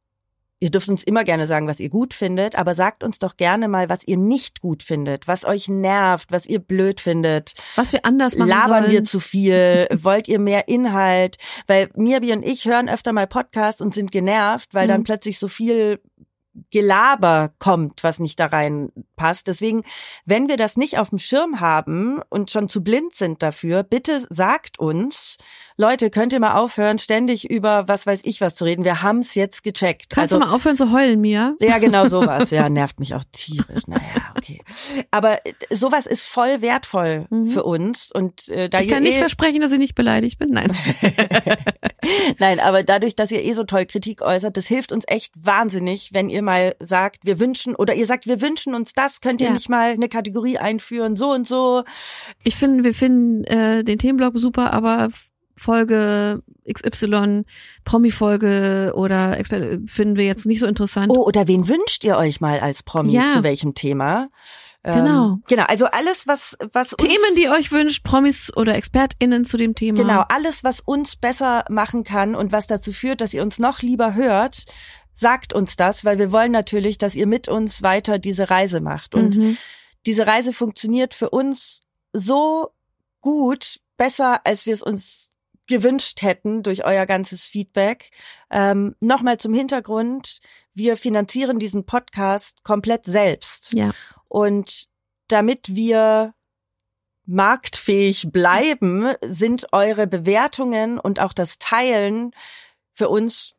Ihr 0.58 0.70
dürft 0.70 0.88
uns 0.88 1.02
immer 1.02 1.22
gerne 1.22 1.46
sagen, 1.46 1.66
was 1.68 1.80
ihr 1.80 1.90
gut 1.90 2.14
findet, 2.14 2.54
aber 2.56 2.74
sagt 2.74 3.04
uns 3.04 3.18
doch 3.18 3.36
gerne 3.36 3.68
mal, 3.68 3.90
was 3.90 4.06
ihr 4.08 4.16
nicht 4.16 4.60
gut 4.62 4.82
findet, 4.82 5.28
was 5.28 5.44
euch 5.44 5.68
nervt, 5.68 6.32
was 6.32 6.46
ihr 6.46 6.60
blöd 6.60 7.00
findet. 7.02 7.52
Was 7.74 7.92
wir 7.92 8.06
anders 8.06 8.36
machen 8.36 8.48
Labern 8.48 8.80
sollen. 8.84 8.90
wir 8.92 9.04
zu 9.04 9.20
viel? 9.20 9.86
Wollt 9.94 10.28
ihr 10.28 10.38
mehr 10.38 10.66
Inhalt? 10.68 11.36
Weil 11.66 11.90
Mirbi 11.94 12.32
und 12.32 12.42
ich 12.42 12.64
hören 12.64 12.88
öfter 12.88 13.12
mal 13.12 13.26
Podcasts 13.26 13.82
und 13.82 13.92
sind 13.94 14.12
genervt, 14.12 14.72
weil 14.72 14.86
Mhm. 14.86 14.90
dann 14.92 15.04
plötzlich 15.04 15.38
so 15.38 15.48
viel 15.48 16.00
Gelaber 16.70 17.52
kommt, 17.58 18.02
was 18.02 18.18
nicht 18.18 18.40
da 18.40 18.46
reinpasst. 18.46 19.46
Deswegen, 19.46 19.82
wenn 20.24 20.48
wir 20.48 20.56
das 20.56 20.78
nicht 20.78 20.98
auf 20.98 21.10
dem 21.10 21.18
Schirm 21.18 21.60
haben 21.60 22.22
und 22.30 22.50
schon 22.50 22.68
zu 22.68 22.82
blind 22.82 23.14
sind 23.14 23.42
dafür, 23.42 23.82
bitte 23.82 24.26
sagt 24.30 24.78
uns, 24.78 25.36
Leute, 25.78 26.08
könnt 26.10 26.32
ihr 26.32 26.40
mal 26.40 26.54
aufhören, 26.54 26.98
ständig 26.98 27.50
über 27.50 27.86
was 27.86 28.06
weiß 28.06 28.20
ich 28.24 28.40
was 28.40 28.54
zu 28.54 28.64
reden. 28.64 28.84
Wir 28.84 29.02
haben's 29.02 29.34
jetzt 29.34 29.62
gecheckt. 29.62 30.08
Kannst 30.08 30.32
also, 30.32 30.40
du 30.42 30.46
mal 30.48 30.54
aufhören 30.54 30.76
zu 30.76 30.90
heulen, 30.90 31.20
Mia? 31.20 31.54
ja, 31.60 31.78
genau 31.78 32.08
sowas. 32.08 32.50
Ja, 32.50 32.68
nervt 32.70 32.98
mich 32.98 33.14
auch 33.14 33.24
tierisch. 33.32 33.86
Naja, 33.86 34.00
okay. 34.36 34.62
Aber 35.10 35.44
äh, 35.46 35.52
sowas 35.70 36.06
ist 36.06 36.26
voll 36.26 36.62
wertvoll 36.62 37.26
Mhm. 37.30 37.46
für 37.48 37.64
uns. 37.64 38.10
Und 38.10 38.48
äh, 38.48 38.68
da 38.68 38.80
Ich 38.80 38.88
kann 38.88 39.02
nicht 39.02 39.16
eh, 39.16 39.18
versprechen, 39.18 39.60
dass 39.60 39.72
ich 39.72 39.78
nicht 39.78 39.94
beleidigt 39.94 40.38
bin. 40.38 40.50
Nein. 40.50 40.70
Nein, 42.38 42.60
aber 42.60 42.82
dadurch, 42.82 43.16
dass 43.16 43.30
ihr 43.30 43.42
eh 43.44 43.52
so 43.52 43.64
toll 43.64 43.84
Kritik 43.86 44.22
äußert, 44.22 44.56
das 44.56 44.66
hilft 44.66 44.92
uns 44.92 45.04
echt 45.08 45.32
wahnsinnig, 45.36 46.10
wenn 46.12 46.28
ihr 46.28 46.42
mal 46.42 46.74
sagt, 46.80 47.24
wir 47.24 47.38
wünschen 47.40 47.74
oder 47.74 47.94
ihr 47.94 48.06
sagt, 48.06 48.26
wir 48.26 48.40
wünschen 48.40 48.74
uns 48.74 48.92
das, 48.92 49.20
könnt 49.20 49.40
ihr 49.40 49.48
Ja. 49.48 49.52
nicht 49.52 49.68
mal 49.68 49.90
eine 49.90 50.08
Kategorie 50.08 50.58
einführen, 50.58 51.16
so 51.16 51.30
und 51.32 51.46
so. 51.48 51.84
Ich 52.44 52.56
finde, 52.56 52.84
wir 52.84 52.94
finden 52.94 53.44
äh, 53.44 53.84
den 53.84 53.98
Themenblock 53.98 54.38
super, 54.38 54.72
aber 54.72 55.08
Folge 55.58 56.42
XY, 56.70 57.44
Promi-Folge 57.84 58.92
oder 58.94 59.38
Exper 59.38 59.78
finden 59.86 60.16
wir 60.16 60.24
jetzt 60.26 60.46
nicht 60.46 60.60
so 60.60 60.66
interessant. 60.66 61.10
Oh, 61.10 61.24
oder 61.24 61.46
wen 61.48 61.68
wünscht 61.68 62.04
ihr 62.04 62.16
euch 62.16 62.40
mal 62.40 62.60
als 62.60 62.82
Promi 62.82 63.12
Ja. 63.12 63.28
zu 63.28 63.42
welchem 63.42 63.74
Thema? 63.74 64.28
Genau. 64.84 65.32
Ähm, 65.32 65.42
genau, 65.48 65.64
also 65.64 65.86
alles, 65.86 66.28
was, 66.28 66.56
was 66.72 66.92
uns, 66.92 67.02
Themen, 67.02 67.34
die 67.36 67.48
euch 67.48 67.72
wünscht, 67.72 68.04
Promis 68.04 68.52
oder 68.56 68.76
ExpertInnen 68.76 69.44
zu 69.44 69.56
dem 69.56 69.74
Thema. 69.74 70.00
Genau, 70.00 70.22
alles, 70.28 70.62
was 70.62 70.78
uns 70.80 71.16
besser 71.16 71.64
machen 71.68 72.04
kann 72.04 72.36
und 72.36 72.52
was 72.52 72.68
dazu 72.68 72.92
führt, 72.92 73.20
dass 73.20 73.34
ihr 73.34 73.42
uns 73.42 73.58
noch 73.58 73.82
lieber 73.82 74.14
hört, 74.14 74.64
sagt 75.12 75.52
uns 75.54 75.74
das, 75.76 76.04
weil 76.04 76.18
wir 76.18 76.30
wollen 76.30 76.52
natürlich, 76.52 76.98
dass 76.98 77.14
ihr 77.16 77.26
mit 77.26 77.48
uns 77.48 77.82
weiter 77.82 78.18
diese 78.18 78.48
Reise 78.50 78.80
macht. 78.80 79.14
Und 79.16 79.36
Mhm. 79.36 79.56
diese 80.04 80.26
Reise 80.26 80.52
funktioniert 80.52 81.14
für 81.14 81.30
uns 81.30 81.80
so 82.12 82.68
gut, 83.20 83.80
besser, 83.96 84.40
als 84.44 84.66
wir 84.66 84.74
es 84.74 84.82
uns 84.82 85.30
gewünscht 85.66 86.22
hätten 86.22 86.62
durch 86.62 86.84
euer 86.84 87.06
ganzes 87.06 87.46
Feedback. 87.46 88.10
Ähm, 88.50 88.94
Nochmal 89.00 89.38
zum 89.38 89.54
Hintergrund. 89.54 90.40
Wir 90.74 90.96
finanzieren 90.96 91.58
diesen 91.58 91.84
Podcast 91.84 92.64
komplett 92.64 93.04
selbst. 93.04 93.72
Ja. 93.72 93.92
Und 94.28 94.88
damit 95.28 95.74
wir 95.74 96.34
marktfähig 97.26 98.28
bleiben, 98.30 99.08
sind 99.26 99.72
eure 99.72 100.06
Bewertungen 100.06 100.98
und 100.98 101.18
auch 101.20 101.32
das 101.32 101.58
Teilen 101.58 102.30
für 102.92 103.08
uns 103.08 103.56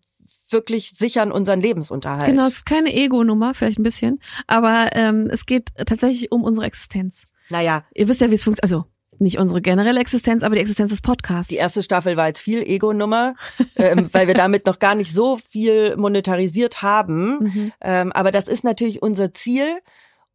wirklich 0.49 0.91
sichern 0.91 1.31
unseren 1.31 1.61
Lebensunterhalt. 1.61 2.25
Genau, 2.25 2.47
es 2.47 2.55
ist 2.55 2.65
keine 2.65 2.93
Ego-Nummer, 2.93 3.53
vielleicht 3.53 3.79
ein 3.79 3.83
bisschen, 3.83 4.19
aber 4.45 4.89
ähm, 4.93 5.29
es 5.29 5.45
geht 5.45 5.69
tatsächlich 5.75 6.31
um 6.31 6.43
unsere 6.43 6.65
Existenz. 6.65 7.27
Naja, 7.49 7.85
Ihr 7.93 8.07
wisst 8.07 8.21
ja, 8.21 8.29
wie 8.29 8.35
es 8.35 8.43
funktioniert, 8.43 8.63
also 8.63 8.85
nicht 9.19 9.39
unsere 9.39 9.61
generelle 9.61 9.99
Existenz, 9.99 10.43
aber 10.43 10.55
die 10.55 10.61
Existenz 10.61 10.91
des 10.91 11.01
Podcasts. 11.01 11.47
die 11.47 11.55
erste 11.55 11.83
Staffel 11.83 12.17
war 12.17 12.27
jetzt 12.27 12.41
viel 12.41 12.61
Ego-Nummer, 12.61 13.35
ähm, 13.75 14.09
weil 14.11 14.27
wir 14.27 14.33
damit 14.33 14.65
noch 14.65 14.79
gar 14.79 14.95
nicht 14.95 15.13
so 15.13 15.37
viel 15.37 15.95
monetarisiert 15.97 16.81
haben. 16.81 17.17
Mhm. 17.47 17.71
Ähm, 17.81 18.11
aber 18.11 18.31
das 18.31 18.47
ist 18.47 18.63
natürlich 18.63 19.01
unser 19.01 19.33
Ziel 19.33 19.79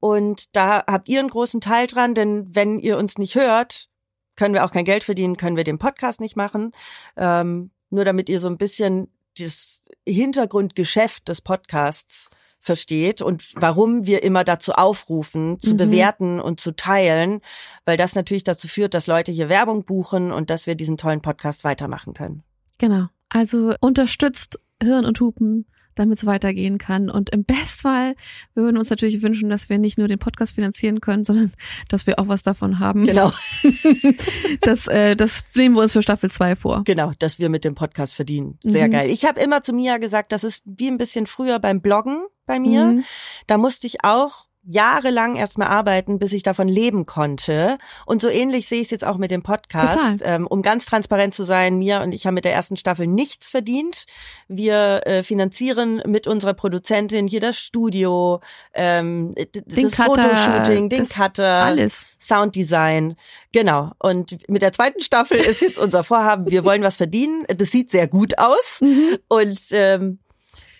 und 0.00 0.56
da 0.56 0.84
habt 0.86 1.08
ihr 1.08 1.20
einen 1.20 1.28
großen 1.28 1.60
Teil 1.60 1.86
dran, 1.86 2.14
denn 2.14 2.54
wenn 2.54 2.78
ihr 2.78 2.96
uns 2.96 3.18
nicht 3.18 3.34
hört, 3.34 3.88
können 4.36 4.54
wir 4.54 4.64
auch 4.64 4.70
kein 4.70 4.84
Geld 4.84 5.04
verdienen, 5.04 5.36
können 5.36 5.56
wir 5.56 5.64
den 5.64 5.78
Podcast 5.78 6.20
nicht 6.20 6.36
machen. 6.36 6.72
Ähm, 7.16 7.70
nur 7.90 8.04
damit 8.04 8.28
ihr 8.28 8.40
so 8.40 8.48
ein 8.48 8.56
bisschen 8.56 9.08
das 9.38 9.82
Hintergrundgeschäft 10.06 11.28
des 11.28 11.40
Podcasts 11.40 12.30
versteht 12.62 13.20
und 13.20 13.44
warum 13.56 14.06
wir 14.06 14.22
immer 14.22 14.44
dazu 14.44 14.72
aufrufen, 14.72 15.58
zu 15.60 15.72
Mhm. 15.74 15.76
bewerten 15.78 16.40
und 16.40 16.60
zu 16.60 16.74
teilen, 16.76 17.40
weil 17.84 17.96
das 17.96 18.14
natürlich 18.14 18.44
dazu 18.44 18.68
führt, 18.68 18.94
dass 18.94 19.06
Leute 19.08 19.32
hier 19.32 19.48
Werbung 19.48 19.84
buchen 19.84 20.30
und 20.32 20.48
dass 20.48 20.66
wir 20.66 20.76
diesen 20.76 20.96
tollen 20.96 21.20
Podcast 21.20 21.64
weitermachen 21.64 22.14
können. 22.14 22.42
Genau. 22.78 23.06
Also 23.28 23.74
unterstützt 23.80 24.60
Hirn 24.82 25.04
und 25.04 25.18
Hupen, 25.20 25.66
damit 25.94 26.18
es 26.18 26.24
weitergehen 26.26 26.78
kann. 26.78 27.10
Und 27.10 27.30
im 27.30 27.44
Bestfall, 27.44 28.14
wir 28.54 28.62
würden 28.62 28.78
uns 28.78 28.88
natürlich 28.90 29.22
wünschen, 29.22 29.50
dass 29.50 29.68
wir 29.68 29.78
nicht 29.78 29.98
nur 29.98 30.08
den 30.08 30.18
Podcast 30.18 30.54
finanzieren 30.54 31.00
können, 31.00 31.24
sondern 31.24 31.52
dass 31.88 32.06
wir 32.06 32.18
auch 32.18 32.28
was 32.28 32.42
davon 32.42 32.78
haben. 32.78 33.04
Genau, 33.06 33.30
Das, 34.60 34.86
äh, 34.86 35.16
das 35.16 35.44
nehmen 35.54 35.74
wir 35.74 35.82
uns 35.82 35.92
für 35.92 36.02
Staffel 36.02 36.30
2 36.30 36.56
vor. 36.56 36.82
genau, 36.84 37.12
dass 37.18 37.38
wir 37.38 37.48
mit 37.48 37.64
dem 37.64 37.74
Podcast 37.74 38.14
verdienen. 38.14 38.58
Sehr 38.62 38.86
Mhm. 38.88 38.92
geil. 38.92 39.10
Ich 39.10 39.24
habe 39.24 39.40
immer 39.40 39.62
zu 39.62 39.72
Mia 39.72 39.98
gesagt, 39.98 40.32
das 40.32 40.44
ist 40.44 40.62
wie 40.64 40.88
ein 40.88 40.98
bisschen 40.98 41.26
früher 41.26 41.58
beim 41.58 41.80
Bloggen. 41.80 42.22
Bei 42.46 42.60
mir. 42.60 42.84
Mhm. 42.84 43.04
Da 43.46 43.58
musste 43.58 43.86
ich 43.86 44.04
auch 44.04 44.46
jahrelang 44.64 45.34
erstmal 45.34 45.68
arbeiten, 45.68 46.18
bis 46.18 46.32
ich 46.32 46.42
davon 46.42 46.68
leben 46.68 47.04
konnte. 47.04 47.78
Und 48.06 48.22
so 48.22 48.28
ähnlich 48.28 48.68
sehe 48.68 48.80
ich 48.80 48.86
es 48.86 48.90
jetzt 48.92 49.04
auch 49.04 49.16
mit 49.16 49.30
dem 49.30 49.42
Podcast. 49.42 50.22
Ähm, 50.22 50.46
um 50.46 50.62
ganz 50.62 50.84
transparent 50.84 51.34
zu 51.34 51.44
sein, 51.44 51.78
mir 51.78 52.00
und 52.00 52.12
ich 52.12 52.26
haben 52.26 52.34
mit 52.34 52.44
der 52.44 52.52
ersten 52.52 52.76
Staffel 52.76 53.06
nichts 53.06 53.50
verdient. 53.50 54.04
Wir 54.46 55.02
äh, 55.04 55.22
finanzieren 55.24 56.02
mit 56.06 56.26
unserer 56.26 56.54
Produzentin 56.54 57.26
hier 57.26 57.40
das 57.40 57.58
Studio, 57.58 58.40
ähm, 58.72 59.34
Den 59.34 59.86
das 59.86 59.96
Cutter, 59.96 60.22
Fotoshooting, 60.22 60.88
den 60.88 61.00
das 61.00 61.10
Cutter, 61.10 61.64
Alles. 61.64 62.06
Sounddesign. 62.20 63.16
Genau. 63.52 63.90
Und 63.98 64.48
mit 64.48 64.62
der 64.62 64.72
zweiten 64.72 65.00
Staffel 65.00 65.38
ist 65.38 65.60
jetzt 65.60 65.78
unser 65.78 66.04
Vorhaben, 66.04 66.50
wir 66.50 66.64
wollen 66.64 66.82
was 66.82 66.98
verdienen. 66.98 67.44
Das 67.48 67.70
sieht 67.70 67.90
sehr 67.90 68.06
gut 68.06 68.38
aus. 68.38 68.80
Mhm. 68.80 69.18
Und 69.28 69.58
ähm, 69.72 70.20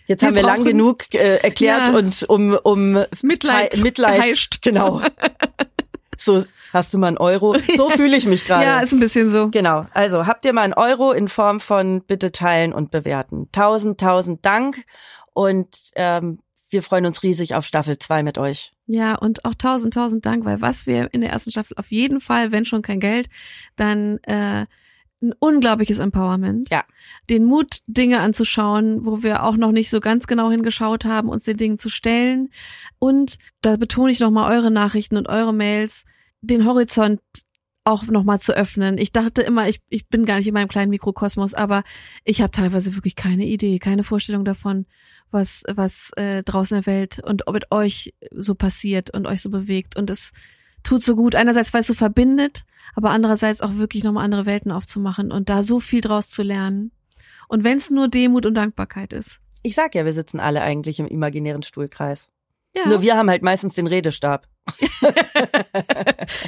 jetzt 0.07 0.21
Wir 0.21 0.27
haben 0.27 0.35
wir 0.35 0.43
lang 0.43 0.63
genug 0.63 1.13
äh, 1.13 1.37
erklärt 1.37 1.89
Ja. 1.89 1.97
und 1.97 2.23
um, 2.29 2.57
um 2.63 2.93
Mitleid 3.21 3.77
Mitleid 3.81 4.21
geheischt. 4.21 4.61
Genau. 4.61 5.01
So, 6.17 6.45
hast 6.71 6.93
du 6.93 6.97
mal 6.99 7.07
einen 7.07 7.17
Euro? 7.17 7.57
So 7.75 7.89
fühle 7.89 8.15
ich 8.15 8.25
mich 8.25 8.45
gerade. 8.45 8.63
Ja, 8.63 8.79
ist 8.79 8.93
ein 8.93 8.99
bisschen 9.01 9.29
so. 9.31 9.49
Genau. 9.49 9.81
Also 9.93 10.25
habt 10.25 10.45
ihr 10.45 10.53
mal 10.53 10.61
einen 10.61 10.73
Euro 10.73 11.11
in 11.11 11.27
Form 11.27 11.59
von 11.59 12.01
bitte 12.01 12.31
teilen 12.31 12.71
und 12.71 12.91
bewerten. 12.91 13.49
Tausend, 13.51 13.99
tausend 13.99 14.45
Dank. 14.45 14.85
Und 15.33 15.75
ähm, 15.95 16.39
wir 16.69 16.81
freuen 16.81 17.05
uns 17.05 17.23
riesig 17.23 17.55
auf 17.55 17.65
Staffel 17.65 17.97
zwei 17.97 18.23
mit 18.23 18.37
euch. 18.37 18.71
Ja, 18.87 19.15
und 19.15 19.43
auch 19.43 19.55
tausend, 19.55 19.93
tausend 19.95 20.25
Dank, 20.25 20.45
weil 20.45 20.61
was 20.61 20.87
wir 20.87 21.13
in 21.13 21.21
der 21.21 21.31
ersten 21.31 21.51
Staffel 21.51 21.75
auf 21.77 21.91
jeden 21.91 22.21
Fall, 22.21 22.53
wenn 22.53 22.63
schon 22.63 22.81
kein 22.83 23.01
Geld, 23.01 23.27
dann 23.75 24.19
äh, 24.23 24.65
ein 25.23 25.33
unglaubliches 25.39 25.99
Empowerment. 25.99 26.69
Ja. 26.69 26.83
Den 27.29 27.45
Mut, 27.45 27.79
Dinge 27.87 28.19
anzuschauen, 28.19 29.05
wo 29.05 29.23
wir 29.23 29.43
auch 29.43 29.57
noch 29.57 29.71
nicht 29.71 29.89
so 29.89 29.99
ganz 29.99 30.27
genau 30.27 30.51
hingeschaut 30.51 31.05
haben, 31.05 31.29
uns 31.29 31.45
den 31.45 31.57
Dingen 31.57 31.79
zu 31.79 31.89
stellen. 31.89 32.49
Und 32.99 33.37
da 33.61 33.77
betone 33.77 34.11
ich 34.11 34.19
nochmal 34.19 34.55
eure 34.55 34.69
Nachrichten 34.69 35.17
und 35.17 35.29
eure 35.29 35.53
Mails, 35.53 36.05
den 36.41 36.65
Horizont 36.65 37.21
auch 37.85 38.03
nochmal 38.05 38.39
zu 38.39 38.55
öffnen. 38.55 38.97
Ich 38.97 39.11
dachte 39.11 39.41
immer, 39.41 39.67
ich, 39.67 39.81
ich 39.89 40.07
bin 40.07 40.25
gar 40.25 40.37
nicht 40.37 40.47
in 40.47 40.53
meinem 40.53 40.69
kleinen 40.69 40.89
Mikrokosmos, 40.89 41.53
aber 41.53 41.83
ich 42.23 42.41
habe 42.41 42.51
teilweise 42.51 42.95
wirklich 42.95 43.15
keine 43.15 43.45
Idee, 43.45 43.79
keine 43.79 44.03
Vorstellung 44.03 44.45
davon, 44.45 44.85
was, 45.31 45.63
was 45.73 46.11
äh, 46.15 46.43
draußen 46.43 46.77
in 46.77 46.83
der 46.83 46.93
Welt 46.93 47.19
und 47.19 47.43
mit 47.51 47.71
euch 47.71 48.13
so 48.31 48.55
passiert 48.55 49.09
und 49.13 49.27
euch 49.27 49.41
so 49.41 49.49
bewegt. 49.49 49.97
Und 49.97 50.09
es 50.09 50.31
tut 50.83 51.03
so 51.03 51.15
gut. 51.15 51.35
Einerseits, 51.35 51.73
weil 51.73 51.81
es 51.81 51.87
so 51.87 51.93
verbindet, 51.93 52.63
aber 52.95 53.11
andererseits 53.11 53.61
auch 53.61 53.75
wirklich 53.75 54.03
nochmal 54.03 54.25
andere 54.25 54.45
Welten 54.45 54.71
aufzumachen 54.71 55.31
und 55.31 55.49
da 55.49 55.63
so 55.63 55.79
viel 55.79 56.01
draus 56.01 56.27
zu 56.27 56.43
lernen. 56.43 56.91
Und 57.47 57.63
wenn 57.63 57.77
es 57.77 57.89
nur 57.89 58.07
Demut 58.07 58.45
und 58.45 58.55
Dankbarkeit 58.55 59.13
ist. 59.13 59.39
Ich 59.61 59.75
sag 59.75 59.95
ja, 59.95 60.05
wir 60.05 60.13
sitzen 60.13 60.39
alle 60.39 60.61
eigentlich 60.61 60.99
im 60.99 61.07
imaginären 61.07 61.63
Stuhlkreis. 61.63 62.29
Ja, 62.75 62.87
Nur 62.87 63.01
wir 63.03 63.15
haben 63.15 63.29
halt 63.29 63.43
meistens 63.43 63.75
den 63.75 63.85
Redestab. 63.85 64.47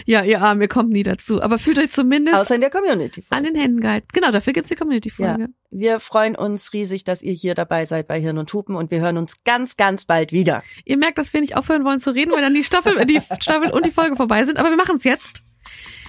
ja 0.06 0.24
ihr 0.24 0.42
Arm, 0.42 0.60
ihr 0.62 0.68
kommt 0.68 0.90
nie 0.90 1.04
dazu. 1.04 1.40
Aber 1.42 1.60
fühlt 1.60 1.78
euch 1.78 1.92
zumindest 1.92 2.38
Außer 2.38 2.56
in 2.56 2.62
der 2.62 2.72
Community. 2.72 3.24
an 3.30 3.44
den 3.44 3.56
Händen 3.56 3.82
gehalten. 3.82 4.08
Genau, 4.12 4.32
dafür 4.32 4.54
gibt's 4.54 4.70
die 4.70 4.76
Community-Folge. 4.76 5.50
Wir 5.70 6.00
freuen 6.00 6.36
uns 6.36 6.74
riesig, 6.74 7.04
dass 7.04 7.22
ihr 7.22 7.34
hier 7.34 7.54
dabei 7.54 7.86
seid 7.86 8.08
bei 8.08 8.20
Hirn 8.20 8.40
und 8.40 8.52
Hupen 8.54 8.76
und 8.76 8.90
wir 8.90 9.02
hören 9.02 9.18
uns 9.18 9.44
ganz, 9.44 9.78
ganz 9.78 10.06
bald 10.06 10.32
wieder. 10.32 10.64
Ihr 10.84 10.98
merkt, 10.98 11.20
dass 11.20 11.34
wir 11.34 11.42
nicht 11.42 11.58
aufhören 11.58 11.84
wollen 11.86 12.00
zu 12.00 12.12
reden, 12.12 12.32
weil 12.34 12.42
dann 12.42 12.56
die 12.56 12.64
Staffel, 12.64 13.06
die 13.06 13.22
Staffel 13.40 13.72
und 13.72 13.86
die 13.86 13.92
Folge 13.92 14.16
vorbei 14.16 14.46
sind. 14.46 14.58
Aber 14.58 14.70
wir 14.70 14.78
machen's 14.78 15.04
jetzt. 15.04 15.44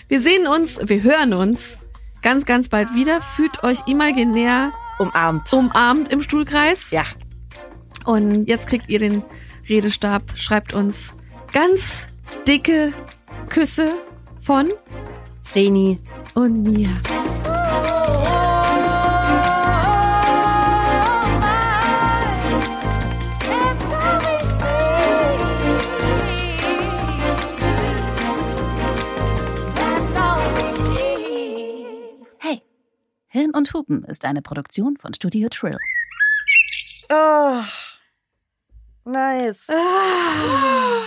Wir 0.09 0.21
sehen 0.21 0.47
uns, 0.47 0.79
wir 0.83 1.03
hören 1.03 1.33
uns 1.33 1.81
ganz, 2.23 2.47
ganz 2.47 2.69
bald 2.69 2.95
wieder. 2.95 3.21
Fühlt 3.21 3.65
euch 3.65 3.79
imaginär 3.87 4.73
Umarmt. 4.99 5.53
umarmt 5.53 6.13
im 6.13 6.23
Stuhlkreis. 6.23 6.91
Ja. 6.91 7.03
Und 8.05 8.47
jetzt 8.47 8.69
kriegt 8.69 8.89
ihr 8.89 9.01
den 9.01 9.23
Redestab. 9.69 10.23
Schreibt 10.37 10.75
uns 10.75 11.15
ganz 11.53 12.07
dicke 12.47 12.93
Küsse 13.49 13.95
von 14.41 14.69
Vreni. 15.43 15.99
und 16.35 16.63
mir. 16.63 16.89
Hirn 33.37 33.51
und 33.51 33.75
Hupen 33.75 34.03
ist 34.05 34.25
eine 34.25 34.41
Produktion 34.41 34.97
von 34.97 35.13
Studio 35.13 35.51
Trill. 35.51 35.77
Oh. 37.11 37.61
Nice. 39.05 39.69
Ah. 39.69 41.03